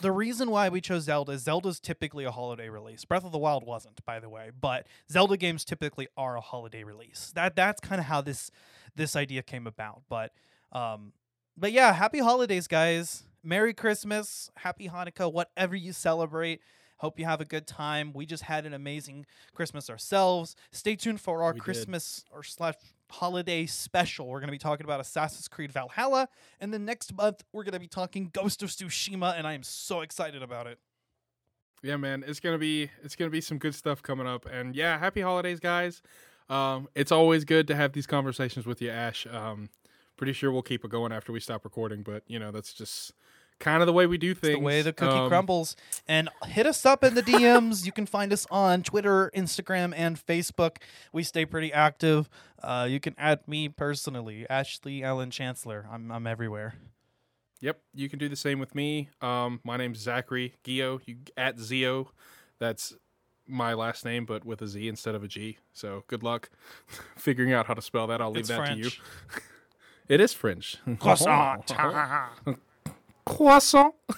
the 0.00 0.10
reason 0.10 0.50
why 0.50 0.68
we 0.68 0.80
chose 0.80 1.04
Zelda 1.04 1.32
is 1.32 1.42
Zelda's 1.42 1.78
typically 1.80 2.24
a 2.24 2.30
holiday 2.30 2.68
release. 2.68 3.04
Breath 3.04 3.24
of 3.24 3.32
the 3.32 3.38
Wild 3.38 3.64
wasn't, 3.64 4.04
by 4.04 4.18
the 4.18 4.28
way, 4.28 4.50
but 4.58 4.86
Zelda 5.10 5.36
games 5.36 5.64
typically 5.64 6.08
are 6.16 6.36
a 6.36 6.40
holiday 6.40 6.84
release. 6.84 7.32
That 7.34 7.54
that's 7.54 7.80
kind 7.80 8.00
of 8.00 8.06
how 8.06 8.20
this 8.20 8.50
this 8.96 9.14
idea 9.14 9.42
came 9.42 9.66
about. 9.66 10.02
But 10.08 10.32
um, 10.72 11.12
but 11.56 11.72
yeah, 11.72 11.92
happy 11.92 12.18
holidays, 12.18 12.66
guys. 12.66 13.24
Merry 13.42 13.72
Christmas, 13.72 14.50
Happy 14.56 14.88
Hanukkah, 14.88 15.32
whatever 15.32 15.74
you 15.74 15.92
celebrate. 15.92 16.60
Hope 17.00 17.18
you 17.18 17.24
have 17.24 17.40
a 17.40 17.44
good 17.46 17.66
time. 17.66 18.12
We 18.12 18.26
just 18.26 18.42
had 18.42 18.66
an 18.66 18.74
amazing 18.74 19.24
Christmas 19.54 19.88
ourselves. 19.88 20.54
Stay 20.70 20.96
tuned 20.96 21.20
for 21.20 21.42
our 21.42 21.52
We 21.52 21.58
did. 21.60 21.64
Christmas 21.64 22.24
or 22.30 22.42
slash 22.42 22.74
holiday 23.10 23.64
special. 23.66 24.28
We're 24.28 24.40
going 24.40 24.48
to 24.48 24.52
be 24.52 24.58
talking 24.58 24.84
about 24.84 25.00
Assassin's 25.00 25.48
Creed 25.48 25.72
Valhalla, 25.72 26.28
and 26.60 26.72
then 26.74 26.84
next 26.84 27.14
month 27.16 27.42
we're 27.52 27.64
going 27.64 27.72
to 27.72 27.80
be 27.80 27.88
talking 27.88 28.30
Ghost 28.32 28.62
of 28.62 28.68
Tsushima, 28.68 29.36
and 29.36 29.46
I 29.46 29.54
am 29.54 29.62
so 29.62 30.02
excited 30.02 30.42
about 30.42 30.66
it. 30.66 30.78
yeah, 31.82 31.96
man, 31.96 32.22
it's 32.26 32.38
gonna 32.40 32.58
be 32.58 32.90
it's 33.02 33.16
gonna 33.16 33.30
be 33.30 33.40
some 33.40 33.56
good 33.56 33.74
stuff 33.74 34.02
coming 34.02 34.26
up, 34.26 34.44
and 34.44 34.76
yeah, 34.76 34.98
happy 34.98 35.22
holidays, 35.22 35.58
guys. 35.58 36.02
Um, 36.50 36.88
it's 36.94 37.10
always 37.12 37.44
good 37.46 37.66
to 37.68 37.74
have 37.76 37.92
these 37.92 38.06
conversations 38.06 38.66
with 38.66 38.82
you, 38.82 38.90
Ash. 38.90 39.26
Um, 39.26 39.70
pretty 40.18 40.34
sure 40.34 40.52
we'll 40.52 40.60
keep 40.60 40.84
it 40.84 40.90
going 40.90 41.12
after 41.12 41.32
we 41.32 41.40
stop 41.40 41.64
recording, 41.64 42.02
but 42.02 42.22
you 42.26 42.38
know 42.38 42.50
that's 42.50 42.74
just 42.74 43.14
kind 43.60 43.82
of 43.82 43.86
the 43.86 43.92
way 43.92 44.06
we 44.06 44.18
do 44.18 44.34
things. 44.34 44.54
the 44.58 44.60
way 44.60 44.82
the 44.82 44.92
cookie 44.92 45.12
Um, 45.16 45.28
crumbles. 45.28 45.76
And 46.08 46.28
hit 46.46 46.66
us 46.66 46.84
up 46.84 47.04
in 47.04 47.14
the 47.14 47.22
DMs. 47.22 47.86
you 47.86 47.92
can 47.92 48.06
find 48.06 48.32
us 48.32 48.46
on 48.50 48.82
Twitter, 48.82 49.30
Instagram, 49.36 49.94
and 49.96 50.16
Facebook. 50.18 50.78
We 51.12 51.22
stay 51.22 51.44
pretty 51.46 51.72
active. 51.72 52.28
Uh, 52.62 52.88
you 52.90 52.98
can 52.98 53.14
add 53.16 53.46
me 53.46 53.68
personally, 53.68 54.46
Ashley 54.50 55.04
Allen 55.04 55.30
Chancellor. 55.30 55.86
I'm 55.92 56.10
I'm 56.10 56.26
everywhere. 56.26 56.74
Yep, 57.60 57.78
you 57.94 58.08
can 58.08 58.18
do 58.18 58.28
the 58.28 58.36
same 58.36 58.58
with 58.58 58.74
me. 58.74 59.10
Um, 59.20 59.60
my 59.64 59.76
name's 59.76 59.98
Zachary 59.98 60.54
Gio. 60.64 61.00
You 61.06 61.16
at 61.36 61.58
Zio. 61.60 62.10
That's 62.58 62.94
my 63.46 63.74
last 63.74 64.04
name, 64.04 64.24
but 64.24 64.44
with 64.44 64.62
a 64.62 64.66
Z 64.68 64.88
instead 64.88 65.14
of 65.14 65.22
a 65.22 65.28
G. 65.28 65.58
So 65.74 66.04
good 66.06 66.22
luck 66.22 66.48
figuring 67.16 67.52
out 67.52 67.66
how 67.66 67.74
to 67.74 67.82
spell 67.82 68.06
that. 68.06 68.20
I'll 68.22 68.30
leave 68.30 68.40
It's 68.40 68.48
that 68.48 68.58
French. 68.58 68.78
to 68.78 68.84
you. 68.84 68.90
It 70.08 70.20
is 70.20 70.32
French. 70.32 70.76
Croissant. 70.98 71.70
Croissant. 73.30 73.94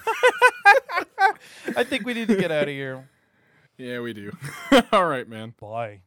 I 1.75 1.83
think 1.83 2.05
we 2.05 2.15
need 2.15 2.27
to 2.29 2.35
get 2.35 2.51
out 2.51 2.63
of 2.63 2.69
here. 2.69 3.07
Yeah, 3.77 3.99
we 3.99 4.11
do. 4.13 4.31
All 4.91 5.05
right, 5.05 5.27
man. 5.27 5.53
Bye. 5.59 6.01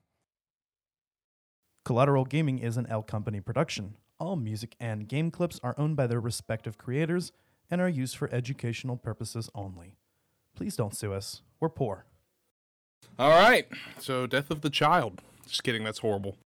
Collateral 1.84 2.24
Gaming 2.24 2.58
is 2.58 2.76
an 2.76 2.86
L 2.88 3.02
Company 3.02 3.40
production. 3.40 3.94
All 4.18 4.34
music 4.34 4.74
and 4.80 5.06
game 5.06 5.30
clips 5.30 5.60
are 5.62 5.74
owned 5.78 5.94
by 5.96 6.08
their 6.08 6.18
respective 6.18 6.78
creators 6.78 7.30
and 7.70 7.80
are 7.80 7.88
used 7.88 8.16
for 8.16 8.28
educational 8.32 8.96
purposes 8.96 9.48
only. 9.54 9.94
Please 10.56 10.74
don't 10.74 10.94
sue 10.94 11.12
us. 11.12 11.42
We're 11.60 11.68
poor. 11.68 12.06
All 13.20 13.30
right. 13.30 13.68
So, 14.00 14.26
death 14.26 14.50
of 14.50 14.62
the 14.62 14.70
child. 14.70 15.22
Just 15.46 15.62
kidding. 15.62 15.84
That's 15.84 16.00
horrible. 16.00 16.36